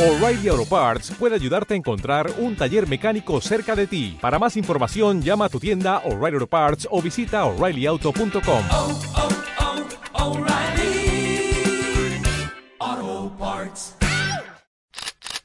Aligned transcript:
O'Reilly 0.00 0.48
Auto 0.48 0.64
Parts 0.64 1.10
puede 1.10 1.34
ayudarte 1.34 1.74
a 1.74 1.76
encontrar 1.76 2.30
un 2.38 2.56
taller 2.56 2.88
mecánico 2.88 3.38
cerca 3.42 3.76
de 3.76 3.86
ti. 3.86 4.16
Para 4.18 4.38
más 4.38 4.56
información, 4.56 5.20
llama 5.20 5.44
a 5.44 5.48
tu 5.50 5.60
tienda 5.60 5.98
O'Reilly 6.06 6.36
Auto 6.36 6.46
Parts 6.46 6.88
o 6.90 7.02
visita 7.02 7.44
oreillyauto.com. 7.44 8.64
oh, 8.70 9.00
oh, 12.78 13.36
Parts. 13.38 13.96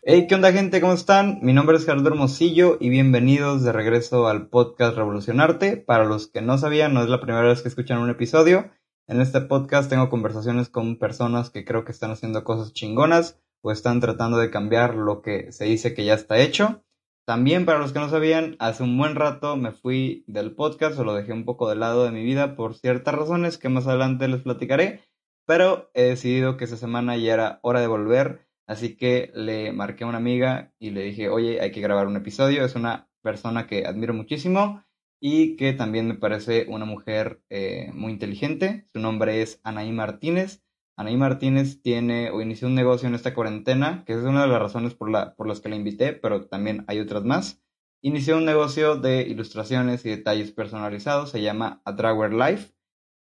Hey, 0.03 0.25
¿qué 0.29 0.35
onda 0.35 0.53
gente? 0.53 0.79
¿Cómo 0.79 0.93
están? 0.93 1.39
Mi 1.41 1.51
nombre 1.51 1.75
es 1.75 1.83
Gerardo 1.83 2.07
Hermosillo 2.07 2.77
y 2.79 2.87
bienvenidos 2.87 3.61
de 3.61 3.73
regreso 3.73 4.29
al 4.29 4.47
podcast 4.47 4.95
Revolucionarte. 4.95 5.75
Para 5.75 6.05
los 6.05 6.27
que 6.27 6.41
no 6.41 6.57
sabían, 6.57 6.93
no 6.93 7.03
es 7.03 7.09
la 7.09 7.19
primera 7.19 7.45
vez 7.45 7.61
que 7.61 7.67
escuchan 7.67 7.97
un 7.97 8.09
episodio. 8.09 8.71
En 9.07 9.19
este 9.19 9.41
podcast 9.41 9.89
tengo 9.89 10.09
conversaciones 10.09 10.69
con 10.69 10.97
personas 10.97 11.49
que 11.49 11.65
creo 11.65 11.83
que 11.83 11.91
están 11.91 12.11
haciendo 12.11 12.45
cosas 12.45 12.71
chingonas 12.71 13.37
o 13.65 13.71
están 13.71 13.99
tratando 13.99 14.37
de 14.37 14.51
cambiar 14.51 14.93
lo 14.93 15.23
que 15.23 15.51
se 15.51 15.65
dice 15.65 15.95
que 15.95 16.05
ya 16.05 16.13
está 16.13 16.37
hecho. 16.37 16.83
También 17.25 17.65
para 17.65 17.79
los 17.79 17.93
que 17.93 17.99
no 17.99 18.09
sabían, 18.09 18.55
hace 18.59 18.83
un 18.83 18.95
buen 18.95 19.15
rato 19.15 19.57
me 19.57 19.71
fui 19.71 20.23
del 20.27 20.53
podcast 20.53 20.99
o 20.99 21.03
lo 21.03 21.15
dejé 21.15 21.33
un 21.33 21.45
poco 21.45 21.67
de 21.67 21.75
lado 21.75 22.05
de 22.05 22.11
mi 22.11 22.23
vida 22.23 22.55
por 22.55 22.75
ciertas 22.75 23.15
razones 23.15 23.57
que 23.57 23.69
más 23.69 23.87
adelante 23.87 24.27
les 24.27 24.43
platicaré, 24.43 25.01
pero 25.47 25.89
he 25.95 26.03
decidido 26.03 26.57
que 26.57 26.65
esta 26.65 26.77
semana 26.77 27.17
ya 27.17 27.33
era 27.33 27.59
hora 27.63 27.79
de 27.79 27.87
volver, 27.87 28.47
así 28.67 28.97
que 28.97 29.31
le 29.33 29.73
marqué 29.73 30.03
a 30.03 30.07
una 30.07 30.19
amiga 30.19 30.71
y 30.77 30.91
le 30.91 31.01
dije, 31.01 31.29
oye, 31.29 31.59
hay 31.59 31.71
que 31.71 31.81
grabar 31.81 32.05
un 32.05 32.17
episodio, 32.17 32.63
es 32.63 32.75
una 32.75 33.09
persona 33.23 33.65
que 33.65 33.87
admiro 33.87 34.13
muchísimo 34.13 34.85
y 35.19 35.55
que 35.55 35.73
también 35.73 36.07
me 36.07 36.13
parece 36.13 36.67
una 36.69 36.85
mujer 36.85 37.41
eh, 37.49 37.89
muy 37.95 38.11
inteligente, 38.11 38.85
su 38.93 38.99
nombre 38.99 39.41
es 39.41 39.59
Anaí 39.63 39.91
Martínez, 39.91 40.64
Anaí 40.97 41.17
Martínez 41.17 41.81
tiene 41.81 42.31
o 42.31 42.41
inició 42.41 42.67
un 42.67 42.75
negocio 42.75 43.07
en 43.07 43.15
esta 43.15 43.33
cuarentena, 43.33 44.03
que 44.05 44.13
es 44.13 44.19
una 44.19 44.43
de 44.43 44.47
las 44.47 44.61
razones 44.61 44.93
por, 44.93 45.09
la, 45.09 45.35
por 45.35 45.47
las 45.47 45.59
que 45.59 45.69
la 45.69 45.75
invité, 45.75 46.13
pero 46.13 46.45
también 46.47 46.85
hay 46.87 46.99
otras 46.99 47.23
más. 47.23 47.61
Inició 48.01 48.37
un 48.37 48.45
negocio 48.45 48.95
de 48.95 49.23
ilustraciones 49.23 50.05
y 50.05 50.09
detalles 50.09 50.51
personalizados, 50.51 51.31
se 51.31 51.41
llama 51.41 51.81
A 51.85 51.91
Drawer 51.91 52.33
Life, 52.33 52.73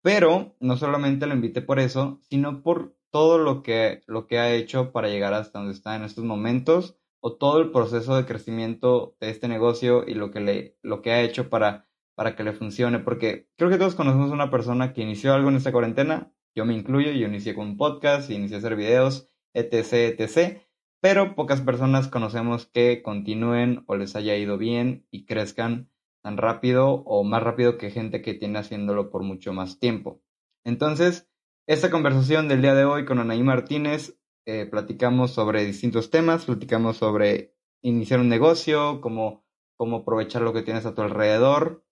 pero 0.03 0.57
no 0.61 0.77
solamente 0.77 1.27
la 1.27 1.35
invité 1.35 1.63
por 1.63 1.79
eso, 1.79 2.21
sino 2.23 2.63
por 2.63 2.97
todo 3.11 3.39
lo 3.39 3.63
que, 3.63 4.03
lo 4.07 4.27
que 4.27 4.39
ha 4.39 4.53
hecho 4.53 4.91
para 4.91 5.09
llegar 5.09 5.35
hasta 5.35 5.59
donde 5.59 5.75
está 5.75 5.95
en 5.95 6.03
estos 6.03 6.25
momentos, 6.25 6.97
o 7.21 7.35
todo 7.37 7.61
el 7.61 7.71
proceso 7.71 8.17
de 8.17 8.27
crecimiento 8.27 9.17
de 9.21 9.31
este 9.31 9.47
negocio 9.47 10.05
y 10.07 10.15
lo 10.15 10.33
que, 10.33 10.41
le, 10.41 10.77
lo 10.83 11.03
que 11.03 11.13
ha 11.13 11.23
hecho 11.23 11.49
para, 11.49 11.87
para 12.17 12.35
que 12.35 12.43
le 12.43 12.53
funcione, 12.53 12.99
porque 12.99 13.49
creo 13.57 13.71
que 13.71 13.79
todos 13.79 13.95
conocemos 13.95 14.31
a 14.33 14.35
una 14.35 14.51
persona 14.51 14.93
que 14.93 15.03
inició 15.03 15.33
algo 15.33 15.49
en 15.49 15.57
esta 15.57 15.71
cuarentena, 15.71 16.33
yo 16.55 16.65
me 16.65 16.75
incluyo, 16.75 17.11
yo 17.13 17.27
inicié 17.27 17.55
con 17.55 17.69
un 17.69 17.77
podcast, 17.77 18.31
inicié 18.31 18.57
a 18.57 18.59
hacer 18.59 18.77
videos, 18.77 19.29
etc, 19.55 20.19
etc. 20.19 20.61
Pero 21.01 21.35
pocas 21.35 21.61
personas 21.61 22.09
conocemos 22.09 22.67
que 22.67 23.03
continúen 23.03 23.85
o 23.87 23.97
les 23.97 24.15
haya 24.17 24.37
ido 24.37 24.59
bien 24.59 25.07
y 25.11 25.27
crezcan 25.27 25.91
tan 26.23 26.37
rápido 26.37 27.03
o 27.05 27.25
más 27.25 27.43
rápido 27.43 27.77
que 27.77 27.91
gente 27.91 28.23
que 28.23 28.35
tiene 28.35 28.59
haciéndolo 28.59 29.11
por 29.11 29.23
mucho 29.23 29.53
más 29.53 29.79
tiempo. 29.79 30.23
Entonces, 30.65 31.29
esta 31.67 31.91
conversación 31.91 32.49
del 32.49 32.63
día 32.63 32.75
de 32.75 32.85
hoy 32.85 33.05
con 33.05 33.19
Anaí 33.19 33.43
Martínez, 33.43 34.19
eh, 34.47 34.67
platicamos 34.67 35.33
sobre 35.33 35.65
distintos 35.65 36.11
temas, 36.11 36.45
platicamos 36.45 36.97
sobre 36.97 37.55
iniciar 37.83 38.21
un 38.21 38.29
negocio, 38.29 39.01
cómo, 39.01 39.45
cómo 39.77 39.99
aprovechar 39.99 40.43
lo 40.43 40.53
que 40.53 40.63
tienes 40.63 40.87
a 40.87 40.95
tu 40.95 41.03
alrededor. 41.03 41.85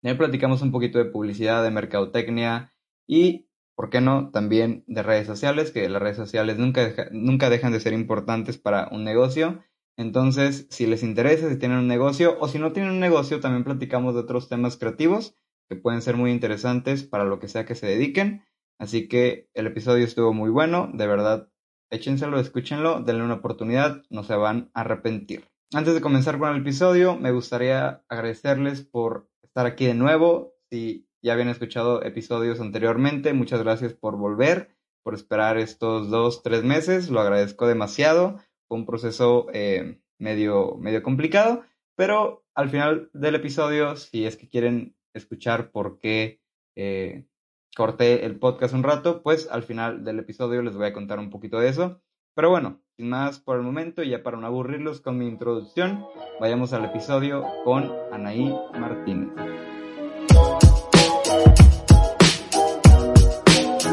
También 0.00 0.18
platicamos 0.18 0.62
un 0.62 0.70
poquito 0.70 0.98
de 0.98 1.06
publicidad, 1.06 1.62
de 1.62 1.70
mercadotecnia 1.70 2.72
y 3.06 3.48
¿por 3.76 3.90
qué 3.90 4.00
no? 4.00 4.30
También 4.30 4.84
de 4.86 5.02
redes 5.02 5.26
sociales, 5.26 5.70
que 5.70 5.88
las 5.88 6.02
redes 6.02 6.16
sociales 6.16 6.58
nunca, 6.58 7.08
nunca 7.12 7.50
dejan 7.50 7.72
de 7.72 7.80
ser 7.80 7.92
importantes 7.92 8.58
para 8.58 8.88
un 8.90 9.04
negocio. 9.04 9.62
Entonces, 9.96 10.66
si 10.70 10.86
les 10.86 11.02
interesa, 11.02 11.48
si 11.48 11.58
tienen 11.58 11.78
un 11.78 11.88
negocio 11.88 12.36
o 12.40 12.48
si 12.48 12.58
no 12.58 12.72
tienen 12.72 12.92
un 12.92 13.00
negocio, 13.00 13.40
también 13.40 13.64
platicamos 13.64 14.14
de 14.14 14.20
otros 14.20 14.48
temas 14.48 14.76
creativos 14.76 15.36
que 15.68 15.76
pueden 15.76 16.02
ser 16.02 16.16
muy 16.16 16.30
interesantes 16.30 17.04
para 17.04 17.24
lo 17.24 17.38
que 17.38 17.48
sea 17.48 17.64
que 17.64 17.74
se 17.74 17.86
dediquen. 17.86 18.44
Así 18.78 19.08
que 19.08 19.48
el 19.54 19.66
episodio 19.66 20.04
estuvo 20.04 20.32
muy 20.32 20.50
bueno, 20.50 20.90
de 20.92 21.06
verdad, 21.06 21.48
échenselo, 21.90 22.40
escúchenlo, 22.40 23.00
denle 23.00 23.22
una 23.22 23.34
oportunidad, 23.34 24.02
no 24.10 24.24
se 24.24 24.34
van 24.34 24.70
a 24.74 24.80
arrepentir. 24.80 25.48
Antes 25.72 25.94
de 25.94 26.00
comenzar 26.00 26.38
con 26.38 26.54
el 26.54 26.60
episodio, 26.60 27.16
me 27.16 27.32
gustaría 27.32 28.02
agradecerles 28.08 28.82
por 28.82 29.28
estar 29.42 29.66
aquí 29.66 29.86
de 29.86 29.94
nuevo. 29.94 30.54
Si 30.70 31.03
ya 31.24 31.32
habían 31.32 31.48
escuchado 31.48 32.02
episodios 32.04 32.60
anteriormente. 32.60 33.32
Muchas 33.32 33.62
gracias 33.62 33.94
por 33.94 34.18
volver, 34.18 34.76
por 35.02 35.14
esperar 35.14 35.56
estos 35.56 36.10
dos, 36.10 36.42
tres 36.42 36.64
meses. 36.64 37.08
Lo 37.08 37.20
agradezco 37.20 37.66
demasiado. 37.66 38.40
Fue 38.68 38.76
un 38.76 38.84
proceso 38.84 39.46
eh, 39.54 40.02
medio, 40.18 40.76
medio 40.76 41.02
complicado, 41.02 41.64
pero 41.96 42.44
al 42.54 42.68
final 42.68 43.08
del 43.14 43.36
episodio, 43.36 43.96
si 43.96 44.26
es 44.26 44.36
que 44.36 44.50
quieren 44.50 44.96
escuchar 45.14 45.70
por 45.70 45.98
qué 45.98 46.42
eh, 46.76 47.24
corté 47.74 48.26
el 48.26 48.38
podcast 48.38 48.74
un 48.74 48.82
rato, 48.82 49.22
pues 49.22 49.48
al 49.50 49.62
final 49.62 50.04
del 50.04 50.18
episodio 50.18 50.60
les 50.60 50.76
voy 50.76 50.88
a 50.88 50.92
contar 50.92 51.18
un 51.18 51.30
poquito 51.30 51.58
de 51.58 51.70
eso. 51.70 52.02
Pero 52.34 52.50
bueno, 52.50 52.82
sin 52.98 53.08
más 53.08 53.40
por 53.40 53.56
el 53.56 53.62
momento, 53.62 54.02
y 54.02 54.10
ya 54.10 54.22
para 54.22 54.36
no 54.36 54.46
aburrirlos 54.46 55.00
con 55.00 55.16
mi 55.16 55.26
introducción, 55.26 56.04
vayamos 56.38 56.74
al 56.74 56.84
episodio 56.84 57.46
con 57.64 57.90
Anaí 58.12 58.54
Martínez. 58.78 59.73
¿Qué 63.84 63.90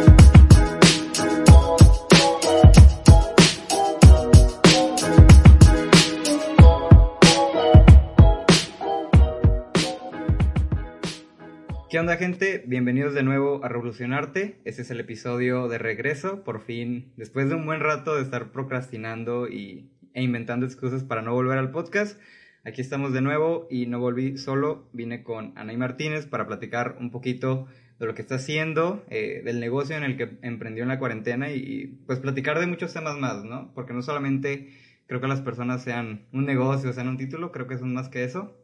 onda 12.00 12.16
gente? 12.16 12.64
Bienvenidos 12.66 13.14
de 13.14 13.24
nuevo 13.24 13.66
a 13.66 13.68
Revolucionarte. 13.68 14.62
Este 14.64 14.84
es 14.84 14.92
el 14.92 15.02
episodio 15.02 15.68
de 15.68 15.78
regreso. 15.78 16.42
Por 16.46 16.62
fin, 16.62 17.12
después 17.18 17.50
de 17.50 17.56
un 17.56 17.66
buen 17.66 17.82
rato 17.82 18.16
de 18.16 18.22
estar 18.22 18.54
procrastinando 18.54 19.50
y, 19.50 19.90
e 20.14 20.24
inventando 20.24 20.66
excusas 20.66 21.04
para 21.04 21.22
no 21.22 21.34
volver 21.34 21.58
al 21.58 21.72
podcast, 21.72 22.18
aquí 22.64 22.80
estamos 22.80 23.12
de 23.12 23.20
nuevo 23.20 23.68
y 23.70 23.88
no 23.88 24.00
volví 24.00 24.38
solo. 24.38 24.88
Vine 24.94 25.22
con 25.22 25.52
Anaí 25.58 25.76
Martínez 25.76 26.28
para 26.28 26.48
platicar 26.48 26.96
un 26.98 27.12
poquito 27.12 27.68
de 28.02 28.08
lo 28.08 28.16
que 28.16 28.24
está 28.24 28.36
haciendo, 28.36 29.06
eh, 29.12 29.44
del 29.46 29.60
negocio 29.60 29.96
en 29.96 30.04
el 30.04 30.18
que 30.18 30.32
emprendió 30.42 30.82
en 30.82 30.90
la 30.90 30.98
cuarentena 30.98 31.52
y, 31.52 31.58
y 31.58 31.86
pues 32.08 32.18
platicar 32.18 32.60
de 32.60 32.66
muchos 32.66 32.92
temas 32.92 33.16
más, 33.16 33.44
¿no? 33.44 33.72
Porque 33.76 33.94
no 33.94 34.02
solamente 34.02 34.74
creo 35.06 35.22
que 35.22 35.28
las 35.28 35.42
personas 35.42 35.84
sean 35.84 36.26
un 36.34 36.46
negocio, 36.48 36.94
sean 36.94 37.10
un 37.10 37.18
título, 37.18 37.52
creo 37.52 37.68
que 37.68 37.78
son 37.78 37.94
más 37.94 38.10
que 38.10 38.24
eso. 38.24 38.58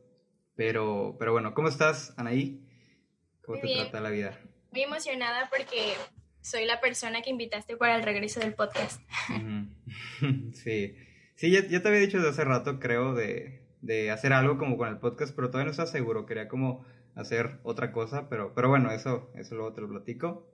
Pero, 0.56 1.18
pero 1.20 1.34
bueno, 1.34 1.54
¿cómo 1.54 1.68
estás, 1.68 2.16
Anaí? 2.18 2.66
¿Cómo 3.46 3.60
Muy 3.60 3.62
te 3.62 3.68
bien. 3.68 3.84
trata 3.84 4.02
la 4.02 4.10
vida? 4.10 4.40
Muy 4.72 4.82
emocionada 4.82 5.48
porque 5.52 5.94
soy 6.42 6.66
la 6.66 6.82
persona 6.82 7.22
que 7.22 7.30
invitaste 7.30 7.78
para 7.78 7.96
el 7.96 8.02
regreso 8.02 8.40
del 8.40 8.56
podcast. 8.56 9.00
Sí, 10.54 10.96
sí, 11.36 11.52
ya, 11.52 11.66
ya 11.68 11.84
te 11.84 11.88
había 11.88 12.02
dicho 12.02 12.18
desde 12.18 12.32
hace 12.32 12.44
rato, 12.44 12.80
creo, 12.80 13.14
de, 13.14 13.62
de 13.82 14.10
hacer 14.10 14.34
algo 14.34 14.58
como 14.58 14.78
con 14.78 14.88
el 14.90 14.98
podcast, 14.98 15.36
pero 15.36 15.50
todavía 15.50 15.66
no 15.66 15.72
estaba 15.72 15.88
seguro, 15.88 16.26
quería 16.26 16.48
como 16.48 16.84
hacer 17.18 17.60
otra 17.64 17.92
cosa, 17.92 18.30
pero, 18.30 18.54
pero 18.54 18.70
bueno, 18.70 18.92
eso, 18.92 19.30
eso 19.36 19.56
luego 19.56 19.74
te 19.74 19.82
lo 19.82 19.90
platico. 19.90 20.48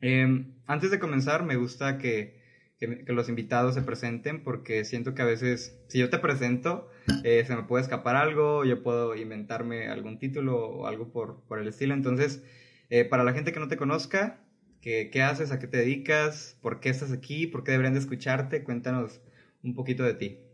Eh, 0.00 0.46
antes 0.66 0.90
de 0.90 0.98
comenzar, 0.98 1.44
me 1.44 1.56
gusta 1.56 1.98
que, 1.98 2.40
que, 2.78 3.04
que 3.04 3.12
los 3.12 3.28
invitados 3.28 3.74
se 3.74 3.82
presenten 3.82 4.42
porque 4.42 4.84
siento 4.84 5.14
que 5.14 5.22
a 5.22 5.26
veces, 5.26 5.78
si 5.88 5.98
yo 5.98 6.10
te 6.10 6.18
presento, 6.18 6.88
eh, 7.24 7.44
se 7.46 7.56
me 7.56 7.64
puede 7.64 7.82
escapar 7.82 8.16
algo, 8.16 8.64
yo 8.64 8.82
puedo 8.82 9.14
inventarme 9.16 9.88
algún 9.88 10.18
título 10.18 10.56
o 10.68 10.86
algo 10.86 11.10
por, 11.10 11.42
por 11.46 11.58
el 11.58 11.68
estilo. 11.68 11.94
Entonces, 11.94 12.42
eh, 12.90 13.04
para 13.04 13.24
la 13.24 13.32
gente 13.32 13.52
que 13.52 13.60
no 13.60 13.68
te 13.68 13.76
conozca, 13.76 14.40
¿qué, 14.80 15.10
¿qué 15.12 15.22
haces? 15.22 15.52
¿A 15.52 15.58
qué 15.58 15.66
te 15.66 15.78
dedicas? 15.78 16.56
¿Por 16.62 16.80
qué 16.80 16.88
estás 16.90 17.12
aquí? 17.12 17.46
¿Por 17.46 17.64
qué 17.64 17.72
deberían 17.72 17.94
de 17.94 18.00
escucharte? 18.00 18.62
Cuéntanos 18.64 19.20
un 19.62 19.74
poquito 19.74 20.04
de 20.04 20.14
ti. 20.14 20.47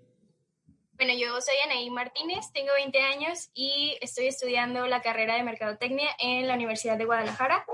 Bueno, 0.97 1.13
yo 1.19 1.41
soy 1.41 1.55
Anaí 1.65 1.91
Martínez, 1.91 2.53
tengo 2.53 2.73
20 2.77 3.01
años 3.01 3.51
y 3.53 3.99
estoy 4.01 4.27
estudiando 4.29 4.87
la 4.87 5.03
carrera 5.03 5.35
de 5.35 5.43
Mercadotecnia 5.43 6.09
en 6.21 6.47
la 6.47 6.55
Universidad 6.55 6.97
de 6.97 7.05
Guadalajara 7.05 7.65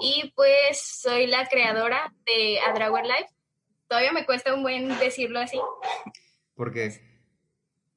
y 0.00 0.30
pues 0.36 0.80
soy 0.82 1.26
la 1.26 1.46
creadora 1.48 2.12
de 2.26 2.58
A 2.60 2.72
Drawer 2.74 3.04
Life. 3.06 3.30
Todavía 3.88 4.12
me 4.12 4.26
cuesta 4.26 4.54
un 4.54 4.62
buen 4.62 4.88
decirlo 4.98 5.40
así. 5.40 5.58
Porque, 6.54 7.00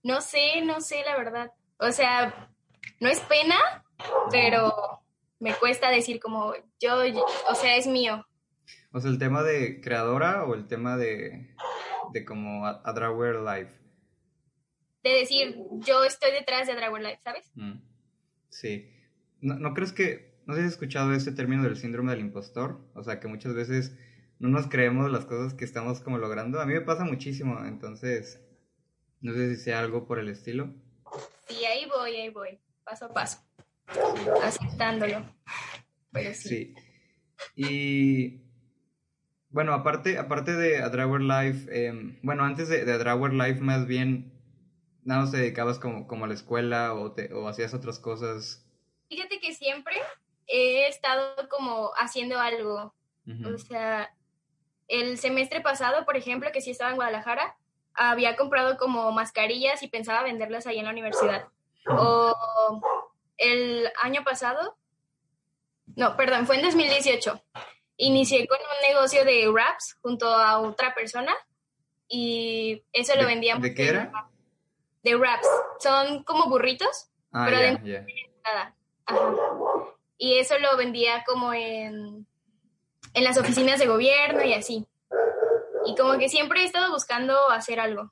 No 0.04 0.22
sé, 0.22 0.62
no 0.62 0.80
sé 0.80 1.04
la 1.04 1.18
verdad. 1.18 1.52
O 1.78 1.92
sea, 1.92 2.50
no 3.02 3.10
es 3.10 3.20
pena, 3.22 3.58
pero 4.31 5.02
me 5.40 5.54
cuesta 5.56 5.90
decir 5.90 6.22
como 6.22 6.54
yo, 6.80 7.06
yo- 7.06 7.26
o 7.50 7.56
sea, 7.56 7.76
es 7.76 7.86
mío. 7.86 8.26
o 8.94 9.00
sea, 9.02 9.12
el 9.12 9.20
tema 9.20 9.44
de 9.44 9.81
creadora 9.81 10.46
o 10.46 10.54
el 10.56 10.68
tema 10.68 10.96
de, 10.96 11.54
de 12.14 12.26
como 12.26 12.66
a, 12.66 12.81
a 12.86 12.94
Drawer 12.94 13.36
Life. 13.42 13.78
De 15.04 15.12
decir 15.12 15.56
yo 15.86 16.04
estoy 16.04 16.31
detrás 16.31 16.68
de 16.68 16.75
Drawer 16.75 17.01
Life, 17.01 17.19
¿sabes? 17.24 17.51
Mm, 17.56 17.80
Sí. 18.50 18.92
¿No, 19.42 19.56
¿No 19.56 19.74
crees 19.74 19.94
que, 19.94 20.42
no 20.46 20.54
sé 20.54 20.62
si 20.62 20.68
has 20.68 20.74
escuchado 20.74 21.13
este 21.13 21.31
término 21.31 21.63
del 21.63 21.78
síndrome 21.78 22.12
del 22.12 22.22
impostor? 22.22 22.81
O 22.96 23.04
sea, 23.04 23.19
que 23.19 23.28
muchas 23.28 23.54
veces 23.54 23.96
no 24.40 24.50
nos 24.50 24.68
creemos 24.68 25.12
las 25.12 25.25
cosas 25.25 25.54
que 25.54 25.66
estamos 25.66 26.00
como 26.01 26.18
logrando. 26.18 26.60
A 26.60 26.66
mí 26.66 26.74
me 26.74 26.81
pasa 26.81 27.04
muchísimo, 27.04 27.63
entonces 27.66 28.42
no 29.22 29.34
sé 29.34 29.56
si 29.56 29.62
sea 29.62 29.80
algo 29.80 30.07
por 30.07 30.19
el 30.19 30.30
estilo. 30.30 30.74
Sí, 31.48 31.63
ahí 31.66 31.86
voy, 31.88 32.16
ahí 32.16 32.30
voy, 32.30 32.60
paso 32.84 33.06
a 33.06 33.13
paso, 33.13 33.40
aceptándolo. 34.44 35.25
Pero 36.12 36.34
sí. 36.34 36.50
Sí. 36.50 36.75
Y 37.56 38.42
bueno, 39.50 39.74
aparte, 39.74 40.18
aparte 40.18 40.54
de 40.54 40.78
A 40.78 40.90
Drawer 40.90 41.22
Life, 41.22 41.88
em, 41.88 42.19
bueno, 42.22 42.44
antes 42.44 42.69
de, 42.69 42.86
de 42.86 42.94
A 42.94 43.16
Life 43.16 43.62
más 43.62 43.88
bien, 43.88 44.39
nada 45.04 45.22
más 45.22 45.31
te 45.31 45.38
dedicabas 45.38 45.80
como, 45.80 46.07
como 46.07 46.25
a 46.25 46.28
la 46.28 46.34
escuela 46.34 46.94
o, 46.94 47.12
te, 47.13 47.34
o 47.34 47.48
hacías 47.48 47.74
otras 47.74 48.00
cosas. 48.00 48.66
Fíjate 49.10 49.40
que 49.40 49.54
siempre 49.54 49.96
he 50.48 50.88
estado 50.88 51.48
como 51.50 51.92
haciendo 51.98 52.40
algo. 52.40 52.94
O 53.54 53.57
sea, 53.60 54.12
el 54.88 55.18
semestre 55.19 55.62
pasado, 55.62 56.04
por 56.06 56.18
ejemplo, 56.18 56.51
que 56.51 56.62
sí 56.62 56.72
estaba 56.72 56.90
en 56.90 56.96
Guadalajara, 56.96 57.56
había 57.94 58.36
comprado 58.36 58.78
como 58.78 59.12
mascarillas 59.12 59.84
y 59.84 59.88
pensaba 59.88 60.24
venderlas 60.24 60.66
ahí 60.66 60.80
en 60.80 60.86
la 60.86 60.92
universidad. 60.92 61.48
O 61.88 62.81
el 63.38 63.88
año 64.02 64.24
pasado, 64.24 64.78
no, 65.95 66.16
perdón, 66.18 66.45
fue 66.48 66.56
en 66.57 66.63
2018. 66.63 67.42
Inicié 67.98 68.48
con 68.48 68.57
un 68.57 68.88
negocio 68.94 69.25
de 69.25 69.48
wraps 69.50 69.98
junto 70.02 70.28
a 70.34 70.60
otra 70.60 70.95
persona 70.95 71.36
y 72.07 72.84
eso 72.94 73.13
lo 73.16 73.22
¿De- 73.22 73.28
vendíamos. 73.28 73.62
de 73.63 73.74
qué 73.74 73.90
era? 73.90 74.12
De 75.04 75.16
wraps. 75.16 75.48
Son 75.80 76.24
como 76.24 76.50
burritos, 76.50 77.10
Ah, 77.31 77.46
Pero 77.46 77.57
ya, 77.57 77.63
dentro- 77.66 77.86
ya. 77.88 78.06
nada. 78.44 78.75
Ajá. 79.06 79.19
Y 80.18 80.40
eso 80.40 80.56
lo 80.60 80.75
vendía 80.78 81.24
como 81.28 81.54
en, 81.54 82.25
en 83.13 83.24
las 83.24 83.38
oficinas 83.38 83.80
de 83.80 83.88
gobierno 83.88 84.44
y 84.44 84.54
así. 84.54 84.86
Y 85.86 85.96
como 85.96 86.18
que 86.18 86.28
siempre 86.28 86.62
he 86.62 86.66
estado 86.66 86.92
buscando 86.92 87.50
hacer 87.51 87.80
algo. 87.80 88.12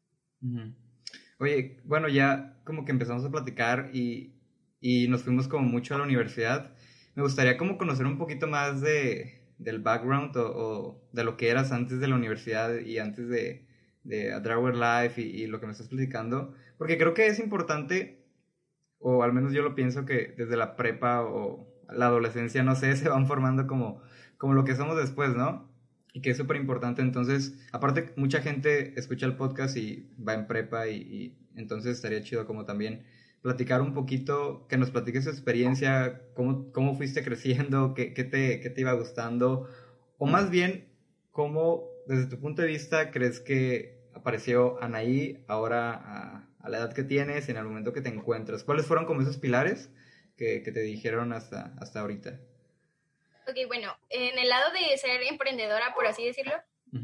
Oye, 1.40 1.80
bueno, 1.84 2.08
ya 2.08 2.58
como 2.64 2.86
que 2.86 2.92
empezamos 2.92 3.24
a 3.26 3.30
platicar 3.32 3.90
y, 3.94 4.34
y 4.80 5.08
nos 5.08 5.24
fuimos 5.24 5.48
como 5.48 5.68
mucho 5.68 5.96
a 5.96 5.98
la 5.98 6.04
universidad. 6.04 6.74
Me 7.16 7.24
gustaría 7.24 7.58
como 7.58 7.78
conocer 7.78 8.06
un 8.06 8.18
poquito 8.18 8.48
más 8.48 8.82
de, 8.82 9.44
del 9.58 9.80
background 9.80 10.36
o, 10.38 10.46
o 10.56 11.02
de 11.12 11.24
lo 11.24 11.38
que 11.38 11.50
eras 11.50 11.72
antes 11.72 12.00
de 12.00 12.08
la 12.08 12.16
universidad 12.16 12.76
y 12.80 13.00
antes 13.00 13.28
de, 13.30 13.68
de 14.04 14.34
A 14.34 14.40
Drawer 14.40 14.76
Life 14.76 15.22
y, 15.22 15.44
y 15.44 15.48
lo 15.48 15.60
que 15.60 15.66
me 15.66 15.72
estás 15.74 15.88
platicando. 15.90 16.54
Porque 16.78 16.98
creo 16.98 17.14
que 17.14 17.28
es 17.28 17.40
importante, 17.40 18.24
o 19.00 19.24
al 19.24 19.34
menos 19.34 19.54
yo 19.54 19.62
lo 19.64 19.76
pienso 19.76 20.06
que 20.06 20.34
desde 20.38 20.58
la 20.58 20.76
prepa 20.76 21.24
o 21.24 21.68
la 21.90 22.08
adolescencia, 22.08 22.64
no 22.64 22.76
sé, 22.76 22.96
se 22.98 23.10
van 23.10 23.28
formando 23.28 23.68
como, 23.68 24.02
como 24.38 24.54
lo 24.54 24.64
que 24.64 24.76
somos 24.76 24.98
después, 24.98 25.36
¿no? 25.36 25.68
y 26.14 26.22
que 26.22 26.32
es 26.32 26.38
súper 26.38 26.58
importante. 26.58 27.04
Entonces, 27.04 27.54
aparte, 27.72 28.12
mucha 28.16 28.42
gente 28.42 29.00
escucha 29.00 29.28
el 29.28 29.36
podcast 29.36 29.78
y 29.78 30.10
va 30.18 30.34
en 30.34 30.48
prepa 30.48 30.88
y, 30.88 30.96
y 30.96 31.38
entonces 31.56 31.96
estaría 31.96 32.22
chido 32.22 32.48
como 32.48 32.66
también 32.66 33.06
platicar 33.42 33.82
un 33.82 33.94
poquito, 33.94 34.66
que 34.68 34.78
nos 34.78 34.90
platiques 34.92 35.26
su 35.26 35.30
experiencia, 35.30 36.22
cómo, 36.34 36.72
cómo 36.72 36.96
fuiste 36.96 37.24
creciendo, 37.24 37.94
qué, 37.94 38.14
qué 38.14 38.24
te, 38.24 38.60
qué 38.60 38.70
te 38.70 38.82
iba 38.82 38.94
gustando, 38.94 39.70
o 40.18 40.26
más 40.26 40.50
bien, 40.50 40.90
cómo, 41.32 41.84
desde 42.08 42.26
tu 42.26 42.40
punto 42.40 42.64
de 42.64 42.68
vista, 42.68 43.12
crees 43.12 43.40
que 43.40 44.02
apareció 44.14 44.82
Anaí 44.82 45.44
ahora 45.48 45.94
a, 45.94 46.47
a 46.60 46.70
la 46.70 46.78
edad 46.80 46.94
que 46.94 47.04
tienes, 47.04 47.50
en 47.50 47.58
el 47.58 47.64
momento 47.66 47.94
que 47.94 48.02
te 48.02 48.10
encuentras. 48.10 48.64
¿Cuáles 48.64 48.86
fueron 48.86 49.06
como 49.06 49.22
esos 49.22 49.38
pilares 49.38 49.90
que, 50.36 50.62
que 50.64 50.72
te 50.72 50.82
dijeron 50.82 51.34
hasta, 51.34 51.74
hasta 51.80 52.00
ahorita? 52.02 52.40
Ok, 53.48 53.56
bueno, 53.68 53.96
en 54.10 54.38
el 54.38 54.50
lado 54.50 54.72
de 54.74 54.98
ser 54.98 55.22
emprendedora, 55.24 55.94
por 55.96 56.06
así 56.06 56.26
decirlo, 56.26 56.54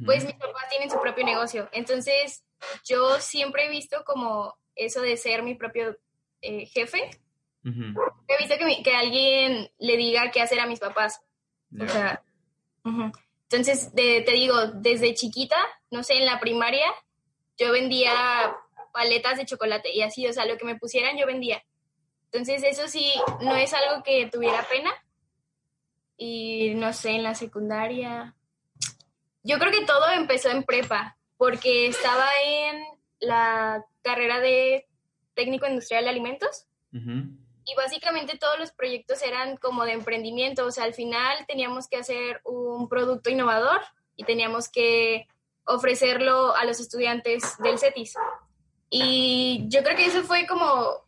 pues 0.05 0.23
mis 0.25 0.33
papás 0.35 0.69
tienen 0.69 0.89
su 0.89 1.00
propio 1.00 1.25
negocio. 1.25 1.69
Entonces, 1.71 2.44
yo 2.85 3.19
siempre 3.19 3.65
he 3.65 3.69
visto 3.69 4.03
como 4.05 4.55
eso 4.75 5.01
de 5.01 5.15
ser 5.17 5.44
mi 5.44 5.55
propio 5.55 5.97
eh, 6.41 6.65
jefe. 6.65 7.09
He 8.27 8.38
visto 8.38 8.57
que, 8.57 8.65
mi- 8.65 8.81
que 8.83 8.94
alguien 8.95 9.69
le 9.77 9.97
diga 9.97 10.31
qué 10.31 10.41
hacer 10.41 10.59
a 10.59 10.65
mis 10.67 10.79
papás. 10.79 11.21
O 11.79 11.88
sea, 11.88 12.21
entonces, 13.50 13.94
de- 13.94 14.21
te 14.21 14.31
digo, 14.31 14.55
desde 14.73 15.13
chiquita, 15.13 15.57
no 15.91 16.03
sé, 16.03 16.15
en 16.15 16.25
la 16.25 16.39
primaria, 16.39 16.88
yo 17.57 17.71
vendía 17.71 18.55
paletas 18.94 19.38
de 19.38 19.45
chocolate 19.45 19.92
y 19.92 20.01
así, 20.01 20.25
o 20.28 20.31
sea, 20.31 20.45
lo 20.45 20.57
que 20.57 20.66
me 20.66 20.78
pusieran 20.78 21.18
yo 21.18 21.25
vendía. 21.25 21.62
Entonces, 22.31 22.63
eso 22.63 22.88
sí, 22.88 23.12
no 23.42 23.56
es 23.56 23.74
algo 23.74 24.01
que 24.04 24.28
tuviera 24.31 24.66
pena. 24.69 24.92
Y 26.16 26.74
no 26.75 26.94
sé, 26.94 27.12
en 27.12 27.24
la 27.24 27.36
secundaria. 27.36 28.36
Yo 29.44 29.60
creo 29.60 29.72
que 29.72 29.86
todo 29.86 30.10
empezó 30.12 30.50
en 30.50 30.63
prepa, 30.63 31.18
porque 31.38 31.88
estaba 31.88 32.30
en 32.45 32.81
la 33.19 33.84
carrera 34.01 34.40
de 34.40 34.88
técnico 35.34 35.68
industrial 35.68 36.06
de 36.06 36.10
alimentos. 36.10 36.68
Y 36.92 37.75
básicamente 37.75 38.38
todos 38.38 38.60
los 38.60 38.72
proyectos 38.72 39.22
eran 39.24 39.57
como 39.57 39.84
de 39.84 39.94
emprendimiento, 39.94 40.66
o 40.66 40.72
sea, 40.72 40.84
al 40.84 40.94
final 40.94 41.46
teníamos 41.48 41.88
que 41.88 41.98
hacer 41.98 42.42
un 42.44 42.88
producto 42.88 43.30
innovador 43.31 43.81
y 44.16 44.25
teníamos 44.25 44.69
que 44.69 45.28
ofrecerlo 45.66 46.56
a 46.56 46.66
los 46.66 46.80
estudiantes 46.80 47.57
del 47.60 47.80
CETIS. 47.80 48.16
Y 48.95 49.66
yo 49.69 49.81
creo 49.81 49.98
que 49.98 50.06
eso 50.06 50.22
fue 50.22 50.45
como 50.45 51.01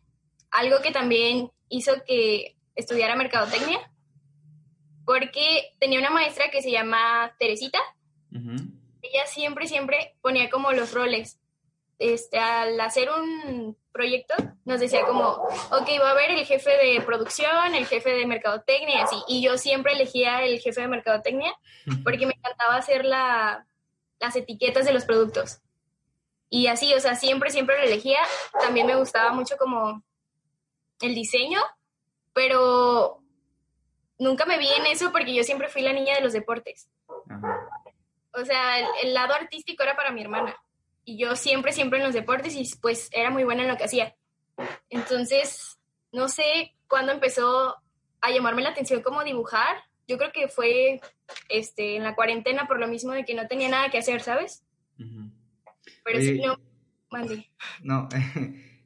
algo 0.50 0.82
que 0.82 0.90
también 0.90 1.52
hizo 1.68 1.92
que 2.04 2.56
estudiara 2.74 3.14
mercadotecnia, 3.14 3.78
porque 5.04 5.72
tenía 5.78 6.00
una 6.00 6.10
maestra 6.10 6.50
que 6.50 6.62
se 6.62 6.72
llama 6.72 7.32
Teresita, 7.38 7.78
ella 8.32 9.24
siempre, 9.26 9.68
siempre 9.68 10.16
ponía 10.20 10.50
como 10.50 10.72
los 10.72 10.92
roles. 10.92 11.38
Este, 12.00 12.40
al 12.40 12.78
hacer 12.80 13.08
un 13.08 13.78
proyecto, 13.92 14.34
nos 14.64 14.80
decía 14.80 15.06
como, 15.06 15.28
ok, 15.28 15.88
va 16.00 16.08
a 16.08 16.10
haber 16.10 16.32
el 16.32 16.44
jefe 16.44 16.70
de 16.70 17.00
producción, 17.02 17.72
el 17.76 17.86
jefe 17.86 18.10
de 18.10 18.26
mercadotecnia, 18.26 19.04
así. 19.04 19.16
Y 19.28 19.42
yo 19.42 19.58
siempre 19.58 19.92
elegía 19.92 20.44
el 20.44 20.58
jefe 20.58 20.80
de 20.80 20.88
mercadotecnia 20.88 21.54
porque 22.02 22.26
me 22.26 22.34
encantaba 22.34 22.74
hacer 22.74 23.04
la, 23.04 23.64
las 24.18 24.34
etiquetas 24.34 24.86
de 24.86 24.92
los 24.92 25.04
productos. 25.04 25.60
Y 26.48 26.68
así, 26.68 26.94
o 26.94 27.00
sea, 27.00 27.14
siempre, 27.14 27.50
siempre 27.50 27.76
lo 27.76 27.84
elegía. 27.84 28.18
También 28.60 28.86
me 28.86 28.96
gustaba 28.96 29.32
mucho 29.32 29.56
como 29.56 30.02
el 31.00 31.14
diseño, 31.14 31.60
pero 32.32 33.22
nunca 34.18 34.46
me 34.46 34.58
vi 34.58 34.68
en 34.68 34.86
eso 34.86 35.12
porque 35.12 35.34
yo 35.34 35.42
siempre 35.42 35.68
fui 35.68 35.82
la 35.82 35.92
niña 35.92 36.14
de 36.14 36.22
los 36.22 36.32
deportes. 36.32 36.88
Ajá. 37.28 37.68
O 38.32 38.44
sea, 38.44 38.78
el, 38.78 38.86
el 39.04 39.14
lado 39.14 39.34
artístico 39.34 39.82
era 39.82 39.96
para 39.96 40.12
mi 40.12 40.20
hermana. 40.20 40.54
Y 41.04 41.18
yo 41.18 41.36
siempre, 41.36 41.72
siempre 41.72 41.98
en 41.98 42.04
los 42.04 42.14
deportes 42.14 42.54
y 42.54 42.64
pues 42.80 43.08
era 43.12 43.30
muy 43.30 43.44
buena 43.44 43.62
en 43.62 43.68
lo 43.68 43.76
que 43.76 43.84
hacía. 43.84 44.14
Entonces, 44.90 45.78
no 46.12 46.28
sé 46.28 46.74
cuándo 46.88 47.12
empezó 47.12 47.76
a 48.20 48.30
llamarme 48.30 48.62
la 48.62 48.70
atención 48.70 49.02
como 49.02 49.24
dibujar. 49.24 49.76
Yo 50.06 50.18
creo 50.18 50.32
que 50.32 50.48
fue 50.48 51.00
este, 51.48 51.96
en 51.96 52.04
la 52.04 52.14
cuarentena 52.14 52.66
por 52.66 52.78
lo 52.78 52.88
mismo 52.88 53.12
de 53.12 53.24
que 53.24 53.34
no 53.34 53.46
tenía 53.46 53.68
nada 53.68 53.88
que 53.90 53.98
hacer, 53.98 54.20
¿sabes? 54.20 54.64
Pero 56.06 56.18
Oye, 56.18 56.34
sí, 56.36 56.40
no, 56.46 56.56
mandé. 57.10 57.46
No, 57.82 58.08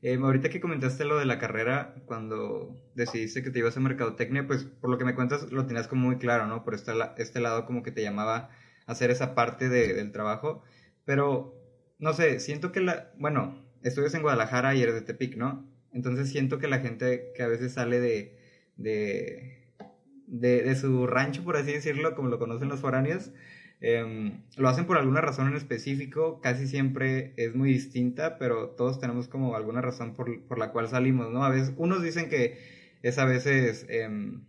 eh, 0.02 0.16
ahorita 0.20 0.48
que 0.48 0.60
comentaste 0.60 1.04
lo 1.04 1.18
de 1.18 1.24
la 1.26 1.38
carrera, 1.38 1.94
cuando 2.06 2.76
decidiste 2.94 3.42
que 3.42 3.50
te 3.50 3.58
ibas 3.60 3.76
a 3.76 3.80
mercadotecnia, 3.80 4.46
pues 4.46 4.64
por 4.64 4.90
lo 4.90 4.98
que 4.98 5.04
me 5.04 5.14
cuentas 5.14 5.50
lo 5.52 5.66
tenías 5.66 5.88
como 5.88 6.06
muy 6.06 6.18
claro, 6.18 6.46
¿no? 6.46 6.64
Por 6.64 6.74
este, 6.74 6.92
este 7.18 7.40
lado 7.40 7.66
como 7.66 7.82
que 7.82 7.92
te 7.92 8.02
llamaba 8.02 8.50
a 8.86 8.92
hacer 8.92 9.10
esa 9.10 9.34
parte 9.34 9.68
de- 9.68 9.94
del 9.94 10.12
trabajo, 10.12 10.62
pero 11.04 11.54
no 11.98 12.12
sé, 12.14 12.40
siento 12.40 12.72
que 12.72 12.80
la, 12.80 13.12
bueno, 13.18 13.56
estudias 13.82 14.14
en 14.14 14.22
Guadalajara 14.22 14.74
y 14.74 14.82
eres 14.82 14.94
de 14.94 15.02
Tepic, 15.02 15.36
¿no? 15.36 15.68
Entonces 15.92 16.30
siento 16.30 16.58
que 16.58 16.68
la 16.68 16.78
gente 16.80 17.32
que 17.34 17.42
a 17.42 17.48
veces 17.48 17.72
sale 17.74 18.00
de, 18.00 18.38
de, 18.76 19.72
de, 20.26 20.62
de 20.62 20.76
su 20.76 21.06
rancho, 21.06 21.44
por 21.44 21.56
así 21.56 21.72
decirlo, 21.72 22.14
como 22.14 22.28
lo 22.28 22.38
conocen 22.38 22.68
los 22.68 22.80
foráneos, 22.80 23.30
Em, 23.82 24.42
lo 24.56 24.68
hacen 24.68 24.86
por 24.86 24.98
alguna 24.98 25.22
razón 25.22 25.48
en 25.48 25.56
específico, 25.56 26.40
casi 26.42 26.66
siempre 26.68 27.32
es 27.36 27.54
muy 27.54 27.70
distinta, 27.72 28.36
pero 28.38 28.70
todos 28.70 29.00
tenemos 29.00 29.26
como 29.26 29.56
alguna 29.56 29.80
razón 29.80 30.14
por, 30.14 30.46
por 30.46 30.58
la 30.58 30.70
cual 30.70 30.88
salimos, 30.88 31.30
¿no? 31.30 31.44
A 31.44 31.48
veces, 31.48 31.72
unos 31.78 32.02
dicen 32.02 32.28
que 32.28 32.58
es 33.02 33.18
a 33.18 33.24
veces, 33.24 33.86
em, 33.88 34.44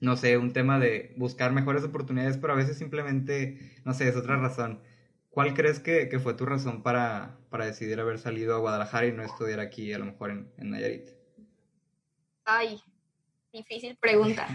no 0.00 0.16
sé, 0.16 0.38
un 0.38 0.52
tema 0.52 0.78
de 0.78 1.12
buscar 1.16 1.52
mejores 1.52 1.82
oportunidades, 1.82 2.38
pero 2.38 2.52
a 2.52 2.56
veces 2.56 2.78
simplemente, 2.78 3.58
no 3.84 3.94
sé, 3.94 4.08
es 4.08 4.16
otra 4.16 4.36
razón. 4.36 4.80
¿Cuál 5.30 5.54
crees 5.54 5.80
que, 5.80 6.08
que 6.08 6.20
fue 6.20 6.34
tu 6.34 6.46
razón 6.46 6.82
para, 6.84 7.38
para 7.50 7.66
decidir 7.66 7.98
haber 7.98 8.18
salido 8.18 8.54
a 8.54 8.58
Guadalajara 8.58 9.06
y 9.06 9.12
no 9.12 9.24
estudiar 9.24 9.58
aquí, 9.58 9.92
a 9.92 9.98
lo 9.98 10.04
mejor 10.04 10.30
en, 10.30 10.52
en 10.56 10.70
Nayarit? 10.70 11.10
Ay, 12.44 12.80
difícil 13.52 13.96
pregunta. 13.96 14.46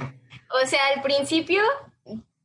O 0.49 0.65
sea, 0.65 0.79
al 0.95 1.01
principio, 1.01 1.61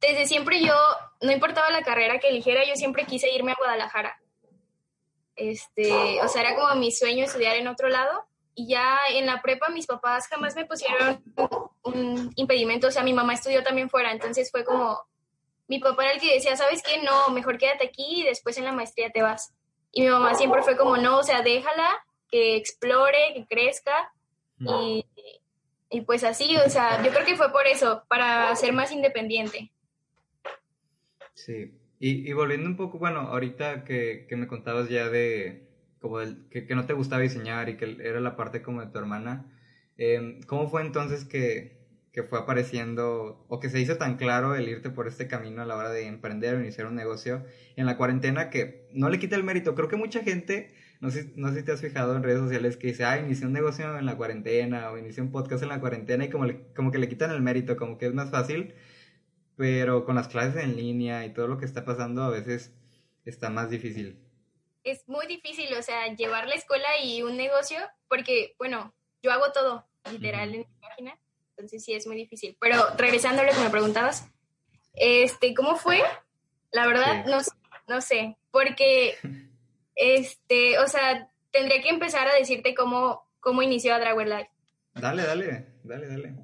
desde 0.01 0.27
siempre 0.27 0.61
yo, 0.61 0.75
no 1.21 1.33
importaba 1.33 1.71
la 1.71 1.83
carrera 1.83 2.19
que 2.19 2.29
eligiera, 2.29 2.65
yo 2.65 2.77
siempre 2.77 3.05
quise 3.05 3.33
irme 3.35 3.53
a 3.53 3.57
Guadalajara. 3.59 4.21
Este, 5.37 6.21
o 6.23 6.29
sea, 6.29 6.43
era 6.43 6.57
como 6.57 6.75
mi 6.75 6.91
sueño 6.91 7.25
estudiar 7.25 7.57
en 7.57 7.69
otro 7.69 7.89
lado. 7.89 8.25
Y 8.55 8.69
ya 8.69 8.99
en 9.11 9.27
la 9.27 9.41
prepa 9.41 9.69
mis 9.69 9.87
papás 9.87 10.27
jamás 10.27 10.57
me 10.57 10.67
pusieron 10.67 11.23
un 11.83 12.33
impedimento. 12.35 12.89
O 12.89 12.91
sea, 12.91 13.05
mi 13.05 13.13
mamá 13.13 13.35
estudió 13.35 13.63
también 13.63 13.89
fuera, 13.89 14.11
entonces 14.11 14.51
fue 14.51 14.65
como, 14.65 15.01
mi 15.69 15.79
papá 15.79 16.05
era 16.05 16.15
el 16.15 16.21
que 16.21 16.35
decía, 16.35 16.57
¿sabes 16.57 16.83
qué? 16.83 17.01
No, 17.03 17.29
mejor 17.29 17.57
quédate 17.57 17.87
aquí 17.87 18.23
y 18.23 18.25
después 18.25 18.59
en 18.59 18.65
la 18.65 18.73
maestría 18.73 19.11
te 19.11 19.23
vas. 19.23 19.55
Y 19.93 20.03
mi 20.03 20.09
mamá 20.09 20.35
siempre 20.35 20.63
fue 20.63 20.77
como, 20.77 20.97
no, 20.97 21.19
o 21.19 21.23
sea, 21.23 21.43
déjala, 21.43 22.05
que 22.31 22.57
explore, 22.57 23.33
que 23.35 23.47
crezca. 23.47 24.13
Y, 24.61 25.07
y 25.89 26.01
pues 26.01 26.25
así, 26.25 26.57
o 26.57 26.69
sea, 26.69 27.03
yo 27.05 27.13
creo 27.13 27.25
que 27.25 27.37
fue 27.37 27.53
por 27.53 27.67
eso, 27.69 28.03
para 28.09 28.55
ser 28.57 28.73
más 28.73 28.91
independiente. 28.91 29.71
Sí, 31.45 31.73
y, 31.99 32.29
y 32.29 32.33
volviendo 32.33 32.69
un 32.69 32.77
poco, 32.77 32.99
bueno, 32.99 33.21
ahorita 33.21 33.85
que, 33.85 34.25
que 34.29 34.37
me 34.37 34.47
contabas 34.49 34.89
ya 34.89 35.09
de 35.09 35.61
como 36.01 36.19
del, 36.19 36.43
que, 36.51 36.67
que 36.67 36.75
no 36.75 36.85
te 36.87 36.93
gustaba 36.95 37.23
diseñar 37.23 37.69
y 37.69 37.77
que 37.77 37.97
era 38.01 38.21
la 38.21 38.35
parte 38.37 38.61
como 38.63 38.81
de 38.81 38.89
tu 38.89 38.99
hermana, 38.99 39.47
eh, 39.97 40.39
¿cómo 40.47 40.69
fue 40.69 40.81
entonces 40.83 41.25
que, 41.25 41.71
que 42.13 42.23
fue 42.25 42.39
apareciendo 42.39 43.41
o 43.49 43.61
que 43.61 43.69
se 43.71 43.81
hizo 43.81 43.97
tan 43.97 44.17
claro 44.17 44.55
el 44.57 44.69
irte 44.69 44.91
por 44.91 45.07
este 45.07 45.27
camino 45.29 45.63
a 45.63 45.67
la 45.67 45.77
hora 45.77 45.91
de 45.91 46.07
emprender 46.07 46.57
o 46.57 46.61
iniciar 46.61 46.87
un 46.89 46.95
negocio 46.97 47.45
en 47.77 47.87
la 47.87 47.97
cuarentena 47.97 48.49
que 48.51 48.77
no 48.91 49.09
le 49.09 49.19
quita 49.19 49.37
el 49.37 49.45
mérito? 49.45 49.75
Creo 49.75 49.89
que 49.89 49.97
mucha 49.97 50.23
gente, 50.23 50.71
no 51.01 51.11
sé, 51.11 51.31
no 51.37 51.49
sé 51.51 51.57
si 51.61 51.63
te 51.65 51.73
has 51.73 51.81
fijado 51.81 52.17
en 52.17 52.23
redes 52.25 52.39
sociales 52.41 52.77
que 52.77 52.89
dice, 52.89 53.05
ah, 53.05 53.19
inicié 53.19 53.47
un 53.47 53.53
negocio 53.53 53.97
en 53.99 54.07
la 54.07 54.17
cuarentena 54.17 54.91
o 54.91 54.99
inicié 54.99 55.23
un 55.23 55.31
podcast 55.31 55.63
en 55.63 55.69
la 55.69 55.79
cuarentena 55.81 56.25
y 56.25 56.29
como, 56.31 56.47
le- 56.47 56.59
como 56.75 56.91
que 56.91 56.99
le 56.99 57.09
quitan 57.09 57.31
el 57.31 57.43
mérito, 57.43 57.77
como 57.77 57.97
que 57.99 58.07
es 58.07 58.13
más 58.15 58.31
fácil 58.31 58.75
pero 59.59 60.05
con 60.05 60.15
las 60.15 60.29
clases 60.29 60.63
en 60.63 60.77
línea 60.77 61.27
y 61.27 61.33
todo 61.35 61.49
lo 61.49 61.59
que 61.59 61.65
está 61.67 61.85
pasando 61.85 62.23
a 62.23 62.31
veces 62.31 62.73
está 63.25 63.51
más 63.51 63.69
difícil. 63.69 64.17
Es 64.85 65.07
muy 65.09 65.27
difícil, 65.27 65.75
o 65.75 65.83
sea, 65.83 66.15
llevar 66.15 66.47
la 66.47 66.55
escuela 66.55 66.87
y 67.03 67.23
un 67.23 67.37
negocio, 67.37 67.79
porque, 68.09 68.55
bueno, 68.57 68.95
yo 69.21 69.33
hago 69.33 69.51
todo, 69.53 69.85
literal, 70.13 70.49
Ujú. 70.51 70.61
en 70.61 70.67
mi 70.71 70.79
página, 70.81 71.19
entonces 71.51 71.85
sí 71.85 71.93
es 71.93 72.07
muy 72.07 72.15
difícil. 72.17 72.57
Pero 72.61 72.77
regresando 72.97 73.43
a 73.43 73.45
lo 73.47 73.53
que 73.53 73.59
me 73.59 73.69
preguntabas, 73.71 74.31
este, 74.95 75.53
¿cómo 75.55 75.75
fue? 75.77 76.01
La 76.71 76.87
verdad, 76.87 77.25
Sí. 77.25 77.31
no, 77.31 77.41
sé- 77.43 77.51
no 77.89 78.01
sé, 78.01 78.37
porque, 78.53 79.17
este, 79.97 80.79
o 80.79 80.87
sea, 80.87 81.29
tendría 81.51 81.83
que 81.83 81.89
empezar 81.89 82.29
a 82.29 82.35
decirte 82.35 82.75
cómo, 82.77 83.29
cómo 83.41 83.63
inició 83.63 83.93
a 83.95 83.99
Dragon 83.99 84.29
Life. 84.31 84.51
Dale, 84.95 85.25
dale, 85.25 85.67
dale, 85.83 86.07
dale. 86.07 86.35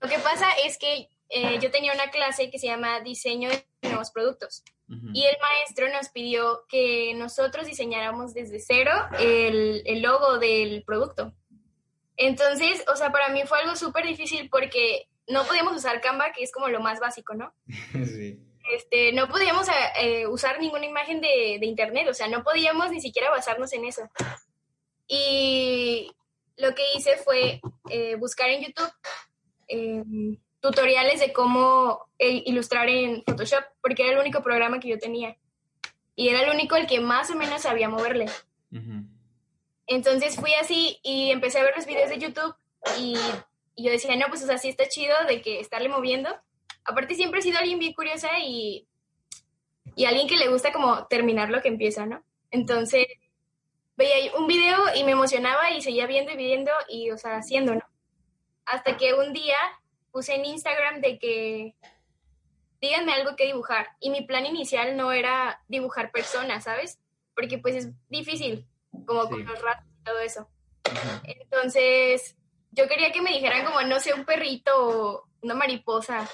Lo 0.00 0.08
que 0.08 0.18
pasa 0.18 0.46
es 0.66 0.78
que 0.78 1.08
eh, 1.28 1.58
yo 1.60 1.70
tenía 1.70 1.92
una 1.92 2.10
clase 2.10 2.50
que 2.50 2.58
se 2.58 2.66
llama 2.66 3.00
Diseño 3.00 3.48
de 3.50 3.64
Nuevos 3.82 4.10
Productos. 4.10 4.62
Ujú. 4.88 5.08
Y 5.12 5.24
el 5.24 5.36
maestro 5.40 5.88
nos 5.92 6.08
pidió 6.08 6.64
que 6.68 7.12
nosotros 7.14 7.66
diseñáramos 7.66 8.32
desde 8.32 8.58
cero 8.60 8.92
el, 9.18 9.82
el 9.84 10.02
logo 10.02 10.38
del 10.38 10.82
producto. 10.84 11.34
Entonces, 12.16 12.84
o 12.92 12.96
sea, 12.96 13.12
para 13.12 13.28
mí 13.28 13.42
fue 13.44 13.60
algo 13.60 13.76
súper 13.76 14.06
difícil 14.06 14.48
porque 14.50 15.08
no 15.28 15.44
podíamos 15.44 15.76
usar 15.76 16.00
Canva, 16.00 16.32
que 16.32 16.42
es 16.42 16.50
como 16.50 16.68
lo 16.68 16.80
más 16.80 17.00
básico, 17.00 17.34
¿no? 17.34 17.52
sí. 17.92 18.40
Este, 18.74 19.12
no 19.12 19.28
podíamos 19.28 19.66
eh, 19.98 20.26
usar 20.26 20.60
ninguna 20.60 20.84
imagen 20.84 21.20
de, 21.20 21.56
de 21.58 21.66
internet, 21.66 22.06
o 22.08 22.14
sea, 22.14 22.28
no 22.28 22.42
podíamos 22.42 22.90
ni 22.90 23.00
siquiera 23.00 23.30
basarnos 23.30 23.72
en 23.72 23.86
eso. 23.86 24.02
Y 25.06 26.10
lo 26.58 26.74
que 26.74 26.82
hice 26.94 27.16
fue 27.16 27.60
eh, 27.88 28.16
buscar 28.16 28.50
en 28.50 28.64
YouTube 28.64 28.92
eh, 29.68 30.04
tutoriales 30.60 31.20
de 31.20 31.32
cómo 31.32 32.08
eh, 32.18 32.42
ilustrar 32.46 32.88
en 32.88 33.22
Photoshop, 33.24 33.64
porque 33.80 34.02
era 34.02 34.12
el 34.12 34.18
único 34.18 34.42
programa 34.42 34.80
que 34.80 34.88
yo 34.88 34.98
tenía. 34.98 35.36
Y 36.14 36.28
era 36.28 36.42
el 36.42 36.50
único 36.50 36.76
el 36.76 36.86
que 36.86 37.00
más 37.00 37.30
o 37.30 37.36
menos 37.36 37.62
sabía 37.62 37.88
moverle. 37.88 38.26
Entonces 39.86 40.36
fui 40.36 40.52
así 40.54 40.98
y 41.02 41.30
empecé 41.30 41.58
a 41.58 41.62
ver 41.62 41.74
los 41.76 41.86
videos 41.86 42.10
de 42.10 42.18
YouTube 42.18 42.54
y, 42.98 43.16
y 43.74 43.84
yo 43.84 43.90
decía, 43.90 44.16
no, 44.16 44.26
pues 44.28 44.42
o 44.42 44.46
sea, 44.46 44.58
sí 44.58 44.68
está 44.68 44.86
chido 44.88 45.14
de 45.26 45.40
que 45.40 45.60
estarle 45.60 45.88
moviendo. 45.88 46.28
Aparte 46.84 47.14
siempre 47.14 47.40
he 47.40 47.42
sido 47.42 47.58
alguien 47.58 47.78
bien 47.78 47.94
curiosa 47.94 48.28
y, 48.40 48.86
y 49.94 50.04
alguien 50.04 50.28
que 50.28 50.36
le 50.36 50.48
gusta 50.48 50.72
como 50.72 51.06
terminar 51.06 51.50
lo 51.50 51.62
que 51.62 51.68
empieza, 51.68 52.04
¿no? 52.04 52.22
Entonces 52.50 53.06
veía 53.96 54.34
un 54.36 54.46
video 54.46 54.78
y 54.94 55.04
me 55.04 55.12
emocionaba 55.12 55.70
y 55.70 55.80
seguía 55.80 56.06
viendo 56.06 56.32
y 56.32 56.36
viendo 56.36 56.70
y, 56.88 57.10
o 57.10 57.18
sea, 57.18 57.36
haciendo, 57.36 57.74
¿no? 57.74 57.82
Hasta 58.64 58.96
que 58.96 59.14
un 59.14 59.32
día 59.32 59.56
puse 60.10 60.34
en 60.34 60.44
Instagram 60.44 61.00
de 61.00 61.18
que 61.18 61.74
díganme 62.80 63.12
algo 63.12 63.36
que 63.36 63.46
dibujar. 63.46 63.88
Y 64.00 64.10
mi 64.10 64.22
plan 64.22 64.46
inicial 64.46 64.96
no 64.96 65.12
era 65.12 65.62
dibujar 65.68 66.10
personas, 66.10 66.64
¿sabes? 66.64 66.98
Porque 67.34 67.58
pues 67.58 67.74
es 67.74 67.88
difícil, 68.08 68.66
como 69.06 69.24
Sí. 69.24 69.30
con 69.30 69.44
los 69.44 69.62
ratos 69.62 69.86
y 70.00 70.04
todo 70.04 70.18
eso. 70.20 70.48
Entonces, 71.24 72.36
yo 72.70 72.88
quería 72.88 73.12
que 73.12 73.22
me 73.22 73.30
dijeran 73.30 73.64
como, 73.64 73.80
no 73.82 74.00
sé, 74.00 74.14
un 74.14 74.24
perrito 74.24 74.70
o 74.76 75.28
una 75.42 75.54
mariposa. 75.54 76.28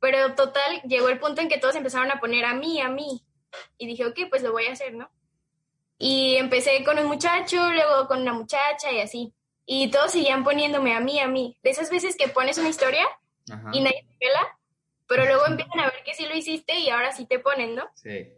Pero 0.00 0.34
total, 0.34 0.82
llegó 0.82 1.08
el 1.08 1.18
punto 1.18 1.40
en 1.40 1.48
que 1.48 1.58
todos 1.58 1.74
empezaron 1.74 2.10
a 2.10 2.20
poner 2.20 2.44
a 2.44 2.54
mí, 2.54 2.80
a 2.80 2.88
mí. 2.88 3.24
Y 3.78 3.86
dije, 3.86 4.04
ok, 4.04 4.18
pues 4.28 4.42
lo 4.42 4.52
voy 4.52 4.66
a 4.66 4.72
hacer, 4.72 4.94
¿no? 4.94 5.10
Y 5.98 6.36
empecé 6.36 6.84
con 6.84 6.98
un 6.98 7.06
muchacho, 7.06 7.72
luego 7.72 8.06
con 8.06 8.20
una 8.20 8.34
muchacha 8.34 8.92
y 8.92 9.00
así. 9.00 9.32
Y 9.66 9.90
todos 9.90 10.12
seguían 10.12 10.44
poniéndome 10.44 10.94
a 10.94 11.00
mí, 11.00 11.18
a 11.20 11.26
mí. 11.26 11.58
De 11.62 11.70
esas 11.70 11.90
veces 11.90 12.16
que 12.16 12.28
pones 12.28 12.56
una 12.56 12.68
historia 12.68 13.04
Ajá. 13.50 13.70
y 13.72 13.80
nadie 13.80 14.06
te 14.08 14.26
pela, 14.26 14.58
pero 15.08 15.24
luego 15.24 15.46
empiezan 15.46 15.80
a 15.80 15.90
ver 15.90 16.02
que 16.04 16.14
sí 16.14 16.24
lo 16.24 16.36
hiciste 16.36 16.78
y 16.78 16.88
ahora 16.88 17.12
sí 17.12 17.26
te 17.26 17.40
ponen, 17.40 17.74
¿no? 17.74 17.88
Sí. 17.94 18.32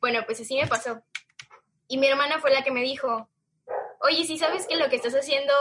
Bueno, 0.00 0.20
pues 0.26 0.40
así 0.40 0.56
me 0.56 0.66
pasó. 0.66 1.02
Y 1.88 1.98
mi 1.98 2.06
hermana 2.06 2.38
fue 2.40 2.50
la 2.50 2.62
que 2.62 2.70
me 2.70 2.82
dijo, 2.82 3.28
oye, 4.00 4.24
¿sí 4.24 4.38
sabes 4.38 4.66
que 4.66 4.76
lo 4.76 4.88
que 4.88 4.96
estás 4.96 5.14
haciendo 5.14 5.52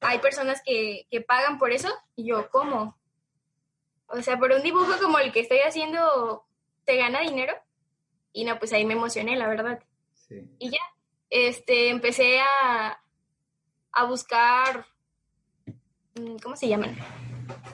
hay 0.00 0.18
personas 0.18 0.62
que, 0.64 1.06
que 1.10 1.20
pagan 1.20 1.58
por 1.58 1.72
eso? 1.72 1.88
Y 2.14 2.28
yo, 2.28 2.48
¿cómo? 2.50 2.98
O 4.08 4.22
sea, 4.22 4.38
por 4.38 4.52
un 4.52 4.62
dibujo 4.62 4.92
como 5.02 5.18
el 5.18 5.32
que 5.32 5.40
estoy 5.40 5.58
haciendo, 5.58 6.46
¿te 6.84 6.96
gana 6.96 7.20
dinero? 7.20 7.54
Y 8.32 8.44
no, 8.44 8.58
pues 8.58 8.72
ahí 8.72 8.84
me 8.84 8.94
emocioné, 8.94 9.36
la 9.36 9.48
verdad. 9.48 9.82
Sí. 10.14 10.48
Y 10.58 10.70
ya, 10.70 10.80
este, 11.30 11.88
empecé 11.88 12.40
a, 12.40 13.00
a 13.96 14.04
buscar, 14.04 14.86
mm, 16.14 16.36
¿cómo 16.42 16.54
se 16.54 16.68
llaman? 16.68 16.96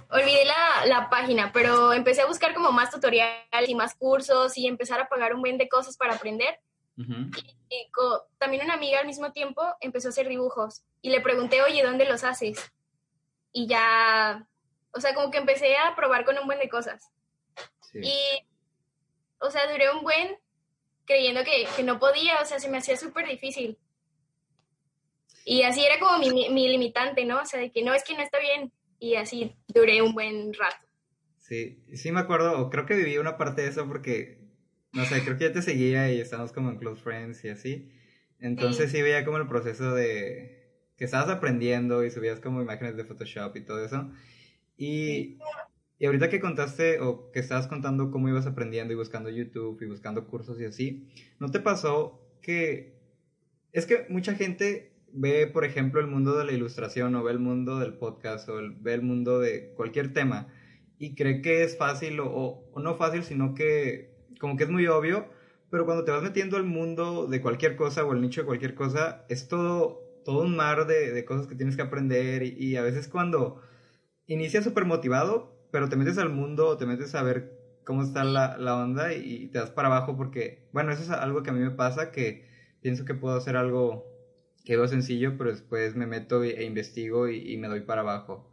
Olvidé 0.09 0.45
la, 0.45 0.87
la 0.87 1.11
página, 1.11 1.51
pero 1.53 1.93
empecé 1.93 2.23
a 2.23 2.27
buscar 2.27 2.55
como 2.55 2.71
más 2.71 2.91
tutoriales 2.91 3.69
y 3.69 3.75
más 3.75 3.95
cursos 3.97 4.57
y 4.57 4.69
empezar 4.69 5.01
a 5.01 5.09
pagar 5.09 5.35
un 5.35 5.41
buen 5.41 5.59
de 5.59 5.69
cosas 5.69 5.97
para 5.97 6.15
aprender. 6.15 6.59
Y 6.97 7.91
también 8.39 8.65
una 8.65 8.75
amiga 8.75 9.01
al 9.01 9.07
mismo 9.07 9.33
tiempo 9.33 9.63
empezó 9.81 10.09
a 10.09 10.11
hacer 10.11 10.29
dibujos 10.29 10.85
y 11.01 11.11
le 11.11 11.21
pregunté, 11.21 11.63
oye, 11.63 11.83
¿dónde 11.83 12.05
los 12.05 12.23
haces? 12.23 12.71
Y 13.51 13.67
ya, 13.67 14.47
o 14.93 15.01
sea, 15.01 15.15
como 15.15 15.31
que 15.31 15.39
empecé 15.39 15.77
a 15.77 15.97
probar 15.97 16.25
con 16.25 16.39
un 16.39 16.47
buen 16.47 16.61
de 16.61 16.69
cosas. 16.69 17.11
Sí. 17.81 17.99
Y, 18.03 18.47
o 19.41 19.51
sea, 19.51 19.71
duré 19.73 19.91
un 19.91 20.03
buen 20.03 20.39
creyendo 21.07 21.43
que, 21.43 21.67
que 21.75 21.83
no 21.83 21.99
podía, 21.99 22.41
o 22.41 22.45
sea, 22.45 22.61
se 22.61 22.69
me 22.69 22.79
hacía 22.79 22.97
súper 22.97 23.27
difícil. 23.27 23.79
Y 25.45 25.63
así 25.63 25.85
era 25.85 25.99
como 25.99 26.19
mi, 26.19 26.31
mi, 26.31 26.51
mi 26.51 26.69
limitante, 26.69 27.25
¿no? 27.25 27.41
O 27.41 27.45
sea, 27.45 27.61
de 27.61 27.71
que 27.71 27.83
no, 27.83 27.95
es 27.95 28.05
que 28.05 28.15
no 28.15 28.23
está 28.23 28.39
bien. 28.39 28.73
Y 28.99 29.17
así 29.17 29.57
duré 29.69 30.01
un 30.03 30.15
buen 30.15 30.53
rato. 30.55 30.87
Sí, 31.39 31.83
sí 31.95 32.13
me 32.13 32.21
acuerdo, 32.21 32.71
creo 32.71 32.87
que 32.87 32.95
viví 32.95 33.19
una 33.19 33.37
parte 33.37 33.63
de 33.63 33.69
eso 33.69 33.87
porque, 33.89 34.39
no 34.93 35.05
sé, 35.05 35.23
creo 35.25 35.37
que 35.37 35.45
ya 35.45 35.53
te 35.53 35.61
seguía 35.61 36.13
y 36.13 36.21
estábamos 36.21 36.53
como 36.53 36.71
en 36.71 36.79
close 36.79 37.03
friends 37.03 37.45
y 37.45 37.49
así. 37.49 37.91
Entonces 38.39 38.91
sí, 38.91 39.03
veía 39.03 39.25
como 39.25 39.39
el 39.39 39.49
proceso 39.49 39.95
de 39.95 40.63
que 40.97 41.05
estabas 41.05 41.29
aprendiendo 41.29 42.05
y 42.05 42.11
subías 42.11 42.41
como 42.41 42.63
imágenes 42.63 42.97
de 42.97 43.05
Photoshop 43.05 43.57
y 43.57 43.65
todo 43.65 43.85
eso. 43.85 44.11
Y, 44.77 45.39
y 45.99 46.07
ahorita 46.07 46.29
que 46.29 46.41
contaste 46.41 47.01
o 47.01 47.31
que 47.33 47.41
estabas 47.41 47.67
contando 47.67 48.11
cómo 48.11 48.29
ibas 48.29 48.47
aprendiendo 48.47 48.93
y 48.93 48.97
buscando 48.97 49.31
YouTube 49.31 49.83
y 49.83 49.87
buscando 49.87 50.27
cursos 50.27 50.61
y 50.61 50.65
así, 50.65 51.09
¿no 51.39 51.51
te 51.51 51.61
pasó 51.61 52.21
que 52.41 53.01
es 53.73 53.87
que 53.87 54.07
mucha 54.09 54.35
gente 54.35 54.92
ve, 55.13 55.47
por 55.47 55.65
ejemplo, 55.65 56.01
el 56.01 56.07
mundo 56.07 56.37
de 56.37 56.45
la 56.45 56.53
ilustración 56.53 57.15
o 57.15 57.23
ve 57.23 57.33
el 57.33 57.39
mundo 57.39 57.79
del 57.79 57.95
podcast 57.95 58.49
o 58.49 58.59
el- 58.59 58.73
ve 58.73 58.95
el 58.95 59.03
mundo 59.03 59.39
de 59.41 59.71
cualquier 59.75 60.13
tema 60.13 60.49
y 60.99 61.15
cree 61.15 61.41
que 61.43 61.63
es 61.63 61.77
fácil 61.77 62.21
o, 62.21 62.27
o- 62.73 62.81
no 62.81 62.95
fácil, 62.97 63.23
sino 63.25 63.55
que 63.55 64.11
como 64.41 64.57
que 64.57 64.65
es 64.65 64.71
muy 64.71 64.87
obvio, 64.87 65.29
pero 65.71 65.85
cuando 65.85 66.05
te 66.05 66.11
vas 66.11 66.23
metiendo 66.23 66.57
al 66.57 66.65
mundo 66.65 67.27
de 67.27 67.41
cualquier 67.41 67.77
cosa 67.77 68.05
o 68.05 68.13
el 68.13 68.21
nicho 68.21 68.43
de 68.43 68.47
cualquier 68.47 68.75
cosa, 68.75 69.25
es 69.29 69.49
todo, 69.49 70.01
todo 70.25 70.43
un 70.43 70.57
mar 70.57 70.87
de, 70.87 71.13
de 71.13 71.25
cosas 71.25 71.47
que 71.47 71.55
tienes 71.57 71.77
que 71.77 71.83
aprender 71.83 72.43
y, 72.43 72.55
y 72.59 72.77
a 72.77 72.83
veces 72.83 73.09
cuando 73.09 73.61
inicias 74.27 74.65
súper 74.65 74.85
motivado, 74.85 75.53
pero 75.71 75.89
te 75.89 75.97
metes 75.97 76.19
al 76.19 76.31
mundo, 76.31 76.77
te 76.77 76.87
metes 76.87 77.15
a 77.15 77.23
ver 77.23 77.53
cómo 77.85 78.03
está 78.03 78.25
la, 78.25 78.57
la 78.59 78.77
onda 78.77 79.13
y, 79.15 79.21
y 79.45 79.49
te 79.49 79.59
das 79.59 79.71
para 79.71 79.89
abajo 79.89 80.17
porque, 80.17 80.69
bueno, 80.73 80.93
eso 80.93 81.03
es 81.03 81.11
algo 81.11 81.43
que 81.43 81.51
a 81.51 81.53
mí 81.53 81.61
me 81.61 81.71
pasa, 81.71 82.11
que 82.11 82.45
pienso 82.81 83.05
que 83.05 83.15
puedo 83.15 83.37
hacer 83.37 83.57
algo 83.57 84.12
que 84.65 84.77
veo 84.77 84.87
sencillo, 84.89 85.37
pero 85.37 85.51
después 85.51 85.95
me 85.97 86.07
meto 86.07 86.43
e 86.45 86.65
investigo 86.65 87.29
y, 87.29 87.53
y 87.53 87.57
me 87.57 87.69
doy 87.69 87.81
para 87.81 88.03
abajo. 88.03 88.49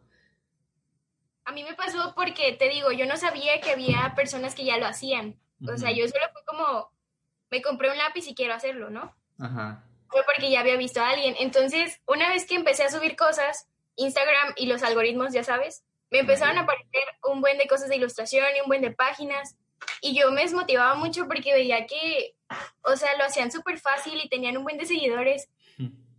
A 1.45 1.51
mí 1.51 1.63
me 1.63 1.73
pasó 1.73 2.13
porque, 2.15 2.53
te 2.53 2.69
digo, 2.69 2.91
yo 2.91 3.05
no 3.05 3.17
sabía 3.17 3.59
que 3.61 3.71
había 3.71 4.13
personas 4.15 4.53
que 4.55 4.65
ya 4.65 4.77
lo 4.77 4.85
hacían. 4.85 5.39
O 5.67 5.77
sea, 5.77 5.89
Ujú. 5.89 5.99
yo 5.99 6.07
solo 6.07 6.25
fue 6.31 6.41
como, 6.45 6.91
me 7.49 7.61
compré 7.61 7.89
un 7.91 7.97
lápiz 7.97 8.27
y 8.27 8.35
quiero 8.35 8.53
hacerlo, 8.53 8.89
¿no? 8.89 9.15
Ajá. 9.39 9.83
Fue 10.09 10.21
porque 10.25 10.49
ya 10.51 10.59
había 10.61 10.77
visto 10.77 11.01
a 11.01 11.09
alguien. 11.09 11.35
Entonces, 11.39 12.01
una 12.05 12.29
vez 12.29 12.45
que 12.45 12.55
empecé 12.55 12.83
a 12.83 12.91
subir 12.91 13.15
cosas, 13.15 13.67
Instagram 13.95 14.53
y 14.57 14.67
los 14.67 14.83
algoritmos, 14.83 15.33
ya 15.33 15.43
sabes, 15.43 15.83
Me 16.11 16.19
empezaron 16.19 16.57
a 16.57 16.61
aparecer 16.61 17.03
un 17.31 17.39
buen 17.39 17.57
de 17.59 17.67
cosas 17.67 17.89
de 17.89 17.95
ilustración 17.95 18.45
y 18.57 18.61
un 18.61 18.67
buen 18.67 18.81
de 18.81 18.91
páginas. 18.91 19.55
Y 20.01 20.19
yo 20.19 20.31
me 20.31 20.41
desmotivaba 20.41 20.95
mucho 20.95 21.27
porque 21.27 21.53
veía 21.53 21.85
que, 21.85 22.35
o 22.81 22.95
sea, 22.95 23.15
lo 23.17 23.25
hacían 23.25 23.51
súper 23.51 23.79
fácil 23.79 24.19
y 24.23 24.27
tenían 24.27 24.57
un 24.57 24.63
buen 24.63 24.77
de 24.77 24.85
seguidores. 24.85 25.49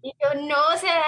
Y 0.02 0.14
yo, 0.23 0.40
no, 0.42 0.57
o 0.75 0.78
sea, 0.78 1.02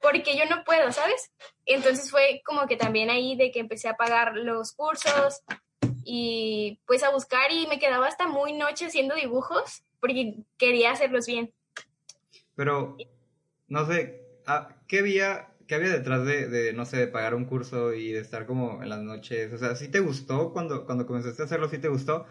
porque 0.00 0.36
yo 0.36 0.44
no 0.46 0.64
puedo, 0.64 0.90
¿sabes? 0.92 1.30
Entonces 1.66 2.10
fue 2.10 2.42
como 2.44 2.66
que 2.66 2.76
también 2.76 3.10
ahí 3.10 3.36
de 3.36 3.50
que 3.50 3.60
empecé 3.60 3.88
a 3.88 3.96
pagar 3.96 4.36
los 4.36 4.72
cursos 4.72 5.42
y 6.04 6.80
pues 6.86 7.02
a 7.02 7.10
buscar 7.10 7.52
y 7.52 7.66
me 7.66 7.78
quedaba 7.78 8.06
hasta 8.06 8.26
muy 8.26 8.52
noche 8.52 8.86
haciendo 8.86 9.14
dibujos 9.14 9.84
porque 10.00 10.36
quería 10.56 10.92
hacerlos 10.92 11.26
bien. 11.26 11.52
Pero, 12.56 12.96
no 13.68 13.86
sé, 13.86 14.22
ah, 14.46 14.76
¿qué 14.88 15.00
había, 15.00 15.50
qué 15.66 15.74
había 15.74 15.90
detrás 15.90 16.24
de, 16.24 16.48
de, 16.48 16.72
no 16.72 16.86
sé, 16.86 16.96
de 16.96 17.06
pagar 17.06 17.34
un 17.34 17.44
curso 17.44 17.92
y 17.92 18.12
de 18.12 18.20
estar 18.20 18.46
como 18.46 18.82
en 18.82 18.88
las 18.88 19.00
noches? 19.00 19.52
O 19.52 19.58
sea, 19.58 19.76
¿sí 19.76 19.88
te 19.88 20.00
gustó 20.00 20.52
cuando, 20.52 20.86
cuando 20.86 21.06
comenzaste 21.06 21.42
a 21.42 21.44
hacerlo? 21.44 21.68
¿Sí 21.68 21.78
te 21.78 21.88
gustó? 21.88 22.26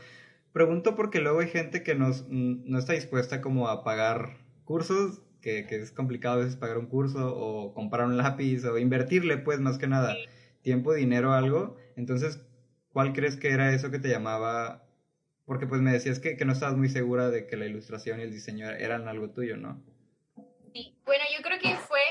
Pregunto 0.51 0.95
porque 0.95 1.19
luego 1.19 1.39
hay 1.39 1.49
gente 1.49 1.83
que 1.83 1.93
no 1.93 2.79
está 2.79 2.93
dispuesta 2.93 3.41
como 3.41 3.69
a 3.69 3.83
pagar 3.83 4.37
cursos 4.65 5.21
que, 5.41 5.65
que, 5.65 5.77
es 5.77 5.91
complicado 5.91 6.35
a 6.35 6.43
veces 6.43 6.55
pagar 6.55 6.77
un 6.77 6.87
curso 6.87 7.35
o 7.35 7.73
comprar 7.73 8.05
un 8.05 8.17
lápiz 8.17 8.65
o 8.65 8.77
invertirle, 8.77 9.37
pues, 9.37 9.59
más 9.59 9.77
que 9.77 9.87
nada, 9.87 10.15
tiempo, 10.61 10.93
dinero, 10.93 11.33
algo. 11.33 11.77
Entonces, 11.95 12.41
¿cuál 12.93 13.13
crees 13.13 13.37
que 13.37 13.49
era 13.49 13.73
eso 13.73 13.91
que 13.91 13.99
te 13.99 14.09
llamaba? 14.09 14.85
Porque 15.45 15.65
pues 15.65 15.81
me 15.81 15.91
decías 15.91 16.19
que, 16.19 16.37
que 16.37 16.45
no 16.45 16.53
estabas 16.53 16.77
muy 16.77 16.89
segura 16.89 17.29
de 17.29 17.47
que 17.47 17.57
la 17.57 17.65
ilustración 17.65 18.19
y 18.19 18.23
el 18.23 18.31
diseño 18.31 18.69
eran 18.69 19.07
algo 19.07 19.31
tuyo, 19.31 19.57
¿no? 19.57 19.81
Sí, 20.73 20.95
bueno, 21.05 21.23
yo 21.35 21.41
creo 21.41 21.59
que 21.59 21.75
fue 21.75 22.01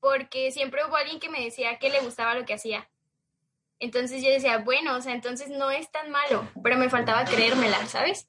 porque 0.00 0.50
siempre 0.52 0.80
hubo 0.86 0.96
alguien 0.96 1.20
que 1.20 1.28
me 1.28 1.44
decía 1.44 1.78
que 1.78 1.90
le 1.90 2.00
gustaba 2.00 2.34
lo 2.34 2.46
que 2.46 2.54
hacía. 2.54 2.88
Entonces 3.80 4.22
yo 4.22 4.30
decía, 4.30 4.58
bueno, 4.58 4.96
o 4.96 5.00
sea, 5.00 5.14
entonces 5.14 5.50
no 5.50 5.70
es 5.70 5.90
tan 5.90 6.10
malo, 6.10 6.48
pero 6.62 6.76
me 6.76 6.88
faltaba 6.88 7.24
creérmela, 7.24 7.86
¿sabes? 7.86 8.28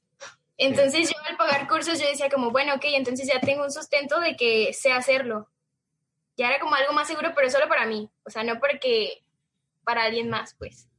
Entonces 0.59 1.09
yo 1.09 1.15
al 1.25 1.37
pagar 1.37 1.67
cursos 1.69 1.99
yo 1.99 2.05
decía 2.05 2.29
como, 2.29 2.51
bueno, 2.51 2.75
ok, 2.75 2.83
entonces 2.93 3.27
ya 3.27 3.39
tengo 3.39 3.63
un 3.63 3.71
sustento 3.71 4.19
de 4.19 4.35
que 4.35 4.73
sé 4.73 4.91
hacerlo. 4.91 5.49
Ya 6.35 6.49
era 6.49 6.59
como 6.59 6.75
algo 6.75 6.91
más 6.93 7.07
seguro, 7.07 7.31
pero 7.33 7.49
solo 7.49 7.69
para 7.69 7.85
mí. 7.85 8.09
O 8.25 8.29
sea, 8.29 8.43
no 8.43 8.59
porque 8.59 9.23
para 9.85 10.03
alguien 10.03 10.29
más, 10.29 10.55
pues. 10.55 10.89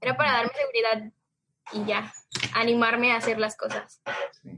Era 0.00 0.16
para 0.16 0.32
darme 0.32 0.52
seguridad 0.52 1.12
y 1.72 1.88
ya, 1.88 2.12
animarme 2.54 3.12
a 3.12 3.16
hacer 3.16 3.38
las 3.38 3.56
cosas. 3.56 4.02
Sí. 4.42 4.50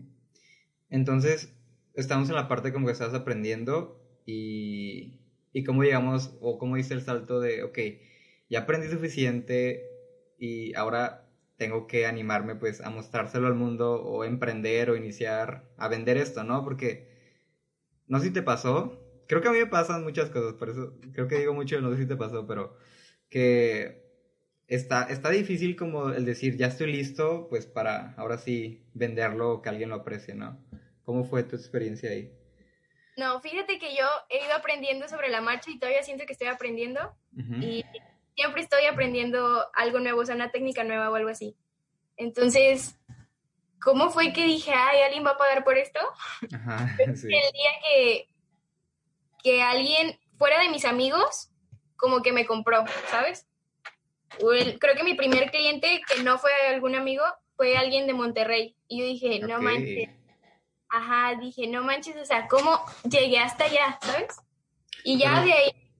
Entonces, 0.88 1.54
estamos 1.94 2.28
en 2.30 2.36
la 2.36 2.48
parte 2.48 2.72
como 2.72 2.86
que 2.86 2.92
estás 2.92 3.12
aprendiendo 3.12 4.00
y, 4.24 5.20
y 5.52 5.64
cómo 5.64 5.82
llegamos, 5.82 6.34
o 6.40 6.58
cómo 6.58 6.78
hice 6.78 6.94
el 6.94 7.02
salto 7.02 7.40
de, 7.40 7.62
ok, 7.62 7.78
ya 8.48 8.60
aprendí 8.60 8.88
suficiente 8.88 9.84
y 10.38 10.74
ahora 10.74 11.25
tengo 11.56 11.86
que 11.86 12.06
animarme 12.06 12.54
pues 12.54 12.80
a 12.80 12.90
mostrárselo 12.90 13.46
al 13.46 13.54
mundo 13.54 14.02
o 14.02 14.24
emprender 14.24 14.90
o 14.90 14.96
iniciar 14.96 15.64
a 15.76 15.88
vender 15.88 16.16
esto, 16.16 16.44
¿no? 16.44 16.64
Porque 16.64 17.08
no 18.06 18.18
sé 18.18 18.26
si 18.26 18.32
te 18.32 18.42
pasó, 18.42 19.02
creo 19.26 19.40
que 19.40 19.48
a 19.48 19.52
mí 19.52 19.58
me 19.58 19.66
pasan 19.66 20.04
muchas 20.04 20.30
cosas, 20.30 20.54
por 20.54 20.70
eso 20.70 20.94
creo 21.12 21.28
que 21.28 21.38
digo 21.38 21.54
mucho, 21.54 21.80
no 21.80 21.90
sé 21.90 22.02
si 22.02 22.06
te 22.06 22.16
pasó, 22.16 22.46
pero 22.46 22.76
que 23.28 24.06
está, 24.68 25.04
está 25.04 25.30
difícil 25.30 25.76
como 25.76 26.10
el 26.10 26.24
decir, 26.24 26.56
ya 26.56 26.66
estoy 26.66 26.92
listo, 26.92 27.48
pues 27.48 27.66
para 27.66 28.12
ahora 28.14 28.38
sí 28.38 28.86
venderlo 28.94 29.52
o 29.52 29.62
que 29.62 29.68
alguien 29.68 29.90
lo 29.90 29.96
aprecie, 29.96 30.34
¿no? 30.34 30.64
¿Cómo 31.04 31.24
fue 31.24 31.42
tu 31.42 31.56
experiencia 31.56 32.10
ahí? 32.10 32.32
No, 33.16 33.40
fíjate 33.40 33.78
que 33.78 33.96
yo 33.96 34.04
he 34.28 34.44
ido 34.44 34.54
aprendiendo 34.54 35.08
sobre 35.08 35.28
la 35.30 35.40
marcha 35.40 35.70
y 35.70 35.78
todavía 35.78 36.02
siento 36.02 36.26
que 36.26 36.32
estoy 36.32 36.48
aprendiendo 36.48 37.16
uh 37.32 37.40
-huh. 37.40 37.64
y 37.64 37.84
siempre 38.36 38.62
estoy 38.62 38.84
aprendiendo 38.84 39.66
algo 39.74 39.98
nuevo, 39.98 40.20
o 40.20 40.24
sea, 40.24 40.34
una 40.34 40.50
técnica 40.50 40.84
nueva 40.84 41.10
o 41.10 41.14
algo 41.14 41.30
así. 41.30 41.56
Entonces, 42.16 42.96
¿cómo 43.80 44.10
fue 44.10 44.32
que 44.32 44.44
dije, 44.44 44.72
ay, 44.72 45.00
alguien 45.00 45.24
va 45.24 45.30
a 45.30 45.38
pagar 45.38 45.64
por 45.64 45.76
esto? 45.76 45.98
Ajá, 46.54 46.96
sí. 47.14 47.26
El 47.26 47.52
día 47.52 47.70
que, 47.82 48.28
que 49.42 49.62
alguien 49.62 50.18
fuera 50.38 50.60
de 50.60 50.68
mis 50.68 50.84
amigos, 50.84 51.50
como 51.96 52.22
que 52.22 52.32
me 52.32 52.46
compró, 52.46 52.84
¿sabes? 53.10 53.46
El, 54.38 54.78
creo 54.78 54.94
que 54.94 55.04
mi 55.04 55.14
primer 55.14 55.50
cliente, 55.50 56.02
que 56.06 56.22
no 56.22 56.38
fue 56.38 56.50
algún 56.68 56.94
amigo, 56.94 57.24
fue 57.56 57.76
alguien 57.76 58.06
de 58.06 58.12
Monterrey. 58.12 58.76
Y 58.86 59.00
yo 59.00 59.06
dije, 59.06 59.40
no 59.40 59.62
manches. 59.62 60.10
Ajá, 60.88 61.38
dije, 61.40 61.66
no 61.66 61.82
manches, 61.82 62.16
o 62.16 62.24
sea, 62.24 62.46
¿cómo 62.48 62.78
llegué 63.08 63.38
hasta 63.38 63.64
allá, 63.64 63.98
¿sabes? 64.02 64.36
Y 65.04 65.18
ya 65.18 65.34
Pero, 65.34 65.46
de 65.46 65.52
ahí... 65.52 65.92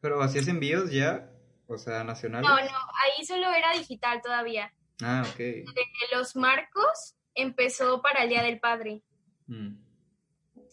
¿Pero 0.00 0.22
hacías 0.22 0.48
envíos 0.48 0.90
ya? 0.90 1.29
O 1.70 1.78
sea, 1.78 2.02
nacionales. 2.02 2.48
No, 2.48 2.56
no, 2.56 2.62
ahí 2.66 3.24
solo 3.24 3.52
era 3.52 3.72
digital 3.72 4.20
todavía. 4.20 4.74
Ah, 5.02 5.24
ok. 5.30 5.38
De 5.38 5.66
los 6.12 6.34
marcos 6.34 7.14
empezó 7.34 8.02
para 8.02 8.24
el 8.24 8.28
Día 8.28 8.42
del 8.42 8.58
Padre. 8.58 9.02
Mm. 9.46 9.76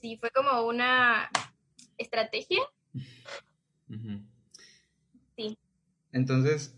Sí, 0.02 0.18
fue 0.20 0.32
como 0.32 0.64
una 0.64 1.30
estrategia. 1.98 2.62
Uh 3.90 3.94
-huh. 3.94 4.22
Sí. 5.38 5.58
Entonces, 6.12 6.78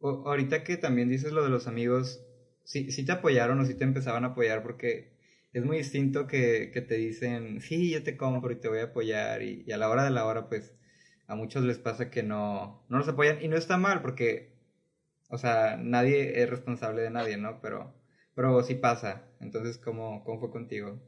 ahorita 0.00 0.64
que 0.64 0.78
también 0.78 1.10
dices 1.10 1.32
lo 1.32 1.44
de 1.44 1.50
los 1.50 1.66
amigos, 1.66 2.22
¿sí, 2.64 2.90
sí 2.92 3.04
te 3.04 3.12
apoyaron 3.12 3.60
o 3.60 3.66
sí 3.66 3.74
te 3.74 3.84
empezaban 3.84 4.24
a 4.24 4.28
apoyar? 4.28 4.62
Porque 4.62 5.18
es 5.52 5.62
muy 5.66 5.76
distinto 5.76 6.26
que, 6.26 6.70
que 6.72 6.80
te 6.80 6.94
dicen, 6.94 7.60
sí, 7.60 7.90
yo 7.90 8.02
te 8.02 8.16
compro 8.16 8.50
y 8.52 8.56
te 8.58 8.68
voy 8.68 8.78
a 8.78 8.84
apoyar. 8.84 9.42
Y, 9.42 9.64
y 9.66 9.72
a 9.72 9.76
la 9.76 9.90
hora 9.90 10.02
de 10.02 10.12
la 10.12 10.24
hora, 10.24 10.48
pues 10.48 10.74
a 11.28 11.34
muchos 11.34 11.64
les 11.64 11.78
pasa 11.78 12.10
que 12.10 12.22
no, 12.22 12.84
no 12.88 12.98
los 12.98 13.08
apoyan 13.08 13.42
y 13.42 13.48
no 13.48 13.56
está 13.56 13.76
mal 13.76 14.00
porque, 14.02 14.52
o 15.28 15.38
sea, 15.38 15.76
nadie 15.76 16.42
es 16.42 16.48
responsable 16.48 17.02
de 17.02 17.10
nadie, 17.10 17.36
¿no? 17.36 17.60
Pero, 17.60 17.94
pero 18.34 18.62
sí 18.62 18.74
pasa. 18.74 19.24
Entonces, 19.40 19.78
¿cómo, 19.78 20.22
cómo 20.24 20.40
fue 20.40 20.50
contigo? 20.50 20.98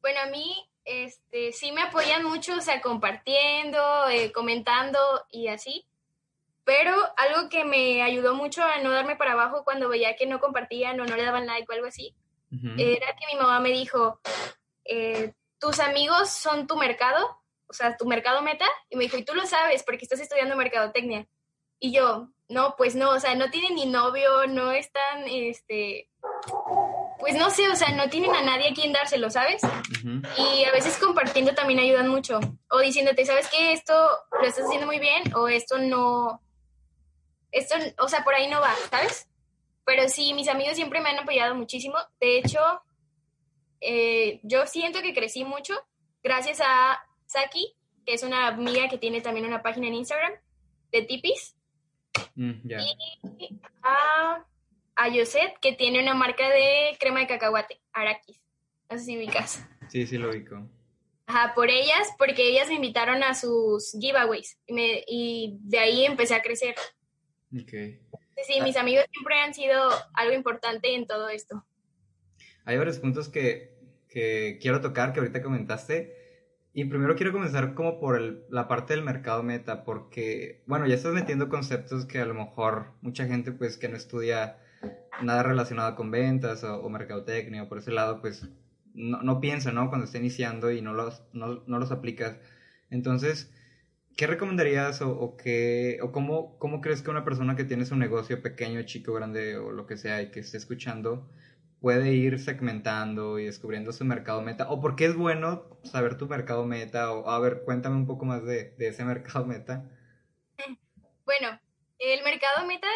Bueno, 0.00 0.20
a 0.20 0.30
mí 0.30 0.54
este, 0.84 1.52
sí 1.52 1.72
me 1.72 1.82
apoyan 1.82 2.24
mucho, 2.24 2.56
o 2.56 2.60
sea, 2.60 2.80
compartiendo, 2.80 4.08
eh, 4.08 4.32
comentando 4.32 4.98
y 5.30 5.48
así. 5.48 5.86
Pero 6.64 6.94
algo 7.16 7.48
que 7.48 7.64
me 7.64 8.02
ayudó 8.02 8.34
mucho 8.34 8.62
a 8.62 8.78
no 8.82 8.90
darme 8.90 9.16
para 9.16 9.32
abajo 9.32 9.64
cuando 9.64 9.88
veía 9.88 10.16
que 10.16 10.26
no 10.26 10.38
compartían 10.38 11.00
o 11.00 11.06
no 11.06 11.16
le 11.16 11.24
daban 11.24 11.46
like 11.46 11.66
o 11.68 11.74
algo 11.74 11.86
así, 11.86 12.14
uh 12.52 12.56
-huh. 12.56 12.96
era 12.96 13.16
que 13.16 13.34
mi 13.34 13.40
mamá 13.40 13.58
me 13.60 13.70
dijo, 13.70 14.20
eh, 14.84 15.32
tus 15.58 15.80
amigos 15.80 16.30
son 16.30 16.66
tu 16.66 16.76
mercado, 16.76 17.37
o 17.68 17.72
sea, 17.72 17.96
tu 17.96 18.06
mercado 18.06 18.42
meta, 18.42 18.66
y 18.88 18.96
me 18.96 19.04
dijo, 19.04 19.16
y 19.16 19.24
tú 19.24 19.34
lo 19.34 19.46
sabes 19.46 19.82
porque 19.82 20.04
estás 20.04 20.20
estudiando 20.20 20.56
mercadotecnia. 20.56 21.26
Y 21.78 21.92
yo, 21.92 22.28
no, 22.48 22.74
pues 22.76 22.94
no, 22.94 23.10
o 23.10 23.20
sea, 23.20 23.34
no 23.34 23.50
tienen 23.50 23.74
ni 23.74 23.86
novio, 23.86 24.46
no 24.48 24.72
están, 24.72 25.24
este, 25.28 26.08
pues 27.18 27.36
no 27.36 27.50
sé, 27.50 27.68
o 27.68 27.76
sea, 27.76 27.90
no 27.92 28.08
tienen 28.08 28.34
a 28.34 28.42
nadie 28.42 28.70
a 28.70 28.74
quien 28.74 28.92
dárselo, 28.92 29.30
¿sabes? 29.30 29.62
Uh 29.62 29.66
-huh. 29.66 30.28
Y 30.38 30.64
a 30.64 30.72
veces 30.72 30.98
compartiendo 30.98 31.54
también 31.54 31.80
ayudan 31.80 32.08
mucho. 32.08 32.40
O 32.70 32.78
diciéndote, 32.78 33.24
¿sabes 33.24 33.48
qué? 33.48 33.72
Esto 33.72 33.94
lo 34.32 34.46
estás 34.46 34.64
haciendo 34.64 34.86
muy 34.86 34.98
bien 34.98 35.22
o 35.34 35.46
esto 35.48 35.78
no, 35.78 36.40
esto, 37.52 37.76
o 37.98 38.08
sea, 38.08 38.24
por 38.24 38.34
ahí 38.34 38.48
no 38.48 38.60
va, 38.60 38.74
¿sabes? 38.90 39.28
Pero 39.84 40.08
sí, 40.08 40.34
mis 40.34 40.48
amigos 40.48 40.74
siempre 40.74 41.00
me 41.00 41.10
han 41.10 41.18
apoyado 41.18 41.54
muchísimo. 41.54 41.96
De 42.20 42.38
hecho, 42.38 42.60
eh, 43.80 44.40
yo 44.42 44.66
siento 44.66 45.00
que 45.02 45.14
crecí 45.14 45.44
mucho 45.44 45.74
gracias 46.22 46.60
a 46.60 47.02
Saki, 47.28 47.76
que 48.04 48.14
es 48.14 48.22
una 48.22 48.48
amiga 48.48 48.88
que 48.88 48.98
tiene 48.98 49.20
también 49.20 49.46
una 49.46 49.62
página 49.62 49.86
en 49.86 49.94
Instagram 49.94 50.32
de 50.90 51.02
tipis. 51.02 51.56
Mm, 52.34 52.66
yeah. 52.66 52.80
Y 52.82 53.60
a, 53.82 54.44
a 54.96 55.08
Yoset, 55.08 55.58
que 55.60 55.74
tiene 55.74 56.02
una 56.02 56.14
marca 56.14 56.48
de 56.48 56.96
crema 56.98 57.20
de 57.20 57.26
cacahuate, 57.26 57.80
Arakis. 57.92 58.40
No 58.90 58.98
sé 58.98 59.04
si 59.04 59.16
ubicas. 59.18 59.66
Sí, 59.88 60.06
sí 60.06 60.18
lo 60.18 60.30
ubico. 60.30 60.68
Ajá, 61.26 61.52
por 61.54 61.68
ellas, 61.68 62.08
porque 62.16 62.48
ellas 62.48 62.68
me 62.68 62.74
invitaron 62.76 63.22
a 63.22 63.34
sus 63.34 63.92
giveaways 64.00 64.58
y, 64.66 64.72
me, 64.72 65.04
y 65.06 65.58
de 65.60 65.78
ahí 65.78 66.06
empecé 66.06 66.34
a 66.34 66.42
crecer. 66.42 66.74
Okay. 67.52 68.00
Sí, 68.36 68.54
sí, 68.54 68.60
mis 68.62 68.76
amigos 68.76 69.04
siempre 69.12 69.38
han 69.38 69.52
sido 69.52 69.90
algo 70.14 70.34
importante 70.34 70.94
en 70.94 71.06
todo 71.06 71.28
esto. 71.28 71.66
Hay 72.64 72.78
varios 72.78 72.98
puntos 72.98 73.28
que, 73.28 73.74
que 74.08 74.58
quiero 74.60 74.80
tocar, 74.80 75.12
que 75.12 75.20
ahorita 75.20 75.42
comentaste. 75.42 76.17
Y 76.78 76.84
primero 76.84 77.16
quiero 77.16 77.32
comenzar 77.32 77.74
como 77.74 77.98
por 77.98 78.16
el, 78.16 78.44
la 78.50 78.68
parte 78.68 78.94
del 78.94 79.02
mercado 79.02 79.42
meta, 79.42 79.82
porque, 79.82 80.62
bueno, 80.64 80.86
ya 80.86 80.94
estás 80.94 81.12
metiendo 81.12 81.48
conceptos 81.48 82.06
que 82.06 82.20
a 82.20 82.24
lo 82.24 82.34
mejor 82.34 82.92
mucha 83.00 83.26
gente 83.26 83.50
pues 83.50 83.76
que 83.76 83.88
no 83.88 83.96
estudia 83.96 84.58
nada 85.20 85.42
relacionado 85.42 85.96
con 85.96 86.12
ventas 86.12 86.62
o, 86.62 86.80
o 86.80 86.88
mercadotecnia 86.88 87.64
o 87.64 87.68
por 87.68 87.78
ese 87.78 87.90
lado, 87.90 88.20
pues 88.20 88.48
no, 88.94 89.20
no 89.24 89.40
piensa, 89.40 89.72
¿no? 89.72 89.88
Cuando 89.88 90.04
está 90.04 90.18
iniciando 90.18 90.70
y 90.70 90.80
no 90.80 90.94
los, 90.94 91.24
no, 91.32 91.64
no 91.66 91.80
los 91.80 91.90
aplicas. 91.90 92.38
Entonces, 92.90 93.52
¿qué 94.16 94.28
recomendarías 94.28 95.02
o, 95.02 95.10
o, 95.18 95.36
qué, 95.36 95.98
o 96.00 96.12
cómo, 96.12 96.56
cómo 96.58 96.80
crees 96.80 97.02
que 97.02 97.10
una 97.10 97.24
persona 97.24 97.56
que 97.56 97.64
tiene 97.64 97.86
su 97.86 97.96
negocio 97.96 98.40
pequeño, 98.40 98.80
chico, 98.84 99.12
grande 99.14 99.56
o 99.56 99.72
lo 99.72 99.84
que 99.88 99.96
sea 99.96 100.22
y 100.22 100.30
que 100.30 100.38
esté 100.38 100.58
escuchando 100.58 101.28
puede 101.80 102.12
ir 102.12 102.38
segmentando 102.38 103.38
y 103.38 103.44
descubriendo 103.44 103.92
su 103.92 104.04
mercado 104.04 104.42
meta? 104.42 104.70
¿O 104.70 104.80
por 104.80 104.96
qué 104.96 105.06
es 105.06 105.16
bueno 105.16 105.78
saber 105.84 106.16
tu 106.16 106.26
mercado 106.26 106.64
meta? 106.64 107.12
O 107.12 107.28
a 107.28 107.38
ver, 107.38 107.62
cuéntame 107.64 107.96
un 107.96 108.06
poco 108.06 108.24
más 108.24 108.44
de, 108.44 108.74
de 108.78 108.88
ese 108.88 109.04
mercado 109.06 109.44
meta. 109.44 109.84
Bueno, 111.24 111.60
el 111.98 112.24
mercado 112.24 112.66
meta 112.66 112.88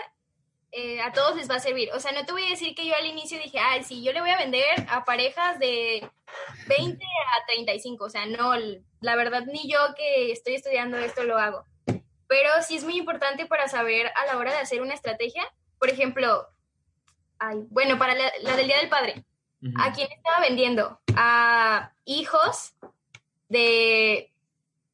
eh, 0.75 1.03
a 1.03 1.13
todos 1.13 1.37
les 1.37 1.51
va 1.51 1.57
a 1.57 1.61
servir. 1.61 1.91
O 1.95 2.01
sea, 2.01 2.13
no 2.13 2.25
te 2.25 2.33
voy 2.33 2.45
a 2.45 2.51
decir 2.51 2.75
que 2.75 2.87
yo 2.87 2.95
al 2.97 3.05
inicio 3.05 3.39
dije, 3.39 3.59
ay, 3.59 3.85
sí, 3.85 4.03
yo 4.03 4.13
le 4.13 4.23
voy 4.23 4.31
a 4.31 4.39
vender 4.39 4.87
a 4.89 5.05
parejas 5.05 5.59
de 5.59 6.09
20 6.67 7.05
a 7.05 7.47
35. 7.47 8.05
O 8.05 8.09
sea, 8.09 8.25
no, 8.25 8.55
la 9.01 9.17
verdad 9.17 9.45
ni 9.45 9.71
yo 9.71 9.79
que 9.95 10.33
estoy 10.33 10.55
estudiando 10.55 10.97
esto 10.97 11.25
lo 11.25 11.37
hago. 11.37 11.67
Pero 12.27 12.49
sí 12.67 12.77
es 12.77 12.85
muy 12.85 12.97
importante 12.97 13.45
para 13.45 13.69
saber 13.69 14.07
a 14.07 14.25
la 14.25 14.39
hora 14.39 14.53
de 14.53 14.59
hacer 14.59 14.81
una 14.81 14.95
estrategia. 14.95 15.45
Por 15.79 15.91
ejemplo, 15.91 16.49
ay, 17.43 17.67
bueno, 17.71 17.99
para 17.99 18.15
la, 18.15 18.33
la 18.43 18.57
del 18.57 18.67
Día 18.67 18.79
del 18.79 18.89
Padre. 18.89 19.25
¿A 19.77 19.93
quién 19.93 20.11
estaba 20.11 20.41
vendiendo? 20.41 21.01
A 21.15 21.93
hijos 22.05 22.75
de... 23.49 24.33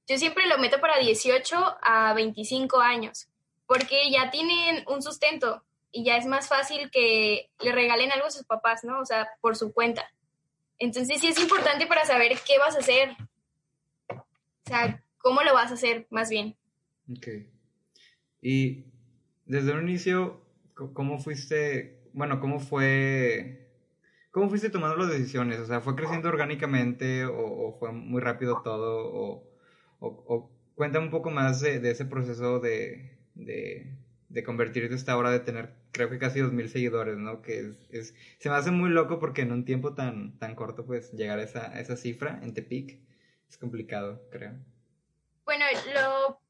Yo 0.07 0.19
siempre 0.19 0.47
lo 0.47 0.59
meto 0.59 0.81
para 0.81 0.99
18 0.99 1.79
a 1.83 2.13
25 2.15 2.81
años, 2.81 3.29
porque 3.67 4.11
ya 4.11 4.31
tienen 4.31 4.85
un 4.87 5.03
sustento 5.03 5.63
y 5.91 6.05
ya 6.05 6.17
es 6.17 6.27
más 6.27 6.49
fácil 6.49 6.91
que 6.91 7.51
le 7.61 7.73
regalen 7.73 8.13
algo 8.13 8.27
a 8.27 8.31
sus 8.31 8.45
papás, 8.45 8.85
¿no? 8.85 9.01
O 9.01 9.07
sea, 9.07 9.29
por 9.41 9.57
su 9.57 9.73
cuenta. 9.73 10.11
Entonces 10.79 11.21
sí 11.21 11.29
es 11.29 11.41
importante 11.41 11.87
para 11.87 12.05
saber 12.05 12.39
qué 12.47 12.59
vas 12.59 12.77
a 12.77 12.81
hacer. 12.81 13.17
O 14.09 14.25
sea, 14.67 15.03
cómo 15.19 15.43
lo 15.43 15.55
vas 15.55 15.71
a 15.71 15.75
hacer, 15.75 16.07
más 16.11 16.31
bien. 16.31 16.57
Ok. 17.11 17.27
Y 18.43 18.85
desde 19.47 19.73
un 19.73 19.89
inicio, 19.89 20.43
¿cómo 20.75 21.19
fuiste, 21.19 21.98
bueno, 22.13 22.41
cómo 22.41 22.61
fue, 22.61 23.69
cómo 24.31 24.49
fuiste 24.49 24.71
tomando 24.71 24.97
las 24.97 25.11
decisiones? 25.11 25.59
O 25.61 25.67
sea, 25.67 25.81
¿fue 25.81 25.97
creciendo 25.97 26.29
orgánicamente 26.29 27.25
o, 27.27 27.37
o 27.69 27.79
fue 27.79 27.93
muy 27.93 28.21
rápido 28.21 28.63
todo? 28.63 29.07
O, 29.13 29.51
o- 30.01 30.25
o 30.29 30.51
cuéntame 30.75 31.07
un 31.07 31.11
poco 31.11 31.31
más 31.31 31.61
de, 31.61 31.81
de 31.81 31.91
ese 31.91 32.07
proceso 32.07 32.61
de, 32.61 33.19
de, 33.35 33.97
de 34.29 34.45
convertirte 34.45 34.95
hasta 34.95 35.13
ahora 35.13 35.31
de 35.31 35.41
tener, 35.41 35.75
creo 35.93 36.11
que 36.11 36.19
casi 36.19 36.41
2.000 36.41 36.69
seguidores, 36.69 37.17
¿no? 37.19 37.43
Que 37.43 37.61
es, 37.61 37.89
es- 37.91 38.15
se 38.39 38.49
me 38.51 38.57
hace 38.57 38.71
muy 38.71 38.91
loco 38.91 39.19
porque 39.19 39.43
en 39.43 39.53
un 39.53 39.65
tiempo 39.65 39.95
tan, 39.95 40.39
tan 40.39 40.55
corto, 40.55 40.85
pues, 40.87 41.13
llegar 41.13 41.39
a 41.39 41.43
esa, 41.45 41.73
a 41.73 41.81
esa 41.81 41.97
cifra 41.97 42.41
en 42.43 42.55
Tepic 42.55 43.01
es 43.49 43.57
complicado, 43.59 44.23
creo. 44.31 44.55
Bueno, 45.45 45.65
lo 45.95 46.41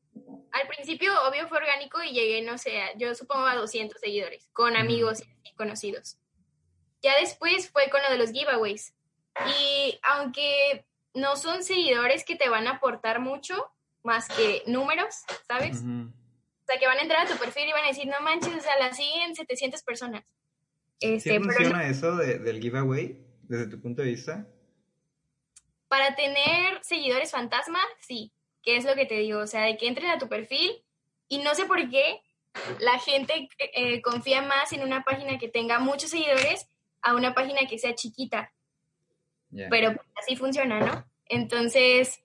al 0.53 0.67
principio 0.69 1.13
obvio 1.29 1.49
fue 1.49 1.59
orgánico 1.59 2.03
y 2.03 2.13
llegué, 2.13 2.43
no 2.43 2.59
sé, 2.59 2.73
yo 2.99 3.15
supongo 3.15 3.47
a 3.47 3.55
200 3.55 4.01
seguidores, 4.01 4.49
con 4.53 4.77
amigos 4.77 5.21
y 5.23 5.25
conocidos. 5.59 6.17
Ya 7.03 7.13
después 7.21 7.69
fue 7.71 7.91
con 7.91 8.01
lo 8.03 8.09
de 8.11 8.17
los 8.17 8.33
giveaways. 8.33 8.95
Y 9.61 9.99
aunque 10.03 10.87
no 11.13 11.37
son 11.37 11.63
seguidores 11.63 12.25
que 12.25 12.35
te 12.37 12.49
van 12.49 12.67
a 12.67 12.73
aportar 12.77 13.21
mucho, 13.21 13.71
más 14.03 14.27
que 14.29 14.63
números, 14.67 15.17
¿sabes? 15.47 15.81
Ujú. 15.83 16.09
O 16.63 16.65
sea, 16.67 16.79
que 16.79 16.87
van 16.87 16.99
a 16.99 17.03
entrar 17.03 17.27
a 17.27 17.31
tu 17.31 17.37
perfil 17.39 17.69
y 17.69 17.73
van 17.73 17.85
a 17.85 17.89
decir, 17.89 18.07
no 18.07 18.19
manches, 18.21 18.55
o 18.55 18.61
sea, 18.61 18.79
la 18.79 18.93
siguen 18.95 19.35
700 19.35 19.83
personas. 19.83 20.25
¿Sí 21.01 21.09
Este, 21.15 21.31
pero 21.31 21.45
no- 21.45 21.53
funciona 21.53 21.87
eso 21.89 22.17
de- 22.17 22.39
del 22.39 22.61
giveaway 22.61 23.25
desde 23.43 23.67
tu 23.69 23.81
punto 23.81 24.03
de 24.03 24.09
vista? 24.09 24.47
para 25.89 26.15
tener 26.15 26.79
seguidores 26.85 27.31
fantasma, 27.31 27.81
sí, 28.01 28.31
que 28.63 28.77
es 28.77 28.85
lo 28.85 28.95
que 28.95 29.07
te 29.07 29.15
digo, 29.15 29.39
o 29.41 29.47
sea, 29.47 29.63
de 29.63 29.79
que 29.79 29.89
entren 29.89 30.11
a 30.11 30.19
tu 30.19 30.29
perfil 30.29 30.85
y 31.29 31.39
no 31.39 31.55
sé 31.55 31.65
por 31.65 31.89
qué 31.89 32.21
la 32.81 32.99
gente 32.99 33.49
eh, 33.59 34.01
confía 34.03 34.43
más 34.43 34.73
en 34.73 34.83
una 34.83 35.03
página 35.03 35.39
que 35.39 35.49
tenga 35.49 35.79
muchos 35.79 36.11
seguidores 36.11 36.69
a 37.03 37.15
una 37.15 37.35
página 37.35 37.61
que 37.69 37.79
sea 37.79 37.95
chiquita, 37.95 38.53
pero 39.71 39.95
pues, 39.95 40.07
así 40.17 40.37
funciona, 40.37 40.81
¿no? 40.81 41.05
Entonces, 41.27 42.23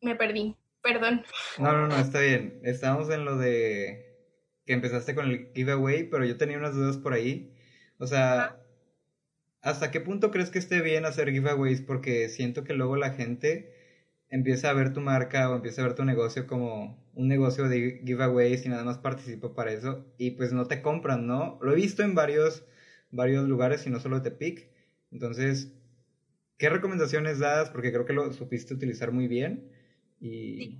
me 0.00 0.14
perdí, 0.14 0.56
perdón. 0.82 1.24
No, 1.58 1.72
no, 1.72 1.88
no, 1.88 1.96
está 1.96 2.20
bien. 2.20 2.60
Estamos 2.62 3.10
en 3.10 3.24
lo 3.24 3.36
de 3.36 4.14
que 4.66 4.72
empezaste 4.72 5.14
con 5.14 5.30
el 5.30 5.50
giveaway, 5.54 6.04
pero 6.04 6.24
yo 6.24 6.36
tenía 6.36 6.58
unas 6.58 6.74
dudas 6.74 6.96
por 6.96 7.12
ahí. 7.12 7.52
O 7.98 8.06
sea, 8.06 8.60
¿hasta 9.60 9.90
qué 9.90 10.00
punto 10.00 10.30
crees 10.30 10.50
que 10.50 10.58
esté 10.58 10.80
bien 10.80 11.04
hacer 11.04 11.30
giveaways? 11.30 11.82
Porque 11.82 12.28
siento 12.28 12.64
que 12.64 12.74
luego 12.74 12.96
la 12.96 13.10
gente 13.10 13.73
empieza 14.34 14.68
a 14.68 14.72
ver 14.72 14.92
tu 14.92 15.00
marca 15.00 15.48
o 15.48 15.54
empieza 15.54 15.80
a 15.80 15.84
ver 15.84 15.94
tu 15.94 16.04
negocio 16.04 16.48
como 16.48 17.00
un 17.14 17.28
negocio 17.28 17.68
de 17.68 18.02
giveaways 18.04 18.66
y 18.66 18.68
nada 18.68 18.82
más 18.82 18.98
participa 18.98 19.54
para 19.54 19.70
eso 19.70 20.04
y 20.18 20.32
pues 20.32 20.52
no 20.52 20.66
te 20.66 20.82
compran, 20.82 21.28
¿no? 21.28 21.56
Lo 21.62 21.70
he 21.70 21.76
visto 21.76 22.02
en 22.02 22.16
varios, 22.16 22.64
varios 23.12 23.48
lugares 23.48 23.86
y 23.86 23.90
no 23.90 24.00
solo 24.00 24.22
Tepic. 24.22 24.68
Entonces, 25.12 25.72
¿qué 26.58 26.68
recomendaciones 26.68 27.38
das? 27.38 27.70
Porque 27.70 27.92
creo 27.92 28.06
que 28.06 28.12
lo 28.12 28.32
supiste 28.32 28.74
utilizar 28.74 29.12
muy 29.12 29.28
bien 29.28 29.70
y... 30.20 30.56
Sí. 30.56 30.78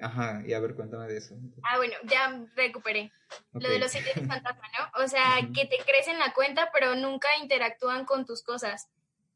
Ajá, 0.00 0.42
y 0.44 0.54
a 0.54 0.58
ver, 0.58 0.74
cuéntame 0.74 1.06
de 1.06 1.18
eso. 1.18 1.36
Ah, 1.62 1.76
bueno, 1.76 1.94
ya 2.08 2.44
recuperé. 2.56 3.12
Ok. 3.52 3.62
Lo 3.62 3.68
de 3.68 3.78
los 3.78 3.92
seguidores 3.92 4.26
fantasma, 4.26 4.66
¿no? 4.76 5.04
O 5.04 5.06
sea, 5.06 5.40
Ujú. 5.42 5.52
que 5.52 5.66
te 5.66 5.76
crecen 5.84 6.18
la 6.18 6.32
cuenta, 6.32 6.70
pero 6.72 6.96
nunca 6.96 7.28
interactúan 7.40 8.04
con 8.04 8.24
tus 8.24 8.42
cosas. 8.42 8.88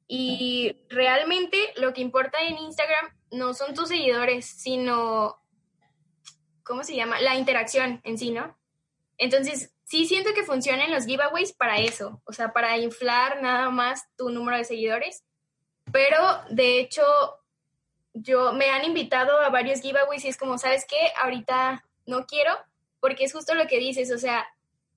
Y 0.08 0.76
realmente 0.88 1.56
lo 1.76 1.92
que 1.92 2.00
importa 2.00 2.38
en 2.40 2.58
Instagram 2.58 3.15
no 3.36 3.54
son 3.54 3.74
tus 3.74 3.88
seguidores, 3.88 4.46
sino, 4.46 5.40
¿cómo 6.62 6.82
se 6.84 6.96
llama? 6.96 7.20
La 7.20 7.36
interacción 7.36 8.00
en 8.04 8.18
sí, 8.18 8.30
¿no? 8.30 8.56
Entonces, 9.18 9.72
sí 9.84 10.06
siento 10.06 10.34
que 10.34 10.44
funcionan 10.44 10.90
los 10.90 11.06
giveaways 11.06 11.52
para 11.52 11.78
eso, 11.78 12.20
o 12.24 12.32
sea, 12.32 12.52
para 12.52 12.76
inflar 12.78 13.42
nada 13.42 13.70
más 13.70 14.08
tu 14.16 14.30
número 14.30 14.58
de 14.58 14.64
seguidores. 14.64 15.24
Pero, 15.92 16.18
de 16.50 16.80
hecho, 16.80 17.02
yo 18.12 18.52
me 18.52 18.70
han 18.70 18.84
invitado 18.84 19.40
a 19.40 19.50
varios 19.50 19.80
giveaways 19.80 20.24
y 20.24 20.28
es 20.28 20.36
como, 20.36 20.58
¿sabes 20.58 20.84
qué? 20.88 20.98
Ahorita 21.20 21.84
no 22.06 22.26
quiero, 22.26 22.52
porque 23.00 23.24
es 23.24 23.32
justo 23.32 23.54
lo 23.54 23.66
que 23.66 23.78
dices, 23.78 24.10
o 24.12 24.18
sea, 24.18 24.46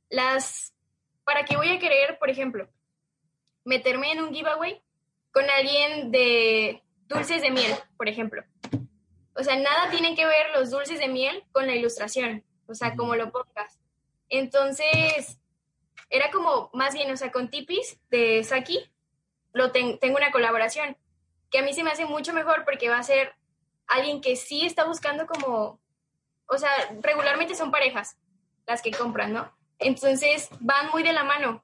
las, 0.09 0.73
¿para 1.23 1.45
qué 1.45 1.55
voy 1.55 1.69
a 1.69 1.79
querer, 1.79 2.17
por 2.17 2.29
ejemplo, 2.29 2.67
meterme 3.63 4.11
en 4.11 4.21
un 4.21 4.33
giveaway 4.33 4.81
con 5.31 5.47
alguien 5.49 6.11
de 6.11 6.81
dulces 7.09 7.41
de 7.41 7.51
miel, 7.51 7.73
por 7.97 8.07
ejemplo? 8.07 8.43
O 9.35 9.43
sea, 9.43 9.55
nada 9.57 9.89
tienen 9.89 10.15
que 10.15 10.25
ver 10.25 10.47
los 10.53 10.69
dulces 10.69 10.99
de 10.99 11.07
miel 11.07 11.43
con 11.51 11.67
la 11.67 11.75
ilustración, 11.75 12.43
o 12.67 12.73
sea, 12.73 12.95
como 12.95 13.15
lo 13.15 13.31
pongas. 13.31 13.79
Entonces, 14.29 15.39
era 16.09 16.31
como, 16.31 16.69
más 16.73 16.93
bien, 16.93 17.11
o 17.11 17.17
sea, 17.17 17.31
con 17.31 17.49
Tipis 17.49 17.99
de 18.09 18.43
Saki, 18.43 18.79
lo 19.53 19.71
ten- 19.71 19.99
tengo 19.99 20.17
una 20.17 20.31
colaboración, 20.31 20.95
que 21.51 21.59
a 21.59 21.63
mí 21.63 21.73
se 21.73 21.83
me 21.83 21.91
hace 21.91 22.05
mucho 22.05 22.33
mejor 22.33 22.63
porque 22.63 22.89
va 22.89 22.99
a 22.99 23.03
ser 23.03 23.33
alguien 23.87 24.21
que 24.21 24.35
sí 24.35 24.65
está 24.65 24.85
buscando 24.85 25.25
como, 25.25 25.79
o 26.47 26.57
sea, 26.57 26.69
regularmente 27.01 27.55
son 27.55 27.71
parejas 27.71 28.17
las 28.67 28.81
que 28.83 28.91
compran, 28.91 29.33
¿no? 29.33 29.51
Entonces 29.79 30.49
van 30.59 30.89
muy 30.91 31.01
de 31.01 31.13
la 31.13 31.23
mano. 31.23 31.63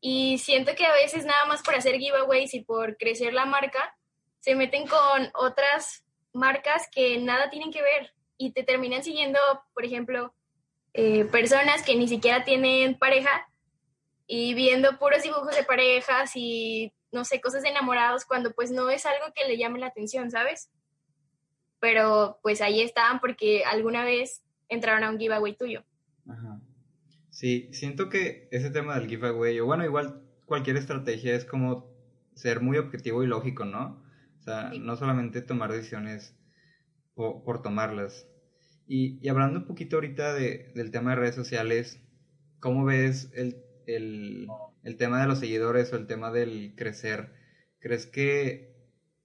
Y 0.00 0.38
siento 0.38 0.74
que 0.74 0.86
a 0.86 0.92
veces 0.92 1.24
nada 1.26 1.44
más 1.46 1.62
por 1.62 1.74
hacer 1.74 1.96
giveaways 1.96 2.54
y 2.54 2.60
por 2.60 2.96
crecer 2.96 3.34
la 3.34 3.44
marca, 3.44 3.96
se 4.46 4.54
meten 4.54 4.86
con 4.86 5.28
otras 5.34 6.04
marcas 6.32 6.88
que 6.94 7.18
nada 7.18 7.50
tienen 7.50 7.72
que 7.72 7.82
ver 7.82 8.12
y 8.38 8.52
te 8.52 8.62
terminan 8.62 9.02
siguiendo, 9.02 9.40
por 9.74 9.84
ejemplo, 9.84 10.32
eh, 10.94 11.24
personas 11.24 11.82
que 11.82 11.96
ni 11.96 12.06
siquiera 12.06 12.44
tienen 12.44 12.96
pareja 12.96 13.48
y 14.28 14.54
viendo 14.54 15.00
puros 15.00 15.24
dibujos 15.24 15.56
de 15.56 15.64
parejas 15.64 16.30
y 16.36 16.92
no 17.10 17.24
sé, 17.24 17.40
cosas 17.40 17.64
de 17.64 17.70
enamorados 17.70 18.24
cuando 18.24 18.52
pues 18.52 18.70
no 18.70 18.88
es 18.88 19.04
algo 19.04 19.24
que 19.34 19.48
le 19.48 19.58
llame 19.58 19.80
la 19.80 19.88
atención, 19.88 20.30
¿sabes? 20.30 20.70
Pero 21.80 22.38
pues 22.40 22.60
ahí 22.60 22.82
estaban 22.82 23.18
porque 23.18 23.64
alguna 23.64 24.04
vez 24.04 24.44
entraron 24.68 25.02
a 25.02 25.10
un 25.10 25.18
giveaway 25.18 25.56
tuyo. 25.56 25.82
Ajá. 26.28 26.60
Sí, 27.30 27.68
siento 27.72 28.08
que 28.08 28.46
ese 28.52 28.70
tema 28.70 28.96
del 28.96 29.08
giveaway, 29.08 29.58
o 29.58 29.66
bueno, 29.66 29.84
igual 29.84 30.22
cualquier 30.44 30.76
estrategia 30.76 31.34
es 31.34 31.44
como 31.44 31.90
ser 32.36 32.60
muy 32.60 32.78
objetivo 32.78 33.24
y 33.24 33.26
lógico, 33.26 33.64
¿no? 33.64 34.05
O 34.46 34.48
sea, 34.50 34.70
Sí. 34.72 34.78
no 34.78 34.96
solamente 34.96 35.42
tomar 35.42 35.72
decisiones 35.72 36.36
po- 37.14 37.42
por, 37.44 37.62
tomarlas. 37.62 38.28
Y, 38.86 39.18
y 39.20 39.28
hablando 39.28 39.60
un 39.60 39.66
poquito 39.66 39.96
ahorita 39.96 40.34
de- 40.34 40.70
del 40.74 40.90
tema 40.92 41.10
de 41.10 41.16
redes 41.16 41.34
sociales, 41.34 42.00
¿cómo 42.60 42.84
ves 42.84 43.30
el, 43.34 43.64
el, 43.86 44.48
el 44.84 44.96
tema 44.96 45.20
de 45.20 45.26
los 45.26 45.38
seguidores 45.40 45.92
o 45.92 45.96
el 45.96 46.06
tema 46.06 46.30
del 46.30 46.74
crecer? 46.76 47.32
¿Crees 47.80 48.06
que 48.06 48.72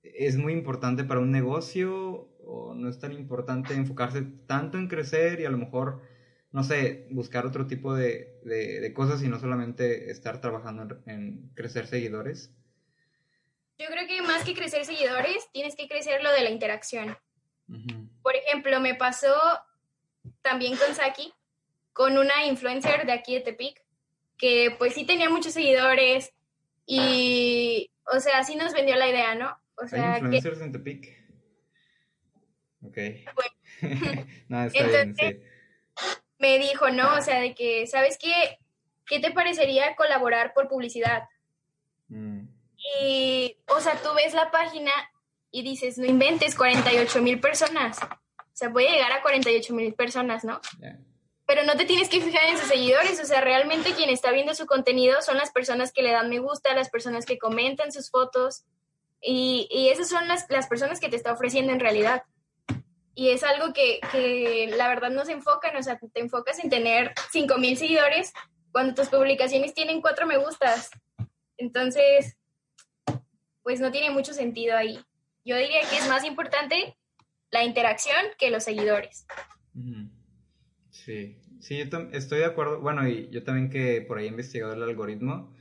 es 0.03 0.37
muy 0.37 0.53
importante 0.53 1.03
para 1.03 1.19
un 1.21 1.31
negocio 1.31 2.33
o 2.39 2.73
no 2.75 2.89
es 2.89 2.99
tan 2.99 3.13
importante 3.13 3.75
enfocarse 3.75 4.23
tanto 4.47 4.77
en 4.79 4.87
crecer 4.87 5.39
y 5.41 5.45
a 5.45 5.51
lo 5.51 5.57
mejor, 5.57 6.01
no 6.51 6.63
sé, 6.63 7.07
buscar 7.11 7.45
otro 7.45 7.67
tipo 7.67 7.93
de, 7.95 8.37
de- 8.41 8.79
de 8.81 8.93
cosas 8.93 9.23
y 9.23 9.29
no 9.29 9.39
solamente 9.39 10.09
estar 10.11 10.41
trabajando 10.41 10.83
en, 10.83 11.11
en 11.11 11.49
crecer 11.55 11.87
seguidores? 11.87 12.55
Yo 13.81 13.87
creo 13.87 14.07
que 14.07 14.21
más 14.21 14.43
que 14.43 14.53
crecer 14.53 14.85
seguidores, 14.85 15.49
tienes 15.51 15.75
que 15.75 15.87
crecer 15.87 16.21
lo 16.21 16.31
de 16.31 16.43
la 16.43 16.51
interacción. 16.51 17.17
Por 18.21 18.35
ejemplo, 18.35 18.79
me 18.79 18.93
pasó 18.93 19.33
también 20.43 20.77
con 20.77 20.93
Saki, 20.93 21.33
con 21.91 22.17
una 22.17 22.45
influencer 22.45 23.07
de 23.07 23.13
aquí 23.13 23.33
de 23.33 23.41
Tepic, 23.41 23.83
que 24.37 24.75
pues 24.77 24.93
sí 24.93 25.05
tenía 25.05 25.29
muchos 25.29 25.53
seguidores 25.53 26.31
y, 26.85 27.89
o 28.13 28.19
sea, 28.19 28.43
sí 28.43 28.55
nos 28.55 28.73
vendió 28.73 28.95
la 28.97 29.09
idea, 29.09 29.33
¿no? 29.33 29.57
O 29.75 29.83
¿Hay 29.83 29.89
sea, 29.89 30.13
que 30.19 30.19
influencers 30.19 30.61
en 30.61 30.71
Tepic? 30.73 31.17
Ok. 32.83 32.97
Bueno. 33.33 34.27
no, 34.47 34.63
está 34.65 34.87
bien, 34.87 35.15
sí. 35.15 35.41
me 36.37 36.59
dijo, 36.59 36.91
no, 36.91 37.15
o 37.15 37.21
sea, 37.21 37.39
de 37.39 37.55
que, 37.55 37.87
¿sabes 37.87 38.19
qué? 38.19 38.59
¿Qué 39.07 39.19
te 39.19 39.31
parecería 39.31 39.95
colaborar 39.95 40.53
por 40.53 40.67
publicidad? 40.67 41.23
Mm, 42.09 42.50
Y, 42.99 43.57
o 43.67 43.79
sea, 43.79 43.95
tú 44.01 44.09
ves 44.15 44.33
la 44.33 44.51
página 44.51 44.91
y 45.51 45.63
dices, 45.63 45.97
no 45.97 46.05
inventes, 46.05 46.55
48 46.55 47.21
mil 47.21 47.39
personas. 47.39 47.99
O 48.01 48.55
sea, 48.55 48.69
voy 48.69 48.87
a 48.87 48.91
llegar 48.91 49.11
a 49.11 49.21
48 49.21 49.73
mil 49.73 49.93
personas, 49.93 50.43
¿no? 50.43 50.59
Pero 51.45 51.63
no 51.63 51.75
te 51.75 51.85
tienes 51.85 52.09
que 52.09 52.21
fijar 52.21 52.45
en 52.45 52.57
sus 52.57 52.67
seguidores, 52.67 53.19
o 53.19 53.25
sea, 53.25 53.41
realmente 53.41 53.93
quien 53.93 54.09
está 54.09 54.31
viendo 54.31 54.55
su 54.55 54.65
contenido 54.65 55.21
son 55.21 55.37
las 55.37 55.51
personas 55.51 55.91
que 55.91 56.01
le 56.01 56.11
dan 56.11 56.29
me 56.29 56.39
gusta, 56.39 56.73
las 56.73 56.89
personas 56.89 57.25
que 57.25 57.37
comentan 57.37 57.91
sus 57.91 58.09
fotos, 58.09 58.63
y, 59.21 59.67
y 59.69 59.89
esas 59.89 60.09
son 60.09 60.27
las, 60.27 60.45
las 60.49 60.67
personas 60.67 60.99
que 60.99 61.09
te 61.09 61.15
está 61.15 61.33
ofreciendo 61.33 61.71
en 61.73 61.79
realidad. 61.79 62.23
Y 63.13 63.29
es 63.29 63.43
algo 63.43 63.73
que, 63.73 63.99
que 64.11 64.73
la 64.75 64.87
verdad 64.87 65.09
no 65.09 65.25
se 65.25 65.33
enfocan, 65.33 65.75
o 65.75 65.83
sea, 65.83 65.99
te 66.13 66.21
enfocas 66.21 66.59
en 66.59 66.69
tener 66.69 67.13
5 67.31 67.57
mil 67.57 67.77
seguidores 67.77 68.33
cuando 68.71 68.95
tus 68.95 69.09
publicaciones 69.09 69.73
tienen 69.73 70.01
4 70.01 70.25
me 70.25 70.37
gustas. 70.37 70.89
Entonces, 71.57 72.37
pues 73.63 73.79
no 73.79 73.91
tiene 73.91 74.11
mucho 74.11 74.33
sentido 74.33 74.75
ahí. 74.77 74.99
Yo 75.45 75.55
diría 75.57 75.81
que 75.89 75.97
es 75.97 76.07
más 76.07 76.23
importante 76.23 76.95
la 77.49 77.63
interacción 77.63 78.15
que 78.37 78.49
los 78.51 78.63
seguidores. 78.63 79.25
Sí, 80.89 81.37
sí, 81.59 81.77
yo 81.77 81.99
estoy 82.11 82.39
de 82.39 82.45
acuerdo. 82.45 82.79
Bueno, 82.79 83.07
y 83.07 83.29
yo 83.29 83.43
también 83.43 83.69
que 83.69 84.01
por 84.01 84.17
ahí 84.17 84.25
he 84.25 84.29
investigado 84.29 84.73
el 84.73 84.83
algoritmo. 84.83 85.53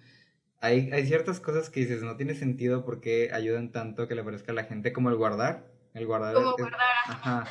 Hay, 0.60 0.90
hay 0.92 1.06
ciertas 1.06 1.40
cosas 1.40 1.70
que 1.70 1.80
dices, 1.80 2.02
no 2.02 2.16
tiene 2.16 2.34
sentido 2.34 2.84
porque 2.84 3.30
ayudan 3.32 3.72
tanto 3.72 4.06
que 4.08 4.14
le 4.14 4.22
parezca 4.22 4.52
a 4.52 4.54
la 4.54 4.64
gente 4.64 4.92
como 4.92 5.08
el 5.08 5.16
guardar. 5.16 5.70
El 5.94 6.06
guardar 6.06 6.34
Como 6.34 6.50
es- 6.50 6.56
guardar. 6.58 6.80
Ajá, 7.06 7.44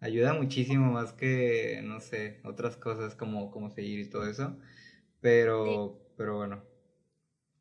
ayuda 0.00 0.32
muchísimo 0.32 0.90
más 0.90 1.12
que, 1.12 1.80
no 1.84 2.00
sé, 2.00 2.40
otras 2.44 2.76
cosas 2.76 3.14
como, 3.14 3.50
como 3.50 3.70
seguir 3.70 4.00
y 4.00 4.08
todo 4.08 4.26
eso. 4.26 4.56
Pero, 5.20 5.98
pero 6.16 6.36
bueno. 6.38 6.62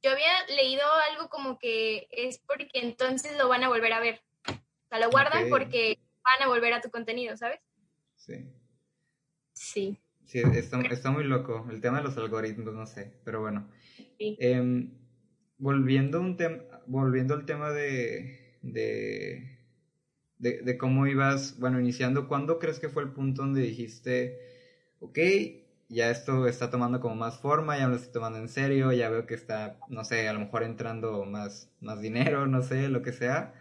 Yo 0.04 0.12
había 0.12 0.46
leído 0.56 0.84
algo 1.10 1.30
como 1.30 1.58
que 1.58 2.08
es 2.12 2.40
porque 2.40 2.68
entonces 2.74 3.38
lo 3.38 3.48
van 3.48 3.64
a 3.64 3.70
volver 3.70 3.94
a 3.94 4.02
ver. 4.02 4.22
O 4.48 4.88
sea, 4.90 5.00
lo 5.00 5.10
guardan 5.10 5.50
porque 5.50 5.98
van 6.24 6.46
a 6.46 6.50
volver 6.50 6.74
a 6.74 6.82
tu 6.82 6.90
contenido, 6.92 7.38
¿sabes? 7.38 7.60
Sí. 8.18 8.46
Sí. 9.54 9.98
Sí, 10.26 10.40
está, 10.56 10.82
está 10.82 11.12
muy 11.12 11.24
loco. 11.24 11.68
El 11.70 11.80
tema 11.80 11.98
de 11.98 12.04
los 12.04 12.18
algoritmos, 12.18 12.74
no 12.74 12.86
sé, 12.86 13.14
pero 13.24 13.42
bueno. 13.42 13.70
Sí. 14.18 14.38
Em, 14.40 14.92
volviendo, 15.58 16.20
un 16.20 16.38
volviendo 16.86 17.34
al 17.34 17.46
tema 17.46 17.72
de, 17.72 18.58
de, 18.62 19.58
de, 20.38 20.62
de 20.62 20.78
cómo 20.78 21.08
ibas, 21.08 21.60
bueno, 21.60 21.80
iniciando, 21.80 22.28
¿cuándo 22.28 22.60
crees 22.60 22.80
que 22.80 22.90
fue 22.90 23.04
el 23.04 23.14
punto 23.14 23.44
donde 23.44 23.62
dijiste, 23.62 24.40
ok, 25.00 25.20
ya 25.90 26.10
esto 26.10 26.48
está 26.48 26.70
tomando 26.70 27.00
como 27.00 27.16
más 27.16 27.40
forma, 27.40 27.78
ya 27.78 27.86
me 27.86 27.92
lo 27.92 27.98
estoy 27.98 28.14
tomando 28.14 28.40
en 28.40 28.50
serio, 28.50 28.92
ya 28.92 29.10
veo 29.10 29.26
que 29.26 29.36
está, 29.36 29.78
no 29.88 30.04
sé, 30.06 30.28
a 30.28 30.34
lo 30.34 30.40
mejor 30.40 30.64
entrando 30.64 31.26
más, 31.26 31.70
más 31.80 32.02
dinero, 32.02 32.48
no 32.48 32.62
sé, 32.62 32.90
lo 32.90 33.02
que 33.02 33.14
sea, 33.14 33.54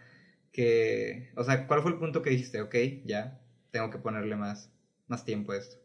que, 0.51 1.31
o 1.35 1.43
sea, 1.43 1.67
¿cuál 1.67 1.81
fue 1.81 1.91
el 1.91 1.99
punto 1.99 2.21
que 2.21 2.29
dijiste, 2.31 2.61
ok, 2.61 2.75
ya, 3.05 3.39
tengo 3.71 3.89
que 3.89 3.97
ponerle 3.97 4.35
más, 4.35 4.71
más 5.07 5.25
tiempo 5.25 5.51
a 5.51 5.57
esto? 5.57 5.77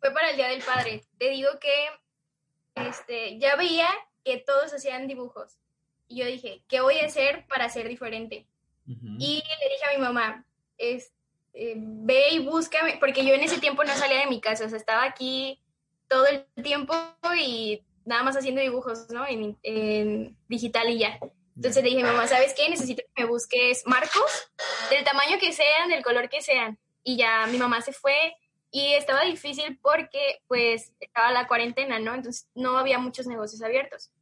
Fue 0.00 0.12
para 0.12 0.30
el 0.30 0.36
Día 0.36 0.48
del 0.48 0.62
Padre. 0.62 1.02
Te 1.18 1.30
digo 1.30 1.48
que 1.60 2.86
este, 2.86 3.38
ya 3.38 3.56
veía 3.56 3.88
que 4.24 4.38
todos 4.38 4.72
hacían 4.72 5.08
dibujos. 5.08 5.58
Y 6.06 6.20
yo 6.20 6.26
dije, 6.26 6.62
¿qué 6.68 6.80
voy 6.80 6.98
a 6.98 7.06
hacer 7.06 7.46
para 7.48 7.68
ser 7.68 7.88
diferente? 7.88 8.46
Y 8.86 9.42
le 9.42 9.68
dije 9.68 9.84
a 9.86 9.98
mi 9.98 10.02
mamá, 10.02 10.46
es, 10.78 11.12
eh, 11.60 11.74
ve 11.76 12.30
y 12.30 12.38
búscame, 12.38 12.98
porque 13.00 13.24
yo 13.24 13.34
en 13.34 13.42
ese 13.42 13.58
tiempo 13.58 13.82
no 13.82 13.92
salía 13.96 14.20
de 14.20 14.28
mi 14.28 14.40
casa, 14.40 14.64
o 14.64 14.68
sea, 14.68 14.78
estaba 14.78 15.02
aquí 15.02 15.60
todo 16.06 16.24
el 16.26 16.46
tiempo 16.62 16.94
y 17.36 17.84
nada 18.04 18.22
más 18.22 18.36
haciendo 18.36 18.60
dibujos, 18.60 19.10
¿no? 19.10 19.26
En, 19.26 19.58
en 19.64 20.38
digital 20.46 20.88
y 20.88 21.00
ya. 21.00 21.18
Entonces 21.56 21.82
le 21.82 21.90
dije, 21.90 22.04
mamá, 22.04 22.28
¿sabes 22.28 22.54
qué? 22.56 22.68
Necesito 22.68 23.02
que 23.02 23.24
me 23.24 23.28
busques 23.28 23.84
marcos 23.86 24.52
del 24.90 25.02
tamaño 25.02 25.38
que 25.40 25.52
sean, 25.52 25.88
del 25.88 26.04
color 26.04 26.28
que 26.28 26.42
sean. 26.42 26.78
Y 27.02 27.16
ya 27.16 27.48
mi 27.48 27.58
mamá 27.58 27.80
se 27.80 27.92
fue 27.92 28.36
y 28.70 28.94
estaba 28.94 29.22
difícil 29.22 29.80
porque 29.82 30.40
pues 30.46 30.92
estaba 31.00 31.32
la 31.32 31.48
cuarentena, 31.48 31.98
¿no? 31.98 32.14
Entonces 32.14 32.48
no 32.54 32.78
había 32.78 32.98
muchos 32.98 33.26
negocios 33.26 33.62
abiertos. 33.62 34.12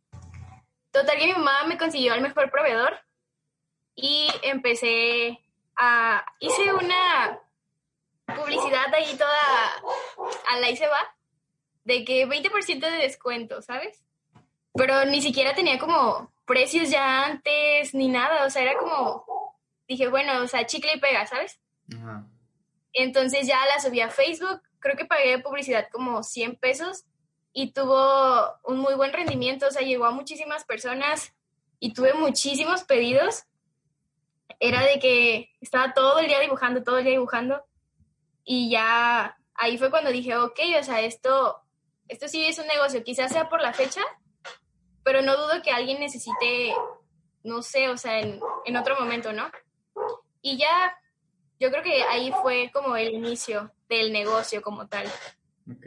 Total 0.91 1.19
que 1.19 1.27
mi 1.27 1.33
mamá 1.33 1.65
me 1.67 1.77
consiguió 1.77 2.15
el 2.15 2.23
mejor 2.23 2.51
proveedor 2.51 2.99
y 3.95 4.27
empecé 4.43 5.39
a... 5.77 6.25
Hice 6.41 6.73
una 6.73 7.41
publicidad 8.27 8.93
ahí 8.95 9.17
toda 9.17 9.83
a 10.49 10.59
la 10.59 10.71
y 10.71 10.77
se 10.77 10.89
va 10.89 11.17
de 11.85 12.05
que 12.05 12.27
20% 12.27 12.81
de 12.81 12.91
descuento, 12.99 13.63
¿sabes? 13.63 14.03
Pero 14.75 15.05
ni 15.05 15.23
siquiera 15.23 15.55
tenía 15.55 15.79
como 15.79 16.33
precios 16.45 16.91
ya 16.91 17.25
antes 17.25 17.95
ni 17.95 18.09
nada, 18.09 18.45
o 18.45 18.51
sea, 18.51 18.63
era 18.63 18.77
como, 18.77 19.25
dije, 19.89 20.09
bueno, 20.09 20.43
o 20.43 20.49
sea, 20.49 20.67
chicle 20.67 20.95
y 20.95 21.01
pega, 21.01 21.27
¿sabes? 21.27 21.61
Ajá. 21.97 22.27
Entonces 22.93 23.47
ya 23.47 23.59
la 23.67 23.81
subí 23.81 24.01
a 24.01 24.11
Facebook, 24.11 24.63
creo 24.81 24.97
que 24.97 25.05
pagué 25.05 25.39
publicidad 25.39 25.89
como 25.93 26.23
100 26.23 26.57
pesos 26.57 27.05
y 27.53 27.73
tuvo 27.73 28.59
un 28.65 28.79
muy 28.79 28.95
buen 28.95 29.13
rendimiento, 29.13 29.67
o 29.67 29.71
sea, 29.71 29.83
llegó 29.83 30.07
a 30.07 30.11
muchísimas 30.11 30.65
personas 30.65 31.35
y 31.79 31.93
tuve 31.93 32.15
muchísimos 32.15 32.85
pedidos. 32.85 33.45
Era 34.61 34.83
de 34.85 34.99
que 34.99 35.51
estaba 35.61 35.93
todo 35.93 36.19
el 36.19 36.29
día 36.29 36.41
dibujando, 36.41 36.83
todo 36.83 36.99
el 36.99 37.05
día 37.05 37.13
dibujando 37.13 37.65
y 38.45 38.71
ya 38.71 39.37
ahí 39.55 39.77
fue 39.77 39.91
cuando 39.91 40.11
dije, 40.11 40.37
ok, 40.37 40.59
o 40.79 40.83
sea, 40.83 41.01
esto, 41.01 41.57
esto 42.09 42.29
sí 42.29 42.47
es 42.47 42.59
un 42.59 42.67
negocio, 42.67 43.03
quizás 43.03 43.33
sea 43.33 43.49
por 43.49 43.61
la 43.61 43.73
fecha, 43.73 44.01
pero 45.03 45.21
no 45.21 45.37
dudo 45.37 45.63
que 45.63 45.71
alguien 45.71 46.01
necesite, 46.01 46.73
no 47.43 47.63
sé, 47.63 47.89
o 47.89 47.97
sea, 47.97 48.21
en, 48.21 48.41
en 48.65 48.77
otro 48.77 48.99
momento, 48.99 49.33
¿no? 49.33 49.51
Y 50.43 50.57
ya 50.59 50.97
yo 51.59 51.71
creo 51.71 51.83
que 51.83 52.03
ahí 52.05 52.33
fue 52.43 52.71
como 52.73 52.97
el 52.97 53.15
inicio 53.15 53.73
del 53.89 54.13
negocio 54.13 54.63
como 54.63 54.87
tal. 54.87 55.07
Ok. 55.71 55.87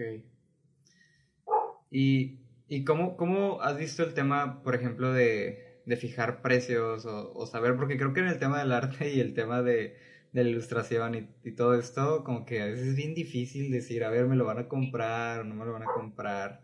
¿Y, 1.92 2.40
y 2.68 2.84
cómo, 2.84 3.16
cómo 3.16 3.62
has 3.62 3.78
visto 3.78 4.04
el 4.04 4.14
tema, 4.14 4.62
por 4.64 4.76
ejemplo, 4.76 5.14
de, 5.14 5.69
de 5.90 5.98
fijar 5.98 6.42
precios 6.42 7.06
o, 7.06 7.34
o 7.34 7.46
saber? 7.48 7.76
Porque 7.76 7.98
creo 7.98 8.14
que 8.14 8.20
en 8.22 8.28
el 8.28 8.40
tema 8.40 8.60
del 8.60 8.72
arte 8.72 9.10
y 9.12 9.20
el 9.20 9.34
tema 9.34 9.62
de, 9.64 9.98
de 10.32 10.44
la 10.44 10.50
ilustración 10.50 11.16
y, 11.16 11.30
y 11.44 11.56
todo 11.56 11.74
esto, 11.78 12.24
como 12.24 12.46
que 12.46 12.62
a 12.62 12.66
veces 12.68 12.88
es 12.90 12.96
bien 12.96 13.16
difícil 13.16 13.72
decir, 13.72 14.04
a 14.04 14.10
ver, 14.10 14.26
¿me 14.28 14.36
lo 14.36 14.46
van 14.46 14.60
a 14.60 14.68
comprar 14.68 15.40
o 15.40 15.44
no 15.44 15.56
me 15.56 15.66
lo 15.66 15.74
van 15.74 15.84
a 15.84 15.94
comprar? 15.94 16.62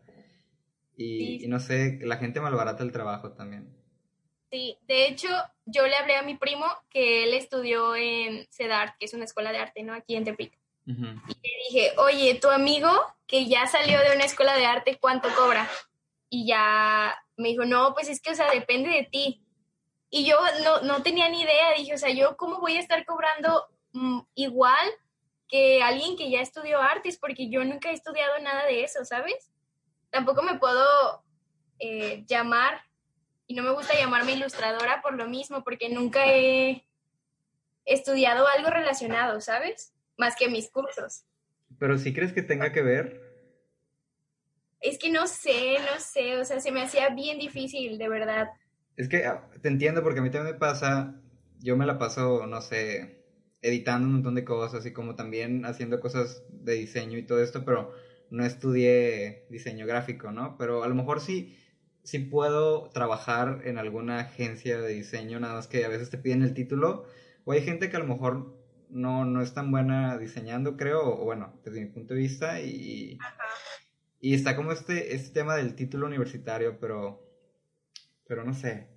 Y, 0.95 1.17
Sí. 1.17 1.45
y 1.45 1.47
no 1.47 1.59
sé, 1.59 1.99
la 2.03 2.17
gente 2.17 2.39
malbarata 2.39 2.83
el 2.83 2.91
trabajo 2.91 3.33
también. 3.33 3.75
Sí, 4.51 4.77
de 4.88 5.07
hecho, 5.07 5.27
yo 5.65 5.88
le 5.88 5.95
hablé 5.95 6.15
a 6.15 6.21
mi 6.21 6.38
primo 6.38 6.67
que 6.89 7.23
él 7.23 7.33
estudió 7.33 7.95
en 7.95 8.45
CEDART, 8.51 8.95
que 8.99 9.05
es 9.05 9.13
una 9.13 9.25
escuela 9.25 9.51
de 9.51 9.57
arte, 9.57 9.83
¿no? 9.83 9.93
Aquí 9.93 10.15
en 10.15 10.23
Tepic. 10.23 10.57
Ujú. 10.88 11.01
Le 11.03 11.51
dije, 11.67 11.91
oye, 11.97 12.35
tu 12.35 12.49
amigo 12.49 12.89
que 13.25 13.47
ya 13.47 13.65
salió 13.65 13.99
de 13.99 14.15
una 14.15 14.23
escuela 14.23 14.55
de 14.55 14.65
arte, 14.65 14.97
¿cuánto 15.01 15.29
cobra? 15.35 15.67
Y 16.29 16.47
ya 16.47 17.15
me 17.37 17.49
dijo, 17.49 17.65
no, 17.65 17.93
pues 17.93 18.09
es 18.09 18.21
que, 18.21 18.31
o 18.31 18.35
sea, 18.35 18.51
depende 18.51 18.89
de 18.89 19.07
ti. 19.11 19.41
Y 20.09 20.25
yo 20.25 20.37
no, 20.63 20.81
no 20.81 21.03
tenía 21.03 21.29
ni 21.29 21.41
idea, 21.41 21.73
dije, 21.77 21.93
o 21.93 21.97
sea, 21.97 22.11
yo 22.11 22.37
cómo 22.37 22.59
voy 22.59 22.77
a 22.77 22.79
estar 22.79 23.05
cobrando 23.05 23.65
mm, 23.93 24.19
igual 24.35 24.87
que 25.47 25.81
alguien 25.83 26.17
que 26.17 26.29
ya 26.29 26.41
estudió 26.41 26.79
artes, 26.81 27.17
porque 27.17 27.49
yo 27.49 27.63
nunca 27.63 27.89
he 27.89 27.93
estudiado 27.93 28.39
nada 28.39 28.65
de 28.65 28.83
eso, 28.83 29.05
¿sabes? 29.05 29.51
Tampoco 30.09 30.41
me 30.41 30.57
puedo 30.57 31.23
eh, 31.79 32.23
llamar, 32.27 32.81
y 33.47 33.53
no 33.53 33.63
me 33.63 33.71
gusta 33.71 33.93
llamarme 33.93 34.33
ilustradora 34.33 35.01
por 35.01 35.13
lo 35.13 35.27
mismo, 35.27 35.63
porque 35.63 35.89
nunca 35.89 36.25
he 36.25 36.83
estudiado 37.85 38.47
algo 38.47 38.69
relacionado, 38.69 39.39
¿sabes? 39.41 39.93
Más 40.17 40.35
que 40.35 40.49
mis 40.49 40.69
cursos. 40.71 41.25
Pero 41.77 41.97
si 41.97 42.13
crees 42.13 42.33
que 42.33 42.41
tenga 42.41 42.71
que 42.71 42.81
ver, 42.81 43.24
Es 44.85 44.99
que 44.99 45.09
no 45.09 45.25
sé, 45.25 45.77
no 45.79 45.99
sé, 45.99 46.37
o 46.37 46.45
sea, 46.45 46.59
se 46.59 46.71
me 46.71 46.83
hacía 46.83 47.09
bien 47.09 47.39
difícil, 47.39 47.97
de 47.97 48.07
verdad. 48.07 48.49
Es 48.95 49.09
que 49.09 49.25
ah, 49.25 49.49
te 49.61 49.67
entiendo 49.67 50.03
porque 50.03 50.19
a 50.19 50.21
mí 50.21 50.29
también 50.29 50.53
me 50.53 50.59
pasa, 50.59 51.19
yo 51.59 51.75
me 51.75 51.87
la 51.87 51.97
paso, 51.97 52.45
no 52.45 52.61
sé, 52.61 53.25
editando 53.63 54.07
un 54.07 54.13
montón 54.13 54.35
de 54.35 54.45
cosas 54.45 54.85
y 54.85 54.93
como 54.93 55.15
también 55.15 55.65
haciendo 55.65 55.99
cosas 55.99 56.43
de 56.49 56.73
diseño 56.73 57.17
y 57.17 57.25
todo 57.25 57.41
esto, 57.41 57.65
pero 57.65 57.93
no 58.29 58.45
estudié 58.45 59.47
diseño 59.49 59.87
gráfico, 59.87 60.31
¿no? 60.31 60.55
Pero 60.57 60.83
a 60.83 60.87
lo 60.87 60.93
mejor 60.93 61.19
sí, 61.19 61.57
sí 62.03 62.19
puedo 62.19 62.91
trabajar 62.91 63.61
en 63.65 63.79
alguna 63.79 64.19
agencia 64.19 64.79
de 64.79 64.93
diseño, 64.93 65.39
nada 65.39 65.55
más 65.55 65.67
que 65.67 65.83
a 65.83 65.89
veces 65.89 66.11
te 66.11 66.19
piden 66.19 66.43
el 66.43 66.53
título, 66.53 67.05
o 67.43 67.53
hay 67.53 67.61
gente 67.61 67.89
que 67.89 67.95
a 67.95 67.99
lo 67.99 68.05
mejor 68.05 68.55
no, 68.89 69.25
no 69.25 69.41
es 69.41 69.53
tan 69.55 69.71
buena 69.71 70.17
diseñando, 70.19 70.77
creo, 70.77 71.01
o 71.03 71.25
bueno, 71.25 71.59
desde 71.65 71.81
mi 71.81 71.87
punto 71.87 72.13
de 72.13 72.19
vista, 72.19 72.61
y, 72.61 73.17
y 74.19 74.34
está 74.34 74.56
como 74.56 74.71
este, 74.71 75.15
este 75.15 75.34
tema 75.34 75.56
del 75.56 75.75
título 75.75 76.08
universitario, 76.08 76.80
pero, 76.80 77.21
pero 78.28 78.43
no 78.43 78.54
sé. 78.54 78.89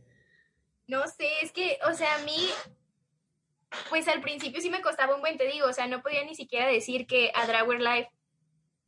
No 0.87 1.07
sé, 1.07 1.29
es 1.43 1.53
que, 1.53 1.79
o 1.89 1.95
sea, 1.95 2.15
a 2.17 2.25
mí, 2.25 2.49
pues 3.91 4.09
al 4.09 4.21
principio 4.21 4.61
sí 4.61 4.71
me 4.71 4.81
costaba 4.81 5.15
un 5.15 5.21
buen, 5.21 5.37
te 5.37 5.47
digo, 5.47 5.67
o 5.67 5.73
sea, 5.73 5.87
no 5.87 6.03
podía 6.03 6.25
ni 6.25 6.35
siquiera 6.35 6.67
decir 6.67 7.07
que 7.07 7.31
a 7.35 7.47
Drawer 7.47 7.81
Life, 7.81 8.11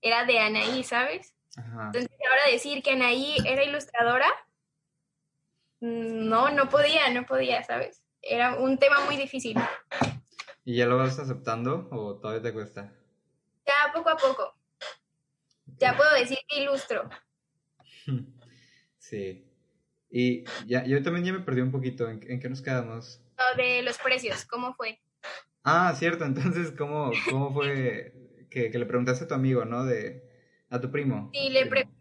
era 0.02 0.24
de 0.24 0.38
Anaí, 0.38 0.82
¿sabes? 0.82 1.34
Ajá. 1.56 1.86
Entonces 1.86 2.10
ahora 2.28 2.50
decir 2.50 2.82
que 2.82 2.92
Anaí 2.92 3.36
era 3.44 3.62
ilustradora, 3.64 4.28
no, 5.80 6.50
no 6.50 6.68
podía, 6.68 7.10
no 7.10 7.26
podía, 7.26 7.62
¿sabes? 7.64 8.02
Era 8.22 8.56
un 8.56 8.78
tema 8.78 9.00
muy 9.04 9.16
difícil. 9.16 9.58
¿Y 10.64 10.76
ya 10.76 10.86
lo 10.86 10.98
vas 10.98 11.18
aceptando 11.18 11.88
o 11.90 12.16
todavía 12.16 12.42
te 12.42 12.52
cuesta? 12.52 12.92
Ya 13.66 13.92
poco 13.92 14.10
a 14.10 14.16
poco. 14.16 14.54
Ya 15.80 15.96
puedo 15.96 16.14
decir 16.14 16.38
que 16.46 16.62
ilustro. 16.62 17.08
Sí. 18.98 19.46
Y 20.10 20.44
ya, 20.66 20.84
yo 20.84 21.02
también 21.02 21.24
ya 21.24 21.32
me 21.32 21.40
perdí 21.40 21.62
un 21.62 21.72
poquito. 21.72 22.08
¿En, 22.08 22.20
en 22.30 22.38
qué 22.38 22.48
nos 22.48 22.62
quedamos? 22.62 23.20
Lo 23.38 23.62
de 23.62 23.82
los 23.82 23.96
precios, 23.98 24.44
¿cómo 24.44 24.74
fue? 24.74 25.00
Ah, 25.64 25.94
cierto. 25.96 26.24
Entonces, 26.24 26.72
¿cómo, 26.76 27.10
cómo 27.30 27.52
fue 27.52 28.12
que, 28.50 28.70
que 28.70 28.78
le 28.78 28.86
preguntaste 28.86 29.24
a 29.24 29.28
tu 29.28 29.34
amigo, 29.34 29.64
¿no? 29.64 29.84
De, 29.84 30.22
a 30.68 30.80
tu 30.80 30.90
primo. 30.90 31.30
Sí, 31.32 31.48
le 31.48 31.66
pregunté 31.66 31.98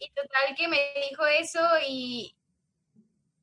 y 0.00 0.10
total 0.12 0.54
que 0.56 0.68
me 0.68 0.78
dijo 1.08 1.24
eso 1.26 1.60
y 1.88 2.36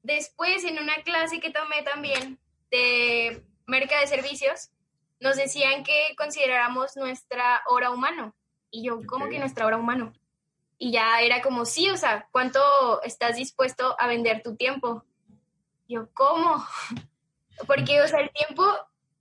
después 0.04 0.64
en 0.66 0.80
una 0.80 1.02
clase 1.04 1.40
que 1.40 1.52
tomé 1.52 1.84
también 1.84 2.40
de 2.70 3.44
merca 3.66 4.00
de 4.02 4.08
servicios, 4.08 4.72
nos 5.20 5.36
decían 5.38 5.84
que 5.84 6.16
consideráramos 6.18 6.96
nuestra 6.96 7.62
hora 7.68 7.92
humano. 7.92 8.36
Y 8.72 8.84
yo, 8.84 9.02
¿cómo 9.08 9.26
Ok. 9.26 9.32
que 9.32 9.40
nuestra 9.40 9.66
hora 9.66 9.78
humano? 9.78 10.14
Y 10.78 10.92
ya 10.92 11.22
era 11.22 11.42
como, 11.42 11.66
sí, 11.66 11.90
o 11.90 11.98
sea, 11.98 12.28
¿cuánto 12.32 12.60
estás 13.04 13.36
dispuesto 13.36 13.96
a 14.00 14.08
vender 14.08 14.44
tu 14.44 14.56
tiempo? 14.56 15.04
Yo, 15.88 16.10
¿cómo? 16.14 16.64
Porque, 17.68 18.02
o 18.02 18.08
sea, 18.08 18.20
el 18.20 18.32
tiempo 18.32 18.64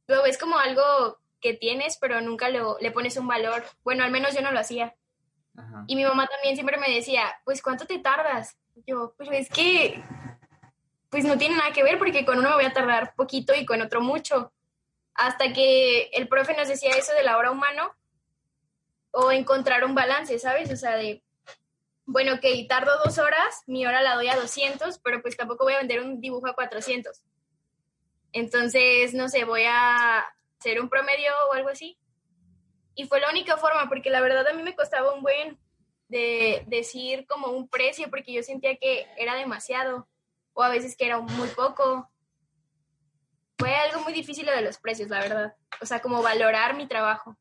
lo 0.06 0.22
ves 0.22 0.36
como 0.38 0.58
algo 0.58 1.18
que 1.40 1.54
tienes, 1.54 1.96
pero 1.98 2.20
nunca 2.20 2.48
lo, 2.48 2.76
le 2.80 2.90
pones 2.90 3.16
un 3.16 3.26
valor. 3.26 3.64
Bueno, 3.84 4.04
al 4.04 4.10
menos 4.10 4.34
yo 4.34 4.42
no 4.42 4.52
lo 4.52 4.58
hacía. 4.58 4.94
Ajá. 5.56 5.84
Y 5.86 5.96
mi 5.96 6.04
mamá 6.04 6.26
también 6.26 6.54
siempre 6.54 6.76
me 6.76 6.90
decía, 6.90 7.40
pues 7.44 7.62
¿cuánto 7.62 7.86
te 7.86 7.98
tardas? 7.98 8.58
Yo, 8.86 9.14
pues 9.16 9.30
es 9.32 9.48
que, 9.48 10.02
pues 11.08 11.24
no 11.24 11.38
tiene 11.38 11.56
nada 11.56 11.72
que 11.72 11.82
ver 11.82 11.98
porque 11.98 12.26
con 12.26 12.38
uno 12.38 12.50
me 12.50 12.56
voy 12.56 12.64
a 12.66 12.72
tardar 12.72 13.14
poquito 13.14 13.54
y 13.54 13.64
con 13.64 13.80
otro 13.80 14.00
mucho. 14.02 14.52
Hasta 15.14 15.52
que 15.54 16.10
el 16.12 16.28
profe 16.28 16.54
nos 16.54 16.68
decía 16.68 16.90
eso 16.90 17.14
de 17.14 17.22
la 17.22 17.38
hora 17.38 17.50
humano 17.50 17.94
o 19.18 19.32
encontrar 19.32 19.82
un 19.82 19.94
balance, 19.94 20.38
¿sabes? 20.38 20.70
O 20.70 20.76
sea, 20.76 20.96
de, 20.96 21.24
bueno, 22.04 22.34
ok, 22.34 22.44
tardo 22.68 22.92
dos 23.02 23.16
horas, 23.16 23.62
mi 23.66 23.86
hora 23.86 24.02
la 24.02 24.14
doy 24.14 24.28
a 24.28 24.36
200, 24.36 24.98
pero 24.98 25.22
pues 25.22 25.38
tampoco 25.38 25.64
voy 25.64 25.72
a 25.72 25.78
vender 25.78 26.02
un 26.02 26.20
dibujo 26.20 26.46
a 26.46 26.54
400. 26.54 27.22
Entonces, 28.32 29.14
no 29.14 29.30
sé, 29.30 29.44
voy 29.44 29.62
a 29.64 30.22
hacer 30.58 30.82
un 30.82 30.90
promedio 30.90 31.32
o 31.50 31.54
algo 31.54 31.70
así. 31.70 31.98
Y 32.94 33.06
fue 33.06 33.20
la 33.20 33.30
única 33.30 33.56
forma, 33.56 33.88
porque 33.88 34.10
la 34.10 34.20
verdad 34.20 34.46
a 34.46 34.52
mí 34.52 34.62
me 34.62 34.76
costaba 34.76 35.14
un 35.14 35.22
buen 35.22 35.58
de 36.08 36.62
decir 36.66 37.26
como 37.26 37.48
un 37.48 37.70
precio, 37.70 38.10
porque 38.10 38.34
yo 38.34 38.42
sentía 38.42 38.76
que 38.76 39.06
era 39.16 39.34
demasiado, 39.34 40.06
o 40.52 40.62
a 40.62 40.68
veces 40.68 40.94
que 40.94 41.06
era 41.06 41.20
muy 41.20 41.48
poco. 41.48 42.10
Fue 43.58 43.74
algo 43.74 44.02
muy 44.02 44.12
difícil 44.12 44.44
lo 44.44 44.52
de 44.52 44.60
los 44.60 44.76
precios, 44.76 45.08
la 45.08 45.20
verdad. 45.20 45.56
O 45.80 45.86
sea, 45.86 46.02
como 46.02 46.20
valorar 46.20 46.76
mi 46.76 46.86
trabajo. 46.86 47.38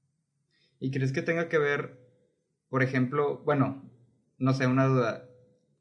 ¿Y 0.79 0.91
crees 0.91 1.11
que 1.11 1.21
tenga 1.21 1.49
que 1.49 1.57
ver, 1.57 1.97
por 2.69 2.83
ejemplo, 2.83 3.39
bueno, 3.39 3.89
no 4.37 4.53
sé, 4.53 4.67
una 4.67 4.85
duda, 4.85 5.29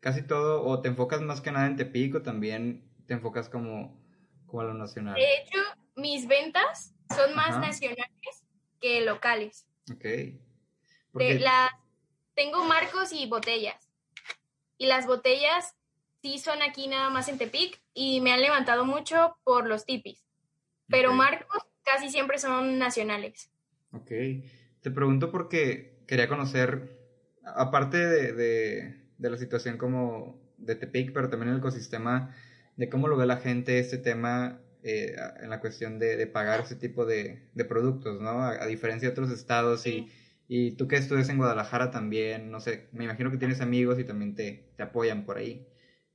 casi 0.00 0.22
todo, 0.22 0.62
o 0.64 0.80
te 0.80 0.88
enfocas 0.88 1.20
más 1.20 1.40
que 1.40 1.52
nada 1.52 1.66
en 1.66 1.76
Tepic 1.76 2.14
o 2.14 2.22
también 2.22 2.88
te 3.06 3.14
enfocas 3.14 3.48
como, 3.48 4.00
como 4.46 4.60
a 4.60 4.64
lo 4.64 4.74
nacional? 4.74 5.14
De 5.16 5.34
hecho, 5.34 5.58
mis 5.96 6.26
ventas 6.26 6.94
son 7.14 7.34
más 7.34 7.50
Ajá. 7.50 7.60
nacionales 7.60 8.44
que 8.80 9.00
locales. 9.02 9.66
Ok. 9.92 10.04
De 11.14 11.38
las, 11.40 11.70
tengo 12.34 12.64
marcos 12.64 13.12
y 13.12 13.26
botellas. 13.26 13.90
Y 14.78 14.86
las 14.86 15.06
botellas 15.06 15.74
sí 16.22 16.38
son 16.38 16.62
aquí 16.62 16.88
nada 16.88 17.10
más 17.10 17.28
en 17.28 17.38
Tepic 17.38 17.80
y 17.92 18.20
me 18.20 18.32
han 18.32 18.40
levantado 18.40 18.84
mucho 18.84 19.36
por 19.44 19.66
los 19.66 19.84
tipis. 19.84 20.24
Pero 20.88 21.12
marcos 21.12 21.62
casi 21.82 22.10
siempre 22.10 22.38
son 22.38 22.78
nacionales. 22.78 23.50
ok. 23.92 24.10
Te 24.84 24.92
pregunto 24.92 25.32
porque 25.32 26.04
quería 26.06 26.28
conocer, 26.28 26.90
aparte 27.42 27.96
de, 27.98 28.34
de, 28.34 28.96
de 29.18 29.30
la 29.30 29.38
situación 29.38 29.78
como 29.78 30.38
de 30.58 30.76
Tepic, 30.76 31.12
pero 31.14 31.30
también 31.30 31.52
el 31.52 31.58
ecosistema, 31.58 32.36
de 32.76 32.90
cómo 32.90 33.08
lo 33.08 33.16
ve 33.16 33.26
la 33.26 33.38
gente 33.38 33.78
este 33.80 33.98
tema 33.98 34.60
eh, 34.82 35.16
en 35.40 35.50
la 35.50 35.60
cuestión 35.60 35.98
de, 35.98 36.16
de 36.18 36.26
pagar 36.26 36.60
ese 36.60 36.76
tipo 36.76 37.06
de, 37.06 37.48
de 37.54 37.64
productos, 37.64 38.20
¿no? 38.20 38.42
A, 38.42 38.62
a 38.62 38.66
diferencia 38.66 39.08
de 39.08 39.12
otros 39.14 39.30
estados 39.30 39.86
y, 39.86 40.12
y 40.48 40.72
tú 40.72 40.86
que 40.86 40.96
estudias 40.96 41.30
en 41.30 41.38
Guadalajara 41.38 41.90
también, 41.90 42.50
no 42.50 42.60
sé, 42.60 42.90
me 42.92 43.04
imagino 43.04 43.32
que 43.32 43.38
tienes 43.38 43.62
amigos 43.62 43.98
y 43.98 44.04
también 44.04 44.36
te, 44.36 44.74
te 44.76 44.82
apoyan 44.84 45.24
por 45.24 45.38
ahí. 45.38 45.66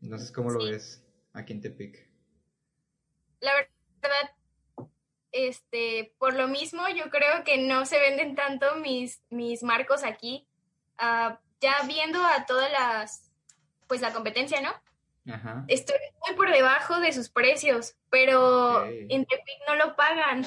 Entonces, 0.01 0.31
¿cómo 0.31 0.51
lo 0.51 0.61
ves 0.63 1.03
aquí 1.33 1.53
en 1.53 1.61
Tepic? 1.61 2.07
La 3.41 3.51
verdad, 3.53 4.31
este, 5.31 6.13
por 6.17 6.35
lo 6.35 6.47
mismo, 6.47 6.87
yo 6.89 7.09
creo 7.09 7.43
que 7.43 7.57
no 7.57 7.85
se 7.85 7.99
venden 7.99 8.35
tanto 8.35 8.75
mis, 8.75 9.21
mis 9.29 9.63
marcos 9.63 10.03
aquí. 10.03 10.47
Ah, 10.97 11.39
ya 11.61 11.75
viendo 11.87 12.23
a 12.23 12.45
todas 12.45 12.71
las, 12.71 13.31
pues 13.87 14.01
la 14.01 14.13
competencia, 14.13 14.61
¿no? 14.61 14.71
Ajá. 15.31 15.65
Estoy 15.67 15.97
muy 16.25 16.35
por 16.35 16.51
debajo 16.51 16.99
de 16.99 17.11
sus 17.11 17.29
precios, 17.29 17.95
pero 18.09 18.85
en 18.85 19.25
Tepic 19.25 19.59
no 19.67 19.75
lo 19.75 19.95
pagan. 19.95 20.45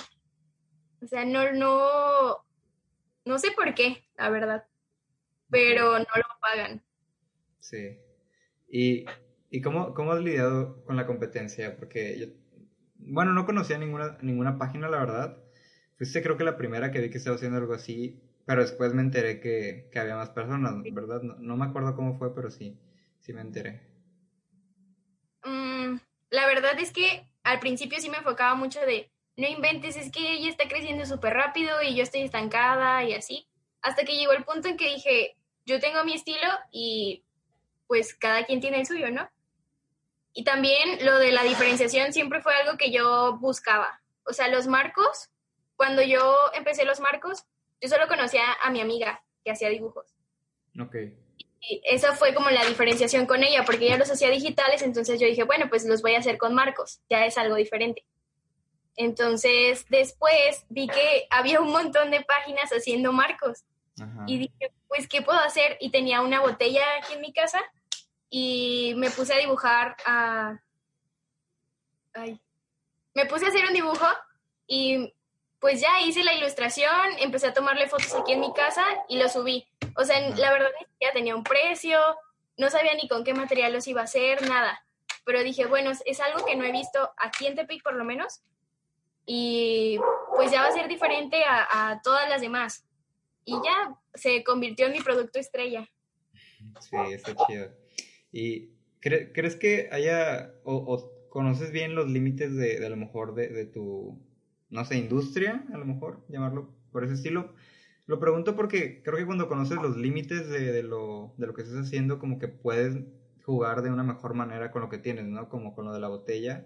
O 1.02 1.06
sea, 1.06 1.24
no, 1.24 1.52
no, 1.52 2.44
no 3.24 3.38
sé 3.38 3.50
por 3.52 3.74
qué, 3.74 4.04
la 4.16 4.30
verdad, 4.30 4.66
pero 5.50 5.98
no 5.98 6.04
lo 6.04 6.40
pagan. 6.40 6.82
Sí. 7.60 7.98
¿Y, 8.68 9.04
y 9.50 9.60
cómo, 9.60 9.94
cómo 9.94 10.12
has 10.12 10.20
lidiado 10.20 10.82
con 10.84 10.96
la 10.96 11.06
competencia? 11.06 11.76
Porque 11.76 12.18
yo, 12.18 12.26
bueno, 13.06 13.32
no 13.32 13.46
conocía 13.46 13.78
ninguna, 13.78 14.18
ninguna 14.22 14.58
página, 14.58 14.88
la 14.88 14.98
verdad. 14.98 15.38
Fuiste 15.96 16.22
creo 16.22 16.36
que 16.36 16.44
la 16.44 16.56
primera 16.56 16.90
que 16.90 17.00
vi 17.00 17.10
que 17.10 17.18
estaba 17.18 17.36
haciendo 17.36 17.58
algo 17.58 17.74
así, 17.74 18.20
pero 18.46 18.62
después 18.62 18.94
me 18.94 19.02
enteré 19.02 19.40
que, 19.40 19.88
que 19.92 19.98
había 19.98 20.16
más 20.16 20.30
personas, 20.30 20.74
¿verdad? 20.92 21.22
No, 21.22 21.36
no 21.36 21.56
me 21.56 21.66
acuerdo 21.66 21.94
cómo 21.94 22.18
fue, 22.18 22.34
pero 22.34 22.50
sí, 22.50 22.78
sí 23.20 23.32
me 23.32 23.40
enteré. 23.40 23.80
Mm, 25.44 25.98
la 26.30 26.46
verdad 26.46 26.78
es 26.78 26.92
que 26.92 27.28
al 27.42 27.60
principio 27.60 27.98
sí 28.00 28.08
me 28.08 28.18
enfocaba 28.18 28.54
mucho 28.54 28.80
de, 28.80 29.10
no 29.36 29.48
inventes, 29.48 29.96
es 29.96 30.10
que 30.10 30.32
ella 30.32 30.48
está 30.48 30.68
creciendo 30.68 31.06
súper 31.06 31.34
rápido 31.34 31.82
y 31.82 31.94
yo 31.94 32.02
estoy 32.02 32.22
estancada 32.22 33.04
y 33.04 33.14
así. 33.14 33.46
Hasta 33.82 34.04
que 34.04 34.16
llegó 34.16 34.32
el 34.32 34.44
punto 34.44 34.68
en 34.68 34.76
que 34.76 34.94
dije, 34.94 35.36
yo 35.66 35.80
tengo 35.80 36.04
mi 36.04 36.14
estilo 36.14 36.48
y 36.70 37.24
pues 37.86 38.14
cada 38.14 38.44
quien 38.46 38.60
tiene 38.60 38.80
el 38.80 38.86
suyo, 38.86 39.10
¿no? 39.10 39.28
Y 40.34 40.44
también 40.44 41.04
lo 41.04 41.18
de 41.18 41.32
la 41.32 41.42
diferenciación 41.42 42.12
siempre 42.12 42.40
fue 42.40 42.54
algo 42.54 42.78
que 42.78 42.90
yo 42.90 43.36
buscaba. 43.38 44.00
O 44.24 44.32
sea, 44.32 44.48
los 44.48 44.66
marcos, 44.66 45.30
cuando 45.76 46.02
yo 46.02 46.36
empecé 46.54 46.84
los 46.84 47.00
marcos, 47.00 47.44
yo 47.80 47.88
solo 47.88 48.08
conocía 48.08 48.44
a 48.62 48.70
mi 48.70 48.80
amiga 48.80 49.22
que 49.44 49.50
hacía 49.50 49.68
dibujos. 49.68 50.06
Ok. 50.80 50.96
Y 51.60 51.80
esa 51.84 52.14
fue 52.14 52.34
como 52.34 52.50
la 52.50 52.64
diferenciación 52.64 53.26
con 53.26 53.44
ella, 53.44 53.64
porque 53.64 53.86
ella 53.86 53.98
los 53.98 54.10
hacía 54.10 54.30
digitales, 54.30 54.82
entonces 54.82 55.20
yo 55.20 55.26
dije, 55.26 55.44
bueno, 55.44 55.68
pues 55.68 55.84
los 55.84 56.02
voy 56.02 56.14
a 56.14 56.18
hacer 56.18 56.38
con 56.38 56.54
marcos, 56.54 57.00
ya 57.08 57.24
es 57.24 57.38
algo 57.38 57.54
diferente. 57.54 58.04
Entonces, 58.96 59.86
después 59.88 60.66
vi 60.68 60.88
que 60.88 61.26
había 61.30 61.60
un 61.60 61.70
montón 61.70 62.10
de 62.10 62.22
páginas 62.22 62.70
haciendo 62.70 63.12
marcos 63.12 63.64
Ajá. 64.00 64.24
y 64.26 64.38
dije, 64.38 64.72
pues, 64.88 65.08
¿qué 65.08 65.22
puedo 65.22 65.38
hacer? 65.38 65.76
Y 65.80 65.90
tenía 65.90 66.20
una 66.20 66.40
botella 66.40 66.82
aquí 66.98 67.14
en 67.14 67.20
mi 67.20 67.32
casa 67.32 67.60
y 68.34 68.94
me 68.96 69.10
puse 69.10 69.34
a 69.34 69.38
dibujar 69.38 69.94
a... 70.06 70.58
Ay. 72.14 72.40
Me 73.14 73.26
puse 73.26 73.44
a 73.44 73.48
hacer 73.50 73.66
un 73.66 73.74
dibujo 73.74 74.06
y 74.66 75.14
pues 75.60 75.82
ya 75.82 76.00
hice 76.00 76.24
la 76.24 76.32
ilustración, 76.32 76.90
empecé 77.18 77.48
a 77.48 77.52
tomarle 77.52 77.88
fotos 77.90 78.14
aquí 78.14 78.32
en 78.32 78.40
mi 78.40 78.50
casa 78.54 78.84
y 79.06 79.18
lo 79.18 79.28
subí. 79.28 79.68
O 79.96 80.04
sea, 80.04 80.18
la 80.30 80.50
verdad 80.50 80.70
ni 80.80 80.86
siquiera 80.86 81.12
tenía 81.12 81.36
un 81.36 81.44
precio, 81.44 82.00
no 82.56 82.70
sabía 82.70 82.94
ni 82.94 83.06
con 83.06 83.22
qué 83.22 83.34
material 83.34 83.74
los 83.74 83.86
iba 83.86 84.00
a 84.00 84.04
hacer, 84.04 84.48
nada. 84.48 84.82
Pero 85.26 85.42
dije, 85.42 85.66
bueno, 85.66 85.90
es- 85.90 86.20
algo 86.20 86.44
que 86.46 86.56
no 86.56 86.64
he 86.64 86.72
visto 86.72 87.12
aquí 87.18 87.46
en 87.46 87.54
Tepic 87.54 87.82
por 87.82 87.94
lo 87.94 88.04
menos. 88.04 88.40
Y 89.26 90.00
pues 90.34 90.50
ya 90.50 90.62
va 90.62 90.68
a 90.68 90.72
ser 90.72 90.88
diferente 90.88 91.44
a, 91.44 91.90
a 91.90 92.00
todas 92.00 92.30
las 92.30 92.40
demás. 92.40 92.86
Y 93.44 93.52
ya 93.62 93.94
se 94.14 94.42
convirtió 94.42 94.86
en 94.86 94.92
mi 94.92 95.00
producto 95.02 95.38
estrella. 95.38 95.86
Sí, 96.80 96.96
está 97.12 97.34
chido. 97.46 97.81
¿Y 98.32 98.68
cre- 99.02 99.30
crees 99.32 99.56
que 99.56 99.88
haya, 99.92 100.54
o, 100.64 101.10
conoces 101.28 101.70
bien 101.72 101.94
los 101.94 102.08
límites 102.08 102.54
de, 102.56 102.80
de 102.80 102.86
a 102.86 102.90
lo 102.90 102.96
mejor 102.96 103.34
de, 103.34 103.48
de 103.48 103.66
tu, 103.66 104.18
no 104.70 104.84
sé, 104.84 104.96
industria, 104.98 105.64
a 105.72 105.78
lo 105.78 105.84
mejor, 105.86 106.20
llamarlo 106.28 106.68
por 106.92 107.04
ese 107.04 107.14
estilo? 107.14 107.52
Lo 108.06 108.18
pregunto 108.18 108.56
porque 108.56 109.00
creo 109.02 109.16
que 109.16 109.26
cuando 109.26 109.48
conoces 109.48 109.80
los 109.80 109.96
límites 109.96 110.48
de, 110.48 110.72
de 110.72 110.82
lo, 110.82 111.32
de 111.36 111.46
lo 111.46 111.54
que 111.54 111.62
estás 111.62 111.78
haciendo, 111.78 112.18
como 112.18 112.38
que 112.38 112.48
puedes 112.48 112.96
jugar 113.44 113.82
de 113.82 113.90
una 113.90 114.02
mejor 114.04 114.34
manera 114.34 114.70
con 114.70 114.82
lo 114.82 114.88
que 114.88 114.98
tienes, 114.98 115.26
¿no? 115.26 115.48
Como 115.48 115.74
con 115.74 115.84
lo 115.86 115.92
de 115.92 116.00
la 116.00 116.08
botella. 116.08 116.64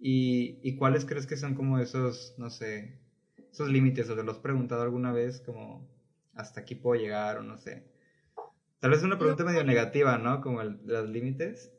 ¿Y, 0.00 0.58
y 0.62 0.74
cuáles 0.74 1.04
crees 1.04 1.26
que 1.26 1.36
son 1.36 1.54
como 1.54 1.78
esos, 1.78 2.34
no 2.36 2.50
sé, 2.50 2.92
esos 3.52 3.68
límites? 3.70 4.08
¿O 4.10 4.16
te 4.16 4.24
lo 4.24 4.32
has 4.32 4.38
preguntado 4.38 4.82
alguna 4.82 5.12
vez? 5.12 5.40
Como 5.40 5.86
hasta 6.34 6.60
aquí 6.60 6.74
puedo 6.74 7.00
llegar 7.00 7.38
o 7.38 7.42
no 7.42 7.56
sé. 7.58 7.82
Tal 8.82 8.90
vez 8.90 9.04
una 9.04 9.16
pregunta 9.16 9.44
medio 9.44 9.62
negativa, 9.62 10.18
¿no? 10.18 10.40
Como 10.40 10.60
el, 10.60 10.76
los 10.84 11.08
límites. 11.08 11.72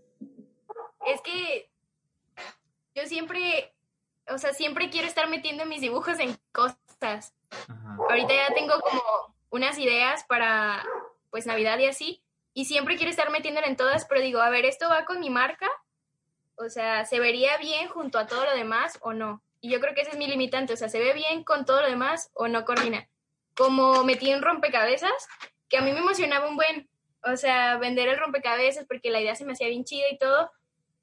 Es 1.05 1.19
que 1.21 1.69
yo 2.95 3.05
siempre, 3.07 3.75
o 4.29 4.37
sea, 4.37 4.53
siempre 4.53 4.89
quiero 4.89 5.05
estar 5.05 5.29
metiendo 5.29 5.65
mis 5.65 5.81
dibujos 5.81 6.17
en 6.19 6.33
cosas. 6.53 7.33
Ajá. 7.67 7.97
Ahorita 8.09 8.33
ya 8.33 8.55
tengo 8.55 8.79
como 8.79 9.01
unas 9.49 9.77
ideas 9.79 10.23
para, 10.29 10.81
pues, 11.29 11.45
Navidad 11.45 11.77
y 11.79 11.87
así, 11.87 12.23
y 12.53 12.63
siempre 12.63 12.95
quiero 12.95 13.09
estar 13.09 13.31
metiéndola 13.31 13.67
en 13.67 13.75
todas, 13.75 14.05
pero 14.05 14.21
digo, 14.21 14.39
a 14.39 14.49
ver, 14.49 14.63
¿esto 14.63 14.87
va 14.87 15.03
con 15.03 15.19
mi 15.19 15.29
marca? 15.29 15.69
O 16.55 16.69
sea, 16.69 17.03
¿se 17.03 17.19
vería 17.19 17.57
bien 17.57 17.89
junto 17.89 18.17
a 18.17 18.27
todo 18.27 18.45
lo 18.45 18.55
demás 18.55 18.97
o 19.01 19.11
no? 19.11 19.43
Y 19.59 19.69
yo 19.69 19.81
creo 19.81 19.93
que 19.93 20.03
ese 20.03 20.11
es 20.11 20.17
mi 20.17 20.27
limitante, 20.27 20.71
o 20.71 20.77
sea, 20.77 20.87
¿se 20.87 20.99
ve 20.99 21.11
bien 21.11 21.43
con 21.43 21.65
todo 21.65 21.81
lo 21.81 21.89
demás 21.89 22.31
o 22.33 22.47
no 22.47 22.63
coordina? 22.63 23.09
Como 23.57 24.05
metí 24.05 24.33
un 24.33 24.41
rompecabezas, 24.41 25.27
que 25.67 25.75
a 25.77 25.81
mí 25.81 25.91
me 25.91 25.99
emocionaba 25.99 26.47
un 26.47 26.55
buen, 26.55 26.89
o 27.25 27.37
sea, 27.37 27.77
vender 27.77 28.07
el 28.07 28.19
rompecabezas 28.19 28.85
porque 28.85 29.09
la 29.09 29.21
idea 29.21 29.35
se 29.35 29.45
me 29.45 29.53
hacía 29.53 29.67
bien 29.67 29.83
chida 29.83 30.05
y 30.11 30.17
todo, 30.17 30.51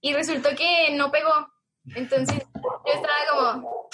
y 0.01 0.13
resultó 0.13 0.51
que 0.57 0.95
no 0.97 1.11
pegó. 1.11 1.53
Entonces 1.95 2.45
yo 2.55 2.93
estaba 2.93 3.55
como, 3.55 3.89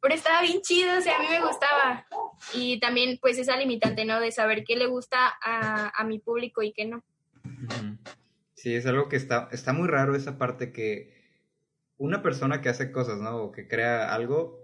pero 0.00 0.14
estaba 0.14 0.42
bien 0.42 0.60
chido, 0.62 0.98
o 0.98 1.00
sea, 1.00 1.16
a 1.16 1.20
mí 1.20 1.26
me 1.28 1.40
gustaba. 1.40 2.06
Y 2.54 2.80
también 2.80 3.18
pues 3.20 3.38
esa 3.38 3.56
limitante, 3.56 4.04
¿no? 4.04 4.20
De 4.20 4.30
saber 4.30 4.64
qué 4.64 4.76
le 4.76 4.86
gusta 4.86 5.32
a, 5.42 5.92
a 5.94 6.04
mi 6.04 6.18
público 6.18 6.62
y 6.62 6.72
qué 6.72 6.86
no. 6.86 7.04
Sí, 8.54 8.74
es 8.74 8.86
algo 8.86 9.08
que 9.08 9.16
está, 9.16 9.48
está 9.50 9.72
muy 9.72 9.88
raro 9.88 10.14
esa 10.14 10.38
parte 10.38 10.72
que 10.72 11.20
una 11.96 12.22
persona 12.22 12.60
que 12.60 12.68
hace 12.68 12.92
cosas, 12.92 13.18
¿no? 13.18 13.36
O 13.38 13.52
que 13.52 13.66
crea 13.68 14.14
algo, 14.14 14.60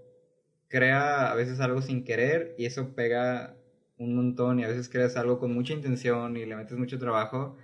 crea 0.69 1.31
a 1.31 1.35
veces 1.35 1.61
algo 1.61 1.83
sin 1.83 2.05
querer 2.05 2.55
y 2.59 2.67
eso 2.67 2.95
pega 2.95 3.57
un 3.99 4.15
montón 4.17 4.61
y 4.61 4.65
a 4.65 4.69
veces 4.69 4.89
creas 4.89 5.17
algo 5.17 5.39
con 5.39 5.53
mucha 5.55 5.73
intención 5.75 6.37
y 6.37 6.47
le 6.47 6.57
metes 6.57 6.79
mucho 6.79 6.99
trabajo 6.99 7.57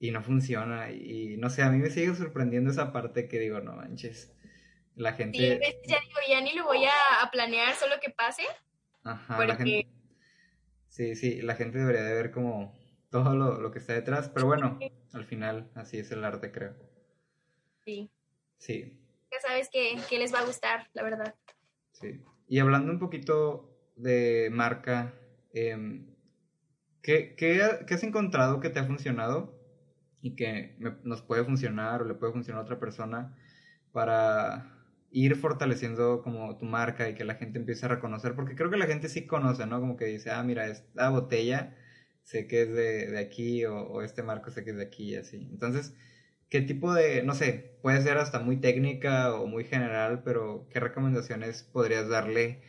y 0.00 0.10
no 0.12 0.22
funciona. 0.22 0.92
Y 0.92 1.36
no 1.38 1.50
sé, 1.50 1.62
a 1.62 1.70
mí 1.70 1.78
me 1.78 1.90
sigue 1.90 2.14
sorprendiendo 2.14 2.70
esa 2.70 2.92
parte 2.92 3.28
que 3.28 3.40
digo, 3.40 3.60
no 3.60 3.76
manches, 3.76 4.34
la 4.96 5.14
Sí, 5.32 5.50
a 5.50 5.54
gente... 5.54 5.58
veces 5.58 5.80
ya 5.86 5.98
digo, 6.00 6.18
ya 6.28 6.40
ni 6.40 6.52
lo 6.54 6.64
voy 6.64 6.84
a, 6.84 7.22
a 7.22 7.30
planear, 7.30 7.74
solo 7.74 7.96
que 8.00 8.10
pase, 8.10 8.44
Ajá, 9.04 9.44
la 9.44 9.56
porque 9.56 9.56
gente... 9.56 9.86
Sí, 10.88 11.14
sí, 11.16 11.42
la 11.42 11.56
gente 11.56 11.78
debería 11.78 12.02
de 12.04 12.14
ver 12.14 12.30
como 12.30 12.72
todo 13.10 13.34
lo, 13.36 13.60
lo 13.60 13.70
que 13.70 13.78
está 13.80 13.92
detrás, 13.94 14.28
pero 14.30 14.46
bueno, 14.46 14.88
al 15.12 15.24
final 15.24 15.70
así 15.74 15.98
es 15.98 16.10
el 16.12 16.24
arte, 16.24 16.52
creo. 16.52 16.74
sí, 17.84 18.10
Sí, 18.58 18.98
ya 19.30 19.40
sabes 19.40 19.68
que, 19.70 19.96
que 20.08 20.18
les 20.18 20.32
va 20.34 20.40
a 20.40 20.44
gustar, 20.46 20.88
la 20.94 21.02
verdad. 21.02 21.34
sí. 21.92 22.22
Y 22.48 22.58
hablando 22.58 22.92
un 22.92 22.98
poquito 22.98 23.70
de 23.96 24.48
marca, 24.52 25.14
em, 25.54 26.06
¿qué, 27.02 27.34
qué, 27.36 27.62
ha- 27.62 27.78
qué 27.86 27.94
has 27.94 28.02
encontrado 28.02 28.60
que 28.60 28.70
te 28.70 28.78
ha 28.80 28.84
funcionado 28.84 29.52
y 30.22 30.34
que 30.36 30.74
me- 30.78 30.96
nos 31.04 31.22
puede 31.22 31.44
funcionar 31.44 32.02
o 32.02 32.06
le 32.06 32.14
puede 32.14 32.32
funcionar 32.32 32.60
a 32.60 32.62
otra 32.64 32.80
persona 32.80 33.34
para 33.92 34.70
ir 35.10 35.36
fortaleciendo 35.36 36.22
como 36.22 36.56
tu 36.58 36.66
marca 36.66 37.08
y 37.08 37.14
que 37.14 37.24
la 37.24 37.34
gente 37.36 37.58
empiece 37.58 37.86
a 37.86 37.88
reconocer? 37.90 38.34
Porque 38.34 38.56
creo 38.56 38.70
que 38.70 38.76
la 38.78 38.86
gente 38.86 39.08
sí 39.08 39.26
conoce, 39.26 39.66
¿no? 39.66 39.80
Como 39.80 39.96
que 39.96 40.06
dice, 40.06 40.30
ah, 40.32 40.42
mira, 40.44 40.68
esta 40.68 41.08
botella 41.10 41.74
sé 42.24 42.46
que 42.46 42.62
es 42.62 42.68
de, 42.72 43.06
de 43.10 43.18
aquí 43.20 43.64
o, 43.66 43.76
o 43.86 44.02
este 44.02 44.22
marco 44.22 44.50
sé 44.50 44.64
que 44.64 44.70
es 44.70 44.76
de 44.76 44.84
aquí 44.84 45.12
y 45.12 45.16
así. 45.16 45.48
Entonces, 45.50 45.94
¿qué 46.50 46.62
tipo 46.62 46.94
de, 46.94 47.22
no 47.22 47.34
sé, 47.34 47.66
puede 47.82 48.00
ser 48.02 48.18
hasta 48.18 48.38
muy 48.40 48.56
técnica 48.58 49.34
o 49.34 49.46
muy 49.46 49.64
general, 49.64 50.22
pero 50.24 50.66
qué 50.70 50.80
recomendaciones 50.80 51.64
podrías 51.64 52.08
darle 52.08 52.60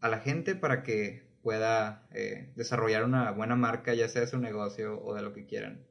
a 0.00 0.08
la 0.08 0.18
gente 0.18 0.54
para 0.56 0.82
que 0.82 1.22
pueda 1.42 2.06
eh, 2.12 2.50
desarrollar 2.56 3.04
una 3.04 3.30
buena 3.32 3.56
marca, 3.56 3.94
ya 3.94 4.08
sea 4.08 4.22
de 4.22 4.28
su 4.28 4.38
negocio 4.38 5.00
o 5.02 5.14
de 5.14 5.22
lo 5.22 5.32
que 5.32 5.46
quieran? 5.46 5.84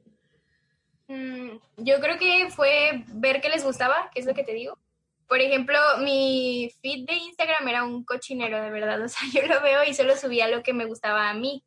Mm, 1.08 1.58
yo 1.78 2.00
creo 2.00 2.18
que 2.18 2.50
fue 2.50 3.04
ver 3.08 3.40
qué 3.40 3.48
les 3.48 3.64
gustaba, 3.64 4.10
que 4.12 4.20
es 4.20 4.26
lo 4.26 4.34
que 4.34 4.44
te 4.44 4.52
digo. 4.52 4.78
Por 5.26 5.40
ejemplo, 5.40 5.78
mi 6.00 6.70
feed 6.80 7.06
de 7.06 7.14
Instagram 7.14 7.68
era 7.68 7.84
un 7.84 8.04
cochinero, 8.04 8.62
de 8.62 8.70
verdad. 8.70 9.02
O 9.04 9.08
sea, 9.08 9.28
yo 9.32 9.46
lo 9.46 9.60
veo 9.62 9.84
y 9.84 9.94
solo 9.94 10.16
subía 10.16 10.48
lo 10.48 10.62
que 10.62 10.72
me 10.72 10.86
gustaba 10.86 11.28
a 11.28 11.34
mí. 11.34 11.62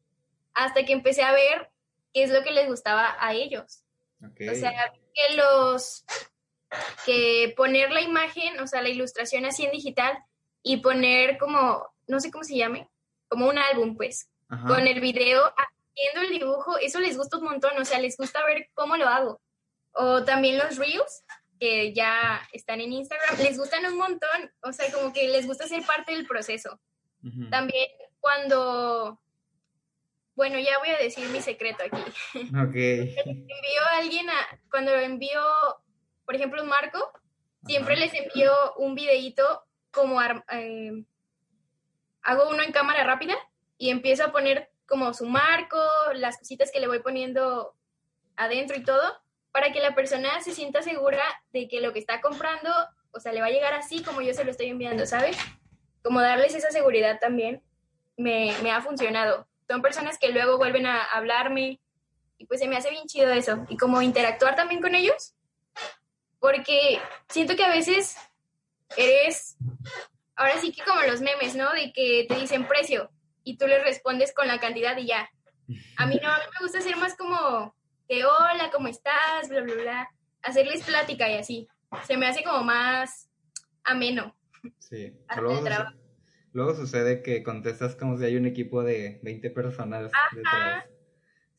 Hasta 0.53 0.85
que 0.85 0.93
empecé 0.93 1.23
a 1.23 1.33
ver 1.33 1.69
qué 2.13 2.23
es 2.23 2.31
lo 2.31 2.43
que 2.43 2.51
les 2.51 2.67
gustaba 2.67 3.15
a 3.19 3.33
ellos. 3.33 3.83
Ok. 4.23 4.41
O 4.51 4.55
sea, 4.55 4.93
que 5.13 5.35
los. 5.35 6.05
que 7.05 7.53
poner 7.57 7.91
la 7.91 8.01
imagen, 8.01 8.59
o 8.59 8.67
sea, 8.67 8.81
la 8.81 8.89
ilustración 8.89 9.45
así 9.45 9.65
en 9.65 9.71
digital 9.71 10.17
y 10.63 10.77
poner 10.77 11.37
como. 11.37 11.87
no 12.07 12.19
sé 12.19 12.31
cómo 12.31 12.43
se 12.43 12.57
llame, 12.57 12.89
como 13.31 13.47
un 13.47 13.57
álbum, 13.57 13.95
pues 13.95 14.29
Ajá. 14.49 14.67
con 14.67 14.85
el 14.85 14.99
video 14.99 15.41
haciendo 15.55 16.21
el 16.21 16.37
dibujo, 16.37 16.77
eso 16.77 16.99
les 16.99 17.15
gusta 17.15 17.37
un 17.37 17.45
montón, 17.45 17.71
o 17.79 17.85
sea, 17.85 17.97
les 17.97 18.17
gusta 18.17 18.45
ver 18.45 18.69
cómo 18.73 18.97
lo 18.97 19.07
hago. 19.07 19.41
O 19.93 20.25
también 20.25 20.57
los 20.57 20.75
reels, 20.75 21.23
que 21.57 21.93
ya 21.93 22.45
están 22.51 22.81
en 22.81 22.91
Instagram, 22.91 23.37
les 23.37 23.57
gustan 23.57 23.85
un 23.85 23.97
montón, 23.97 24.51
o 24.63 24.73
sea, 24.73 24.91
como 24.91 25.13
que 25.13 25.29
les 25.29 25.47
gusta 25.47 25.65
ser 25.65 25.85
parte 25.85 26.11
del 26.11 26.27
proceso. 26.27 26.77
También 27.49 27.87
cuando, 28.19 29.21
bueno, 30.35 30.59
ya 30.59 30.77
voy 30.79 30.89
a 30.89 30.97
decir 30.97 31.29
mi 31.29 31.39
secreto 31.39 31.83
aquí. 31.85 32.01
Ok. 32.49 32.75
Envío 32.75 33.81
a 33.91 33.97
alguien 33.99 34.29
a, 34.29 34.59
cuando 34.69 34.91
envío, 34.91 35.41
por 36.25 36.35
ejemplo, 36.35 36.65
marco, 36.65 37.13
siempre 37.65 37.95
les 37.95 38.13
envío 38.13 38.51
un 38.75 38.93
videíto 38.93 39.63
como 39.91 40.21
eh, 40.21 41.05
hago 42.23 42.49
uno 42.49 42.63
en 42.63 42.71
cámara 42.71 43.03
rápida 43.03 43.35
y 43.77 43.89
empiezo 43.89 44.25
a 44.25 44.31
poner 44.31 44.71
como 44.85 45.13
su 45.13 45.25
marco, 45.25 45.77
las 46.15 46.37
cositas 46.37 46.71
que 46.71 46.79
le 46.79 46.87
voy 46.87 46.99
poniendo 46.99 47.75
adentro 48.35 48.77
y 48.77 48.83
todo, 48.83 49.01
para 49.51 49.71
que 49.71 49.79
la 49.79 49.95
persona 49.95 50.41
se 50.41 50.51
sienta 50.51 50.81
segura 50.81 51.23
de 51.51 51.67
que 51.67 51.81
lo 51.81 51.93
que 51.93 51.99
está 51.99 52.21
comprando, 52.21 52.69
o 53.11 53.19
sea, 53.19 53.31
le 53.31 53.41
va 53.41 53.47
a 53.47 53.51
llegar 53.51 53.73
así 53.73 54.03
como 54.03 54.21
yo 54.21 54.33
se 54.33 54.43
lo 54.43 54.51
estoy 54.51 54.67
enviando, 54.67 55.05
¿sabes? 55.05 55.37
Como 56.03 56.21
darles 56.21 56.55
esa 56.55 56.71
seguridad 56.71 57.19
también 57.19 57.63
me, 58.17 58.53
me 58.63 58.71
ha 58.71 58.81
funcionado. 58.81 59.47
Son 59.69 59.81
personas 59.81 60.17
que 60.17 60.29
luego 60.29 60.57
vuelven 60.57 60.85
a 60.85 61.03
hablarme 61.03 61.79
y 62.37 62.45
pues 62.45 62.59
se 62.59 62.67
me 62.67 62.75
hace 62.75 62.89
bien 62.89 63.05
chido 63.05 63.31
eso. 63.31 63.65
Y 63.69 63.77
como 63.77 64.01
interactuar 64.01 64.55
también 64.55 64.81
con 64.81 64.95
ellos, 64.95 65.35
porque 66.39 66.99
siento 67.29 67.55
que 67.55 67.63
a 67.63 67.69
veces 67.69 68.17
eres, 68.97 69.57
ahora 70.35 70.59
sí 70.59 70.71
que 70.71 70.83
como 70.83 71.01
los 71.01 71.21
memes, 71.21 71.55
¿no? 71.55 71.71
De 71.73 71.91
que 71.93 72.25
te 72.27 72.35
dicen 72.35 72.67
precio 72.67 73.09
y 73.43 73.57
tú 73.57 73.67
les 73.67 73.83
respondes 73.83 74.33
con 74.33 74.47
la 74.47 74.59
cantidad 74.59 74.97
y 74.97 75.07
ya. 75.07 75.29
A 75.97 76.05
mí 76.05 76.19
no, 76.21 76.29
a 76.29 76.37
mí 76.37 76.43
me 76.59 76.65
gusta 76.65 76.81
ser 76.81 76.97
más 76.97 77.15
como 77.15 77.73
de 78.09 78.25
hola, 78.25 78.69
¿cómo 78.71 78.87
estás? 78.87 79.49
Bla, 79.49 79.61
bla, 79.61 79.75
bla. 79.75 80.11
Hacerles 80.41 80.83
plática 80.83 81.29
y 81.29 81.37
así. 81.37 81.67
Se 82.05 82.17
me 82.17 82.27
hace 82.27 82.43
como 82.43 82.63
más 82.63 83.29
ameno. 83.83 84.35
Sí. 84.79 85.13
Luego, 85.37 85.63
trabajo. 85.63 85.97
luego 86.53 86.75
sucede 86.75 87.21
que 87.21 87.43
contestas 87.43 87.95
como 87.95 88.17
si 88.17 88.25
hay 88.25 88.35
un 88.35 88.45
equipo 88.45 88.83
de 88.83 89.19
20 89.23 89.49
personas 89.51 90.11
detrás. 90.33 90.85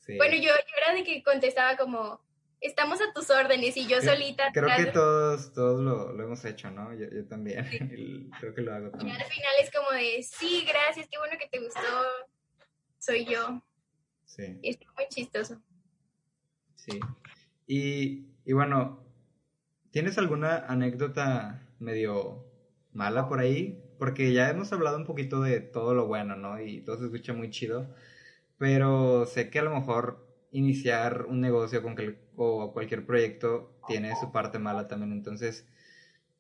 Sí. 0.01 0.17
Bueno, 0.17 0.35
yo, 0.37 0.51
yo 0.51 0.77
era 0.77 0.95
de 0.95 1.05
que 1.05 1.23
contestaba 1.23 1.77
como, 1.77 2.21
estamos 2.63 3.01
a 3.01 3.13
tus 3.13 3.29
órdenes 3.31 3.77
y 3.77 3.87
yo 3.87 3.99
Creo- 3.99 4.13
solita. 4.15 4.51
Creo 4.53 4.69
que 4.77 4.87
todos, 4.87 5.53
todos 5.53 5.81
lo, 5.81 6.13
lo 6.13 6.25
hemos 6.25 6.45
hecho, 6.45 6.71
¿no? 6.71 6.95
Yo, 6.95 7.07
yo 7.11 7.27
también. 7.27 7.65
Creo 8.41 8.55
que 8.55 8.63
lo 8.63 8.75
hago 8.75 8.89
Y 8.89 8.91
también. 8.93 9.17
al 9.17 9.25
final 9.31 9.53
es 9.61 9.71
como 9.71 9.91
de, 9.91 10.23
sí, 10.23 10.65
gracias, 10.67 11.07
qué 11.11 11.19
bueno 11.19 11.35
que 11.39 11.49
te 11.49 11.63
gustó. 11.65 11.81
Soy 12.99 13.25
yo. 13.27 13.63
Sí, 14.25 14.59
Y 14.63 14.71
está 14.71 14.87
muy 14.97 15.07
chistoso. 15.09 15.61
sí. 16.77 16.99
Y, 17.67 18.27
y 18.45 18.53
bueno, 18.53 19.05
¿tienes 19.91 20.19
alguna 20.19 20.59
anécdota 20.67 21.63
medio 21.79 22.45
mala 22.93 23.29
por 23.29 23.41
ahí? 23.41 23.83
Porque 23.99 24.33
ya 24.33 24.51
hemos 24.51 24.73
hablado 24.73 24.97
un 24.97 25.07
poquito 25.07 25.41
de 25.43 25.61
todo 25.61 25.95
lo 25.95 26.07
bueno, 26.07 26.37
¿no? 26.37 26.61
Y 26.61 26.81
todo 26.83 26.99
se 26.99 27.05
escucha 27.05 27.33
muy 27.33 27.51
chido. 27.51 27.95
Pero 28.59 29.27
sé 29.27 29.49
que 29.51 29.59
a 29.59 29.63
lo 29.63 29.71
mejor 29.75 30.27
iniciar 30.51 31.27
un 31.27 31.41
negocio 31.41 31.83
con 31.83 31.95
que- 31.97 32.19
o 32.37 32.73
cualquier 32.73 33.07
proyecto 33.07 33.75
tiene 33.87 34.17
su 34.17 34.33
parte 34.33 34.59
mala 34.59 34.89
también. 34.89 35.13
Entonces, 35.13 35.67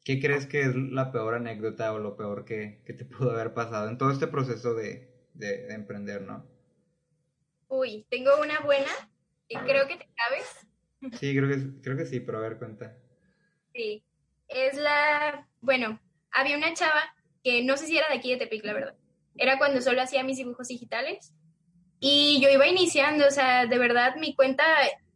¿qué 0.04 0.20
crees 0.20 0.46
que 0.46 0.62
es 0.62 0.76
la 0.76 1.12
peor 1.12 1.34
anécdota 1.34 1.92
o 1.94 1.98
lo 2.00 2.16
peor 2.16 2.44
que, 2.46 2.82
que 2.86 2.94
te 2.94 3.04
pudo 3.06 3.32
haber 3.32 3.54
pasado 3.54 3.88
en 3.88 3.98
todo 3.98 4.10
este 4.12 4.28
proceso 4.28 4.74
de, 4.74 5.10
de- 5.34 5.66
de 5.66 5.74
emprender, 5.74 6.22
¿no? 6.22 6.46
Uy, 7.68 8.06
tengo 8.10 8.40
una 8.40 8.60
buena 8.60 8.90
y 9.48 9.56
creo 9.56 9.86
que 9.88 9.96
te 9.96 10.08
sabes. 10.16 10.68
Sí, 11.12 11.32
creo 11.36 11.48
que, 11.48 11.80
creo 11.80 11.96
que 11.96 12.06
sí, 12.06 12.18
pero 12.20 12.38
a 12.38 12.40
ver, 12.42 12.58
cuenta. 12.58 12.96
Sí. 13.74 14.04
Es 14.48 14.76
la, 14.76 15.48
bueno, 15.60 16.00
había 16.30 16.56
una 16.56 16.74
chava 16.74 17.02
que 17.42 17.64
no 17.64 17.76
sé 17.76 17.86
si 17.86 17.96
era 17.96 18.08
de 18.08 18.14
aquí 18.14 18.30
de 18.30 18.36
Tepic, 18.38 18.64
la 18.64 18.74
verdad. 18.74 18.96
Era 19.36 19.58
cuando 19.58 19.80
solo 19.80 20.02
hacía 20.02 20.22
mis 20.24 20.36
dibujos 20.36 20.68
digitales. 20.68 21.32
Y 22.00 22.40
yo 22.42 22.50
iba 22.50 22.66
iniciando, 22.68 23.26
o 23.28 23.30
sea, 23.30 23.66
de 23.66 23.78
verdad 23.78 24.16
mi 24.16 24.34
cuenta 24.34 24.64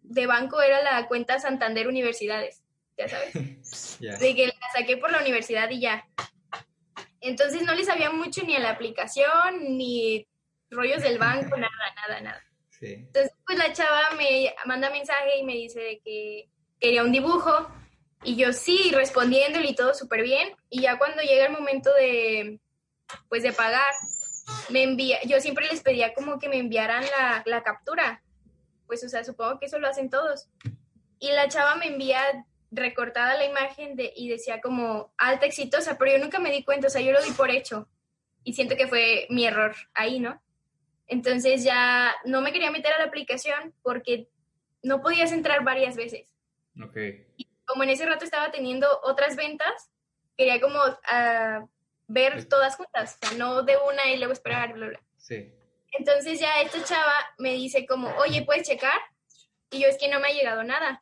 de 0.08 0.26
banco 0.26 0.60
era 0.62 0.82
la 0.82 1.06
cuenta 1.06 1.38
Santander 1.38 1.88
Universidades, 1.88 2.62
ya 2.96 3.08
sabes. 3.08 3.32
Ya. 4.00 4.16
de 4.16 4.34
que 4.34 4.46
la 4.46 4.54
saqué 4.74 4.96
por 4.96 5.10
la 5.10 5.20
universidad 5.20 5.68
y 5.70 5.80
ya. 5.80 6.06
Entonces 7.20 7.62
no 7.62 7.74
le 7.74 7.84
sabía 7.84 8.10
mucho 8.10 8.42
ni 8.44 8.54
a 8.54 8.60
la 8.60 8.70
aplicación, 8.70 9.76
ni 9.76 10.26
rollos 10.70 11.02
del 11.02 11.18
banco, 11.18 11.56
nada, 11.56 11.94
nada, 11.96 12.20
nada. 12.20 12.42
Sí. 12.70 12.94
Entonces, 12.94 13.32
pues 13.46 13.58
la 13.58 13.72
chava 13.72 14.10
me 14.16 14.54
manda 14.66 14.90
mensaje 14.90 15.38
y 15.40 15.44
me 15.44 15.54
dice 15.54 15.80
de 15.80 16.00
que 16.04 16.48
quería 16.78 17.02
un 17.02 17.12
dibujo. 17.12 17.68
Y 18.22 18.36
yo 18.36 18.52
sí, 18.52 18.90
respondiéndole 18.92 19.68
y 19.68 19.74
todo 19.74 19.94
súper 19.94 20.22
bien. 20.22 20.54
Y 20.68 20.82
ya 20.82 20.98
cuando 20.98 21.22
llega 21.22 21.46
el 21.46 21.52
momento 21.52 21.92
de, 21.94 22.60
pues 23.28 23.42
de 23.42 23.52
pagar, 23.52 23.94
me 24.68 24.82
envía, 24.82 25.22
yo 25.24 25.40
siempre 25.40 25.66
les 25.68 25.80
pedía 25.80 26.14
como 26.14 26.38
que 26.38 26.48
me 26.48 26.58
enviaran 26.58 27.04
la, 27.04 27.42
la 27.46 27.62
captura. 27.62 28.22
Pues, 28.86 29.04
o 29.04 29.08
sea, 29.08 29.24
supongo 29.24 29.58
que 29.58 29.66
eso 29.66 29.78
lo 29.78 29.88
hacen 29.88 30.10
todos. 30.10 30.48
Y 31.18 31.32
la 31.32 31.48
chava 31.48 31.76
me 31.76 31.86
envía 31.86 32.20
recortada 32.70 33.36
la 33.36 33.44
imagen 33.44 33.96
de, 33.96 34.12
y 34.14 34.28
decía 34.28 34.60
como 34.60 35.12
alta 35.16 35.46
exitosa, 35.46 35.98
pero 35.98 36.12
yo 36.12 36.18
nunca 36.18 36.38
me 36.38 36.50
di 36.50 36.64
cuenta, 36.64 36.88
o 36.88 36.90
sea, 36.90 37.00
yo 37.00 37.12
lo 37.12 37.22
di 37.22 37.30
por 37.32 37.50
hecho. 37.50 37.88
Y 38.44 38.52
siento 38.52 38.76
que 38.76 38.86
fue 38.86 39.26
mi 39.30 39.46
error 39.46 39.74
ahí, 39.94 40.20
¿no? 40.20 40.42
Entonces 41.06 41.64
ya 41.64 42.14
no 42.24 42.40
me 42.40 42.52
quería 42.52 42.70
meter 42.70 42.92
a 42.92 42.98
la 42.98 43.04
aplicación 43.04 43.74
porque 43.82 44.28
no 44.82 45.02
podías 45.02 45.32
entrar 45.32 45.64
varias 45.64 45.96
veces. 45.96 46.34
Ok. 46.82 46.96
Y 47.36 47.48
como 47.64 47.82
en 47.82 47.90
ese 47.90 48.06
rato 48.06 48.24
estaba 48.24 48.50
teniendo 48.50 48.88
otras 49.02 49.36
ventas, 49.36 49.90
quería 50.36 50.60
como 50.60 50.78
ah, 51.08 51.66
ver 52.06 52.44
todas 52.46 52.76
juntas, 52.76 53.18
o 53.22 53.26
sea, 53.26 53.38
no 53.38 53.62
de 53.62 53.76
una 53.90 54.10
y 54.10 54.18
luego 54.18 54.32
esperar, 54.32 54.74
bla, 54.74 54.88
bla. 54.88 55.00
Sí. 55.16 55.52
Entonces 55.98 56.38
ya 56.40 56.60
esta 56.60 56.82
chava 56.84 57.14
me 57.38 57.52
dice 57.52 57.86
como, 57.86 58.08
oye, 58.16 58.42
¿puedes 58.42 58.68
checar? 58.68 58.98
Y 59.70 59.80
yo 59.80 59.88
es 59.88 59.98
que 59.98 60.08
no 60.08 60.20
me 60.20 60.28
ha 60.28 60.32
llegado 60.32 60.62
nada. 60.62 61.00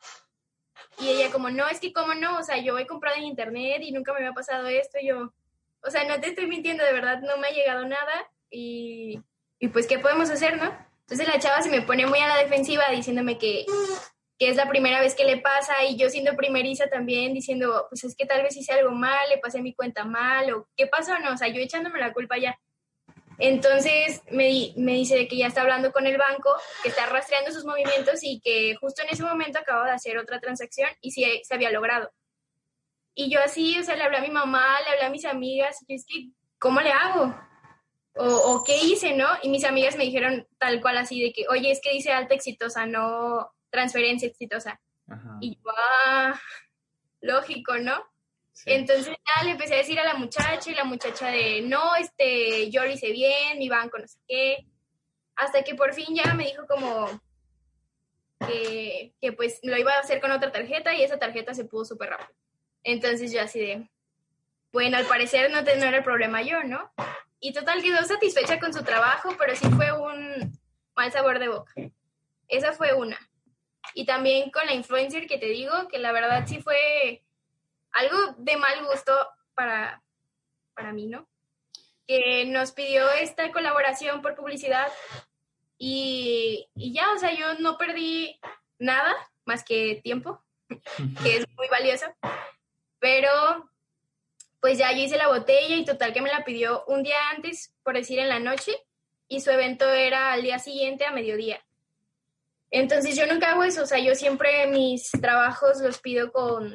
Y 0.99 1.09
ella 1.09 1.31
como, 1.31 1.49
no, 1.49 1.67
es 1.67 1.79
que 1.79 1.93
cómo 1.93 2.13
no, 2.13 2.37
o 2.37 2.43
sea, 2.43 2.57
yo 2.57 2.77
he 2.77 2.87
comprado 2.87 3.17
en 3.17 3.23
internet 3.23 3.81
y 3.81 3.91
nunca 3.91 4.13
me 4.13 4.19
había 4.19 4.33
pasado 4.33 4.67
esto. 4.67 4.97
Y 4.99 5.07
yo, 5.07 5.33
o 5.81 5.91
sea, 5.91 6.03
no 6.05 6.19
te 6.19 6.27
estoy 6.27 6.47
mintiendo, 6.47 6.83
de 6.83 6.93
verdad 6.93 7.19
no 7.21 7.37
me 7.37 7.47
ha 7.47 7.51
llegado 7.51 7.85
nada. 7.85 8.31
Y, 8.49 9.19
y 9.59 9.67
pues, 9.69 9.87
¿qué 9.87 9.99
podemos 9.99 10.29
hacer, 10.29 10.57
no? 10.57 10.75
Entonces 11.01 11.27
la 11.27 11.39
chava 11.39 11.61
se 11.61 11.69
me 11.69 11.81
pone 11.81 12.07
muy 12.07 12.19
a 12.19 12.27
la 12.27 12.37
defensiva 12.37 12.89
diciéndome 12.89 13.37
que, 13.37 13.65
que 14.39 14.49
es 14.49 14.55
la 14.55 14.67
primera 14.67 14.99
vez 14.99 15.13
que 15.13 15.23
le 15.23 15.37
pasa 15.37 15.83
y 15.83 15.97
yo 15.97 16.09
siendo 16.09 16.35
primeriza 16.35 16.87
también 16.87 17.33
diciendo, 17.33 17.85
pues 17.89 18.03
es 18.03 18.15
que 18.15 18.25
tal 18.25 18.41
vez 18.41 18.57
hice 18.57 18.73
algo 18.73 18.91
mal, 18.91 19.29
le 19.29 19.37
pasé 19.37 19.61
mi 19.61 19.73
cuenta 19.73 20.03
mal 20.03 20.51
o 20.51 20.67
qué 20.75 20.87
pasó, 20.87 21.17
no, 21.19 21.33
o 21.33 21.37
sea, 21.37 21.47
yo 21.47 21.61
echándome 21.61 21.99
la 21.99 22.11
culpa 22.11 22.37
ya. 22.37 22.59
Entonces 23.39 24.21
me, 24.31 24.45
di- 24.47 24.73
me 24.77 24.93
dice 24.93 25.27
que 25.27 25.37
ya 25.37 25.47
está 25.47 25.61
hablando 25.61 25.91
con 25.91 26.07
el 26.07 26.17
banco, 26.17 26.55
que 26.83 26.89
está 26.89 27.05
rastreando 27.07 27.51
sus 27.51 27.65
movimientos 27.65 28.19
y 28.23 28.39
que 28.39 28.75
justo 28.79 29.01
en 29.03 29.09
ese 29.09 29.23
momento 29.23 29.59
acaba 29.59 29.85
de 29.85 29.91
hacer 29.91 30.17
otra 30.17 30.39
transacción 30.39 30.89
y 31.01 31.11
sí 31.11 31.41
se 31.43 31.53
había 31.53 31.71
logrado. 31.71 32.11
Y 33.13 33.29
yo 33.29 33.39
así, 33.41 33.79
o 33.79 33.83
sea, 33.83 33.95
le 33.95 34.03
hablé 34.03 34.17
a 34.17 34.21
mi 34.21 34.29
mamá, 34.29 34.79
le 34.81 34.89
hablé 34.89 35.05
a 35.05 35.09
mis 35.09 35.25
amigas, 35.25 35.81
y 35.81 35.93
yo 35.93 35.95
es 35.95 36.05
que, 36.05 36.29
¿cómo 36.59 36.81
le 36.81 36.91
hago? 36.91 37.33
O, 38.15 38.25
o 38.25 38.63
qué 38.63 38.77
hice, 38.77 39.15
¿no? 39.15 39.27
Y 39.41 39.49
mis 39.49 39.63
amigas 39.63 39.95
me 39.97 40.03
dijeron 40.05 40.47
tal 40.57 40.81
cual 40.81 40.97
así 40.97 41.21
de 41.21 41.31
que, 41.33 41.45
oye, 41.49 41.71
es 41.71 41.79
que 41.81 41.91
dice 41.91 42.11
alta 42.11 42.33
exitosa, 42.33 42.85
no 42.85 43.53
transferencia 43.69 44.27
exitosa. 44.27 44.81
Ajá. 45.09 45.37
Y 45.41 45.55
yo, 45.55 45.71
ah, 46.07 46.39
lógico, 47.21 47.77
¿no? 47.77 48.03
Entonces 48.65 49.07
ya 49.37 49.43
le 49.43 49.51
empecé 49.51 49.75
a 49.75 49.77
decir 49.79 49.99
a 49.99 50.03
la 50.05 50.13
muchacha 50.15 50.71
y 50.71 50.75
la 50.75 50.85
muchacha 50.85 51.27
de, 51.27 51.61
no, 51.61 51.95
este, 51.95 52.69
yo 52.71 52.83
lo 52.85 52.91
hice 52.91 53.11
bien, 53.11 53.59
mi 53.59 53.67
banco 53.69 53.97
no 53.99 54.07
sé 54.07 54.17
qué. 54.27 54.65
Hasta 55.35 55.63
que 55.63 55.75
por 55.75 55.93
fin 55.93 56.15
ya 56.15 56.33
me 56.33 56.45
dijo 56.45 56.65
como 56.67 57.09
que, 58.47 59.13
que 59.21 59.33
pues 59.33 59.59
lo 59.63 59.77
iba 59.77 59.93
a 59.93 59.99
hacer 59.99 60.21
con 60.21 60.31
otra 60.31 60.51
tarjeta 60.51 60.93
y 60.93 61.03
esa 61.03 61.17
tarjeta 61.19 61.53
se 61.53 61.65
pudo 61.65 61.85
súper 61.85 62.09
rápido. 62.11 62.29
Entonces 62.83 63.31
yo 63.31 63.41
así 63.41 63.59
de, 63.59 63.89
bueno, 64.71 64.97
al 64.97 65.05
parecer 65.05 65.51
no, 65.51 65.63
te- 65.63 65.75
no 65.77 65.85
era 65.85 65.97
el 65.97 66.03
problema 66.03 66.41
yo, 66.41 66.63
¿no? 66.63 66.91
Y 67.39 67.53
total 67.53 67.81
quedó 67.81 68.01
satisfecha 68.03 68.59
con 68.59 68.73
su 68.73 68.83
trabajo, 68.83 69.35
pero 69.37 69.55
sí 69.55 69.67
fue 69.71 69.91
un 69.91 70.57
mal 70.95 71.11
sabor 71.11 71.39
de 71.39 71.49
boca. 71.49 71.73
Esa 72.47 72.73
fue 72.73 72.93
una. 72.93 73.17
Y 73.93 74.05
también 74.05 74.49
con 74.51 74.65
la 74.65 74.73
influencer 74.73 75.27
que 75.27 75.37
te 75.37 75.47
digo, 75.47 75.87
que 75.89 75.99
la 75.99 76.11
verdad 76.11 76.45
sí 76.47 76.61
fue 76.61 77.23
algo 77.95 78.35
de 78.37 78.57
mal 78.57 78.85
gusto 78.85 79.13
para, 79.55 80.03
para 80.75 80.93
mí, 80.93 81.07
¿no? 81.07 81.27
Que 82.07 82.45
nos 82.45 82.71
pidió 82.71 83.09
esta 83.11 83.51
colaboración 83.51 84.21
por 84.21 84.35
publicidad 84.35 84.91
y, 85.77 86.67
y 86.75 86.93
ya, 86.93 87.11
o 87.13 87.17
sea, 87.17 87.33
yo 87.33 87.55
no 87.55 87.77
perdí 87.77 88.39
nada 88.77 89.15
más 89.45 89.63
que 89.63 90.01
tiempo, 90.03 90.43
que 91.23 91.37
es 91.37 91.45
muy 91.55 91.67
valioso, 91.69 92.05
pero 92.99 93.69
pues 94.59 94.77
ya 94.77 94.91
yo 94.91 94.99
hice 94.99 95.17
la 95.17 95.27
botella 95.27 95.75
y 95.75 95.85
total 95.85 96.11
que 96.13 96.21
me 96.21 96.31
la 96.31 96.43
pidió 96.43 96.83
un 96.87 97.03
día 97.03 97.29
antes, 97.33 97.73
por 97.83 97.95
decir 97.95 98.19
en 98.19 98.29
la 98.29 98.39
noche, 98.39 98.73
y 99.27 99.39
su 99.39 99.51
evento 99.51 99.89
era 99.89 100.33
al 100.33 100.41
día 100.41 100.59
siguiente 100.59 101.05
a 101.05 101.11
mediodía. 101.11 101.63
Entonces 102.71 103.15
yo 103.15 103.25
nunca 103.25 103.51
hago 103.51 103.63
eso, 103.63 103.83
o 103.83 103.85
sea, 103.85 103.99
yo 103.99 104.15
siempre 104.15 104.67
mis 104.67 105.11
trabajos 105.11 105.79
los 105.81 105.99
pido 105.99 106.31
con, 106.31 106.73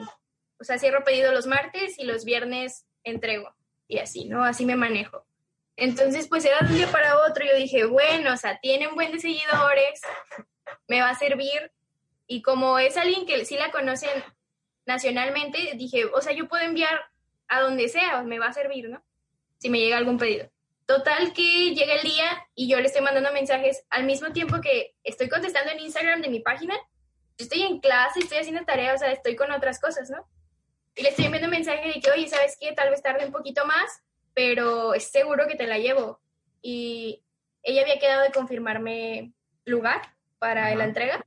o 0.60 0.64
sea, 0.64 0.78
cierro 0.78 1.04
pedido 1.04 1.32
los 1.32 1.46
martes 1.46 1.98
y 1.98 2.04
los 2.04 2.24
viernes 2.24 2.86
entrego. 3.02 3.54
Y 3.88 3.98
así, 3.98 4.26
¿no? 4.26 4.44
Así 4.44 4.66
me 4.66 4.76
manejo. 4.76 5.24
Entonces, 5.76 6.28
pues 6.28 6.44
era 6.44 6.58
de 6.60 6.66
un 6.66 6.74
día 6.74 6.92
para 6.92 7.18
otro. 7.26 7.44
Yo 7.44 7.56
dije, 7.56 7.86
bueno, 7.86 8.34
o 8.34 8.36
sea, 8.36 8.60
tiene 8.60 8.86
un 8.86 8.94
buen 8.94 9.12
de 9.12 9.18
seguidores, 9.18 10.00
me 10.86 11.00
va 11.00 11.10
a 11.10 11.14
servir. 11.14 11.72
Y 12.26 12.42
como 12.42 12.78
es 12.78 12.96
alguien 12.96 13.26
que 13.26 13.44
sí 13.44 13.56
la 13.56 13.70
conocen 13.70 14.22
nacionalmente, 14.86 15.72
dije, 15.76 16.04
o 16.04 16.20
sea, 16.20 16.32
yo 16.32 16.48
puedo 16.48 16.62
enviar 16.62 17.00
a 17.48 17.60
donde 17.60 17.88
sea, 17.88 18.22
me 18.22 18.38
va 18.38 18.46
a 18.46 18.52
servir, 18.52 18.88
¿no? 18.88 19.02
Si 19.58 19.70
me 19.70 19.80
llega 19.80 19.96
algún 19.96 20.18
pedido. 20.18 20.50
Total 20.86 21.32
que 21.32 21.74
llega 21.74 21.94
el 21.94 22.02
día 22.02 22.46
y 22.54 22.68
yo 22.68 22.78
le 22.78 22.86
estoy 22.86 23.02
mandando 23.02 23.32
mensajes 23.32 23.84
al 23.90 24.04
mismo 24.04 24.32
tiempo 24.32 24.60
que 24.60 24.94
estoy 25.04 25.28
contestando 25.28 25.72
en 25.72 25.80
Instagram 25.80 26.20
de 26.20 26.28
mi 26.28 26.40
página. 26.40 26.74
Yo 27.38 27.44
estoy 27.44 27.62
en 27.62 27.80
clase, 27.80 28.20
estoy 28.20 28.38
haciendo 28.38 28.64
tarea, 28.64 28.94
o 28.94 28.98
sea, 28.98 29.10
estoy 29.12 29.36
con 29.36 29.50
otras 29.52 29.80
cosas, 29.80 30.10
¿no? 30.10 30.28
Y 30.94 31.02
le 31.02 31.10
estoy 31.10 31.26
enviando 31.26 31.48
mensaje 31.48 31.88
de 31.92 32.00
que, 32.00 32.10
oye, 32.10 32.28
¿sabes 32.28 32.56
qué? 32.60 32.72
Tal 32.72 32.90
vez 32.90 33.02
tarde 33.02 33.24
un 33.24 33.32
poquito 33.32 33.64
más, 33.64 34.02
pero 34.34 34.94
es 34.94 35.04
seguro 35.10 35.46
que 35.46 35.54
te 35.56 35.66
la 35.66 35.78
llevo. 35.78 36.20
Y 36.62 37.22
ella 37.62 37.82
había 37.82 37.98
quedado 37.98 38.22
de 38.22 38.32
confirmarme 38.32 39.32
lugar 39.64 40.00
para 40.38 40.66
Ajá. 40.66 40.74
la 40.76 40.84
entrega. 40.84 41.24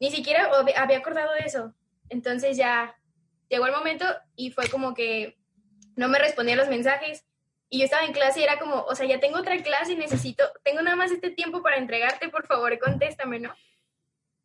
Ni 0.00 0.10
siquiera 0.10 0.50
hab- 0.50 0.72
había 0.76 0.98
acordado 0.98 1.32
de 1.34 1.40
eso. 1.40 1.74
Entonces 2.10 2.56
ya 2.56 2.96
llegó 3.48 3.66
el 3.66 3.72
momento 3.72 4.04
y 4.36 4.50
fue 4.50 4.68
como 4.68 4.94
que 4.94 5.36
no 5.96 6.08
me 6.08 6.18
respondía 6.18 6.56
los 6.56 6.68
mensajes. 6.68 7.24
Y 7.70 7.78
yo 7.78 7.84
estaba 7.86 8.04
en 8.04 8.12
clase 8.12 8.40
y 8.40 8.44
era 8.44 8.58
como, 8.58 8.82
o 8.82 8.94
sea, 8.94 9.06
ya 9.06 9.18
tengo 9.18 9.38
otra 9.38 9.56
clase 9.62 9.92
y 9.92 9.96
necesito, 9.96 10.44
tengo 10.62 10.82
nada 10.82 10.96
más 10.96 11.10
este 11.10 11.30
tiempo 11.30 11.62
para 11.62 11.76
entregarte, 11.78 12.28
por 12.28 12.46
favor, 12.46 12.78
contéstame, 12.78 13.40
¿no? 13.40 13.52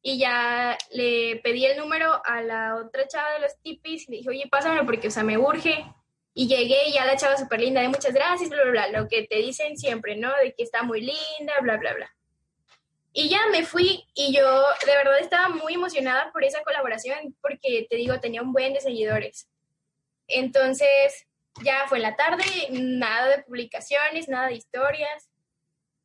Y 0.01 0.17
ya 0.17 0.77
le 0.91 1.41
pedí 1.43 1.65
el 1.65 1.77
número 1.77 2.21
a 2.25 2.41
la 2.41 2.75
otra 2.75 3.07
chava 3.07 3.33
de 3.33 3.39
los 3.41 3.59
tipis 3.61 4.07
y 4.07 4.11
le 4.11 4.17
dije, 4.17 4.29
oye, 4.29 4.47
pásamelo 4.49 4.85
porque, 4.85 5.09
o 5.09 5.11
sea, 5.11 5.23
me 5.23 5.37
urge. 5.37 5.85
Y 6.33 6.47
llegué 6.47 6.87
y 6.87 6.93
ya 6.93 7.05
la 7.05 7.17
chava 7.17 7.35
súper 7.35 7.59
linda, 7.59 7.81
de 7.81 7.89
muchas 7.89 8.13
gracias, 8.13 8.49
bla, 8.49 8.61
bla, 8.63 8.71
bla, 8.71 9.01
lo 9.01 9.07
que 9.09 9.27
te 9.27 9.37
dicen 9.37 9.77
siempre, 9.77 10.15
¿no? 10.15 10.31
De 10.37 10.53
que 10.53 10.63
está 10.63 10.83
muy 10.83 11.01
linda, 11.01 11.53
bla, 11.61 11.77
bla, 11.77 11.93
bla. 11.93 12.15
Y 13.11 13.27
ya 13.27 13.41
me 13.51 13.65
fui 13.65 14.05
y 14.13 14.33
yo 14.33 14.63
de 14.85 14.95
verdad 14.95 15.19
estaba 15.19 15.49
muy 15.49 15.73
emocionada 15.73 16.31
por 16.31 16.43
esa 16.43 16.63
colaboración 16.63 17.35
porque, 17.41 17.87
te 17.89 17.97
digo, 17.97 18.19
tenía 18.19 18.41
un 18.41 18.53
buen 18.53 18.73
de 18.73 18.81
seguidores. 18.81 19.49
Entonces, 20.27 21.27
ya 21.63 21.87
fue 21.87 21.99
la 21.99 22.15
tarde, 22.15 22.45
nada 22.71 23.35
de 23.35 23.43
publicaciones, 23.43 24.29
nada 24.29 24.47
de 24.47 24.53
historias. 24.53 25.29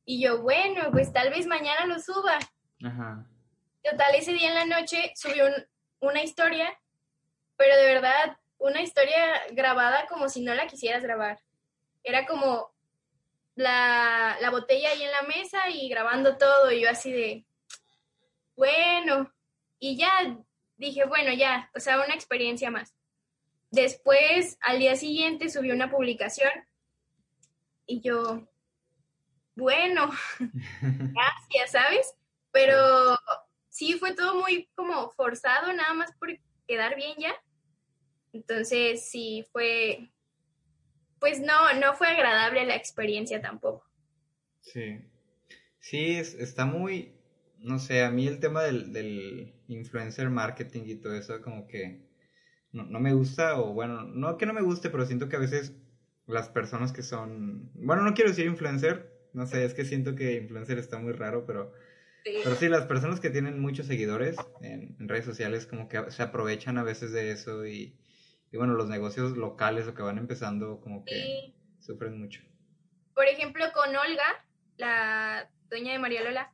Y 0.05 0.21
yo, 0.21 0.43
bueno, 0.43 0.91
pues 0.91 1.13
tal 1.13 1.31
vez 1.31 1.47
mañana 1.47 1.87
lo 1.87 2.01
suba. 2.01 2.39
Ajá. 2.83 3.27
Total, 3.89 4.15
ese 4.15 4.33
día 4.33 4.49
en 4.49 4.55
la 4.71 4.79
noche 4.79 5.13
subí 5.15 5.41
un- 5.41 5.67
una 6.01 6.23
historia, 6.23 6.79
pero 7.57 7.77
de 7.77 7.85
verdad, 7.85 8.37
una 8.59 8.81
historia 8.83 9.43
grabada 9.53 10.07
como 10.07 10.29
si 10.29 10.43
no 10.43 10.55
la 10.55 10.67
quisieras 10.67 11.03
grabar. 11.03 11.39
Era 12.03 12.27
como 12.27 12.73
la, 13.55 14.37
la 14.41 14.51
botella 14.51 14.91
ahí 14.91 15.03
en 15.03 15.11
la 15.13 15.23
mesa 15.23 15.69
y 15.69 15.89
grabando 15.89 16.37
todo, 16.39 16.71
y 16.73 16.81
yo 16.83 16.91
así 16.91 17.13
de, 17.13 17.47
bueno, 18.57 19.33
y 19.79 19.97
ya 19.97 20.11
dije, 20.77 21.05
bueno, 21.05 21.33
ya, 21.33 21.71
o 21.75 21.81
sea, 21.81 21.97
una 22.01 22.15
experiencia 22.15 22.71
más. 22.71 22.95
Después, 23.71 24.57
al 24.61 24.79
día 24.79 24.97
siguiente, 24.97 25.49
subí 25.51 25.71
una 25.73 25.91
publicación 25.91 26.51
y 27.87 28.01
yo, 28.01 28.49
bueno, 29.57 30.11
gracias, 30.81 31.73
¿sabes? 31.73 32.15
Pero 32.51 33.19
sí 33.75 33.95
fue 33.99 34.15
todo 34.15 34.41
muy 34.41 34.69
como 34.77 35.11
forzado, 35.11 35.73
nada 35.73 35.95
más 35.95 36.13
por 36.19 36.31
quedar 36.69 36.97
bien 36.97 37.15
ya. 37.19 37.35
Entonces 38.33 39.09
sí 39.09 39.47
fue, 39.53 40.11
pues 41.19 41.41
no, 41.41 41.73
no 41.81 41.95
fue 41.95 42.07
agradable 42.07 42.65
la 42.67 42.77
experiencia 42.77 43.41
tampoco. 43.43 43.85
Sí. 44.61 45.01
Sí, 45.81 46.17
es- 46.17 46.35
está 46.35 46.67
muy, 46.67 47.15
no 47.59 47.79
sé, 47.79 48.05
a 48.05 48.11
mí 48.11 48.27
el 48.29 48.41
tema 48.41 48.63
del, 48.65 48.93
del 48.93 49.55
influencer 49.69 50.31
marketing 50.31 50.85
y 50.87 50.97
todo 50.97 51.15
eso 51.17 51.43
como 51.43 51.67
que 51.69 52.03
no, 52.73 52.85
no 52.85 53.01
me 53.01 53.15
gusta, 53.15 53.61
o 53.61 53.75
bueno, 53.75 54.05
no 54.05 54.39
que 54.39 54.47
no 54.47 54.55
me 54.55 54.63
guste, 54.63 54.91
pero 54.91 55.07
siento 55.07 55.29
que 55.31 55.37
a 55.37 55.41
veces 55.41 55.75
las 56.27 56.51
personas 56.51 56.93
que 56.93 57.03
son, 57.05 57.71
bueno, 57.75 58.03
no 58.05 58.15
quiero 58.15 58.31
decir 58.31 58.47
influencer, 58.47 59.13
No 59.35 59.47
sé, 59.47 59.65
es 59.67 59.75
que 59.75 59.85
siento 59.87 60.17
que 60.17 60.35
influencer 60.37 60.79
está 60.81 60.99
muy 60.99 61.13
raro, 61.15 61.47
pero, 61.47 61.73
Sí. 62.25 62.39
pero 62.43 62.57
sí, 62.57 62.69
las 62.69 62.87
personas 62.87 63.21
que 63.21 63.29
tienen 63.31 63.61
muchos 63.61 63.87
seguidores 63.87 64.37
en, 64.63 64.97
en 64.99 65.09
redes 65.09 65.27
sociales 65.27 65.67
como 65.67 65.89
que 65.89 66.11
se 66.11 66.23
aprovechan 66.23 66.79
a 66.79 66.83
veces 66.83 67.13
de 67.13 67.31
eso 67.31 67.67
y, 67.67 67.97
y 68.51 68.57
bueno, 68.57 68.73
los 68.75 68.89
negocios 68.89 69.37
locales 69.37 69.87
o 69.87 69.95
que 69.95 70.03
van 70.03 70.17
empezando 70.19 70.81
como 70.81 71.05
que 71.05 71.15
Sí. 71.15 71.55
sufren 71.81 72.19
mucho. 72.19 72.41
Por 73.15 73.27
ejemplo, 73.27 73.65
con 73.75 73.95
Olga, 73.95 74.45
la 74.79 75.51
dueña 75.69 75.93
de 75.93 75.99
María 75.99 76.23
Lola, 76.25 76.51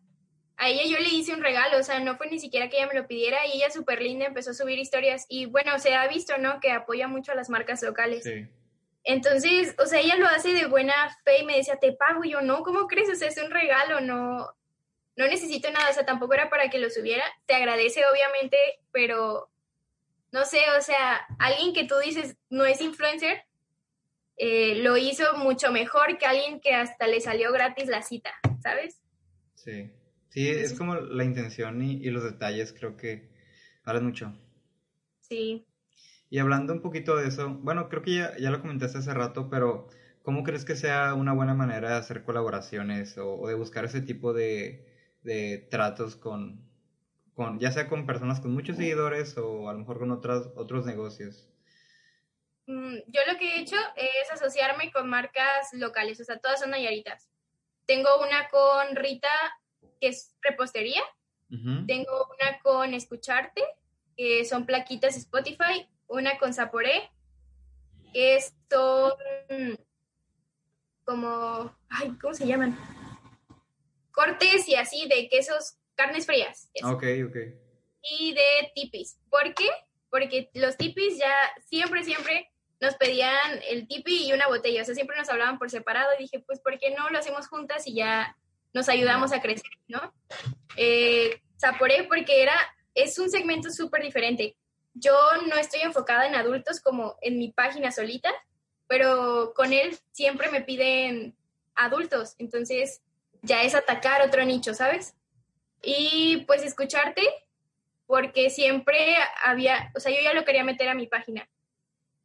a 0.56 0.68
ella 0.68 0.82
yo 0.84 0.98
le 0.98 1.08
hice 1.08 1.32
un 1.32 1.40
regalo, 1.42 1.78
o 1.78 1.82
sea, 1.82 2.00
no 2.00 2.16
fue 2.16 2.28
ni 2.28 2.38
siquiera 2.38 2.68
que 2.68 2.76
ella 2.76 2.88
me 2.92 3.00
lo 3.00 3.06
pidiera 3.06 3.46
y 3.46 3.56
ella 3.56 3.70
súper 3.70 4.02
linda 4.02 4.26
empezó 4.26 4.50
a 4.50 4.54
subir 4.54 4.78
historias 4.78 5.24
y 5.28 5.46
bueno, 5.46 5.78
se 5.78 5.94
ha 5.94 6.06
visto, 6.08 6.36
¿no? 6.36 6.60
Que 6.60 6.72
apoya 6.72 7.08
mucho 7.08 7.32
a 7.32 7.34
las 7.34 7.48
marcas 7.48 7.80
locales. 7.82 8.24
Sí, 8.24 8.46
Entonces, 9.04 9.74
o 9.78 9.86
sea, 9.86 10.00
ella 10.00 10.16
lo 10.16 10.26
hace 10.26 10.52
de 10.52 10.66
buena 10.66 10.92
fe 11.24 11.40
y 11.40 11.44
me 11.46 11.56
decía, 11.56 11.76
te 11.76 11.92
pago. 11.92 12.24
Y 12.24 12.32
yo, 12.32 12.42
no, 12.42 12.62
¿cómo 12.62 12.86
crees? 12.88 13.08
O 13.08 13.14
sea, 13.14 13.28
es 13.28 13.38
un 13.42 13.50
regalo, 13.50 14.00
no, 14.02 14.50
no 15.16 15.26
necesito 15.26 15.70
nada. 15.70 15.90
O 15.90 15.92
sea, 15.92 16.04
tampoco 16.06 16.34
era 16.34 16.50
para 16.50 16.70
que 16.70 16.78
lo 16.78 16.90
subiera. 16.90 17.24
Te 17.46 17.54
agradece, 17.54 18.02
obviamente, 18.06 18.56
pero 18.92 19.50
no 20.32 20.44
sé, 20.44 20.60
o 20.78 20.82
sea, 20.82 21.16
alguien 21.38 21.72
que 21.72 21.84
tú 21.84 21.96
dices 22.04 22.36
no 22.50 22.64
es 22.64 22.80
influencer, 22.80 23.44
eh, 24.36 24.76
lo 24.76 24.96
hizo 24.96 25.36
mucho 25.36 25.72
mejor 25.72 26.18
que 26.18 26.26
alguien 26.26 26.60
que 26.60 26.74
hasta 26.74 27.06
le 27.06 27.20
salió 27.20 27.52
gratis 27.52 27.88
la 27.88 28.02
cita, 28.02 28.32
¿sabes? 28.62 29.00
sí. 29.54 29.90
Sí, 30.30 30.48
es 30.48 30.78
como 30.78 30.94
la 30.94 31.24
intención 31.24 31.82
y, 31.82 31.94
y 31.94 32.10
los 32.10 32.22
detalles 32.22 32.72
creo 32.72 32.96
que 32.96 33.28
hablan 33.82 34.06
mucho. 34.06 34.32
Sí. 35.18 35.66
Y 36.30 36.38
hablando 36.38 36.72
un 36.72 36.82
poquito 36.82 37.16
de 37.16 37.26
eso, 37.26 37.50
bueno, 37.50 37.88
creo 37.88 38.02
que 38.02 38.14
ya, 38.14 38.36
ya 38.38 38.52
lo 38.52 38.60
comentaste 38.60 38.98
hace 38.98 39.12
rato, 39.12 39.50
pero 39.50 39.88
¿cómo 40.22 40.44
crees 40.44 40.64
que 40.64 40.76
sea 40.76 41.14
una 41.14 41.32
buena 41.32 41.54
manera 41.54 41.90
de 41.90 41.96
hacer 41.96 42.22
colaboraciones 42.22 43.18
o, 43.18 43.40
o 43.40 43.48
de 43.48 43.54
buscar 43.54 43.84
ese 43.84 44.02
tipo 44.02 44.32
de, 44.32 44.86
de 45.22 45.58
tratos 45.70 46.16
con, 46.16 46.68
con, 47.34 47.58
ya 47.58 47.72
sea 47.72 47.88
con 47.88 48.06
personas 48.06 48.40
con 48.40 48.52
muchos 48.52 48.76
seguidores 48.76 49.36
o 49.36 49.68
a 49.68 49.72
lo 49.72 49.80
mejor 49.80 49.98
con 49.98 50.10
otras, 50.10 50.48
otros 50.56 50.86
negocios? 50.86 51.48
Mm, 52.66 52.96
Yo 53.08 53.20
lo 53.30 53.38
que 53.38 53.56
he 53.56 53.60
hecho 53.60 53.76
es 53.96 54.30
asociarme 54.32 54.92
con 54.92 55.08
marcas 55.08 55.72
locales, 55.72 56.20
o 56.20 56.24
sea, 56.24 56.38
todas 56.38 56.60
son 56.60 56.70
nayaritas. 56.70 57.28
Tengo 57.86 58.08
una 58.20 58.48
con 58.48 58.94
Rita, 58.94 59.28
que 60.00 60.08
es 60.08 60.36
repostería. 60.42 61.02
Tengo 61.88 62.28
una 62.28 62.60
con 62.62 62.94
Escucharte, 62.94 63.64
que 64.16 64.44
son 64.44 64.66
plaquitas 64.66 65.16
Spotify. 65.16 65.88
Una 66.06 66.38
con 66.38 66.54
Saporé, 66.54 67.10
que 68.12 68.38
son 68.70 69.76
como, 71.04 71.76
ay, 71.88 72.16
¿cómo 72.20 72.34
se 72.34 72.46
llaman? 72.46 72.78
Cortes 74.20 74.68
y 74.68 74.74
así 74.74 75.08
de 75.08 75.28
quesos, 75.28 75.78
carnes 75.94 76.26
frías. 76.26 76.70
eso. 76.74 76.90
Ok, 76.90 77.04
ok. 77.26 77.36
Y 78.02 78.34
de 78.34 78.72
tipis. 78.74 79.18
¿Por 79.30 79.54
qué? 79.54 79.68
Porque 80.10 80.50
los 80.52 80.76
tipis 80.76 81.16
ya 81.16 81.32
siempre, 81.68 82.04
siempre 82.04 82.50
nos 82.80 82.96
pedían 82.96 83.60
el 83.66 83.88
tipi 83.88 84.26
y 84.26 84.32
una 84.34 84.46
botella. 84.46 84.82
O 84.82 84.84
sea, 84.84 84.94
siempre 84.94 85.16
nos 85.16 85.30
hablaban 85.30 85.58
por 85.58 85.70
separado. 85.70 86.10
Y 86.18 86.22
dije, 86.24 86.40
pues, 86.40 86.60
¿por 86.60 86.78
qué 86.78 86.90
no 86.90 87.08
lo 87.08 87.18
hacemos 87.18 87.48
juntas 87.48 87.86
y 87.86 87.94
ya 87.94 88.36
nos 88.74 88.90
ayudamos 88.90 89.32
a 89.32 89.40
crecer, 89.40 89.70
¿no? 89.88 90.12
Eh, 90.76 91.40
Saporé 91.56 92.04
porque 92.04 92.42
era, 92.42 92.54
es 92.94 93.18
un 93.18 93.30
segmento 93.30 93.70
súper 93.70 94.02
diferente. 94.02 94.56
Yo 94.92 95.14
no 95.46 95.56
estoy 95.56 95.80
enfocada 95.80 96.26
en 96.26 96.34
adultos 96.34 96.80
como 96.80 97.16
en 97.22 97.38
mi 97.38 97.52
página 97.52 97.90
solita, 97.90 98.30
pero 98.86 99.54
con 99.54 99.72
él 99.72 99.96
siempre 100.12 100.50
me 100.50 100.60
piden 100.60 101.36
adultos. 101.74 102.34
Entonces, 102.38 103.02
ya 103.42 103.62
es 103.62 103.74
atacar 103.74 104.22
otro 104.22 104.44
nicho, 104.44 104.74
¿sabes? 104.74 105.14
Y 105.82 106.44
pues 106.46 106.62
escucharte, 106.62 107.22
porque 108.06 108.50
siempre 108.50 109.16
había, 109.44 109.92
o 109.94 110.00
sea, 110.00 110.12
yo 110.12 110.20
ya 110.22 110.34
lo 110.34 110.44
quería 110.44 110.64
meter 110.64 110.88
a 110.88 110.94
mi 110.94 111.06
página, 111.06 111.48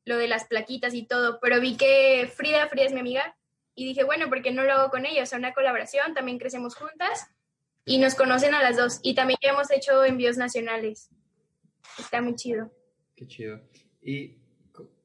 lo 0.04 0.18
de 0.18 0.28
las 0.28 0.46
plaquitas 0.46 0.94
y 0.94 1.06
todo, 1.06 1.40
pero 1.40 1.60
vi 1.60 1.78
que 1.78 2.32
Frida, 2.36 2.68
Frida 2.68 2.86
es 2.86 2.94
mi 2.94 3.00
amiga, 3.00 3.36
y 3.76 3.86
dije, 3.86 4.04
bueno, 4.04 4.30
¿por 4.30 4.42
qué 4.42 4.52
no 4.52 4.64
lo 4.64 4.74
hago 4.74 4.90
con 4.90 5.06
ella? 5.06 5.24
O 5.24 5.26
sea, 5.26 5.38
una 5.38 5.54
colaboración, 5.54 6.14
también 6.14 6.40
crecemos 6.40 6.76
juntas 6.76 7.30
y 7.84 7.98
nos 7.98 8.16
conocen 8.16 8.54
a 8.54 8.64
las 8.64 8.78
dos. 8.78 9.00
Y 9.04 9.16
también 9.16 9.38
hemos 9.42 9.70
hecho 9.70 10.04
envíos 10.06 10.38
nacionales. 10.38 11.10
Está 12.00 12.22
muy 12.22 12.36
chido. 12.36 12.72
Qué 13.16 13.28
chido. 13.28 13.60
Y 14.02 14.38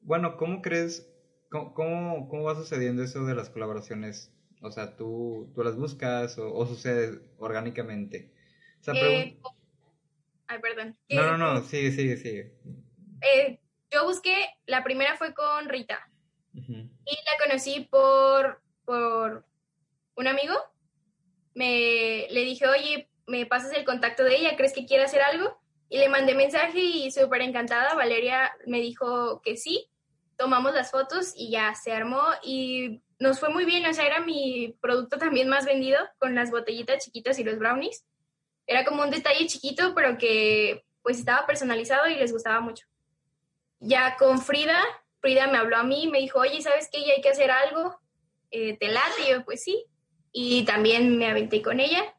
bueno, 0.01 0.37
¿cómo 0.37 0.61
crees, 0.61 1.07
cómo, 1.49 2.27
cómo 2.29 2.43
va 2.43 2.55
sucediendo 2.55 3.03
eso 3.03 3.25
de 3.25 3.35
las 3.35 3.49
colaboraciones? 3.49 4.31
O 4.61 4.71
sea, 4.71 4.95
¿tú, 4.95 5.51
tú 5.55 5.63
las 5.63 5.75
buscas 5.75 6.37
o, 6.37 6.53
o 6.53 6.65
sucede 6.65 7.19
orgánicamente? 7.37 8.31
O 8.79 8.83
sea, 8.83 8.93
Eh, 8.95 9.37
ay, 10.47 10.59
perdón. 10.59 10.97
No, 11.09 11.35
no, 11.37 11.57
Eh, 11.57 11.59
no, 11.59 11.63
sigue, 11.63 11.91
sigue, 11.91 12.17
sigue. 12.17 12.53
eh, 13.21 13.59
yo 13.89 14.05
busqué, 14.05 14.35
la 14.67 14.83
primera 14.83 15.17
fue 15.17 15.33
con 15.33 15.67
Rita. 15.67 15.99
Y 16.53 17.15
la 17.15 17.45
conocí 17.45 17.87
por, 17.89 18.61
por 18.85 19.45
un 20.15 20.27
amigo. 20.27 20.53
Me, 21.53 22.27
le 22.29 22.41
dije, 22.45 22.67
oye, 22.67 23.09
¿me 23.27 23.45
pasas 23.45 23.73
el 23.75 23.83
contacto 23.85 24.23
de 24.23 24.35
ella? 24.37 24.55
¿Crees 24.57 24.73
que 24.73 24.85
quiere 24.85 25.03
hacer 25.03 25.21
algo? 25.21 25.59
Y 25.89 25.97
le 25.97 26.07
mandé 26.09 26.33
mensaje 26.35 26.79
y 26.79 27.11
súper 27.11 27.41
encantada. 27.41 27.95
Valeria 27.95 28.51
me 28.67 28.79
dijo 28.79 29.41
que 29.41 29.57
sí. 29.57 29.89
Tomamos 30.41 30.73
las 30.73 30.89
fotos 30.89 31.33
y 31.35 31.51
ya 31.51 31.75
se 31.75 31.91
armó 31.91 32.23
y 32.41 33.03
nos 33.19 33.39
fue 33.39 33.49
muy 33.49 33.63
bien. 33.63 33.85
O 33.85 33.93
sea, 33.93 34.07
era 34.07 34.21
mi 34.21 34.75
producto 34.81 35.19
también 35.19 35.47
más 35.47 35.65
vendido 35.65 35.99
con 36.17 36.33
las 36.33 36.49
botellitas 36.49 37.05
chiquitas 37.05 37.37
y 37.37 37.43
los 37.43 37.59
brownies. 37.59 38.03
Era 38.65 38.83
como 38.83 39.03
un 39.03 39.11
detalle 39.11 39.45
chiquito, 39.45 39.93
pero 39.93 40.17
que 40.17 40.83
pues 41.03 41.19
estaba 41.19 41.45
personalizado 41.45 42.09
y 42.09 42.15
les 42.15 42.33
gustaba 42.33 42.59
mucho. 42.59 42.87
Ya 43.79 44.17
con 44.17 44.41
Frida, 44.41 44.81
Frida 45.19 45.45
me 45.45 45.59
habló 45.59 45.77
a 45.77 45.83
mí, 45.83 46.07
me 46.07 46.17
dijo, 46.17 46.39
oye, 46.39 46.59
¿sabes 46.59 46.89
qué? 46.91 47.05
Ya 47.05 47.13
hay 47.13 47.21
que 47.21 47.29
hacer 47.29 47.51
algo. 47.51 47.99
Eh, 48.49 48.77
¿Te 48.79 48.87
late? 48.87 49.21
Y 49.27 49.29
yo, 49.29 49.45
pues 49.45 49.63
sí. 49.63 49.85
Y 50.31 50.65
también 50.65 51.19
me 51.19 51.29
aventé 51.29 51.61
con 51.61 51.79
ella. 51.79 52.15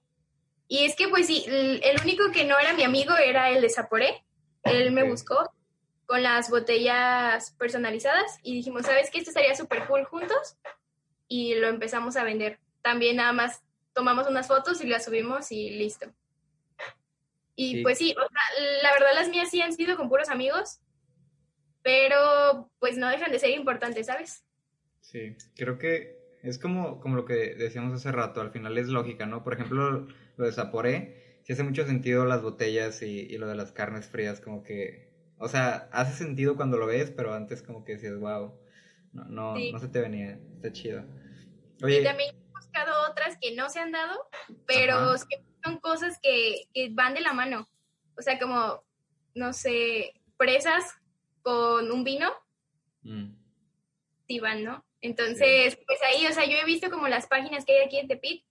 Y 0.68 0.84
es 0.84 0.94
que, 0.94 1.08
pues 1.08 1.26
sí, 1.26 1.44
el, 1.48 2.00
único 2.04 2.30
que 2.30 2.44
no 2.44 2.56
era 2.56 2.72
mi 2.72 2.84
amigo 2.84 3.16
era 3.16 3.50
el 3.50 3.62
de 3.62 3.68
Saporé. 3.68 4.24
Él 4.62 4.92
me 4.92 5.02
buscó 5.02 5.52
con 6.06 6.22
las 6.22 6.50
botellas 6.50 7.52
personalizadas 7.58 8.38
y 8.42 8.54
dijimos, 8.54 8.82
¿sabes 8.86 9.10
qué? 9.10 9.18
Esto 9.18 9.30
estaría 9.30 9.54
súper 9.54 9.86
cool 9.86 10.04
juntos. 10.04 10.56
Y 11.28 11.54
lo 11.54 11.68
empezamos 11.68 12.16
a 12.16 12.24
vender. 12.24 12.58
También 12.82 13.16
nada 13.16 13.32
más 13.32 13.62
tomamos 13.94 14.26
unas 14.28 14.48
fotos 14.48 14.82
y 14.82 14.86
las 14.86 15.04
subimos 15.04 15.50
y 15.52 15.70
listo. 15.70 16.12
Y 17.54 17.76
Sí. 17.76 17.82
pues 17.82 17.98
sí, 17.98 18.12
o 18.12 18.20
sea, 18.28 18.64
la 18.82 18.92
verdad 18.92 19.14
las 19.14 19.28
mías 19.28 19.50
sí 19.50 19.60
han 19.60 19.72
sido 19.72 19.96
con 19.96 20.08
puros 20.08 20.28
amigos, 20.28 20.80
pero 21.82 22.70
pues 22.78 22.96
no 22.96 23.08
dejan 23.08 23.30
de 23.32 23.38
ser 23.38 23.50
importantes, 23.50 24.06
¿sabes? 24.06 24.44
Sí, 25.00 25.36
creo 25.56 25.78
que 25.78 26.38
es 26.42 26.58
como, 26.58 27.00
como 27.00 27.16
lo 27.16 27.24
que 27.24 27.54
decíamos 27.54 27.92
hace 27.92 28.12
rato, 28.12 28.40
al 28.40 28.50
final 28.52 28.78
es 28.78 28.88
lógica, 28.88 29.26
¿no? 29.26 29.42
Por 29.44 29.54
ejemplo, 29.54 30.06
lo 30.36 30.44
de 30.44 30.52
Saporé, 30.52 31.38
sí 31.44 31.52
hace 31.52 31.62
mucho 31.62 31.84
sentido 31.86 32.24
las 32.24 32.42
botellas 32.42 33.02
y, 33.02 33.20
y 33.20 33.36
lo 33.38 33.46
de 33.46 33.54
las 33.54 33.72
carnes 33.72 34.06
frías, 34.08 34.40
como 34.40 34.62
que, 34.62 35.11
o 35.42 35.48
sea, 35.48 35.88
hace 35.92 36.14
sentido 36.24 36.56
cuando 36.56 36.78
lo 36.78 36.86
ves, 36.86 37.10
pero 37.10 37.34
antes 37.34 37.62
como 37.62 37.84
que 37.84 37.92
decías, 37.92 38.18
wow, 38.18 38.58
no, 39.12 39.24
no, 39.24 39.56
Sí. 39.56 39.72
no 39.72 39.78
se 39.78 39.88
te 39.88 40.00
venía, 40.00 40.38
está 40.54 40.72
chido. 40.72 41.04
Y 41.80 41.84
Oye, 41.84 42.02
también 42.02 42.34
he 42.34 42.50
buscado 42.52 43.10
otras 43.10 43.36
que 43.40 43.54
no 43.54 43.68
se 43.68 43.80
han 43.80 43.92
dado, 43.92 44.28
pero 44.66 44.94
Ajá. 44.94 45.18
son 45.64 45.78
cosas 45.80 46.18
que, 46.22 46.64
que 46.72 46.88
van 46.92 47.14
de 47.14 47.20
la 47.20 47.32
mano. 47.32 47.68
O 48.16 48.22
sea, 48.22 48.38
como, 48.38 48.82
no 49.34 49.52
sé, 49.52 50.14
presas 50.36 50.94
con 51.42 51.90
un 51.90 52.04
vino, 52.04 52.30
mm, 53.02 53.34
sí 54.28 54.38
van, 54.40 54.62
¿no? 54.64 54.84
Entonces, 55.00 55.76
pues 55.86 55.98
ahí, 56.02 56.24
o 56.26 56.32
sea, 56.32 56.44
yo 56.44 56.56
he 56.56 56.64
visto 56.64 56.88
como 56.90 57.08
las 57.08 57.26
páginas 57.26 57.64
que 57.64 57.72
hay 57.78 57.84
aquí 57.86 57.98
en 57.98 58.06
Tepic 58.06 58.44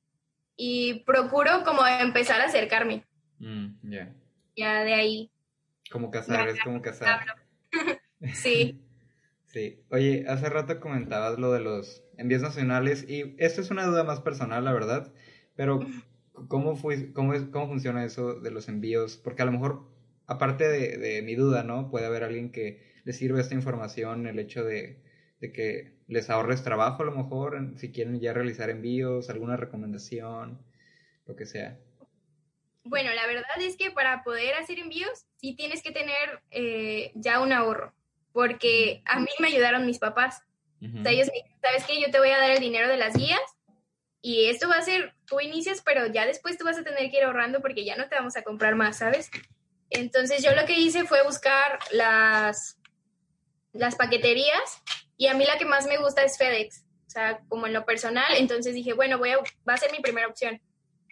y 0.58 0.96
procuro 1.06 1.64
como 1.64 1.88
empezar 1.88 2.42
a 2.42 2.46
acercarme. 2.46 3.06
mm, 3.40 3.90
ya, 3.90 4.14
Ya 4.58 4.84
de 4.84 4.94
ahí, 4.94 5.32
como 5.92 6.10
cazar, 6.10 6.48
es 6.48 6.60
como 6.64 6.82
cazar. 6.82 7.22
sí. 8.34 8.82
Sí, 9.48 9.84
oye, 9.90 10.26
hace 10.28 10.50
rato 10.50 10.80
comentabas 10.80 11.38
lo 11.38 11.52
de 11.52 11.60
los 11.60 12.04
envíos 12.18 12.42
nacionales 12.42 13.06
y 13.08 13.36
esto 13.38 13.60
es 13.60 13.70
una 13.70 13.86
duda 13.86 14.04
más 14.06 14.22
personal, 14.22 14.64
la 14.64 14.72
verdad, 14.72 15.12
pero 15.56 15.82
¿cómo, 16.48 16.76
fue, 16.78 17.12
cómo, 17.12 17.34
es, 17.34 17.44
cómo 17.44 17.68
funciona 17.68 18.06
eso 18.06 18.36
de 18.36 18.52
los 18.52 18.70
envíos? 18.70 19.18
Porque 19.18 19.42
a 19.42 19.46
lo 19.46 19.52
mejor, 19.52 19.90
aparte 20.26 20.70
de, 20.70 20.98
de 20.98 21.22
mi 21.22 21.36
duda, 21.36 21.64
¿no? 21.64 21.90
Puede 21.90 22.06
haber 22.06 22.24
alguien 22.24 22.52
que 22.52 22.82
le 23.04 23.12
sirve 23.12 23.42
esta 23.42 23.56
información, 23.56 24.26
el 24.26 24.40
hecho 24.40 24.64
de, 24.64 25.02
de 25.42 25.52
que 25.52 25.98
les 26.08 26.30
ahorres 26.30 26.64
trabajo 26.64 27.04
a 27.04 27.06
lo 27.08 27.12
mejor, 27.12 27.74
si 27.76 27.92
quieren 27.92 28.20
ya 28.20 28.32
realizar 28.32 28.70
envíos, 28.70 29.30
alguna 29.30 29.58
recomendación, 29.58 30.60
lo 31.26 31.36
que 31.36 31.46
sea. 31.46 31.80
Bueno, 32.84 33.14
la 33.14 33.28
verdad 33.28 33.60
es 33.60 33.78
que 33.78 33.92
para 33.92 34.24
poder 34.24 34.56
hacer 34.56 34.80
envíos 34.80 35.26
sí 35.38 35.56
tienes 35.56 35.84
que 35.84 35.92
tener 35.92 36.42
eh, 36.50 37.12
ya 37.16 37.40
un 37.40 37.54
ahorro, 37.54 37.94
porque 38.34 39.02
a 39.06 39.20
mí 39.20 39.30
me 39.40 39.50
ayudaron 39.50 39.86
mis 39.86 40.00
papás. 40.00 40.44
O 40.84 41.04
sea, 41.04 41.12
ellos 41.12 41.28
me 41.28 41.34
dijeron, 41.34 41.60
¿sabes 41.62 41.86
qué? 41.86 42.02
Yo 42.02 42.10
te 42.10 42.18
voy 42.18 42.32
a 42.32 42.40
dar 42.40 42.50
el 42.50 42.60
dinero 42.60 42.88
de 42.88 42.98
las 42.98 43.16
guías 43.16 43.40
y 44.20 44.46
esto 44.46 44.68
va 44.68 44.78
a 44.78 44.82
ser, 44.82 45.14
tú 45.26 45.40
inicias, 45.40 45.84
pero 45.84 46.08
ya 46.08 46.26
después 46.26 46.58
tú 46.58 46.66
vas 46.66 46.78
a 46.78 46.84
tener 46.84 47.12
que 47.12 47.18
ir 47.18 47.24
ahorrando 47.24 47.62
porque 47.62 47.86
ya 47.86 47.96
no 47.96 48.08
te 48.10 48.16
vamos 48.16 48.36
a 48.36 48.44
comprar 48.44 48.76
más, 48.76 48.98
¿sabes? 48.98 49.30
Entonces 49.92 50.44
yo 50.44 50.56
lo 50.56 50.66
que 50.66 50.80
hice 50.80 51.06
fue 51.06 51.24
buscar 51.24 51.80
las, 51.92 52.80
las 53.74 53.96
paqueterías 53.96 54.82
y 55.18 55.28
a 55.28 55.34
mí 55.34 55.46
la 55.46 55.58
que 55.58 55.66
más 55.66 55.86
me 55.86 55.98
gusta 55.98 56.24
es 56.24 56.38
FedEx, 56.38 56.84
o 57.08 57.10
sea, 57.10 57.42
como 57.48 57.68
en 57.68 57.74
lo 57.74 57.86
personal, 57.86 58.34
entonces 58.38 58.74
dije, 58.74 58.94
bueno, 58.94 59.18
voy 59.18 59.32
a, 59.32 59.38
va 59.68 59.74
a 59.74 59.78
ser 59.78 59.92
mi 59.92 60.00
primera 60.00 60.28
opción. 60.28 60.62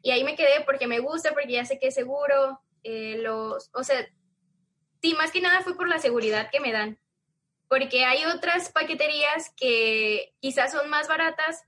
Y 0.01 0.11
ahí 0.11 0.23
me 0.23 0.35
quedé 0.35 0.61
porque 0.65 0.87
me 0.87 0.99
gusta, 0.99 1.31
porque 1.31 1.53
ya 1.53 1.65
sé 1.65 1.79
que 1.79 1.87
es 1.87 1.95
seguro, 1.95 2.61
eh, 2.83 3.17
los, 3.19 3.69
o 3.73 3.83
sea, 3.83 4.07
sí, 5.01 5.13
más 5.13 5.31
que 5.31 5.41
nada 5.41 5.61
fue 5.61 5.75
por 5.75 5.87
la 5.87 5.99
seguridad 5.99 6.49
que 6.51 6.59
me 6.59 6.71
dan, 6.71 6.99
porque 7.67 8.05
hay 8.05 8.25
otras 8.25 8.71
paqueterías 8.71 9.53
que 9.55 10.33
quizás 10.39 10.71
son 10.71 10.89
más 10.89 11.07
baratas, 11.07 11.63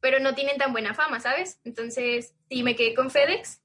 pero 0.00 0.20
no 0.20 0.34
tienen 0.34 0.58
tan 0.58 0.72
buena 0.72 0.94
fama, 0.94 1.20
¿sabes? 1.20 1.60
Entonces, 1.64 2.34
sí, 2.48 2.62
me 2.62 2.76
quedé 2.76 2.94
con 2.94 3.10
FedEx 3.10 3.62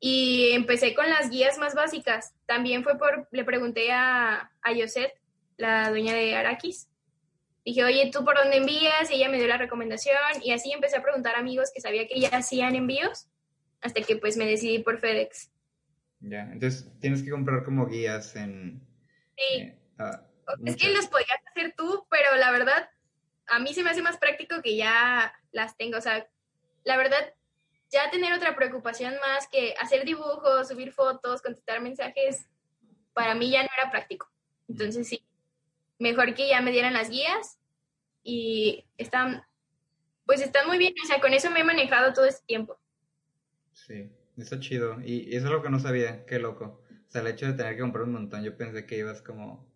y 0.00 0.50
empecé 0.52 0.94
con 0.94 1.08
las 1.08 1.30
guías 1.30 1.58
más 1.58 1.74
básicas. 1.74 2.34
También 2.46 2.82
fue 2.82 2.98
por, 2.98 3.28
le 3.30 3.44
pregunté 3.44 3.92
a, 3.92 4.50
a 4.62 4.72
Yoset, 4.72 5.12
la 5.56 5.90
dueña 5.90 6.14
de 6.14 6.34
Arakis. 6.34 6.89
Dije, 7.64 7.84
oye, 7.84 8.10
¿tú 8.12 8.24
por 8.24 8.36
dónde 8.36 8.56
envías? 8.56 9.10
Y 9.10 9.14
ella 9.14 9.28
me 9.28 9.38
dio 9.38 9.46
la 9.46 9.58
recomendación 9.58 10.16
y 10.42 10.52
así 10.52 10.72
empecé 10.72 10.96
a 10.96 11.02
preguntar 11.02 11.36
a 11.36 11.40
amigos 11.40 11.70
que 11.74 11.80
sabía 11.80 12.06
que 12.06 12.18
ya 12.18 12.28
hacían 12.30 12.74
envíos 12.74 13.28
hasta 13.80 14.02
que 14.02 14.16
pues 14.16 14.36
me 14.36 14.46
decidí 14.46 14.78
por 14.80 14.98
FedEx. 14.98 15.50
Ya, 16.20 16.42
entonces 16.52 16.90
tienes 17.00 17.22
que 17.22 17.30
comprar 17.30 17.64
como 17.64 17.86
guías 17.86 18.36
en... 18.36 18.80
Sí, 19.36 19.60
eh, 19.60 19.78
ah, 19.98 20.22
es 20.64 20.76
que 20.76 20.90
los 20.90 21.06
podías 21.06 21.40
hacer 21.50 21.74
tú, 21.76 22.06
pero 22.10 22.36
la 22.36 22.50
verdad, 22.50 22.90
a 23.46 23.58
mí 23.58 23.72
se 23.72 23.82
me 23.82 23.90
hace 23.90 24.02
más 24.02 24.18
práctico 24.18 24.62
que 24.62 24.76
ya 24.76 25.32
las 25.52 25.76
tengo. 25.76 25.98
O 25.98 26.00
sea, 26.00 26.28
la 26.84 26.96
verdad, 26.96 27.34
ya 27.90 28.10
tener 28.10 28.32
otra 28.32 28.54
preocupación 28.54 29.14
más 29.20 29.48
que 29.48 29.74
hacer 29.80 30.04
dibujos, 30.04 30.68
subir 30.68 30.92
fotos, 30.92 31.42
contestar 31.42 31.80
mensajes, 31.80 32.46
para 33.12 33.34
mí 33.34 33.50
ya 33.50 33.62
no 33.62 33.68
era 33.76 33.90
práctico. 33.90 34.30
Entonces 34.68 35.08
sí, 35.08 35.22
mejor 36.00 36.34
que 36.34 36.48
ya 36.48 36.60
me 36.60 36.72
dieran 36.72 36.94
las 36.94 37.10
guías 37.10 37.58
y 38.24 38.84
están, 38.96 39.44
pues 40.26 40.40
están 40.40 40.66
muy 40.66 40.78
bien. 40.78 40.94
O 41.04 41.06
sea, 41.06 41.20
con 41.20 41.32
eso 41.32 41.50
me 41.50 41.60
he 41.60 41.64
manejado 41.64 42.12
todo 42.12 42.24
este 42.24 42.44
tiempo. 42.46 42.78
Sí, 43.72 44.10
está 44.36 44.58
chido. 44.58 45.00
Y, 45.04 45.30
y 45.30 45.36
eso 45.36 45.46
es 45.46 45.52
lo 45.52 45.62
que 45.62 45.70
no 45.70 45.78
sabía, 45.78 46.24
qué 46.26 46.38
loco. 46.38 46.82
O 47.06 47.10
sea, 47.10 47.20
el 47.20 47.28
hecho 47.28 47.46
de 47.46 47.52
tener 47.52 47.74
que 47.76 47.82
comprar 47.82 48.04
un 48.04 48.12
montón, 48.12 48.42
yo 48.42 48.56
pensé 48.56 48.86
que 48.86 48.98
ibas 48.98 49.22
como... 49.22 49.68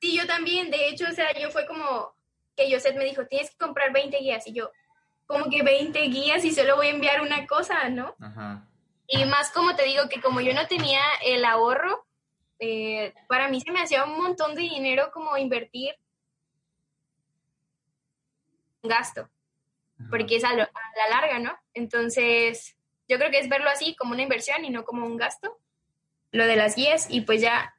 Sí, 0.00 0.16
yo 0.16 0.26
también. 0.26 0.70
De 0.70 0.88
hecho, 0.88 1.06
o 1.10 1.12
sea, 1.12 1.28
yo 1.38 1.50
fue 1.50 1.66
como 1.66 2.14
que 2.56 2.72
Joseph 2.72 2.96
me 2.96 3.04
dijo, 3.04 3.26
tienes 3.26 3.50
que 3.50 3.58
comprar 3.58 3.92
20 3.92 4.18
guías. 4.18 4.46
Y 4.46 4.52
yo, 4.52 4.70
como 5.26 5.48
que 5.48 5.62
20 5.62 5.98
guías 6.08 6.44
y 6.44 6.52
solo 6.52 6.76
voy 6.76 6.88
a 6.88 6.90
enviar 6.90 7.20
una 7.20 7.46
cosa, 7.46 7.88
¿no? 7.88 8.14
Ajá. 8.20 8.66
Y 9.06 9.24
más 9.24 9.50
como 9.50 9.74
te 9.76 9.84
digo, 9.84 10.08
que 10.08 10.20
como 10.20 10.40
yo 10.40 10.52
no 10.54 10.66
tenía 10.66 11.02
el 11.24 11.44
ahorro, 11.44 12.06
eh, 12.60 13.14
para 13.28 13.48
mí 13.48 13.60
se 13.60 13.72
me 13.72 13.80
hacía 13.82 14.04
un 14.04 14.16
montón 14.18 14.54
de 14.54 14.62
dinero 14.62 15.10
como 15.12 15.36
invertir 15.36 15.94
en 18.82 18.88
gasto, 18.90 19.22
ajá. 19.98 20.08
porque 20.10 20.36
es 20.36 20.44
a, 20.44 20.54
lo- 20.54 20.62
a 20.62 20.82
la 20.96 21.20
larga, 21.20 21.38
¿no? 21.38 21.52
Entonces, 21.74 22.76
yo 23.08 23.18
creo 23.18 23.30
que 23.30 23.38
es 23.40 23.48
verlo 23.48 23.68
así 23.70 23.94
como 23.96 24.12
una 24.12 24.22
inversión 24.22 24.64
y 24.64 24.70
no 24.70 24.84
como 24.84 25.06
un 25.06 25.16
gasto, 25.16 25.58
lo 26.32 26.46
de 26.46 26.56
las 26.56 26.76
guías, 26.76 27.08
y 27.10 27.22
pues 27.22 27.40
ya, 27.40 27.74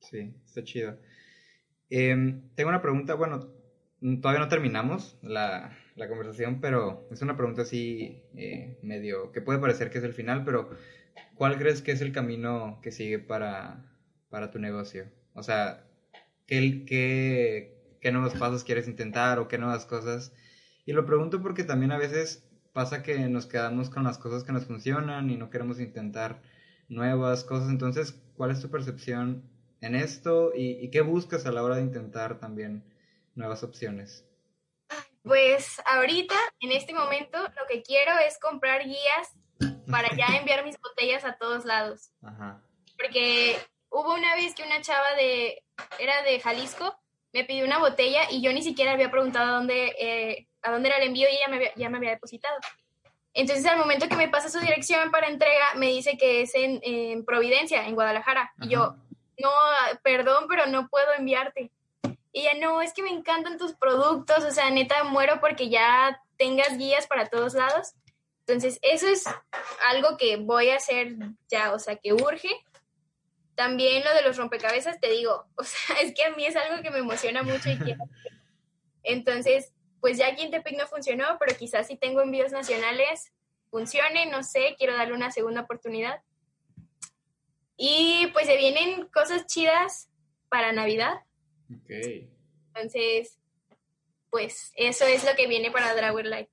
Sí, 0.00 0.34
está 0.44 0.64
chido. 0.64 0.98
Em, 1.88 2.50
tengo 2.54 2.70
una 2.70 2.82
pregunta, 2.82 3.14
bueno, 3.14 3.48
todavía 4.20 4.40
no 4.40 4.48
terminamos 4.48 5.18
la, 5.22 5.76
la 5.94 6.08
conversación, 6.08 6.60
pero 6.60 7.06
es 7.10 7.20
una 7.22 7.36
pregunta 7.36 7.62
así 7.62 8.22
eh, 8.36 8.78
medio, 8.82 9.30
que 9.30 9.40
puede 9.42 9.58
parecer 9.58 9.90
que 9.90 9.98
es 9.98 10.04
el 10.04 10.14
final, 10.14 10.44
pero 10.44 10.70
¿cuál 11.34 11.58
crees 11.58 11.82
que 11.82 11.92
es 11.92 12.00
el 12.00 12.12
camino 12.12 12.80
que 12.82 12.92
sigue 12.92 13.18
para, 13.18 13.84
para 14.28 14.50
tu 14.50 14.58
negocio? 14.58 15.10
O 15.34 15.42
sea, 15.42 15.84
¿qué, 16.46 16.84
qué, 16.84 17.96
qué 18.00 18.12
nuevos 18.12 18.34
pasos 18.34 18.64
quieres 18.64 18.88
intentar 18.88 19.38
o 19.38 19.48
qué 19.48 19.58
nuevas 19.58 19.86
cosas? 19.86 20.32
Y 20.86 20.92
lo 20.92 21.06
pregunto 21.06 21.42
porque 21.42 21.64
también 21.64 21.92
a 21.92 21.98
veces 21.98 22.48
pasa 22.72 23.02
que 23.02 23.18
nos 23.28 23.46
quedamos 23.46 23.90
con 23.90 24.04
las 24.04 24.18
cosas 24.18 24.44
que 24.44 24.52
nos 24.52 24.66
funcionan 24.66 25.30
y 25.30 25.36
no 25.36 25.50
queremos 25.50 25.80
intentar 25.80 26.42
nuevas 26.88 27.44
cosas. 27.44 27.70
Entonces, 27.70 28.20
¿cuál 28.36 28.50
es 28.50 28.60
tu 28.60 28.70
percepción 28.70 29.48
en 29.80 29.94
esto 29.94 30.52
y, 30.54 30.72
y 30.84 30.90
qué 30.90 31.00
buscas 31.00 31.46
a 31.46 31.52
la 31.52 31.62
hora 31.62 31.76
de 31.76 31.82
intentar 31.82 32.38
también 32.38 32.84
nuevas 33.34 33.62
opciones? 33.62 34.26
Pues 35.22 35.80
ahorita, 35.84 36.34
en 36.60 36.72
este 36.72 36.94
momento, 36.94 37.38
lo 37.42 37.66
que 37.68 37.82
quiero 37.82 38.12
es 38.26 38.38
comprar 38.38 38.84
guías 38.84 39.34
para 39.90 40.08
ya 40.16 40.26
enviar 40.38 40.64
mis 40.64 40.78
botellas 40.80 41.24
a 41.24 41.34
todos 41.34 41.64
lados. 41.64 42.10
Ajá. 42.22 42.60
Porque 42.96 43.58
hubo 43.90 44.14
una 44.14 44.34
vez 44.34 44.54
que 44.54 44.62
una 44.62 44.80
chava 44.80 45.14
de, 45.16 45.62
era 45.98 46.22
de 46.22 46.40
Jalisco, 46.40 46.96
me 47.32 47.44
pidió 47.44 47.64
una 47.64 47.78
botella 47.78 48.22
y 48.30 48.42
yo 48.42 48.52
ni 48.52 48.62
siquiera 48.62 48.92
había 48.92 49.10
preguntado 49.10 49.52
a 49.52 49.54
dónde, 49.56 49.94
eh, 49.98 50.48
a 50.62 50.72
dónde 50.72 50.88
era 50.88 50.98
el 50.98 51.04
envío 51.08 51.28
y 51.30 51.36
ella 51.36 51.48
me 51.48 51.56
había- 51.56 51.74
ya 51.76 51.88
me 51.88 51.98
había 51.98 52.10
depositado. 52.10 52.56
Entonces, 53.32 53.64
al 53.66 53.78
momento 53.78 54.08
que 54.08 54.16
me 54.16 54.28
pasa 54.28 54.48
su 54.48 54.58
dirección 54.58 55.10
para 55.12 55.28
entrega, 55.28 55.74
me 55.76 55.86
dice 55.86 56.18
que 56.18 56.42
es 56.42 56.54
en, 56.56 56.80
en 56.82 57.24
Providencia, 57.24 57.86
en 57.86 57.94
Guadalajara. 57.94 58.52
Y 58.60 58.68
yo, 58.68 58.96
no, 59.38 59.50
perdón, 60.02 60.46
pero 60.48 60.66
no 60.66 60.88
puedo 60.88 61.12
enviarte. 61.16 61.70
Y 62.32 62.40
ella, 62.40 62.54
no, 62.60 62.82
es 62.82 62.92
que 62.92 63.02
me 63.04 63.10
encantan 63.10 63.56
tus 63.58 63.72
productos, 63.74 64.42
o 64.44 64.50
sea, 64.50 64.68
neta, 64.70 65.04
muero 65.04 65.38
porque 65.40 65.68
ya 65.68 66.20
tengas 66.36 66.76
guías 66.76 67.06
para 67.06 67.26
todos 67.26 67.54
lados. 67.54 67.92
Entonces, 68.46 68.78
eso 68.82 69.06
es 69.08 69.24
algo 69.86 70.16
que 70.16 70.36
voy 70.36 70.70
a 70.70 70.76
hacer 70.76 71.16
ya, 71.48 71.72
o 71.72 71.78
sea, 71.78 71.96
que 71.96 72.12
urge. 72.12 72.50
También 73.54 74.02
lo 74.04 74.14
de 74.14 74.22
los 74.22 74.36
rompecabezas, 74.36 74.98
te 75.00 75.10
digo, 75.10 75.46
o 75.56 75.64
sea, 75.64 75.96
es 76.00 76.14
que 76.14 76.24
a 76.24 76.30
mí 76.30 76.44
es 76.44 76.56
algo 76.56 76.82
que 76.82 76.90
me 76.90 76.98
emociona 76.98 77.42
mucho 77.42 77.70
y 77.70 77.78
quiero. 77.78 78.04
Entonces, 79.02 79.72
pues 80.00 80.18
ya 80.18 80.28
aquí 80.28 80.42
en 80.42 80.50
Tepic 80.50 80.76
no 80.76 80.86
funcionó, 80.86 81.36
pero 81.38 81.56
quizás 81.56 81.86
si 81.86 81.96
tengo 81.96 82.22
envíos 82.22 82.52
nacionales, 82.52 83.32
funcione, 83.70 84.26
no 84.26 84.42
sé, 84.42 84.74
quiero 84.78 84.94
darle 84.94 85.14
una 85.14 85.30
segunda 85.30 85.62
oportunidad. 85.62 86.22
Y 87.76 88.26
pues 88.32 88.46
se 88.46 88.56
vienen 88.56 89.06
cosas 89.06 89.46
chidas 89.46 90.10
para 90.48 90.72
Navidad. 90.72 91.14
Ok. 91.74 92.28
Entonces, 92.74 93.38
pues 94.30 94.72
eso 94.76 95.04
es 95.04 95.24
lo 95.24 95.34
que 95.34 95.46
viene 95.46 95.70
para 95.70 95.94
Drawer 95.94 96.26
Life. 96.26 96.50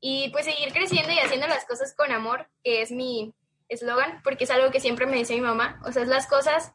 Y 0.00 0.30
pues 0.30 0.44
seguir 0.44 0.72
creciendo 0.72 1.12
y 1.12 1.18
haciendo 1.18 1.46
las 1.46 1.64
cosas 1.64 1.94
con 1.94 2.12
amor, 2.12 2.48
que 2.62 2.82
es 2.82 2.90
mi 2.90 3.32
eslogan, 3.68 4.20
porque 4.22 4.44
es 4.44 4.50
algo 4.50 4.70
que 4.70 4.80
siempre 4.80 5.06
me 5.06 5.18
decía 5.18 5.36
mi 5.36 5.42
mamá. 5.42 5.80
O 5.84 5.92
sea, 5.92 6.02
es 6.02 6.08
las 6.08 6.26
cosas 6.26 6.72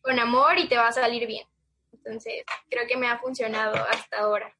con 0.00 0.18
amor 0.18 0.58
y 0.58 0.68
te 0.68 0.76
va 0.76 0.88
a 0.88 0.92
salir 0.92 1.26
bien. 1.26 1.46
Entonces, 1.92 2.42
creo 2.68 2.86
que 2.88 2.96
me 2.96 3.08
ha 3.08 3.18
funcionado 3.18 3.74
hasta 3.90 4.18
ahora. 4.18 4.54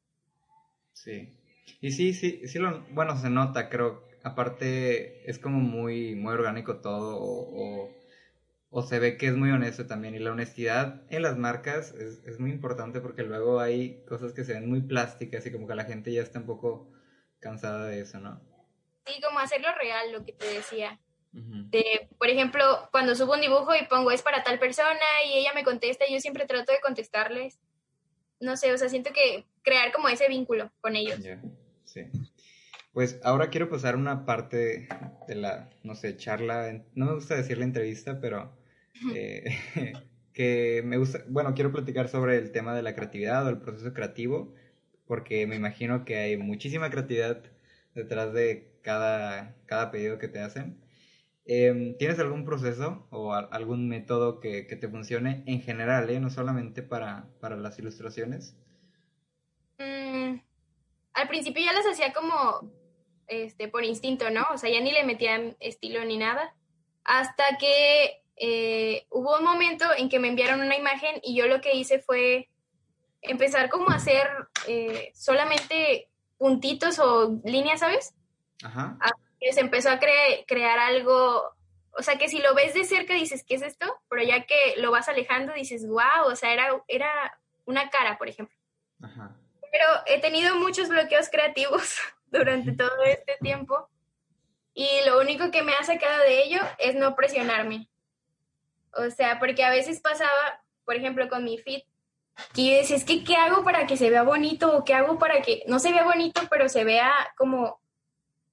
Sí. 0.93 1.33
Y 1.81 1.91
sí, 1.91 2.13
sí, 2.13 2.47
sí 2.47 2.59
lo, 2.59 2.81
bueno, 2.91 3.17
se 3.17 3.29
nota, 3.29 3.69
creo. 3.69 4.07
Aparte, 4.23 5.29
es 5.29 5.37
como 5.37 5.59
muy, 5.59 6.15
muy 6.15 6.33
orgánico 6.33 6.77
todo, 6.77 7.17
o, 7.17 7.83
o, 7.83 7.91
o 8.69 8.81
se 8.83 8.99
ve 8.99 9.17
que 9.17 9.27
es 9.27 9.35
muy 9.35 9.51
honesto 9.51 9.85
también. 9.85 10.15
Y 10.15 10.19
la 10.19 10.31
honestidad 10.31 11.03
en 11.09 11.21
las 11.21 11.37
marcas 11.37 11.93
es, 11.93 12.23
es 12.25 12.39
muy 12.39 12.51
importante 12.51 13.01
porque 13.01 13.23
luego 13.23 13.59
hay 13.59 14.01
cosas 14.05 14.31
que 14.31 14.45
se 14.45 14.53
ven 14.53 14.69
muy 14.69 14.81
plásticas 14.81 15.45
y 15.45 15.51
como 15.51 15.67
que 15.67 15.75
la 15.75 15.83
gente 15.83 16.13
ya 16.13 16.21
está 16.21 16.39
un 16.39 16.45
poco 16.45 16.92
cansada 17.43 17.85
de 17.87 18.01
eso, 18.01 18.19
¿no? 18.19 18.41
Sí, 19.05 19.21
como 19.21 19.39
hacerlo 19.39 19.67
real, 19.79 20.11
lo 20.13 20.25
que 20.25 20.31
te 20.31 20.45
decía. 20.45 20.99
De, 21.31 22.07
por 22.19 22.29
ejemplo, 22.29 22.63
cuando 22.91 23.15
subo 23.15 23.33
un 23.33 23.41
dibujo 23.41 23.73
y 23.75 23.87
pongo 23.87 24.11
es 24.11 24.21
para 24.21 24.43
tal 24.43 24.59
persona 24.59 24.99
y 25.25 25.39
ella 25.39 25.51
me 25.55 25.63
contesta, 25.63 26.05
yo 26.07 26.19
siempre 26.19 26.45
trato 26.45 26.71
de 26.71 26.79
contestarles. 26.79 27.59
No 28.39 28.55
sé, 28.55 28.71
o 28.71 28.77
sea, 28.77 28.87
siento 28.87 29.11
que 29.11 29.45
crear 29.63 29.91
como 29.91 30.09
ese 30.09 30.27
vínculo 30.27 30.71
con 30.79 30.95
ellos. 30.95 31.19
Ya, 31.23 31.41
sí. 31.85 32.03
Pues 32.93 33.19
ahora 33.23 33.49
quiero 33.49 33.67
pasar 33.67 33.95
una 33.95 34.25
parte 34.25 34.87
de 35.27 35.35
la, 35.35 35.71
no 35.81 35.95
sé, 35.95 36.15
charla, 36.17 36.71
no 36.93 37.07
me 37.07 37.15
gusta 37.15 37.35
decir 37.35 37.57
la 37.57 37.65
entrevista, 37.65 38.19
pero 38.21 38.55
eh, 39.15 39.45
que 40.33 40.83
me 40.85 40.97
gusta, 40.97 41.23
bueno, 41.27 41.55
quiero 41.55 41.71
platicar 41.71 42.09
sobre 42.09 42.37
el 42.37 42.51
tema 42.51 42.75
de 42.75 42.83
la 42.83 42.93
creatividad 42.93 43.47
o 43.47 43.49
el 43.49 43.57
proceso 43.57 43.91
creativo, 43.93 44.53
porque 45.07 45.45
me 45.47 45.55
imagino 45.55 46.05
que 46.05 46.17
hay 46.17 46.37
muchísima 46.37 46.89
creatividad 46.89 47.43
detrás 47.93 48.33
de 48.33 48.71
cada, 48.81 49.55
cada 49.65 49.91
pedido 49.91 50.17
que 50.17 50.27
te 50.27 50.39
hacen. 50.39 50.83
Em, 51.45 51.97
¿tienes 51.97 52.19
algún 52.19 52.45
proceso 52.45 53.05
o 53.09 53.33
algún 53.33 53.89
método 53.89 54.39
que, 54.39 54.65
que 54.65 54.77
te 54.77 54.87
funcione 54.87 55.43
en 55.45 55.61
general, 55.61 56.09
eh, 56.09 56.19
no 56.19 56.29
solamente 56.29 56.83
para, 56.83 57.27
para 57.41 57.57
las 57.57 57.77
ilustraciones? 57.79 58.55
Mm, 59.77 60.39
al 61.13 61.27
principio 61.27 61.63
ya 61.63 61.73
las 61.73 61.85
hacía 61.85 62.13
como 62.13 62.71
este 63.27 63.67
por 63.67 63.83
instinto, 63.83 64.29
¿no? 64.29 64.45
O 64.53 64.57
sea, 64.57 64.69
ya 64.69 64.79
ni 64.79 64.91
le 64.91 65.03
metía 65.03 65.55
estilo 65.59 66.05
ni 66.05 66.17
nada. 66.17 66.55
Hasta 67.03 67.43
que 67.59 68.21
eh, 68.37 69.05
hubo 69.09 69.37
un 69.37 69.43
momento 69.43 69.85
en 69.97 70.07
que 70.07 70.19
me 70.19 70.29
enviaron 70.29 70.61
una 70.61 70.77
imagen 70.77 71.19
y 71.23 71.35
yo 71.35 71.47
lo 71.47 71.59
que 71.59 71.75
hice 71.75 71.99
fue 71.99 72.49
empezar 73.23 73.69
como 73.69 73.89
a 73.89 73.95
hacer 73.95 74.27
eh, 74.67 75.11
solamente 75.15 76.09
puntitos 76.37 76.99
o 76.99 77.39
líneas, 77.43 77.79
¿sabes? 77.79 78.13
Ajá. 78.63 78.97
Que 79.39 79.53
se 79.53 79.61
empezó 79.61 79.89
a 79.89 79.99
cre- 79.99 80.45
crear 80.47 80.79
algo, 80.79 81.53
o 81.91 82.01
sea, 82.01 82.17
que 82.17 82.27
si 82.29 82.39
lo 82.39 82.53
ves 82.55 82.73
de 82.73 82.85
cerca 82.85 83.13
dices, 83.13 83.43
¿qué 83.45 83.55
es 83.55 83.61
esto? 83.61 83.85
Pero 84.09 84.23
ya 84.23 84.45
que 84.45 84.75
lo 84.77 84.91
vas 84.91 85.09
alejando 85.09 85.53
dices, 85.53 85.85
wow, 85.87 86.25
o 86.25 86.35
sea, 86.35 86.53
era, 86.53 86.67
era 86.87 87.39
una 87.65 87.89
cara, 87.89 88.17
por 88.17 88.29
ejemplo. 88.29 88.55
Ajá. 89.01 89.35
Pero 89.71 89.85
he 90.05 90.19
tenido 90.21 90.55
muchos 90.55 90.87
bloqueos 90.89 91.29
creativos 91.29 91.97
durante 92.27 92.71
todo 92.73 93.03
este 93.03 93.37
tiempo 93.41 93.89
y 94.73 94.87
lo 95.05 95.19
único 95.19 95.51
que 95.51 95.61
me 95.63 95.73
ha 95.73 95.83
sacado 95.83 96.23
de 96.23 96.43
ello 96.43 96.59
es 96.79 96.95
no 96.95 97.15
presionarme. 97.15 97.89
O 98.95 99.09
sea, 99.09 99.39
porque 99.39 99.63
a 99.63 99.69
veces 99.71 99.99
pasaba, 100.01 100.63
por 100.85 100.95
ejemplo, 100.95 101.27
con 101.29 101.43
mi 101.43 101.57
fit, 101.57 101.83
que 102.53 102.65
yo 102.65 102.77
decía, 102.77 102.95
es 102.95 103.03
que 103.03 103.23
¿qué 103.23 103.35
hago 103.35 103.63
para 103.63 103.85
que 103.87 103.97
se 103.97 104.09
vea 104.09 104.23
bonito? 104.23 104.77
¿O 104.77 104.83
qué 104.83 104.93
hago 104.93 105.19
para 105.19 105.41
que 105.41 105.63
no 105.67 105.79
se 105.79 105.91
vea 105.91 106.03
bonito, 106.03 106.41
pero 106.49 106.69
se 106.69 106.83
vea 106.83 107.11
como 107.37 107.81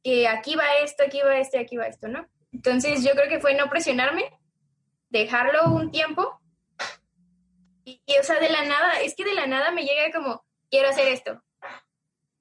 que 0.02 0.28
aquí 0.28 0.54
va 0.54 0.64
esto, 0.82 1.04
aquí 1.04 1.20
va 1.20 1.38
esto, 1.38 1.58
aquí 1.58 1.76
va 1.76 1.86
esto, 1.86 2.08
¿no? 2.08 2.26
Entonces 2.52 3.04
yo 3.04 3.12
creo 3.12 3.28
que 3.28 3.40
fue 3.40 3.54
no 3.54 3.68
presionarme, 3.68 4.38
dejarlo 5.08 5.66
un 5.66 5.90
tiempo 5.90 6.40
y, 7.84 8.02
y, 8.06 8.18
o 8.18 8.22
sea, 8.22 8.40
de 8.40 8.48
la 8.48 8.64
nada, 8.64 9.00
es 9.00 9.14
que 9.14 9.24
de 9.24 9.34
la 9.34 9.46
nada 9.46 9.70
me 9.70 9.84
llega 9.84 10.12
como, 10.12 10.44
quiero 10.70 10.88
hacer 10.88 11.08
esto. 11.08 11.42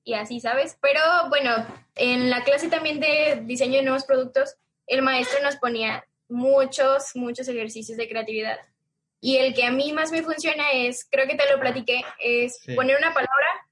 Y 0.03 0.13
así, 0.13 0.39
¿sabes? 0.39 0.77
Pero 0.81 1.01
bueno, 1.29 1.51
en 1.95 2.29
la 2.29 2.43
clase 2.43 2.69
también 2.69 2.99
de 2.99 3.41
diseño 3.43 3.77
de 3.77 3.83
nuevos 3.83 4.05
productos, 4.05 4.55
el 4.87 5.01
maestro 5.01 5.41
nos 5.43 5.57
ponía 5.57 6.03
muchos, 6.27 7.15
muchos 7.15 7.47
ejercicios 7.47 7.97
de 7.97 8.07
creatividad. 8.07 8.57
Y 9.22 9.38
el 9.38 9.53
que 9.53 9.65
a 9.65 9.72
mí 9.72 9.91
más 9.93 10.11
me 10.11 10.24
funciona 10.24 10.72
es, 10.72 11.07
creo 11.09 11.28
que 11.28 11.36
te 11.36 11.49
lo 11.51 11.59
platiqué, 11.59 12.03
es 12.20 12.59
Sí. 12.61 12.76
poner 12.76 12.97
una 12.97 13.13
palabra 13.13 13.67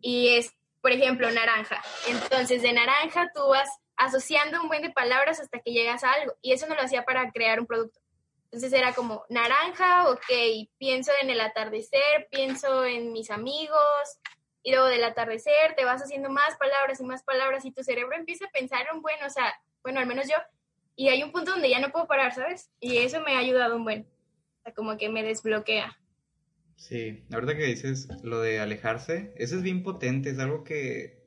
y 0.00 0.36
es, 0.36 0.52
por 0.80 0.92
ejemplo, 0.92 1.30
naranja. 1.30 1.82
Entonces, 2.08 2.62
de 2.62 2.72
naranja 2.72 3.30
tú 3.34 3.48
vas 3.48 3.68
asociando 3.96 4.60
un 4.60 4.68
buen 4.68 4.82
de 4.82 4.90
palabras 4.90 5.40
hasta 5.40 5.60
que 5.60 5.72
llegas 5.72 6.04
a 6.04 6.12
algo. 6.12 6.34
Y 6.42 6.52
eso 6.52 6.66
no 6.66 6.74
lo 6.74 6.82
hacía 6.82 7.04
para 7.04 7.30
crear 7.30 7.58
un 7.60 7.66
producto. 7.66 8.00
Entonces 8.44 8.72
era 8.72 8.92
como 8.92 9.24
naranja, 9.28 10.08
ok, 10.10 10.68
pienso 10.78 11.10
en 11.20 11.30
el 11.30 11.40
atardecer, 11.40 12.28
pienso 12.30 12.84
en 12.84 13.12
mis 13.12 13.30
amigos, 13.30 14.20
y 14.62 14.70
luego 14.70 14.86
del 14.86 15.04
atardecer 15.04 15.74
te 15.76 15.84
vas 15.84 16.02
haciendo 16.02 16.30
más 16.30 16.56
palabras 16.56 17.00
y 17.00 17.04
más 17.04 17.22
palabras 17.22 17.64
y 17.64 17.72
tu 17.72 17.82
cerebro 17.82 18.16
empieza 18.16 18.46
a 18.46 18.50
pensar 18.50 18.86
en 18.92 19.02
bueno, 19.02 19.26
o 19.26 19.30
sea, 19.30 19.54
bueno, 19.82 20.00
al 20.00 20.06
menos 20.06 20.26
yo, 20.28 20.36
y 20.96 21.08
hay 21.08 21.22
un 21.22 21.32
punto 21.32 21.52
donde 21.52 21.70
ya 21.70 21.80
no 21.80 21.90
puedo 21.90 22.06
parar, 22.06 22.34
¿sabes? 22.34 22.70
Y 22.80 22.98
eso 22.98 23.20
me 23.20 23.34
ha 23.34 23.38
ayudado 23.38 23.76
un 23.76 23.84
buen, 23.84 24.02
o 24.02 24.62
sea, 24.62 24.74
como 24.74 24.96
que 24.96 25.08
me 25.08 25.22
desbloquea. 25.22 25.96
Sí, 26.76 27.24
ahorita 27.32 27.56
que 27.56 27.66
dices 27.66 28.08
lo 28.22 28.40
de 28.40 28.60
alejarse, 28.60 29.32
eso 29.36 29.56
es 29.56 29.62
bien 29.62 29.82
potente, 29.82 30.30
es 30.30 30.38
algo 30.38 30.64
que 30.64 31.22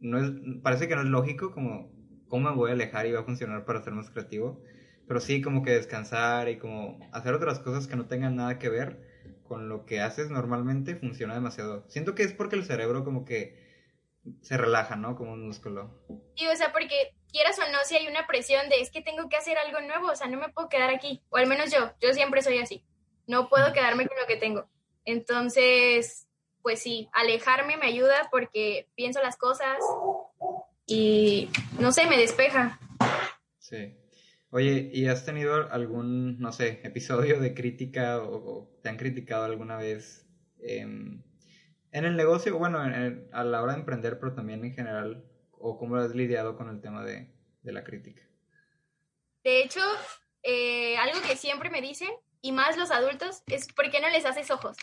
no 0.00 0.18
es, 0.18 0.32
parece 0.62 0.88
que 0.88 0.94
no 0.94 1.02
es 1.02 1.08
lógico, 1.08 1.52
como 1.52 1.90
cómo 2.28 2.50
me 2.50 2.56
voy 2.56 2.70
a 2.70 2.74
alejar 2.74 3.06
y 3.06 3.12
va 3.12 3.20
a 3.20 3.24
funcionar 3.24 3.64
para 3.64 3.82
ser 3.82 3.92
más 3.92 4.10
creativo, 4.10 4.62
pero 5.08 5.20
sí 5.20 5.42
como 5.42 5.62
que 5.62 5.72
descansar 5.72 6.48
y 6.48 6.58
como 6.58 7.00
hacer 7.12 7.34
otras 7.34 7.58
cosas 7.58 7.86
que 7.86 7.96
no 7.96 8.06
tengan 8.06 8.36
nada 8.36 8.58
que 8.58 8.68
ver 8.68 9.10
con 9.42 9.68
lo 9.68 9.84
que 9.84 10.00
haces 10.00 10.30
normalmente 10.30 10.94
funciona 10.94 11.34
demasiado. 11.34 11.84
Siento 11.88 12.14
que 12.14 12.22
es 12.22 12.32
porque 12.32 12.54
el 12.54 12.64
cerebro 12.64 13.04
como 13.04 13.24
que 13.24 13.58
se 14.42 14.56
relaja, 14.56 14.94
¿no? 14.94 15.16
Como 15.16 15.32
un 15.32 15.46
músculo. 15.46 15.90
Sí, 16.36 16.46
o 16.46 16.54
sea, 16.54 16.72
porque 16.72 16.94
quieras 17.30 17.58
o 17.58 17.70
no, 17.70 17.78
si 17.84 17.96
hay 17.96 18.08
una 18.08 18.26
presión 18.26 18.68
de 18.68 18.80
es 18.80 18.90
que 18.90 19.02
tengo 19.02 19.28
que 19.28 19.36
hacer 19.36 19.58
algo 19.58 19.80
nuevo, 19.80 20.08
o 20.08 20.16
sea, 20.16 20.26
no 20.28 20.38
me 20.38 20.48
puedo 20.50 20.68
quedar 20.68 20.90
aquí, 20.90 21.22
o 21.30 21.36
al 21.36 21.46
menos 21.46 21.70
yo, 21.70 21.92
yo 22.00 22.12
siempre 22.12 22.42
soy 22.42 22.58
así, 22.58 22.84
no 23.26 23.48
puedo 23.48 23.72
quedarme 23.72 24.06
con 24.06 24.18
lo 24.18 24.26
que 24.26 24.36
tengo. 24.36 24.68
Entonces, 25.04 26.26
pues 26.62 26.80
sí, 26.80 27.08
alejarme 27.12 27.76
me 27.76 27.86
ayuda 27.86 28.28
porque 28.30 28.88
pienso 28.94 29.22
las 29.22 29.36
cosas 29.36 29.78
y 30.86 31.48
no 31.78 31.92
sé, 31.92 32.06
me 32.06 32.18
despeja. 32.18 32.78
Sí. 33.58 33.96
Oye, 34.50 34.90
¿y 34.92 35.06
has 35.06 35.24
tenido 35.24 35.70
algún, 35.72 36.40
no 36.40 36.52
sé, 36.52 36.80
episodio 36.82 37.38
de 37.38 37.54
crítica 37.54 38.18
o, 38.18 38.34
o 38.34 38.80
te 38.82 38.88
han 38.88 38.96
criticado 38.96 39.44
alguna 39.44 39.76
vez 39.76 40.26
em, 40.58 41.22
en 41.92 42.04
el 42.04 42.16
negocio, 42.16 42.58
bueno, 42.58 42.84
en 42.84 43.28
a 43.32 43.44
la 43.44 43.62
hora 43.62 43.72
de 43.72 43.80
emprender, 43.80 44.18
pero 44.18 44.34
también 44.34 44.64
en 44.64 44.72
general, 44.72 45.24
o 45.60 45.78
cómo 45.78 45.96
has 45.96 46.14
lidiado 46.14 46.56
con 46.56 46.68
el 46.68 46.80
tema 46.80 47.04
de, 47.04 47.28
de 47.62 47.72
la 47.72 47.84
crítica? 47.84 48.22
De 49.44 49.62
hecho, 49.62 49.80
eh, 50.42 50.96
algo 50.98 51.20
que 51.22 51.36
siempre 51.36 51.70
me 51.70 51.80
dicen, 51.80 52.10
y 52.42 52.52
más 52.52 52.76
los 52.76 52.90
adultos, 52.90 53.42
es 53.46 53.72
¿por 53.72 53.90
qué 53.90 54.00
no 54.00 54.08
les 54.08 54.24
haces 54.24 54.50
ojos? 54.50 54.76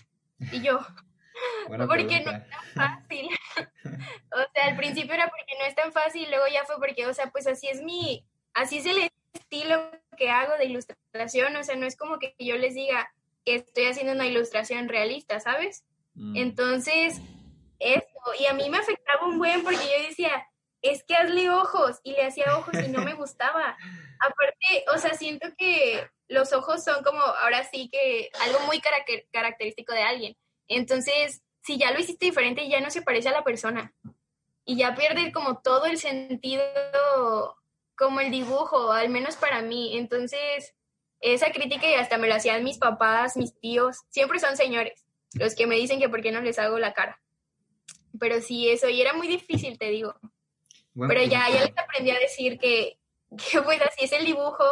Y 0.51 0.61
yo, 0.61 0.79
Porque 1.67 1.77
no 1.77 1.87
pregunta. 1.87 2.47
fácil. 2.75 3.27
o 3.55 4.51
sea, 4.53 4.65
al 4.65 4.77
principio 4.77 5.13
era 5.13 5.29
porque 5.29 5.53
no 5.59 5.65
es 5.65 5.75
tan 5.75 5.91
fácil, 5.91 6.27
luego 6.29 6.45
ya 6.51 6.65
fue 6.65 6.77
porque, 6.77 7.05
o 7.05 7.13
sea, 7.13 7.29
pues 7.31 7.47
así 7.47 7.67
es 7.67 7.81
mi, 7.83 8.25
así 8.53 8.77
es 8.77 8.85
el 8.85 9.09
estilo 9.33 9.91
que 10.17 10.29
hago 10.29 10.57
de 10.57 10.65
ilustración, 10.65 11.55
o 11.55 11.63
sea, 11.63 11.75
no 11.75 11.85
es 11.85 11.95
como 11.95 12.19
que 12.19 12.35
yo 12.39 12.57
les 12.57 12.73
diga 12.73 13.11
que 13.45 13.55
estoy 13.55 13.85
haciendo 13.85 14.13
una 14.13 14.27
ilustración 14.27 14.89
realista, 14.89 15.39
¿sabes? 15.39 15.85
Mm, 16.15 16.35
Entonces, 16.37 17.21
eso, 17.79 18.03
y 18.39 18.45
a 18.47 18.53
mí 18.53 18.69
me 18.69 18.77
afectaba 18.77 19.27
un 19.27 19.37
buen 19.37 19.63
porque 19.63 19.77
yo 19.77 20.07
decía, 20.07 20.47
es 20.89 21.03
que 21.03 21.15
hazle 21.15 21.49
ojos, 21.49 21.99
y 22.03 22.11
le 22.11 22.25
hacía 22.25 22.57
ojos 22.57 22.73
y 22.85 22.89
no 22.89 23.01
me 23.03 23.13
gustaba. 23.15 23.77
Aparte, 24.19 24.85
o 24.93 24.97
sea, 24.97 25.13
siento 25.13 25.47
que 25.57 26.09
los 26.27 26.53
ojos 26.53 26.83
son 26.83 27.03
como, 27.03 27.21
ahora 27.21 27.63
sí 27.63 27.89
que 27.91 28.29
algo 28.41 28.59
muy 28.61 28.79
carac- 28.79 29.27
característico 29.31 29.93
de 29.93 30.01
alguien. 30.03 30.37
Entonces, 30.67 31.41
si 31.61 31.77
ya 31.77 31.91
lo 31.91 31.99
hiciste 31.99 32.25
diferente, 32.25 32.67
ya 32.67 32.81
no 32.81 32.89
se 32.89 33.01
parece 33.01 33.29
a 33.29 33.33
la 33.33 33.43
persona. 33.43 33.93
Y 34.65 34.75
ya 34.77 34.95
pierde 34.95 35.31
como 35.31 35.61
todo 35.61 35.85
el 35.85 35.97
sentido, 35.97 36.63
como 37.95 38.19
el 38.19 38.31
dibujo, 38.31 38.91
al 38.91 39.09
menos 39.09 39.35
para 39.37 39.61
mí. 39.61 39.97
Entonces, 39.97 40.75
esa 41.21 41.51
crítica 41.51 41.89
y 41.89 41.95
hasta 41.95 42.17
me 42.17 42.27
lo 42.27 42.35
hacían 42.35 42.63
mis 42.63 42.77
papás, 42.77 43.37
mis 43.37 43.57
tíos, 43.59 43.97
siempre 44.09 44.39
son 44.39 44.57
señores, 44.57 45.05
los 45.33 45.55
que 45.55 45.67
me 45.67 45.75
dicen 45.75 45.99
que 45.99 46.09
por 46.09 46.21
qué 46.21 46.31
no 46.31 46.41
les 46.41 46.59
hago 46.59 46.79
la 46.79 46.93
cara. 46.93 47.21
Pero 48.19 48.41
sí, 48.41 48.69
eso, 48.69 48.89
y 48.89 49.01
era 49.01 49.13
muy 49.13 49.27
difícil, 49.27 49.77
te 49.77 49.89
digo. 49.89 50.15
Pero 51.07 51.21
ya, 51.23 51.29
ya 51.29 51.45
pregunta. 51.47 51.65
les 51.67 51.77
aprendí 51.77 52.11
a 52.11 52.19
decir 52.19 52.57
que, 52.59 52.97
que 53.51 53.61
pues 53.61 53.81
así 53.81 54.05
es 54.05 54.11
el 54.13 54.25
dibujo 54.25 54.63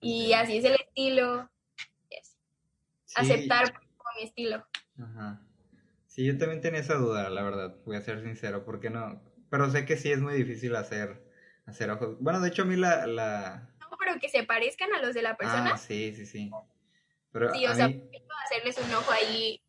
y 0.00 0.32
así 0.32 0.58
es 0.58 0.64
el 0.64 0.74
estilo. 0.74 1.50
Sí, 3.04 3.14
aceptar 3.16 3.72
como 3.72 4.10
mi 4.16 4.24
estilo. 4.24 4.66
Ajá. 5.02 5.40
Sí, 6.06 6.26
yo 6.26 6.36
también 6.36 6.60
tenía 6.60 6.80
esa 6.80 6.94
duda, 6.94 7.30
la 7.30 7.42
verdad, 7.42 7.76
voy 7.86 7.96
a 7.96 8.02
ser 8.02 8.22
sincero, 8.22 8.64
¿por 8.64 8.80
qué 8.80 8.90
no? 8.90 9.22
Pero 9.50 9.70
sé 9.70 9.86
que 9.86 9.96
sí 9.96 10.12
es 10.12 10.20
muy 10.20 10.34
difícil 10.34 10.76
hacer, 10.76 11.24
hacer 11.66 11.90
ojos. 11.90 12.16
Bueno, 12.20 12.40
de 12.40 12.48
hecho 12.50 12.62
a 12.62 12.64
mí 12.66 12.76
la, 12.76 13.06
la... 13.06 13.68
No, 13.80 13.96
pero 13.98 14.18
que 14.20 14.28
se 14.28 14.42
parezcan 14.42 14.92
a 14.92 15.00
los 15.00 15.14
de 15.14 15.22
la 15.22 15.36
persona. 15.36 15.72
Ah, 15.74 15.78
sí, 15.78 16.12
sí, 16.14 16.26
sí. 16.26 16.50
Pero 17.32 17.54
sí, 17.54 17.66
o 17.66 17.74
sea, 17.74 17.88
mí- 17.88 18.02
hacerles 18.44 18.76
un 18.78 18.92
ojo 18.94 19.10
ahí. 19.12 19.62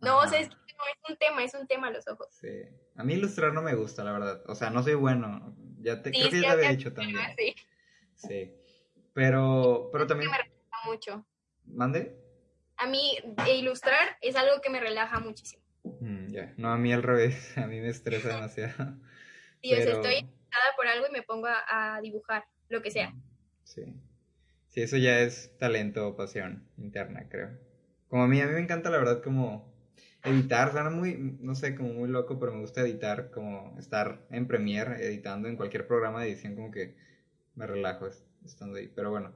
No, 0.00 0.16
o 0.16 0.20
Ajá. 0.20 0.30
sea, 0.30 0.40
es 0.40 0.48
que 0.48 0.63
es 0.92 1.10
un 1.10 1.16
tema, 1.16 1.44
es 1.44 1.54
un 1.54 1.66
tema 1.66 1.90
los 1.90 2.06
ojos. 2.08 2.28
Sí. 2.40 2.48
A 2.96 3.04
mí 3.04 3.14
ilustrar 3.14 3.52
no 3.52 3.62
me 3.62 3.74
gusta, 3.74 4.04
la 4.04 4.12
verdad. 4.12 4.42
O 4.46 4.54
sea, 4.54 4.70
no 4.70 4.82
soy 4.82 4.94
bueno. 4.94 5.54
Ya 5.80 6.02
te, 6.02 6.10
Sí, 6.12 6.18
creo 6.18 6.30
que 6.30 6.40
ya 6.40 6.48
te 6.48 6.52
había 6.54 6.70
dicho 6.70 6.92
también. 6.92 7.18
Sí, 7.36 7.54
Sí. 8.16 8.52
Pero, 9.12 9.90
pero 9.92 10.06
también... 10.06 10.30
me 10.30 10.36
relaja 10.38 10.86
mucho. 10.86 11.26
¿Mande? 11.66 12.16
A 12.76 12.86
mí, 12.86 13.16
e 13.46 13.56
ilustrar 13.56 14.16
es 14.20 14.34
algo 14.36 14.60
que 14.60 14.70
me 14.70 14.80
relaja 14.80 15.20
muchísimo. 15.20 15.62
Mm, 16.00 16.28
ya. 16.32 16.52
No, 16.56 16.72
a 16.72 16.76
mí 16.78 16.92
al 16.92 17.02
revés. 17.02 17.56
A 17.58 17.66
mí 17.66 17.80
me 17.80 17.88
estresa 17.88 18.28
demasiado. 18.28 18.96
Sí, 19.62 19.72
o 19.72 19.76
sea, 19.76 19.84
Pero- 19.84 19.96
estoy 19.96 20.14
interesada 20.16 20.76
por 20.76 20.86
algo 20.88 21.06
y 21.08 21.12
me 21.12 21.22
pongo 21.22 21.46
a, 21.46 21.96
a 21.96 22.00
dibujar, 22.00 22.44
lo 22.68 22.82
que 22.82 22.90
sea. 22.90 23.14
Sí. 23.64 23.82
Sí, 24.68 24.82
eso 24.82 24.96
ya 24.96 25.20
es 25.20 25.56
talento 25.58 26.08
o 26.08 26.16
pasión 26.16 26.68
interna, 26.76 27.28
creo. 27.28 27.50
Como 28.08 28.24
a 28.24 28.26
mí, 28.28 28.40
a 28.40 28.46
mí 28.46 28.52
me 28.54 28.60
encanta 28.60 28.90
la 28.90 28.98
verdad 28.98 29.22
como 29.22 29.72
editar, 30.24 30.72
suena 30.72 30.90
muy, 30.90 31.36
no 31.40 31.54
sé, 31.54 31.74
como 31.74 31.92
muy 31.92 32.08
loco, 32.08 32.38
pero 32.38 32.52
me 32.52 32.60
gusta 32.60 32.80
editar, 32.82 33.30
como 33.30 33.76
estar 33.78 34.26
en 34.30 34.46
Premiere, 34.46 35.04
editando 35.06 35.48
en 35.48 35.56
cualquier 35.56 35.86
programa 35.86 36.22
de 36.22 36.30
edición, 36.30 36.54
como 36.54 36.70
que 36.70 36.96
me 37.54 37.66
relajo 37.66 38.06
es- 38.06 38.24
estando 38.44 38.78
ahí. 38.78 38.90
Pero 38.94 39.10
bueno, 39.10 39.34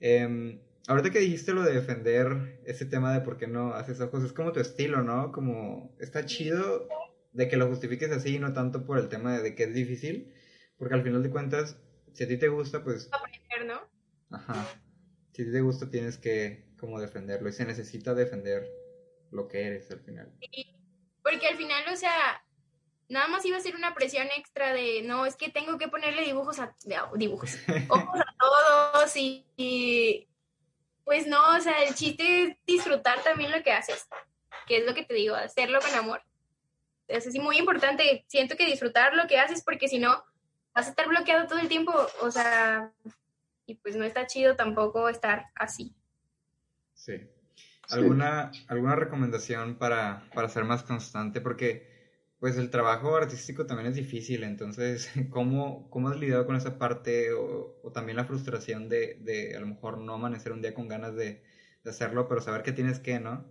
Em, 0.00 0.60
ahorita 0.88 1.10
que 1.10 1.20
dijiste 1.20 1.54
lo 1.54 1.62
de 1.62 1.72
defender 1.72 2.60
ese 2.64 2.84
tema 2.84 3.14
de 3.14 3.20
por 3.20 3.38
qué 3.38 3.46
no 3.46 3.72
haces 3.74 4.00
ojos, 4.00 4.22
es 4.24 4.32
como 4.32 4.52
tu 4.52 4.60
estilo, 4.60 5.02
¿no? 5.02 5.32
Como 5.32 5.94
está 5.98 6.26
chido 6.26 6.88
de 7.32 7.48
que 7.48 7.56
lo 7.56 7.68
justifiques 7.68 8.10
así 8.10 8.36
y 8.36 8.38
no 8.38 8.52
tanto 8.52 8.84
por 8.84 8.98
el 8.98 9.08
tema 9.08 9.34
de, 9.36 9.42
de 9.42 9.54
que 9.54 9.64
es 9.64 9.72
difícil, 9.72 10.34
porque 10.76 10.94
al 10.94 11.02
final 11.02 11.22
de 11.22 11.30
cuentas, 11.30 11.78
si 12.12 12.24
a 12.24 12.28
ti 12.28 12.36
te 12.36 12.48
gusta, 12.48 12.84
pues 12.84 13.08
Aprender, 13.12 13.66
¿no? 13.66 14.36
Ajá. 14.36 14.66
Si 15.32 15.42
a 15.42 15.44
ti 15.46 15.52
te 15.52 15.60
gusta, 15.62 15.88
tienes 15.88 16.18
que 16.18 16.64
como 16.76 17.00
defenderlo. 17.00 17.48
Y 17.48 17.52
se 17.52 17.64
necesita 17.64 18.14
defender 18.14 18.70
lo 19.34 19.48
que 19.48 19.66
eres 19.66 19.90
al 19.90 20.00
final. 20.00 20.32
Porque 21.22 21.46
al 21.46 21.56
final, 21.56 21.84
o 21.92 21.96
sea, 21.96 22.42
nada 23.08 23.28
más 23.28 23.44
iba 23.44 23.56
a 23.56 23.60
ser 23.60 23.74
una 23.76 23.94
presión 23.94 24.28
extra 24.36 24.72
de, 24.72 25.02
no, 25.02 25.26
es 25.26 25.36
que 25.36 25.50
tengo 25.50 25.76
que 25.78 25.88
ponerle 25.88 26.22
dibujos 26.22 26.58
a, 26.60 26.74
dibujos, 27.16 27.58
ojos 27.88 28.20
a 28.20 28.36
todos 28.38 29.16
y, 29.16 29.46
y, 29.56 30.28
pues 31.04 31.26
no, 31.26 31.56
o 31.56 31.60
sea, 31.60 31.82
el 31.82 31.94
chiste 31.94 32.42
es 32.42 32.56
disfrutar 32.66 33.22
también 33.22 33.50
lo 33.50 33.62
que 33.62 33.72
haces, 33.72 34.06
que 34.66 34.78
es 34.78 34.86
lo 34.86 34.94
que 34.94 35.04
te 35.04 35.14
digo, 35.14 35.34
hacerlo 35.34 35.80
con 35.80 35.94
amor. 35.94 36.22
es 37.08 37.26
así 37.26 37.40
muy 37.40 37.58
importante. 37.58 38.24
Siento 38.28 38.56
que 38.56 38.66
disfrutar 38.66 39.14
lo 39.14 39.26
que 39.26 39.38
haces 39.38 39.62
porque 39.62 39.88
si 39.88 39.98
no, 39.98 40.24
vas 40.74 40.86
a 40.86 40.90
estar 40.90 41.08
bloqueado 41.08 41.46
todo 41.46 41.58
el 41.58 41.68
tiempo, 41.68 41.92
o 42.20 42.30
sea, 42.30 42.92
y 43.66 43.74
pues 43.76 43.96
no 43.96 44.04
está 44.04 44.26
chido 44.26 44.56
tampoco 44.56 45.08
estar 45.08 45.46
así. 45.54 45.94
Sí. 46.94 47.33
¿Alguna, 47.94 48.52
¿Alguna 48.68 48.96
recomendación 48.96 49.76
para, 49.76 50.28
para 50.34 50.48
ser 50.48 50.64
más 50.64 50.82
constante? 50.82 51.40
Porque 51.40 51.92
pues 52.38 52.58
el 52.58 52.70
trabajo 52.70 53.16
artístico 53.16 53.64
también 53.64 53.88
es 53.88 53.94
difícil, 53.94 54.44
entonces, 54.44 55.10
¿cómo, 55.30 55.88
cómo 55.90 56.08
has 56.08 56.18
lidiado 56.18 56.46
con 56.46 56.56
esa 56.56 56.78
parte 56.78 57.32
o, 57.32 57.80
o 57.82 57.92
también 57.92 58.16
la 58.16 58.26
frustración 58.26 58.88
de, 58.88 59.18
de 59.20 59.56
a 59.56 59.60
lo 59.60 59.66
mejor 59.66 59.98
no 59.98 60.14
amanecer 60.14 60.52
un 60.52 60.60
día 60.60 60.74
con 60.74 60.88
ganas 60.88 61.14
de, 61.14 61.42
de 61.82 61.90
hacerlo, 61.90 62.28
pero 62.28 62.40
saber 62.40 62.62
que 62.62 62.72
tienes 62.72 62.98
que, 62.98 63.18
¿no? 63.20 63.44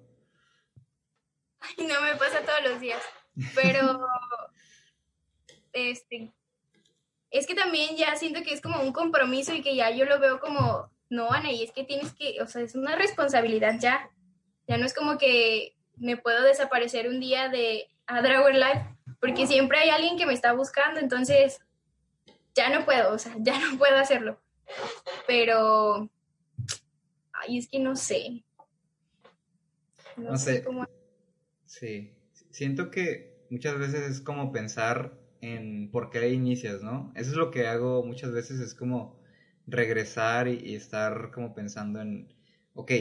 Ay, 1.59 1.73
no 1.87 2.01
me 2.01 2.15
pasa 2.17 2.41
todos 2.45 2.71
los 2.71 2.79
días, 2.79 3.01
pero 3.55 4.05
este 5.71 6.33
es 7.33 7.47
que 7.47 7.55
también 7.55 7.97
ya 7.97 8.15
siento 8.15 8.43
que 8.43 8.53
es 8.53 8.61
como 8.61 8.79
un 8.79 8.93
compromiso 8.93 9.55
y 9.55 9.63
que 9.63 9.75
ya 9.75 9.89
yo 9.89 10.05
lo 10.05 10.19
veo 10.19 10.39
como, 10.39 10.91
no, 11.09 11.31
Ana, 11.31 11.51
y 11.51 11.63
es 11.63 11.71
que 11.71 11.83
tienes 11.83 12.13
que, 12.13 12.39
o 12.39 12.47
sea, 12.47 12.61
es 12.61 12.75
una 12.75 12.95
responsabilidad 12.95 13.79
ya. 13.79 14.11
Ya 14.67 14.77
no 14.77 14.85
es 14.85 14.93
como 14.93 15.17
que 15.17 15.75
me 15.97 16.17
puedo 16.17 16.43
desaparecer 16.43 17.07
un 17.07 17.19
día 17.19 17.49
de 17.49 17.87
a 18.07 18.21
Dragon 18.21 18.53
Life, 18.53 18.85
porque 19.19 19.47
siempre 19.47 19.77
hay 19.79 19.89
alguien 19.89 20.17
que 20.17 20.25
me 20.25 20.33
está 20.33 20.53
buscando, 20.53 20.99
entonces 20.99 21.59
ya 22.55 22.69
no 22.69 22.85
puedo, 22.85 23.13
o 23.13 23.17
sea, 23.17 23.35
ya 23.39 23.59
no 23.59 23.77
puedo 23.77 23.95
hacerlo. 23.97 24.39
Pero, 25.27 26.09
ay, 27.33 27.57
es 27.57 27.67
que 27.67 27.79
no 27.79 27.95
sé. 27.95 28.43
No, 30.17 30.31
No 30.31 30.37
sé 30.37 30.55
sé. 30.55 30.63
cómo... 30.63 30.85
Sí, 31.65 32.13
siento 32.51 32.91
que 32.91 33.45
muchas 33.49 33.77
veces 33.77 34.09
es 34.09 34.21
como 34.21 34.51
pensar 34.51 35.13
en 35.41 35.89
por 35.91 36.09
qué 36.09 36.29
inicias, 36.29 36.81
¿no? 36.81 37.11
Eso 37.15 37.31
es 37.31 37.37
lo 37.37 37.51
que 37.51 37.67
hago 37.67 38.03
muchas 38.03 38.31
veces, 38.31 38.59
es 38.59 38.73
como 38.75 39.19
regresar 39.65 40.47
y, 40.47 40.59
y 40.59 40.75
estar 40.75 41.31
como 41.31 41.53
pensando 41.55 42.01
en, 42.01 42.33
ok, 42.75 42.91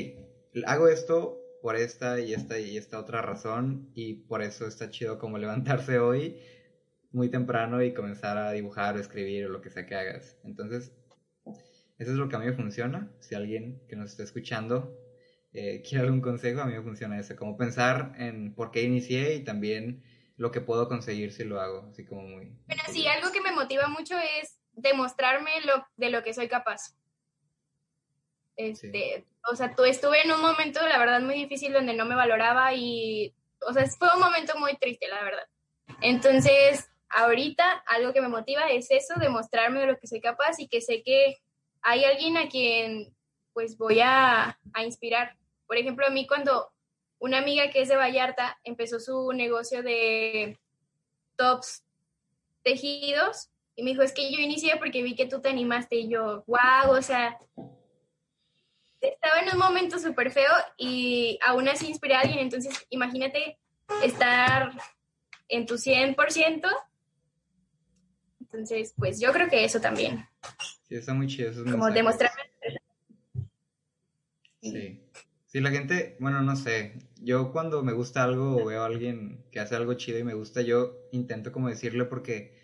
hago 0.67 0.89
esto 0.89 1.41
por 1.63 1.77
esta 1.77 2.21
y 2.21 2.35
esta 2.35 2.59
y 2.59 2.77
esta 2.77 2.99
otra 2.99 3.23
razón 3.23 3.91
y 3.95 4.15
por 4.15 4.43
eso 4.43 4.67
está 4.67 4.91
chido 4.91 5.19
como 5.19 5.39
levantarse 5.39 5.99
hoy 5.99 6.43
muy 7.13 7.31
temprano 7.31 7.83
y 7.83 7.95
comenzar 7.95 8.37
a 8.37 8.53
dibujar 8.53 8.97
o 8.97 8.99
escribir 8.99 9.47
o 9.47 9.49
lo 9.49 9.61
que 9.61 9.71
sea 9.71 9.87
que 9.87 9.95
hagas. 9.95 10.39
Entonces, 10.45 10.93
eso 11.99 12.11
es 12.11 12.17
lo 12.17 12.29
que 12.29 12.37
a 12.37 12.39
mí 12.39 12.47
me 12.47 12.55
funciona. 12.55 13.11
Si 13.21 13.35
alguien 13.35 13.83
que 13.89 13.97
nos 13.97 14.11
está 14.11 14.23
escuchando 14.23 14.99
eh, 15.53 15.83
quiere 15.87 16.05
algún 16.05 16.23
consejo, 16.23 16.63
a 16.63 16.67
mí 16.67 16.73
me 16.73 16.83
funciona 16.83 17.19
eso, 17.21 17.37
como 17.37 17.57
pensar 17.57 18.15
en 18.17 18.55
por 18.55 18.71
qué 18.71 18.83
inicié 18.83 19.35
y 19.35 19.45
también 19.45 20.03
lo 20.37 20.51
que 20.51 20.63
puedo 20.63 20.89
conseguir 20.89 21.33
si 21.33 21.45
lo 21.45 21.61
hago, 21.61 21.89
así 21.91 22.05
como 22.05 22.23
muy... 22.23 22.57
Pero 22.67 22.81
sí, 22.91 23.07
algo 23.07 23.31
que 23.31 23.43
me 23.43 23.53
motiva 23.53 23.87
mucho 23.89 24.15
es 24.41 24.59
demostrarme 24.73 25.61
lo, 25.67 25.87
de 25.97 26.11
lo 26.11 26.23
que 26.23 26.33
soy 26.33 26.49
capaz. 26.49 26.97
Este, 28.57 29.27
O 29.51 29.57
sea, 29.57 29.74
tú 29.74 29.84
estuve 29.84 30.22
en 30.22 30.32
un 30.32 30.40
momento, 30.40 30.86
la 30.86 30.99
verdad, 30.99 31.20
muy 31.20 31.34
difícil 31.34 31.72
donde 31.72 31.95
no 31.95 32.05
me 32.05 32.14
valoraba 32.14 32.74
y, 32.74 33.34
o 33.66 33.72
sea, 33.72 33.86
fue 33.86 34.09
un 34.14 34.20
momento 34.20 34.59
muy 34.59 34.76
triste, 34.76 35.09
la 35.09 35.22
verdad. 35.22 35.47
Entonces, 36.01 36.88
ahorita 37.09 37.84
algo 37.86 38.12
que 38.12 38.20
me 38.20 38.28
motiva 38.28 38.68
es 38.68 38.90
eso, 38.90 39.14
demostrarme 39.18 39.80
de 39.80 39.86
lo 39.86 39.99
que 39.99 40.07
soy 40.07 40.20
capaz 40.20 40.59
y 40.59 40.68
que 40.68 40.80
sé 40.80 41.03
que 41.03 41.38
hay 41.82 42.05
alguien 42.05 42.36
a 42.36 42.49
quien 42.49 43.14
pues 43.53 43.76
voy 43.76 44.01
a, 44.01 44.59
a 44.72 44.84
inspirar. 44.84 45.36
Por 45.66 45.76
ejemplo, 45.76 46.07
a 46.07 46.11
mí 46.11 46.26
cuando 46.26 46.72
una 47.18 47.38
amiga 47.38 47.70
que 47.70 47.82
es 47.82 47.88
de 47.88 47.97
Vallarta 47.97 48.59
empezó 48.64 48.99
su 48.99 49.32
negocio 49.32 49.82
de 49.82 50.59
tops 51.36 51.84
tejidos 52.62 53.51
y 53.76 53.82
me 53.82 53.90
dijo, 53.90 54.03
es 54.03 54.12
que 54.12 54.30
yo 54.32 54.38
inicié 54.38 54.76
porque 54.76 55.03
vi 55.03 55.14
que 55.14 55.26
tú 55.26 55.40
te 55.40 55.49
animaste 55.49 55.97
y 55.97 56.09
yo, 56.09 56.45
wow, 56.47 56.97
o 56.97 57.03
sea, 57.03 57.38
estaba 59.09 59.41
en 59.41 59.53
un 59.53 59.59
momento 59.59 59.99
súper 59.99 60.31
feo 60.31 60.53
y 60.77 61.39
aún 61.45 61.69
así 61.69 61.89
inspiré 61.89 62.15
a 62.15 62.21
alguien, 62.21 62.39
entonces 62.39 62.87
imagínate 62.91 63.59
estar 64.03 64.73
en 65.49 65.67
tu 65.67 65.75
100%. 65.75 66.63
Entonces, 68.41 68.95
pues 68.97 69.21
yo 69.21 69.33
creo 69.33 69.49
que 69.49 69.65
eso 69.65 69.81
también, 69.81 70.27
Sí, 70.89 70.97
está 70.97 71.15
muy 71.15 71.27
chido 71.27 71.51
esos 71.51 71.71
como 71.71 71.91
demostrarme. 71.91 72.43
Sí. 74.61 75.03
Sí, 75.47 75.61
la 75.61 75.71
gente, 75.71 76.17
bueno, 76.19 76.41
no 76.41 76.57
sé, 76.57 76.95
yo 77.21 77.53
cuando 77.53 77.83
me 77.83 77.93
gusta 77.93 78.23
algo 78.23 78.57
o 78.57 78.65
veo 78.65 78.83
a 78.83 78.87
alguien 78.87 79.45
que 79.51 79.61
hace 79.61 79.77
algo 79.77 79.93
chido 79.95 80.19
y 80.19 80.25
me 80.25 80.33
gusta, 80.33 80.63
yo 80.63 80.97
intento 81.13 81.53
como 81.53 81.69
decirle 81.69 82.07
porque, 82.07 82.59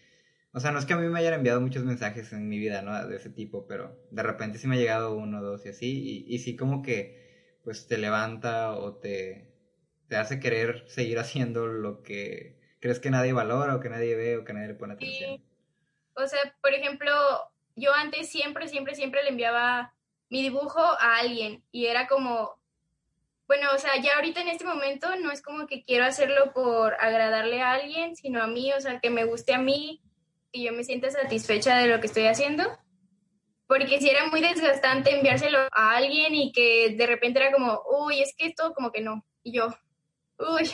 o 0.52 0.60
sea, 0.60 0.72
no 0.72 0.78
es 0.78 0.86
que 0.86 0.94
a 0.94 0.96
mí 0.96 1.06
me 1.08 1.18
hayan 1.18 1.34
enviado 1.34 1.60
muchos 1.60 1.84
mensajes 1.84 2.32
en 2.32 2.48
mi 2.48 2.58
vida, 2.58 2.82
¿no? 2.82 3.06
De 3.06 3.16
ese 3.16 3.30
tipo, 3.30 3.66
pero 3.66 3.96
de 4.10 4.22
repente 4.22 4.58
sí 4.58 4.66
me 4.66 4.76
ha 4.76 4.78
llegado 4.78 5.14
uno, 5.14 5.42
dos 5.42 5.64
y 5.66 5.68
así, 5.68 6.26
y, 6.26 6.34
y 6.34 6.38
sí 6.38 6.56
como 6.56 6.82
que, 6.82 7.58
pues 7.64 7.86
te 7.86 7.98
levanta 7.98 8.72
o 8.72 8.96
te, 8.96 9.48
te 10.08 10.16
hace 10.16 10.40
querer 10.40 10.88
seguir 10.88 11.18
haciendo 11.18 11.66
lo 11.66 12.02
que 12.02 12.58
crees 12.80 12.98
que 12.98 13.10
nadie 13.10 13.32
valora 13.32 13.76
o 13.76 13.80
que 13.80 13.90
nadie 13.90 14.16
ve 14.16 14.38
o 14.38 14.44
que 14.44 14.52
nadie 14.52 14.68
le 14.68 14.74
pone 14.74 14.94
atención. 14.94 15.36
Sí. 15.36 15.44
O 16.14 16.26
sea, 16.26 16.40
por 16.62 16.72
ejemplo, 16.72 17.12
yo 17.76 17.92
antes 17.94 18.28
siempre, 18.28 18.68
siempre, 18.68 18.94
siempre 18.94 19.22
le 19.22 19.30
enviaba 19.30 19.94
mi 20.30 20.42
dibujo 20.42 20.80
a 20.80 21.18
alguien 21.18 21.62
y 21.70 21.86
era 21.86 22.08
como, 22.08 22.58
bueno, 23.46 23.68
o 23.74 23.78
sea, 23.78 24.00
ya 24.00 24.16
ahorita 24.16 24.40
en 24.40 24.48
este 24.48 24.64
momento 24.64 25.14
no 25.16 25.30
es 25.30 25.42
como 25.42 25.66
que 25.66 25.84
quiero 25.84 26.04
hacerlo 26.04 26.52
por 26.52 26.94
agradarle 26.94 27.62
a 27.62 27.72
alguien, 27.72 28.16
sino 28.16 28.42
a 28.42 28.46
mí, 28.46 28.72
o 28.72 28.80
sea, 28.80 29.00
que 29.00 29.10
me 29.10 29.24
guste 29.24 29.54
a 29.54 29.58
mí 29.58 30.02
y 30.52 30.64
yo 30.64 30.72
me 30.72 30.84
sienta 30.84 31.10
satisfecha 31.10 31.76
de 31.78 31.88
lo 31.88 32.00
que 32.00 32.06
estoy 32.06 32.26
haciendo. 32.26 32.64
Porque 33.66 34.00
si 34.00 34.08
era 34.08 34.26
muy 34.28 34.40
desgastante 34.40 35.14
enviárselo 35.14 35.58
a 35.72 35.96
alguien 35.96 36.34
y 36.34 36.52
que 36.52 36.94
de 36.96 37.06
repente 37.06 37.38
era 37.38 37.52
como, 37.52 37.82
uy, 38.00 38.20
es 38.22 38.34
que 38.36 38.46
esto 38.46 38.72
como 38.72 38.90
que 38.90 39.02
no. 39.02 39.26
Y 39.42 39.52
yo, 39.52 39.68
uy, 40.38 40.70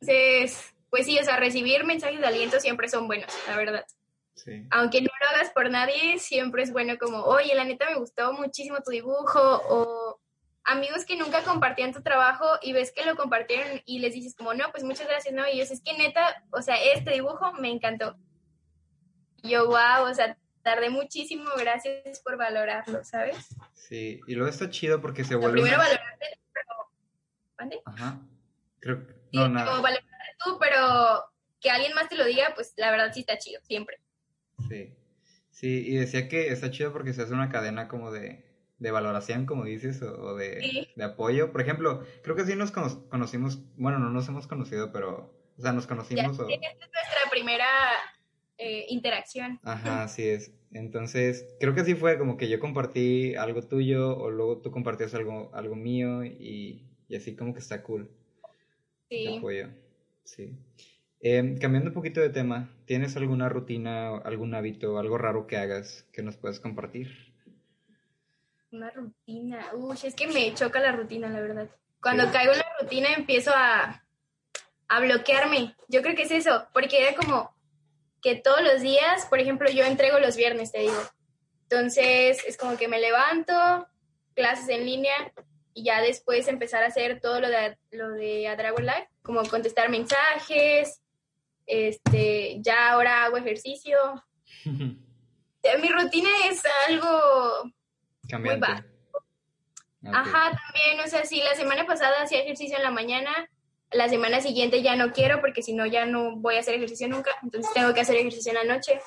entonces, 0.00 0.74
pues 0.90 1.06
sí, 1.06 1.16
o 1.18 1.22
sea, 1.22 1.36
recibir 1.36 1.84
mensajes 1.84 2.18
de 2.18 2.26
aliento 2.26 2.58
siempre 2.58 2.88
son 2.88 3.06
buenos, 3.06 3.32
la 3.46 3.56
verdad. 3.56 3.86
Sí. 4.34 4.66
Aunque 4.70 5.00
no 5.00 5.10
lo 5.20 5.28
hagas 5.28 5.52
por 5.52 5.70
nadie, 5.70 6.18
siempre 6.18 6.64
es 6.64 6.72
bueno 6.72 6.98
como, 6.98 7.22
oye, 7.22 7.54
la 7.54 7.64
neta 7.64 7.88
me 7.88 7.98
gustó 7.98 8.32
muchísimo 8.32 8.78
tu 8.84 8.90
dibujo, 8.90 9.40
o 9.40 10.20
amigos 10.64 11.04
que 11.04 11.16
nunca 11.16 11.42
compartían 11.42 11.92
tu 11.92 12.02
trabajo 12.02 12.44
y 12.62 12.72
ves 12.72 12.92
que 12.92 13.04
lo 13.04 13.16
compartieron 13.16 13.80
y 13.86 14.00
les 14.00 14.12
dices 14.12 14.34
como, 14.34 14.54
no, 14.54 14.70
pues 14.72 14.82
muchas 14.82 15.06
gracias, 15.06 15.32
¿no? 15.32 15.46
Y 15.46 15.52
ellos, 15.52 15.70
es 15.70 15.80
que 15.80 15.96
neta, 15.96 16.44
o 16.50 16.60
sea, 16.60 16.76
este 16.82 17.12
dibujo 17.12 17.52
me 17.54 17.70
encantó. 17.70 18.16
Y 19.42 19.50
yo, 19.50 19.66
wow, 19.66 20.08
o 20.10 20.14
sea, 20.14 20.36
tardé 20.62 20.90
muchísimo, 20.90 21.50
gracias 21.58 22.20
por 22.20 22.36
valorarlo, 22.36 23.04
¿sabes? 23.04 23.36
Sí, 23.74 24.20
y 24.26 24.34
luego 24.34 24.50
está 24.50 24.68
chido 24.70 25.00
porque 25.00 25.24
se 25.24 25.34
Lo 25.34 25.40
vuelve... 25.40 25.54
primero 25.62 25.76
una- 25.76 25.84
valorarte, 25.84 26.40
pero... 26.52 26.66
¿Mande? 27.58 27.80
Ajá. 27.84 28.20
Creo 28.80 29.06
que... 29.06 29.12
Sí, 29.12 29.18
No, 29.38 29.42
como 29.44 29.54
nada. 29.54 29.80
valorarte 29.80 30.36
tú, 30.44 30.58
pero 30.58 31.24
que 31.60 31.70
alguien 31.70 31.94
más 31.94 32.08
te 32.08 32.16
lo 32.16 32.24
diga, 32.24 32.52
pues 32.54 32.72
la 32.76 32.90
verdad 32.90 33.12
sí 33.12 33.20
está 33.20 33.38
chido, 33.38 33.60
siempre. 33.62 33.98
Sí. 34.68 34.96
Sí, 35.50 35.84
y 35.86 35.96
decía 35.96 36.28
que 36.28 36.48
está 36.48 36.70
chido 36.70 36.92
porque 36.92 37.12
se 37.14 37.22
hace 37.22 37.32
una 37.32 37.48
cadena 37.50 37.88
como 37.88 38.10
de, 38.10 38.44
de 38.78 38.90
valoración, 38.90 39.46
como 39.46 39.64
dices, 39.64 40.02
o, 40.02 40.12
o 40.20 40.34
de, 40.34 40.60
Sí. 40.60 40.92
de 40.96 41.04
apoyo. 41.04 41.50
Por 41.52 41.60
ejemplo, 41.62 42.04
creo 42.22 42.36
que 42.36 42.44
sí 42.44 42.54
nos 42.56 42.72
cono- 42.72 43.08
conocimos, 43.08 43.60
bueno, 43.76 43.98
no 43.98 44.10
nos 44.10 44.28
hemos 44.28 44.46
conocido, 44.46 44.92
pero, 44.92 45.34
o 45.56 45.62
sea, 45.62 45.72
nos 45.72 45.84
Ya, 45.84 45.88
conocimos 45.88 46.38
o... 46.40 46.48
esta 46.48 46.66
es 46.66 46.76
nuestra 46.78 47.30
primera 47.30 47.66
eh, 48.58 48.86
interacción. 48.88 49.60
Ajá, 49.62 50.02
así 50.04 50.28
es. 50.28 50.52
Entonces, 50.72 51.46
creo 51.60 51.74
que 51.74 51.80
así 51.80 51.94
fue, 51.94 52.18
como 52.18 52.36
que 52.36 52.48
yo 52.48 52.58
compartí 52.60 53.34
algo 53.36 53.62
tuyo 53.62 54.16
o 54.18 54.30
luego 54.30 54.58
tú 54.58 54.70
compartías 54.70 55.14
algo, 55.14 55.50
algo 55.54 55.74
mío 55.76 56.24
y, 56.24 56.86
y 57.08 57.16
así 57.16 57.34
como 57.36 57.52
que 57.54 57.60
está 57.60 57.82
cool. 57.82 58.10
Sí. 59.08 59.36
apoyo. 59.38 59.68
Sí. 60.24 60.52
Em, 61.20 61.56
cambiando 61.58 61.90
un 61.90 61.94
poquito 61.94 62.20
de 62.20 62.28
tema, 62.30 62.68
¿tienes 62.84 63.16
alguna 63.16 63.48
rutina, 63.48 64.16
algún 64.18 64.54
hábito, 64.54 64.98
algo 64.98 65.16
raro 65.16 65.46
que 65.46 65.56
hagas 65.56 66.04
que 66.12 66.22
nos 66.22 66.36
puedas 66.36 66.60
compartir? 66.60 67.32
Una 68.72 68.90
rutina. 68.90 69.66
Uy, 69.74 69.96
es 70.02 70.14
que 70.14 70.26
me 70.26 70.52
choca 70.54 70.80
la 70.80 70.92
rutina, 70.92 71.28
la 71.28 71.40
verdad. 71.40 71.70
Cuando 72.02 72.24
Sí. 72.24 72.30
caigo 72.32 72.52
en 72.52 72.58
la 72.58 72.66
rutina 72.80 73.08
empiezo 73.16 73.52
a, 73.54 74.04
a 74.88 75.00
bloquearme. 75.00 75.74
Yo 75.88 76.02
creo 76.02 76.14
que 76.14 76.22
es 76.22 76.30
eso, 76.32 76.66
porque 76.74 77.00
era 77.00 77.16
como 77.16 77.55
que 78.26 78.34
todos 78.34 78.60
los 78.60 78.80
días, 78.80 79.24
por 79.26 79.38
ejemplo, 79.38 79.70
yo 79.70 79.84
entrego 79.84 80.18
los 80.18 80.34
viernes, 80.34 80.72
te 80.72 80.80
digo. 80.80 81.00
Entonces, 81.62 82.42
es 82.44 82.56
como 82.56 82.76
que 82.76 82.88
me 82.88 82.98
levanto, 82.98 83.86
clases 84.34 84.68
en 84.68 84.84
línea, 84.84 85.14
y 85.72 85.84
ya 85.84 86.02
después 86.02 86.48
empezar 86.48 86.82
a 86.82 86.88
hacer 86.88 87.20
todo 87.20 87.38
lo 87.38 87.48
de, 87.48 87.78
lo 87.92 88.10
de 88.10 88.48
A 88.48 88.56
Dragon 88.56 88.84
Life, 88.84 89.08
como 89.22 89.44
contestar 89.44 89.90
mensajes, 89.90 91.00
este, 91.66 92.56
ya 92.62 92.90
ahora 92.90 93.22
hago 93.22 93.36
ejercicio. 93.36 93.96
Mi 94.64 95.88
rutina 95.88 96.30
es 96.50 96.62
algo 96.88 97.70
Cambiante. 98.28 98.66
bajo. 98.66 98.82
Ok. 100.02 100.14
Ajá, 100.14 100.50
también, 100.50 100.98
o 101.04 101.08
sea, 101.08 101.24
si 101.24 101.40
la 101.44 101.54
semana 101.54 101.86
pasada 101.86 102.22
hacía 102.22 102.40
ejercicio 102.40 102.76
en 102.76 102.82
la 102.82 102.90
mañana, 102.90 103.48
la 103.92 104.08
semana 104.08 104.40
siguiente 104.40 104.82
ya 104.82 104.96
no 104.96 105.12
quiero 105.12 105.40
porque 105.40 105.62
si 105.62 105.72
no 105.72 105.86
ya 105.86 106.06
no 106.06 106.36
voy 106.36 106.56
a 106.56 106.60
hacer 106.60 106.74
ejercicio 106.74 107.08
nunca, 107.08 107.30
entonces 107.42 107.72
tengo 107.72 107.94
que 107.94 108.00
hacer 108.00 108.16
ejercicio 108.16 108.52
en 108.52 108.66
la 108.66 108.74
noche. 108.74 109.00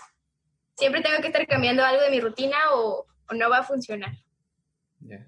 Siempre 0.76 1.02
tengo 1.02 1.20
que 1.22 1.28
estar 1.28 1.46
cambiando 1.48 1.84
algo 1.84 2.02
de 2.02 2.12
mi 2.12 2.20
rutina 2.22 2.58
o, 2.74 3.06
o 3.30 3.34
no 3.34 3.50
va 3.50 3.60
a 3.60 3.64
funcionar. 3.64 4.14
Ya. 5.02 5.28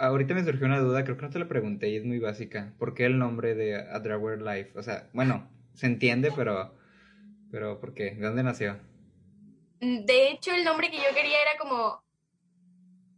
Ahorita 0.00 0.32
me 0.34 0.44
surgió 0.44 0.66
una 0.66 0.80
duda, 0.80 1.04
creo 1.04 1.16
que 1.16 1.22
no 1.22 1.30
te 1.30 1.38
la 1.38 1.48
pregunté 1.48 1.90
y 1.90 1.96
es 1.96 2.04
muy 2.04 2.18
básica. 2.18 2.74
¿Por 2.78 2.94
qué 2.94 3.04
el 3.04 3.18
nombre 3.18 3.54
de 3.54 3.76
A 3.76 3.98
Drawer 4.00 4.40
Life? 4.40 4.78
O 4.78 4.82
sea, 4.82 5.10
bueno, 5.12 5.50
se 5.74 5.86
entiende, 5.86 6.32
pero, 6.34 6.74
pero 7.50 7.78
¿por 7.78 7.92
qué? 7.92 8.12
¿De 8.12 8.24
dónde 8.24 8.42
nació? 8.42 8.80
De 9.80 10.30
hecho, 10.30 10.52
el 10.54 10.64
nombre 10.64 10.90
que 10.90 10.96
yo 10.96 11.14
quería 11.14 11.42
era 11.42 11.58
como 11.58 12.02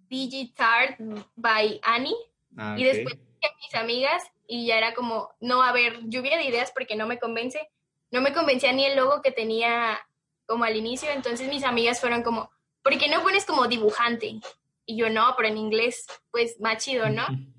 Digitart 0.09 0.99
by 1.37 1.81
Annie. 1.83 2.17
Ah, 2.57 2.75
Y 2.79 2.87
ok. 2.89 2.95
después 2.95 3.15
mis 3.17 3.75
amigas 3.75 4.23
y 4.47 4.67
ya 4.67 4.79
era 4.79 4.95
como, 4.95 5.35
no, 5.41 5.63
a 5.63 5.73
ver, 5.73 6.01
lluvia 6.05 6.37
de 6.37 6.45
ideas 6.45 6.73
porque 6.73 6.97
no 6.97 7.07
me 7.07 7.19
convence. 7.19 7.69
No 8.11 8.21
me 8.21 8.33
convencía 8.33 8.73
ni 8.73 8.85
el 8.85 8.97
logo 8.97 9.23
que 9.23 9.33
tenía 9.33 10.01
como 10.47 10.65
al 10.65 10.77
inicio, 10.77 11.11
entonces 11.11 11.49
mis 11.49 11.65
amigas 11.65 12.01
fueron 12.01 12.23
como, 12.23 12.51
¿por 12.83 12.97
qué 12.99 13.09
no 13.09 13.23
pones 13.23 13.45
como 13.45 13.67
dibujante? 13.67 14.41
Y 14.87 14.97
yo 14.97 15.09
no, 15.09 15.35
pero 15.37 15.49
en 15.49 15.57
inglés, 15.57 16.07
pues 16.31 16.61
más 16.61 16.85
chido, 16.85 17.09
¿no? 17.09 17.27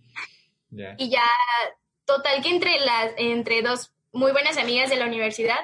Y 0.97 1.09
ya, 1.09 1.23
total 2.03 2.41
que 2.41 2.49
entre 2.49 2.79
las, 2.81 3.13
entre 3.15 3.61
dos 3.61 3.93
muy 4.11 4.33
buenas 4.33 4.57
amigas 4.57 4.89
de 4.89 4.97
la 4.97 5.05
universidad, 5.05 5.59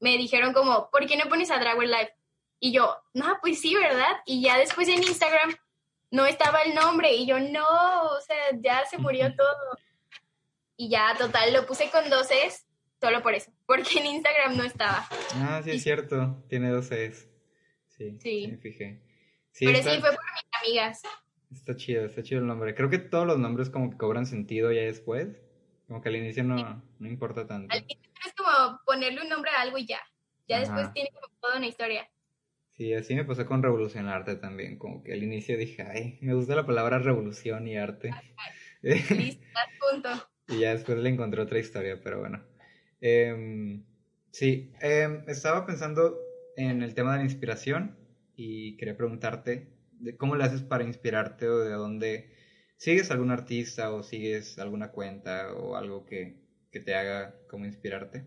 me 0.00 0.16
dijeron 0.16 0.52
como, 0.52 0.90
¿por 0.90 1.06
qué 1.06 1.16
no 1.16 1.28
pones 1.28 1.52
a 1.52 1.58
Dragon 1.58 1.88
Life? 1.88 2.12
Y 2.58 2.72
yo, 2.72 2.96
no, 3.14 3.38
pues 3.40 3.60
sí, 3.60 3.74
¿verdad? 3.74 4.22
Y 4.24 4.42
ya 4.42 4.58
después 4.58 4.88
en 4.88 5.02
Instagram 5.02 5.56
no 6.10 6.26
estaba 6.26 6.62
el 6.62 6.74
nombre 6.74 7.12
y 7.14 7.26
yo, 7.26 7.38
no, 7.38 7.64
o 7.64 8.20
sea, 8.20 8.36
ya 8.60 8.84
se 8.86 8.98
murió 8.98 9.34
todo. 9.36 9.78
Y 10.76 10.90
ya, 10.90 11.14
total, 11.18 11.52
lo 11.52 11.66
puse 11.66 11.90
con 11.90 12.08
dos 12.10 12.28
es, 12.30 12.66
solo 13.00 13.22
por 13.22 13.34
eso, 13.34 13.50
porque 13.66 13.98
en 13.98 14.06
Instagram 14.06 14.56
no 14.56 14.64
estaba. 14.64 15.06
Ah, 15.36 15.60
sí, 15.64 15.70
es 15.72 15.82
cierto. 15.82 16.44
Tiene 16.48 16.70
dos 16.70 16.90
E's. 16.92 17.28
Sí, 17.88 18.18
Sí. 18.20 18.48
me 18.50 18.58
fijé. 18.58 19.00
Sí, 19.52 19.64
Pero 19.64 19.78
está, 19.78 19.94
sí, 19.94 20.00
fue 20.00 20.10
por 20.10 20.20
mis 20.20 20.60
amigas. 20.62 21.02
está 21.50 21.74
chido, 21.76 22.04
está 22.04 22.22
chido 22.22 22.40
el 22.42 22.46
nombre. 22.46 22.74
Creo 22.74 22.90
que 22.90 22.98
todos 22.98 23.26
los 23.26 23.38
nombres 23.38 23.70
como 23.70 23.90
que 23.90 23.96
cobran 23.96 24.26
sentido 24.26 24.70
ya 24.70 24.82
después. 24.82 25.28
Como 25.88 26.02
que 26.02 26.08
al 26.10 26.16
inicio 26.16 26.44
no, 26.44 26.82
no 26.98 27.08
importa 27.08 27.46
tanto. 27.46 27.72
Al 27.74 27.82
inicio 27.82 28.10
es 28.26 28.34
como 28.34 28.80
ponerle 28.84 29.22
un 29.22 29.28
nombre 29.30 29.50
a 29.52 29.62
algo 29.62 29.78
y 29.78 29.86
ya. 29.86 30.00
Ya 30.48 30.56
Ajá. 30.58 30.64
después 30.66 30.92
tiene 30.92 31.10
como 31.14 31.32
toda 31.40 31.56
una 31.56 31.66
historia. 31.68 32.06
Sí, 32.72 32.92
así 32.92 33.14
me 33.14 33.24
pasó 33.24 33.46
con 33.46 33.62
Revolucionarte 33.62 34.36
también. 34.36 34.76
Como 34.78 35.02
que 35.02 35.14
al 35.14 35.22
inicio 35.22 35.56
dije, 35.56 35.82
ay, 35.82 36.18
me 36.20 36.34
gusta 36.34 36.54
la 36.54 36.66
palabra 36.66 36.98
revolución 36.98 37.66
y 37.66 37.78
arte. 37.78 38.10
Listo, 38.82 39.46
punto. 39.90 40.28
Y 40.48 40.60
ya 40.60 40.72
después 40.72 40.98
le 40.98 41.10
encontré 41.10 41.40
otra 41.42 41.58
historia, 41.58 42.00
pero 42.02 42.20
bueno. 42.20 42.42
Em, 43.00 43.84
sí, 44.30 44.72
em, 44.80 45.22
estaba 45.28 45.66
pensando 45.66 46.18
en 46.56 46.82
el 46.82 46.94
tema 46.94 47.12
de 47.12 47.18
la 47.18 47.24
inspiración 47.24 47.96
y 48.36 48.76
quería 48.76 48.96
preguntarte 48.96 49.68
de 49.92 50.16
cómo 50.16 50.36
le 50.36 50.44
haces 50.44 50.62
para 50.62 50.84
inspirarte 50.84 51.48
o 51.48 51.58
de 51.58 51.72
dónde 51.72 52.30
sigues 52.76 53.10
algún 53.10 53.30
artista 53.30 53.92
o 53.92 54.02
sigues 54.02 54.58
alguna 54.58 54.92
cuenta 54.92 55.52
o 55.54 55.76
algo 55.76 56.04
que, 56.04 56.36
que 56.70 56.80
te 56.80 56.94
haga 56.94 57.34
como 57.48 57.64
inspirarte. 57.64 58.24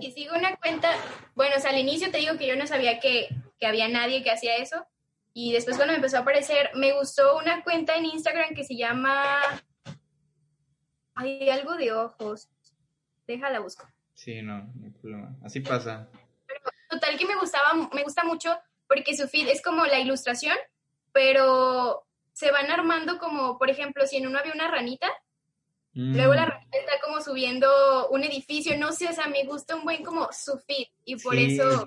Y 0.00 0.12
sigo 0.12 0.34
una 0.36 0.56
cuenta, 0.56 0.90
bueno, 1.34 1.56
o 1.56 1.60
sea, 1.60 1.70
al 1.70 1.78
inicio 1.78 2.10
te 2.10 2.18
digo 2.18 2.36
que 2.36 2.46
yo 2.46 2.56
no 2.56 2.66
sabía 2.66 3.00
que, 3.00 3.28
que 3.58 3.66
había 3.66 3.88
nadie 3.88 4.22
que 4.22 4.30
hacía 4.30 4.56
eso. 4.56 4.86
Y 5.32 5.52
después 5.52 5.76
cuando 5.76 5.92
me 5.92 5.96
empezó 5.96 6.18
a 6.18 6.20
aparecer, 6.20 6.70
me 6.74 6.92
gustó 6.92 7.36
una 7.36 7.62
cuenta 7.62 7.96
en 7.96 8.06
Instagram 8.06 8.54
que 8.54 8.64
se 8.64 8.76
llama... 8.76 9.40
Hay 11.18 11.50
algo 11.50 11.74
de 11.74 11.92
ojos. 11.92 12.48
Déjala 13.26 13.58
busco. 13.58 13.84
Sí, 14.14 14.40
no, 14.40 14.64
no 14.74 14.84
hay 14.86 14.90
problema. 14.90 15.36
Así 15.44 15.60
pasa. 15.60 16.08
Total 16.88 17.18
que 17.18 17.26
me 17.26 17.36
gustaba, 17.36 17.74
me 17.92 18.02
gusta 18.04 18.24
mucho 18.24 18.56
porque 18.86 19.16
su 19.16 19.28
feed 19.28 19.48
es 19.48 19.60
como 19.60 19.84
la 19.84 19.98
ilustración, 19.98 20.56
pero 21.12 22.06
se 22.32 22.50
van 22.52 22.70
armando 22.70 23.18
como, 23.18 23.58
por 23.58 23.68
ejemplo, 23.68 24.06
si 24.06 24.16
en 24.16 24.26
uno 24.28 24.38
había 24.38 24.52
una 24.54 24.70
ranita, 24.70 25.08
luego 25.92 26.34
la 26.34 26.46
Mm, 26.46 26.48
ranita 26.50 26.78
está 26.78 26.92
como 27.04 27.20
subiendo 27.20 28.08
un 28.10 28.22
edificio, 28.22 28.78
no 28.78 28.92
sé, 28.92 29.08
o 29.08 29.12
sea, 29.12 29.26
me 29.26 29.44
gusta 29.44 29.74
un 29.76 29.82
buen 29.84 30.04
como 30.04 30.28
su 30.32 30.56
feed 30.60 30.86
y 31.04 31.16
por 31.16 31.34
sí, 31.34 31.58
eso 31.58 31.86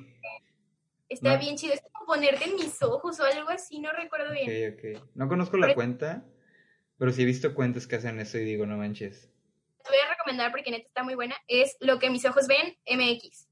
está 1.09 1.33
No. 1.33 1.39
bien 1.39 1.55
chido. 1.55 1.73
Es 1.73 1.81
como 1.91 2.05
ponerte 2.05 2.43
en 2.45 2.55
mis 2.55 2.81
ojos 2.83 3.19
o 3.19 3.23
algo 3.23 3.49
así, 3.49 3.79
no 3.79 3.91
recuerdo 3.93 4.31
bien. 4.33 4.73
Ok, 4.73 4.77
ok. 4.99 5.09
No 5.15 5.27
conozco 5.27 5.57
la 5.57 5.73
cuenta, 5.73 6.23
pero 7.01 7.11
sí 7.11 7.23
he 7.23 7.25
visto 7.25 7.55
cuentas 7.55 7.87
que 7.87 7.95
hacen 7.95 8.19
eso 8.19 8.37
y 8.37 8.43
digo, 8.43 8.67
no 8.67 8.77
manches. 8.77 9.27
Te 9.83 9.89
voy 9.89 9.97
a 10.05 10.11
recomendar 10.11 10.51
porque 10.51 10.69
neta 10.69 10.85
está 10.85 11.01
muy 11.01 11.15
buena. 11.15 11.35
Es 11.47 11.75
Lo 11.79 11.97
que 11.97 12.11
mis 12.11 12.23
ojos 12.25 12.45
ven, 12.47 12.77
MX. 12.85 13.47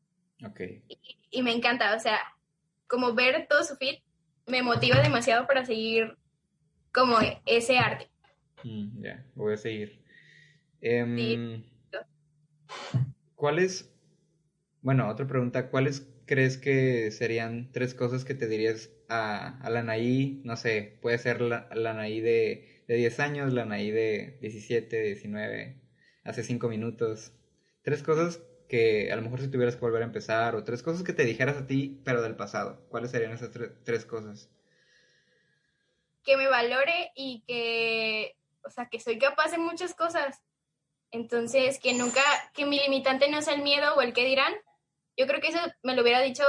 Ok. 0.45 0.61
Y 1.31 1.41
me 1.41 1.51
encanta, 1.51 1.95
o 1.95 1.99
sea, 1.99 2.19
como 2.85 3.15
ver 3.15 3.47
todo 3.49 3.63
su 3.63 3.75
feed 3.77 4.03
me 4.45 4.61
motiva 4.61 5.01
demasiado 5.01 5.47
para 5.47 5.65
seguir 5.65 6.15
como 6.93 7.17
ese 7.47 7.79
arte. 7.79 8.11
Mm, 8.63 9.01
ya, 9.01 9.25
voy 9.33 9.55
a 9.55 9.57
seguir. 9.57 9.99
Em, 10.81 11.17
Sí. 11.17 11.65
¿Cuáles, 13.33 13.91
bueno, 14.83 15.09
otra 15.09 15.25
pregunta, 15.25 15.71
¿cuáles 15.71 16.07
crees 16.27 16.59
que 16.59 17.09
serían 17.09 17.71
tres 17.71 17.95
cosas 17.95 18.25
que 18.25 18.35
te 18.35 18.47
dirías 18.47 18.91
a, 19.07 19.59
a 19.59 19.71
la 19.71 19.79
Anaí? 19.79 20.39
No 20.43 20.55
sé, 20.55 20.99
puede 21.01 21.17
ser 21.17 21.41
la, 21.41 21.67
la 21.73 21.95
de, 21.95 22.78
de 22.89 22.95
10 22.95 23.19
años, 23.19 23.53
la 23.53 23.61
Anaí 23.61 23.91
de 23.91 24.39
17, 24.41 24.99
19, 25.03 25.79
hace 26.23 26.43
5 26.43 26.67
minutos. 26.69 27.31
Tres 27.83 28.01
cosas 28.01 28.41
que 28.67 29.11
a 29.11 29.15
lo 29.15 29.21
mejor 29.21 29.39
si 29.41 29.47
tuvieras 29.47 29.75
que 29.75 29.81
volver 29.81 30.01
a 30.01 30.05
empezar, 30.05 30.55
o 30.55 30.63
tres 30.63 30.81
cosas 30.81 31.03
que 31.03 31.13
te 31.13 31.23
dijeras 31.23 31.57
a 31.57 31.67
ti, 31.67 32.01
pero 32.03 32.23
del 32.23 32.35
pasado. 32.35 32.83
¿Cuáles 32.89 33.11
serían 33.11 33.31
esas 33.31 33.51
tre- 33.53 33.73
tres 33.85 34.05
cosas? 34.05 34.49
que 36.23 36.35
me 36.37 36.47
valore 36.47 37.11
y 37.15 37.43
que, 37.47 38.35
o 38.63 38.69
sea, 38.69 38.87
que 38.87 38.99
soy 38.99 39.17
capaz 39.17 39.49
de 39.51 39.57
muchas 39.57 39.95
cosas. 39.95 40.39
Entonces, 41.11 41.79
que 41.79 41.93
nunca, 41.93 42.21
que 42.53 42.65
mi 42.67 42.79
limitante 42.79 43.29
no 43.31 43.41
sea 43.41 43.55
el 43.55 43.63
miedo 43.63 43.95
o 43.95 44.01
el 44.01 44.13
que 44.13 44.25
dirán. 44.25 44.53
Yo 45.17 45.25
creo 45.25 45.41
que 45.41 45.47
eso 45.47 45.59
me 45.81 45.95
lo 45.95 46.03
hubiera 46.03 46.21
dicho 46.21 46.43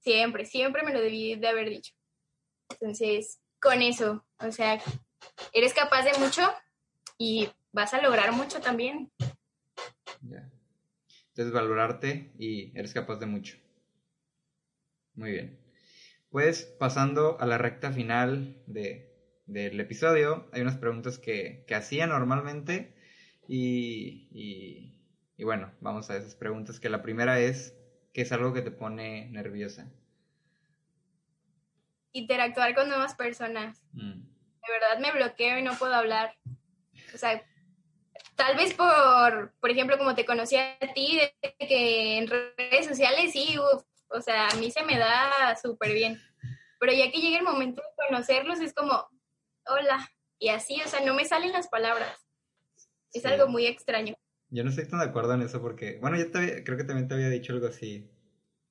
siempre, 0.00 0.44
siempre 0.44 0.82
me 0.84 0.92
lo 0.92 1.00
debí 1.00 1.34
de 1.34 1.48
haber 1.48 1.68
dicho. 1.70 1.94
Entonces, 2.70 3.40
con 3.60 3.82
eso, 3.82 4.24
o 4.38 4.52
sea, 4.52 4.80
eres 5.52 5.74
capaz 5.74 6.04
de 6.04 6.18
mucho 6.18 6.42
y 7.16 7.48
vas 7.72 7.94
a 7.94 8.02
lograr 8.02 8.32
mucho 8.32 8.60
también. 8.60 9.10
Ya. 10.22 10.50
Entonces, 11.28 11.52
valorarte 11.52 12.32
y 12.38 12.76
eres 12.78 12.92
capaz 12.92 13.16
de 13.16 13.26
mucho. 13.26 13.56
Muy 15.14 15.32
bien. 15.32 15.58
Pues 16.30 16.64
pasando 16.78 17.40
a 17.40 17.46
la 17.46 17.58
recta 17.58 17.92
final 17.92 18.62
de, 18.66 19.12
del 19.46 19.80
episodio, 19.80 20.48
hay 20.52 20.60
unas 20.62 20.76
preguntas 20.76 21.18
que, 21.18 21.64
que 21.66 21.74
hacía 21.74 22.06
normalmente 22.06 22.94
y, 23.48 24.28
y, 24.30 24.94
y 25.36 25.44
bueno, 25.44 25.72
vamos 25.80 26.10
a 26.10 26.16
esas 26.16 26.34
preguntas, 26.34 26.80
que 26.80 26.90
la 26.90 27.02
primera 27.02 27.40
es, 27.40 27.74
¿qué 28.12 28.22
es 28.22 28.32
algo 28.32 28.52
que 28.52 28.62
te 28.62 28.70
pone 28.70 29.30
nerviosa? 29.30 29.90
Interactuar 32.12 32.74
con 32.74 32.88
nuevas 32.88 33.14
personas. 33.14 33.82
Mm, 33.92 34.20
de 34.68 34.72
verdad 34.78 34.98
me 35.00 35.12
bloqueo 35.12 35.58
y 35.58 35.62
no 35.62 35.74
puedo 35.74 35.94
hablar. 35.94 36.36
O 37.14 37.18
sea, 37.18 37.42
tal 38.36 38.56
vez 38.56 38.74
por, 38.74 39.52
por 39.60 39.70
ejemplo, 39.70 39.96
como 39.98 40.14
te 40.14 40.24
conocí 40.26 40.56
a 40.56 40.78
ti, 40.94 41.18
de 41.18 41.54
que 41.66 42.18
en 42.18 42.28
redes 42.28 42.86
sociales 42.86 43.32
sí, 43.32 43.56
uf, 43.58 43.82
o 44.08 44.20
sea, 44.20 44.48
a 44.48 44.54
mí 44.56 44.70
se 44.70 44.82
me 44.84 44.98
da 44.98 45.56
súper 45.60 45.92
bien. 45.92 46.20
Pero 46.80 46.92
ya 46.92 47.10
que 47.10 47.20
llega 47.20 47.38
el 47.38 47.44
momento 47.44 47.82
de 47.82 48.06
conocerlos, 48.06 48.60
es 48.60 48.72
como, 48.72 49.08
hola, 49.66 50.08
y 50.38 50.50
así, 50.50 50.80
o 50.84 50.88
sea, 50.88 51.00
no 51.00 51.14
me 51.14 51.24
salen 51.24 51.52
las 51.52 51.68
palabras. 51.68 52.26
Es 53.12 53.22
sí. 53.22 53.28
algo 53.28 53.48
muy 53.48 53.66
extraño. 53.66 54.14
Yo 54.50 54.64
no 54.64 54.70
estoy 54.70 54.86
tan 54.86 55.00
de 55.00 55.06
acuerdo 55.06 55.34
en 55.34 55.42
eso 55.42 55.60
porque, 55.60 55.98
bueno, 56.00 56.16
yo 56.16 56.30
te 56.30 56.38
había- 56.38 56.64
creo 56.64 56.76
que 56.78 56.84
también 56.84 57.08
te 57.08 57.14
había 57.14 57.28
dicho 57.28 57.52
algo 57.52 57.66
así, 57.66 58.10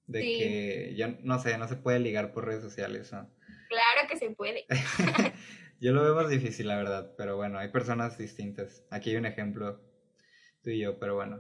de 0.05 0.21
Sí. 0.21 0.37
que 0.37 0.95
ya 0.95 1.07
no 1.23 1.37
sé, 1.39 1.57
no 1.57 1.67
se 1.67 1.75
puede 1.75 1.99
ligar 1.99 2.31
por 2.31 2.45
redes 2.45 2.63
sociales, 2.63 3.11
¿no? 3.11 3.29
Claro 3.67 4.07
que 4.09 4.15
se 4.17 4.29
puede. 4.31 4.65
Yo 5.79 5.93
lo 5.93 6.03
veo 6.03 6.15
más 6.15 6.29
difícil, 6.29 6.67
la 6.67 6.75
verdad, 6.75 7.13
pero 7.17 7.35
bueno, 7.35 7.59
hay 7.59 7.69
personas 7.69 8.17
distintas. 8.17 8.83
Aquí 8.89 9.11
hay 9.11 9.17
un 9.17 9.25
ejemplo, 9.25 9.79
tú 10.63 10.71
y 10.71 10.79
yo, 10.79 10.97
pero 10.97 11.15
bueno. 11.15 11.39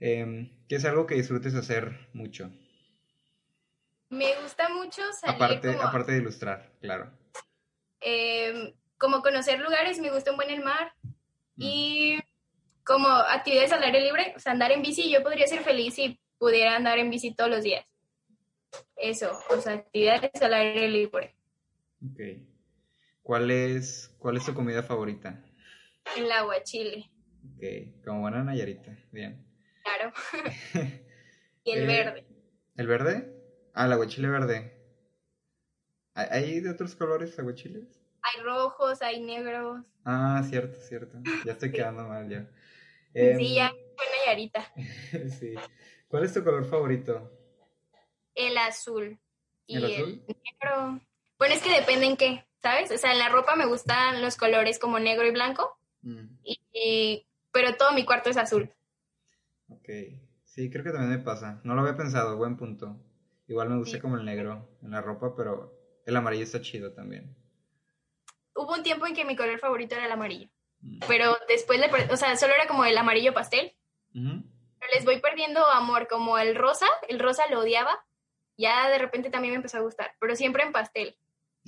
Em, 0.00 0.50
¿qué 0.68 0.76
es 0.76 0.84
algo 0.84 1.06
que 1.06 1.14
disfrutes 1.14 1.54
hacer 1.54 2.08
mucho? 2.12 2.50
Me 4.10 4.34
gusta 4.42 4.68
mucho 4.68 5.00
salir 5.18 5.36
Aparte, 5.36 5.72
como, 5.72 5.82
aparte 5.82 6.12
de 6.12 6.18
ilustrar, 6.18 6.72
claro. 6.80 7.10
eh, 8.02 8.74
como 8.98 9.22
conocer 9.22 9.58
lugares, 9.60 9.98
me 9.98 10.10
gusta 10.10 10.30
un 10.30 10.36
buen 10.36 10.50
el 10.50 10.62
mar. 10.62 10.92
Mm. 11.56 11.62
Y 11.62 12.18
como 12.84 13.08
actividades 13.08 13.72
al 13.72 13.82
aire 13.82 14.02
libre, 14.02 14.34
o 14.36 14.40
sea, 14.40 14.52
andar 14.52 14.72
en 14.72 14.82
bici, 14.82 15.10
yo 15.10 15.22
podría 15.22 15.46
ser 15.46 15.62
feliz 15.62 15.94
si 15.94 16.20
pudiera 16.36 16.76
andar 16.76 16.98
en 16.98 17.08
bici 17.08 17.34
todos 17.34 17.50
los 17.50 17.62
días. 17.62 17.86
Eso, 18.96 19.32
o 19.50 19.60
sea, 19.60 19.74
actividades 19.74 20.42
al 20.42 20.54
aire 20.54 20.88
libre. 20.88 21.34
Ok. 22.04 22.20
¿Cuál 23.22 23.50
es, 23.50 24.14
cuál 24.18 24.36
es 24.36 24.44
tu 24.44 24.54
comida 24.54 24.82
favorita? 24.82 25.44
El 26.16 26.30
agua, 26.32 26.62
Chile. 26.62 27.10
Ok, 27.54 28.04
como 28.04 28.20
buena 28.22 28.42
Nayarita, 28.42 28.96
bien. 29.12 29.46
Claro. 29.84 30.12
y 31.64 31.70
el 31.70 31.82
Eh, 31.82 31.86
verde. 31.86 32.26
¿El 32.76 32.86
verde? 32.86 33.32
Ah, 33.74 33.86
el 33.86 33.92
aguachile 33.92 34.28
verde. 34.28 34.78
¿Hay- 36.14 36.28
¿Hay 36.30 36.60
de 36.60 36.70
otros 36.70 36.94
colores 36.96 37.38
aguachiles? 37.38 38.00
Hay 38.22 38.42
rojos, 38.42 39.02
hay 39.02 39.20
negros. 39.20 39.84
Ah, 40.04 40.42
cierto, 40.48 40.78
cierto. 40.80 41.18
Ya 41.44 41.52
estoy 41.52 41.70
quedando 41.72 42.06
mal. 42.06 42.30
Em, 43.14 43.38
Sí, 43.38 43.54
ya 43.54 43.70
fue 43.70 44.06
Nayarita. 44.18 44.72
sí. 45.38 45.54
¿Cuál 46.08 46.24
es 46.24 46.34
tu 46.34 46.42
color 46.42 46.64
favorito? 46.64 47.30
El 48.34 48.58
azul. 48.58 49.18
Y 49.66 49.76
¿El 49.76 49.84
el, 49.84 50.24
negro. 50.26 51.00
Bueno, 51.38 51.54
es 51.54 51.62
que 51.62 51.70
depende 51.70 52.06
en 52.06 52.16
qué, 52.16 52.44
¿sabes? 52.62 52.90
O 52.90 52.98
sea, 52.98 53.12
en 53.12 53.18
la 53.18 53.28
ropa 53.28 53.56
me 53.56 53.66
gustan 53.66 54.22
los 54.22 54.36
colores 54.36 54.78
como 54.78 54.98
negro 54.98 55.26
y 55.26 55.30
blanco. 55.32 55.78
Mm, 56.02 56.36
Y, 56.44 56.60
y- 56.72 57.26
pero 57.52 57.76
todo 57.76 57.92
mi 57.92 58.04
cuarto 58.04 58.30
es 58.30 58.36
azul. 58.36 58.70
ok. 59.68 59.88
Sí, 60.44 60.70
creo 60.70 60.84
que 60.84 60.90
también 60.90 61.10
me 61.18 61.18
pasa. 61.24 61.60
No 61.64 61.74
lo 61.74 61.80
había 61.80 61.96
pensado, 61.96 62.36
buen 62.36 62.56
punto. 62.58 63.00
Igual 63.48 63.70
me 63.70 63.78
gusta 63.78 63.96
Sí. 63.96 64.00
como 64.02 64.16
el 64.16 64.24
negro 64.24 64.68
en 64.82 64.90
la 64.90 65.00
ropa, 65.00 65.34
pero 65.34 65.72
el 66.04 66.14
amarillo 66.16 66.44
está 66.44 66.60
chido 66.60 66.92
también. 66.92 67.34
Hubo 68.54 68.74
un 68.74 68.82
tiempo 68.82 69.06
en 69.06 69.14
que 69.14 69.24
mi 69.24 69.34
color 69.34 69.58
favorito 69.58 69.94
era 69.94 70.04
el 70.06 70.12
amarillo. 70.12 70.48
Mm. 70.82 70.98
Pero 71.08 71.36
después, 71.48 71.80
le 71.80 71.86
o 72.12 72.16
sea, 72.16 72.36
solo 72.36 72.54
era 72.54 72.66
como 72.66 72.84
el 72.84 72.96
amarillo 72.98 73.32
pastel. 73.32 73.72
Pero 74.12 74.92
les 74.94 75.04
voy 75.06 75.20
perdiendo 75.20 75.64
amor, 75.66 76.06
como 76.08 76.38
el 76.38 76.54
rosa. 76.54 76.86
El 77.08 77.18
rosa 77.18 77.44
lo 77.50 77.60
odiaba. 77.60 78.04
Ya 78.58 78.88
de 78.90 78.98
repente 78.98 79.30
también 79.30 79.52
me 79.52 79.56
empezó 79.56 79.78
a 79.78 79.82
gustar. 79.82 80.12
Pero 80.20 80.36
siempre 80.36 80.64
en 80.64 80.72
pastel. 80.72 81.16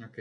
Ok. 0.05 0.19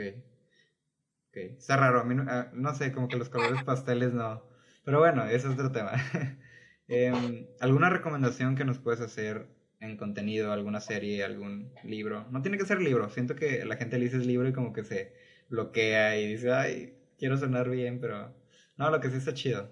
Está 1.36 1.76
raro. 1.76 2.00
A 2.00 2.04
mí 2.04 2.14
no, 2.14 2.24
ah, 2.28 2.50
no 2.52 2.74
sé, 2.74 2.92
como 2.92 3.08
que 3.08 3.16
los 3.16 3.28
colores 3.28 3.62
pasteles 3.64 4.12
no. 4.12 4.42
Pero 4.84 4.98
bueno, 4.98 5.24
ese 5.24 5.48
es 5.48 5.54
otro 5.54 5.72
tema. 5.72 5.92
Em, 6.86 7.46
¿Alguna 7.60 7.88
recomendación 7.88 8.56
que 8.56 8.64
nos 8.66 8.78
puedes 8.78 9.00
hacer 9.00 9.46
en 9.80 9.96
contenido? 9.96 10.52
¿Alguna 10.52 10.80
serie? 10.80 11.24
¿Algún 11.24 11.72
libro? 11.82 12.26
No 12.30 12.42
tiene 12.42 12.58
que 12.58 12.66
ser 12.66 12.82
libro. 12.82 13.08
Siento 13.08 13.36
que 13.36 13.64
la 13.64 13.76
gente 13.76 13.98
le 13.98 14.04
dice 14.04 14.18
libro 14.18 14.46
y 14.46 14.52
como 14.52 14.74
que 14.74 14.84
se 14.84 15.14
bloquea 15.48 16.18
y 16.18 16.28
dice, 16.28 16.52
ay, 16.52 16.94
quiero 17.18 17.38
sonar 17.38 17.70
bien, 17.70 18.00
pero 18.00 18.34
no, 18.76 18.90
lo 18.90 19.00
que 19.00 19.08
sí 19.08 19.16
está 19.16 19.32
chido. 19.32 19.70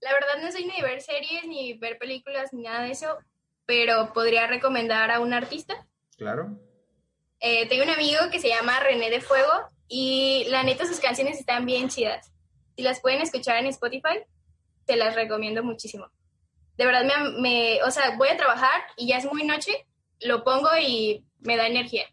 La 0.00 0.12
verdad 0.12 0.42
no 0.42 0.52
soy 0.52 0.64
ni 0.64 0.76
de 0.76 0.82
ver 0.82 1.00
series, 1.00 1.46
ni 1.46 1.76
ver 1.76 1.98
películas, 1.98 2.52
ni 2.52 2.62
nada 2.62 2.84
de 2.84 2.92
eso. 2.92 3.18
Pero 3.66 4.12
podría 4.12 4.46
recomendar 4.46 5.10
a 5.10 5.20
un 5.20 5.32
artista. 5.32 5.86
Claro. 6.16 6.58
Eh, 7.40 7.68
tengo 7.68 7.82
un 7.84 7.90
amigo 7.90 8.20
que 8.30 8.38
se 8.38 8.48
llama 8.48 8.80
René 8.80 9.10
de 9.10 9.20
Fuego. 9.20 9.50
Y 9.92 10.44
la 10.48 10.62
neta 10.62 10.86
sus 10.86 11.00
canciones 11.00 11.40
están 11.40 11.66
bien 11.66 11.88
chidas. 11.88 12.32
Si 12.76 12.82
las 12.82 13.00
pueden 13.00 13.20
escuchar 13.22 13.56
en 13.56 13.66
Spotify, 13.66 14.20
te 14.86 14.94
las 14.96 15.16
recomiendo 15.16 15.64
muchísimo. 15.64 16.06
De 16.76 16.86
verdad, 16.86 17.04
me, 17.04 17.40
me- 17.40 17.82
o 17.82 17.90
sea, 17.90 18.16
voy 18.16 18.28
a 18.28 18.36
trabajar 18.36 18.82
y 18.96 19.08
ya 19.08 19.18
es 19.18 19.24
muy 19.26 19.42
noche, 19.42 19.72
lo 20.20 20.44
pongo 20.44 20.68
y 20.80 21.26
me 21.40 21.56
da 21.56 21.66
energía. 21.66 22.04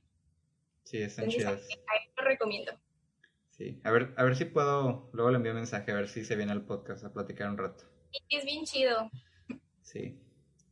Sí, 0.85 1.03
están 1.03 1.25
Entonces, 1.25 1.67
chidas. 1.67 1.79
ahí 1.87 2.09
lo 2.17 2.23
recomiendo. 2.23 2.71
Sí. 3.51 3.79
A 3.83 3.91
ver, 3.91 4.13
a 4.17 4.23
ver 4.23 4.35
si 4.35 4.45
puedo, 4.45 5.09
luego 5.13 5.29
le 5.29 5.37
envío 5.37 5.51
un 5.51 5.57
mensaje, 5.59 5.91
a 5.91 5.95
ver 5.95 6.09
si 6.09 6.25
se 6.25 6.35
viene 6.35 6.51
al 6.53 6.65
podcast 6.65 7.05
a 7.05 7.13
platicar 7.13 7.47
un 7.49 7.57
rato. 7.59 7.83
Y 8.27 8.35
es 8.35 8.43
bien 8.43 8.65
chido. 8.65 9.11
Sí. 9.83 10.19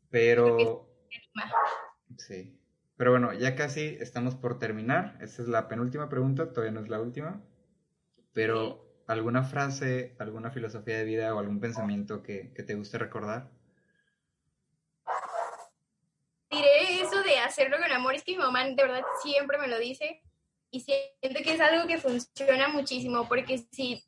Pero... 0.09 0.89
Sí. 2.17 2.57
Pero 2.97 3.11
bueno, 3.11 3.33
ya 3.33 3.55
casi 3.55 3.97
estamos 3.99 4.35
por 4.35 4.57
terminar. 4.57 5.17
Esta 5.21 5.41
es 5.41 5.47
la 5.47 5.67
penúltima 5.67 6.07
pregunta, 6.07 6.51
todavía 6.53 6.71
no 6.71 6.81
es 6.81 6.89
la 6.89 7.01
última. 7.01 7.41
Pero, 8.33 8.85
¿alguna 9.07 9.43
frase, 9.43 10.15
alguna 10.19 10.51
filosofía 10.51 10.97
de 10.97 11.03
vida 11.03 11.35
o 11.35 11.39
algún 11.39 11.59
pensamiento 11.59 12.23
que, 12.23 12.53
te 12.65 12.75
guste 12.75 12.97
recordar? 12.97 13.49
Diré 16.49 17.01
eso 17.01 17.21
de 17.23 17.37
hacerlo 17.39 17.77
con 17.81 17.91
amor, 17.91 18.15
es 18.15 18.23
que 18.23 18.31
mi 18.31 18.37
mamá 18.37 18.63
de 18.63 18.75
verdad 18.75 19.03
siempre 19.21 19.57
me 19.57 19.67
lo 19.67 19.77
dice 19.77 20.21
y 20.71 20.79
siento 20.79 21.41
que 21.43 21.53
es 21.53 21.59
algo 21.59 21.87
que 21.87 21.97
funciona 21.97 22.69
muchísimo 22.69 23.27
porque 23.27 23.57
si 23.71 24.03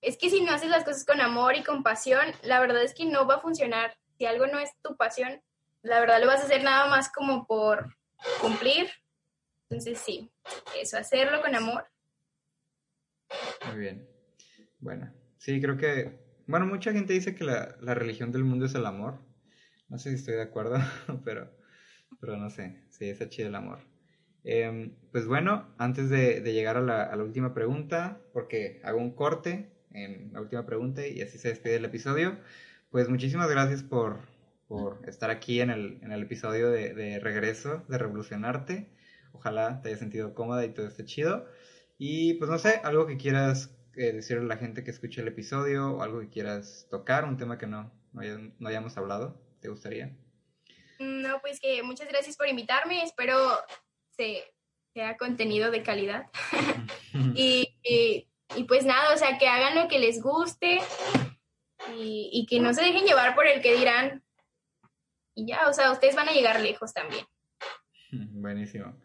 es 0.00 0.16
que 0.16 0.30
si 0.30 0.42
no 0.42 0.52
haces 0.52 0.68
las 0.68 0.84
cosas 0.84 1.04
con 1.04 1.20
amor 1.20 1.56
y 1.56 1.64
con 1.64 1.82
pasión, 1.82 2.26
la 2.42 2.60
verdad 2.60 2.82
es 2.82 2.94
que 2.94 3.06
no 3.06 3.26
va 3.26 3.36
a 3.36 3.40
funcionar. 3.40 3.96
Si 4.18 4.26
algo 4.26 4.46
no 4.46 4.58
es 4.58 4.70
tu 4.82 4.96
pasión, 4.96 5.42
la 5.84 6.00
verdad 6.00 6.20
lo 6.20 6.26
vas 6.26 6.40
a 6.40 6.44
hacer 6.44 6.64
nada 6.64 6.88
más 6.88 7.10
como 7.12 7.46
por 7.46 7.94
cumplir. 8.40 8.88
Entonces 9.68 9.98
sí, 9.98 10.30
eso, 10.80 10.96
hacerlo 10.98 11.40
con 11.40 11.54
amor. 11.54 11.86
Muy 13.66 13.78
bien. 13.78 14.08
Bueno, 14.80 15.12
sí, 15.38 15.60
creo 15.60 15.76
que... 15.76 16.18
Bueno, 16.46 16.66
mucha 16.66 16.92
gente 16.92 17.12
dice 17.12 17.34
que 17.34 17.44
la, 17.44 17.76
la 17.80 17.94
religión 17.94 18.32
del 18.32 18.44
mundo 18.44 18.66
es 18.66 18.74
el 18.74 18.86
amor. 18.86 19.18
No 19.88 19.98
sé 19.98 20.10
si 20.10 20.16
estoy 20.16 20.34
de 20.34 20.42
acuerdo, 20.42 20.78
pero, 21.24 21.50
pero 22.20 22.36
no 22.36 22.50
sé. 22.50 22.82
Sí, 22.90 23.08
está 23.08 23.28
chido 23.28 23.48
el 23.48 23.54
amor. 23.54 23.80
Em, 24.42 24.94
pues 25.10 25.26
bueno, 25.26 25.74
antes 25.78 26.10
de, 26.10 26.40
llegar 26.40 26.76
a 26.76 26.82
la, 26.82 27.02
a 27.04 27.16
la 27.16 27.24
última 27.24 27.54
pregunta, 27.54 28.20
porque 28.32 28.80
hago 28.84 28.98
un 28.98 29.14
corte 29.14 29.70
en 29.90 30.32
la 30.32 30.40
última 30.40 30.66
pregunta 30.66 31.06
y 31.06 31.22
así 31.22 31.38
se 31.38 31.48
despide 31.48 31.76
el 31.76 31.84
episodio, 31.84 32.38
pues 32.90 33.08
muchísimas 33.08 33.50
gracias 33.50 33.82
por, 33.82 34.20
por 34.68 35.02
estar 35.08 35.30
aquí 35.30 35.60
en 35.60 35.70
el, 35.70 35.98
en 36.02 36.12
el 36.12 36.22
episodio 36.22 36.70
de, 36.70 36.94
de 36.94 37.18
regreso 37.20 37.84
de 37.88 37.98
Revolucionarte. 37.98 38.90
Ojalá 39.32 39.80
te 39.82 39.88
hayas 39.88 40.00
sentido 40.00 40.34
cómoda 40.34 40.64
y 40.64 40.72
todo 40.72 40.86
esté 40.86 41.04
chido. 41.04 41.46
Y 41.98 42.34
pues 42.34 42.50
no 42.50 42.58
sé, 42.58 42.80
algo 42.84 43.06
que 43.06 43.16
quieras 43.16 43.76
eh, 43.96 44.12
decirle 44.12 44.44
a 44.44 44.48
la 44.48 44.56
gente 44.56 44.82
que 44.84 44.90
escuche 44.90 45.20
el 45.20 45.28
episodio 45.28 45.92
o 45.96 46.02
algo 46.02 46.20
que 46.20 46.28
quieras 46.28 46.86
tocar, 46.90 47.24
un 47.24 47.36
tema 47.36 47.58
que 47.58 47.66
no, 47.66 47.92
no, 48.12 48.20
haya- 48.20 48.38
no 48.58 48.68
hayamos 48.68 48.96
hablado, 48.96 49.40
¿te 49.60 49.68
gustaría? 49.68 50.16
No, 50.98 51.40
pues 51.40 51.60
que 51.60 51.82
muchas 51.82 52.08
gracias 52.08 52.36
por 52.36 52.48
invitarme, 52.48 53.02
espero 53.02 53.36
se, 54.16 54.42
sea 54.92 55.16
contenido 55.16 55.70
de 55.70 55.82
calidad. 55.82 56.26
Y, 57.36 57.76
y, 57.84 58.26
y 58.56 58.64
pues 58.64 58.84
nada, 58.84 59.14
o 59.14 59.16
sea, 59.16 59.38
que 59.38 59.46
hagan 59.46 59.76
lo 59.76 59.86
que 59.86 60.00
les 60.00 60.20
guste 60.20 60.80
y, 61.96 62.28
y 62.32 62.46
que 62.46 62.58
no 62.58 62.74
se 62.74 62.82
dejen 62.82 63.04
llevar 63.04 63.36
por 63.36 63.46
el 63.46 63.62
que 63.62 63.76
dirán. 63.76 64.23
Y 65.34 65.46
ya, 65.46 65.68
o 65.68 65.72
sea, 65.72 65.90
ustedes 65.90 66.14
van 66.14 66.28
a 66.28 66.32
llegar 66.32 66.60
lejos 66.60 66.92
también. 66.92 67.24
Buenísimo. 68.12 68.96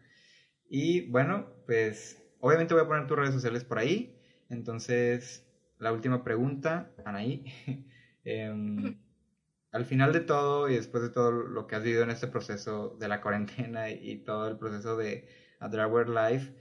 Y 0.68 1.02
bueno, 1.10 1.50
pues 1.66 2.22
obviamente 2.40 2.74
voy 2.74 2.84
a 2.84 2.86
poner 2.86 3.06
tus 3.06 3.18
redes 3.18 3.34
sociales 3.34 3.64
por 3.64 3.78
ahí. 3.78 4.16
Entonces, 4.48 5.46
la 5.78 5.92
última 5.92 6.22
pregunta, 6.24 6.92
Anaí. 7.04 7.44
Em, 8.22 9.00
al 9.72 9.86
final 9.86 10.12
de 10.12 10.20
todo 10.20 10.68
y 10.68 10.74
después 10.74 11.02
de 11.02 11.08
todo 11.08 11.30
lo 11.30 11.66
que 11.66 11.76
has 11.76 11.82
vivido 11.82 12.02
en 12.02 12.10
este 12.10 12.26
proceso 12.26 12.96
de 12.98 13.08
la 13.08 13.22
cuarentena 13.22 13.90
y, 13.90 14.18
todo 14.18 14.48
el 14.48 14.58
proceso 14.58 14.96
de 14.96 15.28
A 15.58 15.68
Drawer 15.68 16.08
Life, 16.08 16.54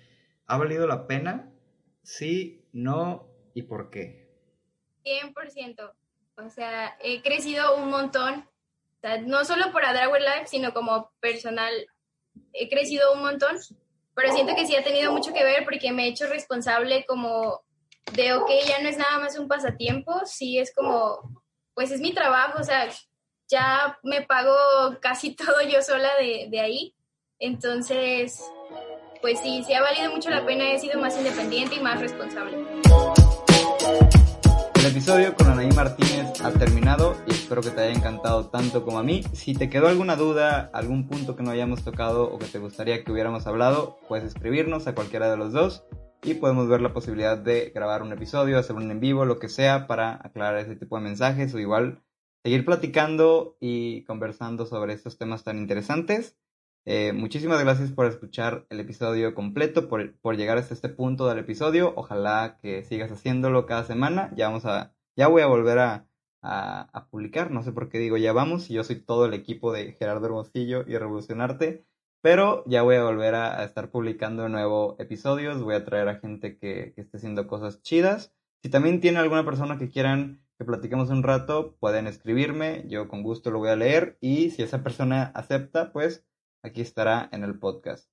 ¿ha 0.46 0.58
valido 0.58 0.88
la 0.88 1.06
pena? 1.06 1.52
Sí, 2.02 2.66
no 2.72 3.28
y 3.54 3.64
por 3.64 3.90
qué. 3.90 4.30
100%. 5.04 5.94
O 6.38 6.50
sea, 6.50 6.96
he 7.02 7.22
crecido 7.22 7.76
un 7.78 7.90
montón. 7.90 8.49
Sea, 9.02 9.22
no 9.22 9.46
solo 9.46 9.72
por 9.72 9.86
Adrawer 9.86 10.22
Life, 10.22 10.48
sino 10.48 10.74
como 10.74 11.12
personal. 11.20 11.74
He 12.54 12.70
crecido 12.70 13.14
un 13.14 13.22
montón. 13.22 13.58
Pero 14.16 14.34
siento 14.34 14.54
que 14.56 14.66
sí 14.66 14.76
ha 14.76 14.84
tenido 14.84 15.14
mucho 15.14 15.34
que 15.34 15.44
ver 15.44 15.64
porque 15.64 15.94
me 15.94 16.06
he 16.06 16.10
hecho 16.10 16.28
responsable 16.28 17.06
como 17.06 17.62
de, 18.14 18.34
ok, 18.34 18.50
ya 18.68 18.82
no 18.82 18.90
es 18.90 18.98
nada 18.98 19.20
más 19.20 19.38
un 19.38 19.48
pasatiempo, 19.48 20.26
sí 20.26 20.58
es 20.58 20.74
como, 20.74 21.42
pues 21.74 21.92
es 21.92 22.02
mi 22.02 22.14
trabajo, 22.14 22.60
o 22.60 22.64
sea, 22.64 22.90
ya 23.48 23.98
me 24.04 24.22
pago 24.22 24.56
casi 25.02 25.36
todo 25.36 25.62
yo 25.62 25.82
sola 25.82 26.10
de, 26.20 26.48
de 26.50 26.60
ahí. 26.60 26.96
Entonces, 27.40 28.44
pues 29.22 29.40
sí, 29.40 29.64
sí 29.66 29.74
ha 29.74 29.82
valido 29.82 30.12
mucho 30.12 30.30
la 30.30 30.46
pena, 30.46 30.72
he 30.72 30.80
sido 30.80 31.00
más 31.00 31.18
independiente 31.18 31.76
y 31.76 31.80
más 31.80 32.02
responsable. 32.02 32.58
El 34.80 34.86
episodio 34.86 35.36
con 35.36 35.48
Anaí 35.48 35.70
Martínez 35.76 36.40
ha 36.42 36.54
terminado 36.54 37.18
y 37.28 37.32
espero 37.32 37.62
que 37.62 37.70
te 37.70 37.82
haya 37.82 37.92
encantado 37.92 38.48
tanto 38.50 38.86
como 38.86 38.98
a 38.98 39.04
mí. 39.04 39.24
Si 39.34 39.54
te 39.54 39.70
quedó 39.70 39.90
alguna 39.90 40.16
duda, 40.16 40.70
algún 40.72 41.06
punto 41.06 41.36
que 41.36 41.44
no 41.44 41.52
hayamos 41.52 41.84
tocado 41.84 42.32
o 42.32 42.40
que 42.40 42.46
te 42.46 42.60
gustaría 42.60 43.04
que 43.04 43.12
hubiéramos 43.12 43.46
hablado, 43.46 43.98
puedes 44.08 44.24
escribirnos 44.24 44.88
a 44.88 44.96
cualquiera 44.96 45.30
de 45.30 45.36
los 45.36 45.52
dos 45.52 45.84
y 46.24 46.36
podemos 46.36 46.70
ver 46.70 46.80
la 46.80 46.94
posibilidad 46.94 47.38
de 47.38 47.74
grabar 47.76 48.04
un 48.04 48.14
episodio, 48.14 48.58
hacer 48.58 48.78
un 48.78 48.90
en 48.90 49.02
vivo, 49.02 49.26
lo 49.26 49.38
que 49.38 49.50
sea 49.50 49.86
para 49.86 50.14
aclarar 50.14 50.60
ese 50.60 50.78
tipo 50.78 50.96
de 50.96 51.04
mensajes 51.04 51.54
o 51.54 51.60
igual 51.60 52.02
seguir 52.42 52.64
platicando 52.64 53.58
y 53.60 54.06
conversando 54.06 54.66
sobre 54.66 54.94
estos 54.94 55.18
temas 55.18 55.44
tan 55.44 55.58
interesantes. 55.58 56.38
Eh, 56.92 57.14
muchísimas 57.14 57.64
gracias 57.64 57.92
por 57.92 58.08
escuchar 58.08 58.66
el 58.72 58.80
episodio 58.80 59.36
completo, 59.36 59.88
por, 59.88 60.16
por 60.22 60.38
llegar 60.38 60.58
hasta 60.58 60.74
este 60.74 60.90
punto 60.90 61.28
del 61.28 61.38
episodio. 61.38 61.94
Ojalá 61.96 62.58
que 62.60 62.84
sigas 62.84 63.12
haciéndolo 63.12 63.68
cada 63.68 63.84
semana. 63.84 64.32
Ya 64.36 64.48
vamos 64.48 64.66
a, 64.66 64.92
ya 65.16 65.28
voy 65.28 65.44
a 65.44 65.46
volver 65.46 65.78
a, 65.78 66.08
a, 66.42 66.90
a 66.92 67.08
publicar. 67.12 67.52
No 67.52 67.62
sé 67.62 67.74
por 67.74 67.90
qué 67.90 68.00
digo 68.00 68.18
ya 68.18 68.34
vamos. 68.34 68.70
Yo 68.70 68.84
soy 68.84 68.96
todo 68.96 69.28
el 69.28 69.36
equipo 69.36 69.72
de 69.72 69.92
Gerardo 70.00 70.26
Hermosillo 70.26 70.84
y 70.88 70.98
Revolucionarte. 70.98 71.86
Pero 72.22 72.64
ya 72.66 72.82
voy 72.82 72.96
a 72.96 73.04
volver 73.04 73.36
a, 73.36 73.60
a 73.60 73.66
estar 73.66 73.92
publicando 73.92 74.42
de 74.42 74.50
nuevo 74.50 74.96
episodios. 74.98 75.62
Voy 75.62 75.76
a 75.76 75.86
traer 75.86 76.08
a 76.10 76.16
gente 76.16 76.58
que, 76.58 76.94
que 76.96 77.02
esté 77.02 77.18
haciendo 77.18 77.46
cosas 77.46 77.84
chidas. 77.84 78.34
Si 78.64 78.70
también 78.72 79.00
tiene 79.00 79.20
alguna 79.20 79.46
persona 79.46 79.78
que 79.78 79.92
quieran 79.92 80.42
que 80.58 80.66
platiquemos 80.66 81.12
un 81.12 81.22
rato, 81.22 81.78
pueden 81.80 82.08
escribirme, 82.08 82.84
yo 82.88 83.08
con 83.08 83.24
gusto 83.24 83.52
lo 83.52 83.60
voy 83.60 83.70
a 83.70 83.78
leer 83.78 84.18
y 84.20 84.50
si 84.50 84.62
esa 84.62 84.84
persona 84.84 85.32
acepta, 85.34 85.94
pues 85.94 86.26
aquí 86.64 86.82
estará 86.82 87.30
en 87.32 87.44
el 87.44 87.60
podcast. 87.60 88.10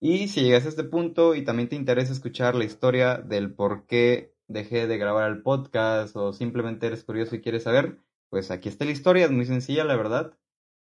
Y 0.00 0.28
si 0.28 0.42
llegas 0.42 0.64
a 0.64 0.70
este 0.70 0.84
punto 0.84 1.34
y 1.34 1.44
también 1.44 1.68
te 1.68 1.76
interesa 1.76 2.12
escuchar 2.12 2.54
la 2.54 2.64
historia 2.64 3.18
del 3.18 3.52
por 3.52 3.86
qué 3.86 4.34
dejé 4.48 4.86
de 4.86 4.96
grabar 4.96 5.30
el 5.30 5.42
podcast 5.42 6.16
o 6.16 6.32
simplemente 6.32 6.86
eres 6.86 7.04
curioso 7.04 7.36
y 7.36 7.42
quieres 7.42 7.64
saber, 7.64 7.98
pues 8.30 8.50
aquí 8.50 8.68
está 8.68 8.84
la 8.84 8.92
historia, 8.92 9.26
es 9.26 9.30
muy 9.30 9.44
sencilla, 9.44 9.84
la 9.84 9.96
verdad. 9.96 10.38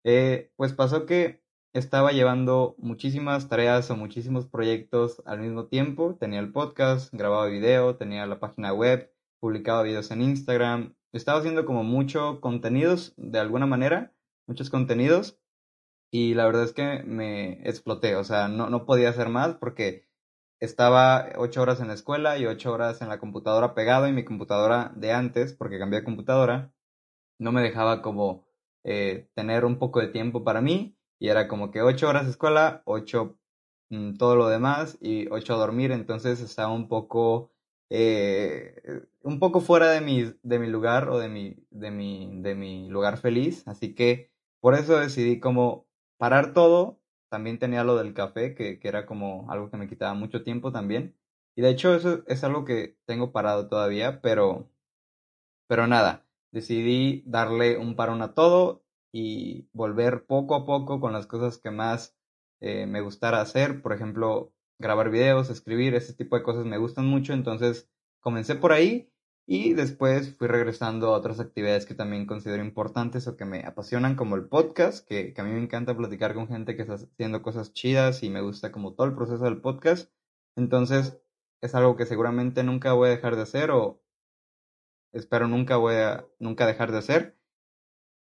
Eh, 0.05 0.53
pues 0.57 0.73
pasó 0.73 1.07
que 1.07 1.43
estaba 1.73 2.13
llevando 2.13 2.77
muchísimas 2.79 3.49
tareas 3.49 3.91
o 3.91 3.97
muchísimos 3.97 4.47
proyectos 4.47 5.23
al 5.27 5.41
mismo 5.41 5.67
tiempo. 5.67 6.17
Tenía 6.19 6.41
el 6.41 6.53
podcast, 6.53 7.13
grababa 7.13 7.47
video, 7.47 7.97
tenía 7.97 8.27
la 8.27 8.39
página 8.39 8.73
web, 8.73 9.13
publicaba 9.41 9.83
videos 9.83 10.11
en 10.11 10.23
Instagram. 10.23 10.95
Estaba 11.13 11.41
haciendo 11.41 11.65
como 11.65 11.83
mucho 11.83 12.41
contenidos 12.41 13.15
de 13.17 13.41
alguna 13.41 13.67
manera, 13.67 14.13
muchos 14.47 14.71
contenidos. 14.71 15.40
Y 16.13 16.35
la 16.35 16.47
verdad 16.47 16.65
es 16.65 16.73
que 16.73 17.03
me 17.05 17.53
exploté, 17.69 18.17
o 18.17 18.25
sea, 18.25 18.49
no, 18.49 18.69
no 18.69 18.85
podía 18.85 19.11
hacer 19.11 19.29
más 19.29 19.55
porque 19.57 20.07
estaba 20.61 21.31
ocho 21.39 21.63
horas 21.63 21.81
en 21.81 21.89
la 21.89 21.95
escuela 21.95 22.39
y 22.39 22.47
ocho 22.47 22.73
horas 22.73 23.03
en 23.03 23.09
la 23.09 23.19
computadora 23.21 23.75
pegado 23.75 24.09
y 24.09 24.13
mi 24.13 24.25
computadora 24.25 24.93
de 24.97 25.13
antes, 25.13 25.55
porque 25.55 25.79
cambié 25.79 26.01
de 26.01 26.05
computadora, 26.05 26.73
no 27.39 27.53
me 27.53 27.63
dejaba 27.63 28.03
como 28.03 28.47
eh, 28.85 29.29
tener 29.35 29.65
un 29.65 29.79
poco 29.79 30.01
de 30.01 30.09
tiempo 30.09 30.45
para 30.45 30.61
mí 30.61 30.97
y 31.19 31.29
era 31.29 31.49
como 31.49 31.71
que 31.71 31.83
ocho 31.83 32.09
horas 32.09 32.29
escuela, 32.29 32.83
ocho 32.87 33.39
mm, 33.91 34.17
todo 34.17 34.37
lo 34.37 34.49
demás 34.49 34.99
y 35.01 35.29
ocho 35.31 35.55
a 35.55 35.59
dormir, 35.59 35.93
entonces 35.93 36.41
estaba 36.41 36.73
un 36.73 36.89
poco 36.89 37.53
eh, 37.91 38.83
un 39.23 39.39
poco 39.41 39.61
fuera 39.61 39.91
de 39.91 40.01
mi, 40.01 40.33
de 40.43 40.59
mi 40.59 40.67
lugar 40.69 41.09
o 41.11 41.19
de 41.19 41.29
mi, 41.29 41.57
de, 41.71 41.91
mi, 41.91 42.31
de 42.43 42.55
mi 42.55 42.89
lugar 42.89 43.19
feliz, 43.19 43.67
así 43.67 43.95
que 43.95 44.31
por 44.61 44.75
eso 44.75 44.99
decidí 44.99 45.41
como 45.41 45.87
parar 46.21 46.53
todo, 46.53 47.01
también 47.31 47.59
tenía 47.59 47.83
lo 47.83 47.97
del 47.97 48.13
café, 48.13 48.55
que, 48.55 48.79
que 48.79 48.89
era 48.89 49.07
como 49.07 49.51
algo 49.51 49.71
que 49.71 49.79
me 49.79 49.89
quitaba 49.89 50.13
mucho 50.13 50.45
tiempo 50.45 50.71
también, 50.71 51.17
y 51.57 51.63
de 51.63 51.71
hecho 51.71 51.95
eso 51.95 52.23
es 52.27 52.45
algo 52.45 52.67
que 52.67 52.99
tengo 53.07 53.33
parado 53.33 53.69
todavía, 53.69 54.21
pero, 54.21 54.71
pero 55.67 55.87
nada, 55.87 56.27
decidí 56.53 57.23
darle 57.27 57.79
un 57.79 57.97
parón 57.97 58.21
a 58.21 58.35
todo 58.35 58.85
y 59.13 59.69
volver 59.73 60.27
poco 60.27 60.55
a 60.55 60.67
poco 60.67 61.01
con 61.01 61.15
las 61.15 61.27
cosas 61.27 61.57
que 61.57 61.71
más 61.71 62.15
eh, 62.61 62.85
me 62.87 63.01
gustara 63.01 63.41
hacer, 63.41 63.81
por 63.81 63.95
ejemplo, 63.95 64.53
grabar 64.79 65.11
videos, 65.11 65.49
escribir, 65.49 65.95
ese 65.95 66.13
tipo 66.13 66.37
de 66.37 66.43
cosas 66.43 66.67
me 66.67 66.77
gustan 66.77 67.07
mucho, 67.07 67.33
entonces 67.33 67.89
comencé 68.21 68.57
por 68.57 68.73
ahí 68.73 69.10
y 69.53 69.75
después 69.75 70.37
fui 70.37 70.47
regresando 70.47 71.09
a 71.09 71.19
otras 71.19 71.41
actividades 71.41 71.85
que 71.85 71.97
también 71.97 72.25
considero 72.25 72.63
importantes 72.63 73.27
o 73.27 73.37
que 73.37 73.45
me 73.45 73.65
apasionan, 73.67 74.15
como 74.15 74.37
el 74.37 74.45
podcast, 74.45 75.05
que, 75.09 75.35
que 75.35 75.41
a 75.41 75.45
mí 75.45 75.51
me 75.51 75.61
encanta 75.61 75.97
platicar 75.97 76.35
con 76.35 76.47
gente 76.47 76.77
que 76.77 76.83
está 76.83 76.95
haciendo 76.95 77.43
cosas 77.43 77.73
chidas 77.73 78.23
y 78.23 78.31
me 78.31 78.43
gusta 78.43 78.71
como 78.71 78.95
todo 78.95 79.09
el 79.09 79.17
proceso 79.17 79.43
del 79.43 79.61
podcast. 79.61 80.13
Entonces 80.55 81.21
es 81.61 81.75
algo 81.75 81.97
que 81.97 82.07
seguramente 82.07 82.63
nunca 82.63 82.93
voy 82.93 83.09
a 83.09 83.11
dejar 83.11 83.35
de 83.35 83.43
hacer 83.43 83.73
o 83.73 84.01
espero 85.13 85.49
nunca 85.49 85.77
voy 85.79 85.97
a 85.97 86.25
nunca 86.39 86.65
dejar 86.65 86.93
de 86.93 86.99
hacer. 86.99 87.37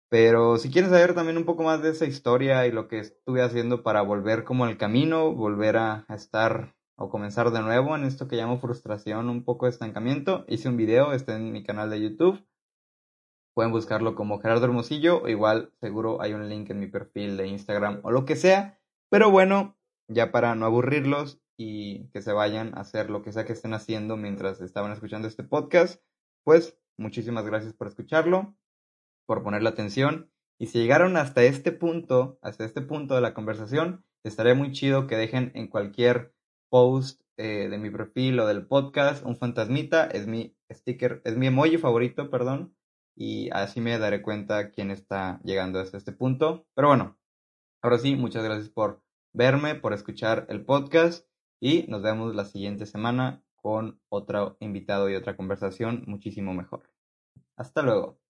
Pero 0.08 0.58
si 0.58 0.70
quieres 0.70 0.90
saber 0.90 1.14
también 1.16 1.38
un 1.38 1.44
poco 1.44 1.64
más 1.64 1.82
de 1.82 1.90
esa 1.90 2.06
historia 2.06 2.68
y 2.68 2.70
lo 2.70 2.86
que 2.86 3.00
estuve 3.00 3.42
haciendo 3.42 3.82
para 3.82 4.02
volver 4.02 4.44
como 4.44 4.64
al 4.64 4.78
camino, 4.78 5.34
volver 5.34 5.76
a, 5.76 6.06
estar 6.08 6.75
o 6.96 7.08
comenzar 7.08 7.50
de 7.50 7.62
nuevo 7.62 7.94
en 7.94 8.04
esto 8.04 8.28
que 8.28 8.36
llamo 8.36 8.58
frustración, 8.58 9.28
un 9.28 9.44
poco 9.44 9.66
de 9.66 9.70
estancamiento, 9.70 10.44
hice 10.48 10.68
un 10.68 10.76
video, 10.76 11.12
está 11.12 11.36
en 11.36 11.52
mi 11.52 11.62
canal 11.62 11.90
de 11.90 12.00
YouTube. 12.00 12.44
Pueden 13.54 13.72
buscarlo 13.72 14.14
como 14.14 14.38
Gerardo 14.38 14.64
Hermosillo, 14.64 15.22
o 15.22 15.28
igual 15.28 15.72
seguro 15.80 16.20
hay 16.20 16.32
un 16.32 16.48
link 16.48 16.70
en 16.70 16.80
mi 16.80 16.86
perfil 16.86 17.36
de 17.36 17.46
Instagram 17.48 18.00
o 18.02 18.10
lo 18.10 18.24
que 18.24 18.36
sea. 18.36 18.78
Pero 19.10 19.30
bueno, 19.30 19.76
ya 20.08 20.30
para 20.32 20.54
no 20.54 20.66
aburrirlos 20.66 21.40
y 21.56 22.08
que 22.08 22.20
se 22.20 22.32
vayan 22.32 22.76
a 22.76 22.80
hacer 22.80 23.08
lo 23.10 23.22
que 23.22 23.32
sea 23.32 23.44
que 23.44 23.52
estén 23.52 23.72
haciendo 23.72 24.16
mientras 24.16 24.60
estaban 24.60 24.92
escuchando 24.92 25.28
este 25.28 25.44
podcast, 25.44 26.02
pues 26.44 26.78
muchísimas 26.98 27.46
gracias 27.46 27.72
por 27.72 27.86
escucharlo 27.86 28.56
por 29.26 29.42
ponerle 29.42 29.68
atención. 29.68 30.30
Y 30.58 30.68
si 30.68 30.78
llegaron 30.78 31.16
hasta 31.16 31.42
este 31.42 31.72
punto, 31.72 32.38
hasta 32.40 32.64
este 32.64 32.80
punto 32.80 33.14
de 33.14 33.20
la 33.20 33.34
conversación, 33.34 34.04
estaría 34.22 34.54
muy 34.54 34.72
chido 34.72 35.06
que 35.06 35.16
dejen 35.16 35.50
en 35.54 35.68
cualquier 35.68 36.34
post 36.76 37.22
eh, 37.38 37.68
de 37.70 37.78
mi 37.78 37.88
perfil 37.88 38.38
o 38.38 38.46
del 38.46 38.66
podcast 38.66 39.24
un 39.24 39.38
fantasmita. 39.38 40.08
Es 40.08 40.26
mi 40.26 40.54
sticker, 40.70 41.22
es 41.24 41.34
mi 41.34 41.46
emoji 41.46 41.78
favorito, 41.78 42.28
perdón. 42.28 42.76
Y 43.16 43.48
así 43.52 43.80
me 43.80 43.98
daré 43.98 44.20
cuenta 44.20 44.70
quién 44.72 44.90
está 44.90 45.40
llegando 45.42 45.80
hasta 45.80 45.96
este 45.96 46.12
punto. 46.12 46.66
Pero 46.74 46.88
bueno, 46.88 47.18
ahora 47.80 47.96
sí, 47.96 48.14
muchas 48.14 48.44
gracias 48.44 48.68
por 48.68 49.02
verme, 49.32 49.74
por 49.74 49.94
escuchar 49.94 50.44
el 50.50 50.66
podcast. 50.66 51.26
Y 51.62 51.86
nos 51.88 52.02
vemos 52.02 52.34
la 52.34 52.44
siguiente 52.44 52.84
semana 52.84 53.42
con 53.54 53.98
otro 54.10 54.58
invitado 54.60 55.08
y 55.08 55.14
otra 55.14 55.34
conversación 55.34 56.04
muchísimo 56.06 56.52
mejor. 56.52 56.90
Hasta 57.56 57.80
luego. 57.80 58.25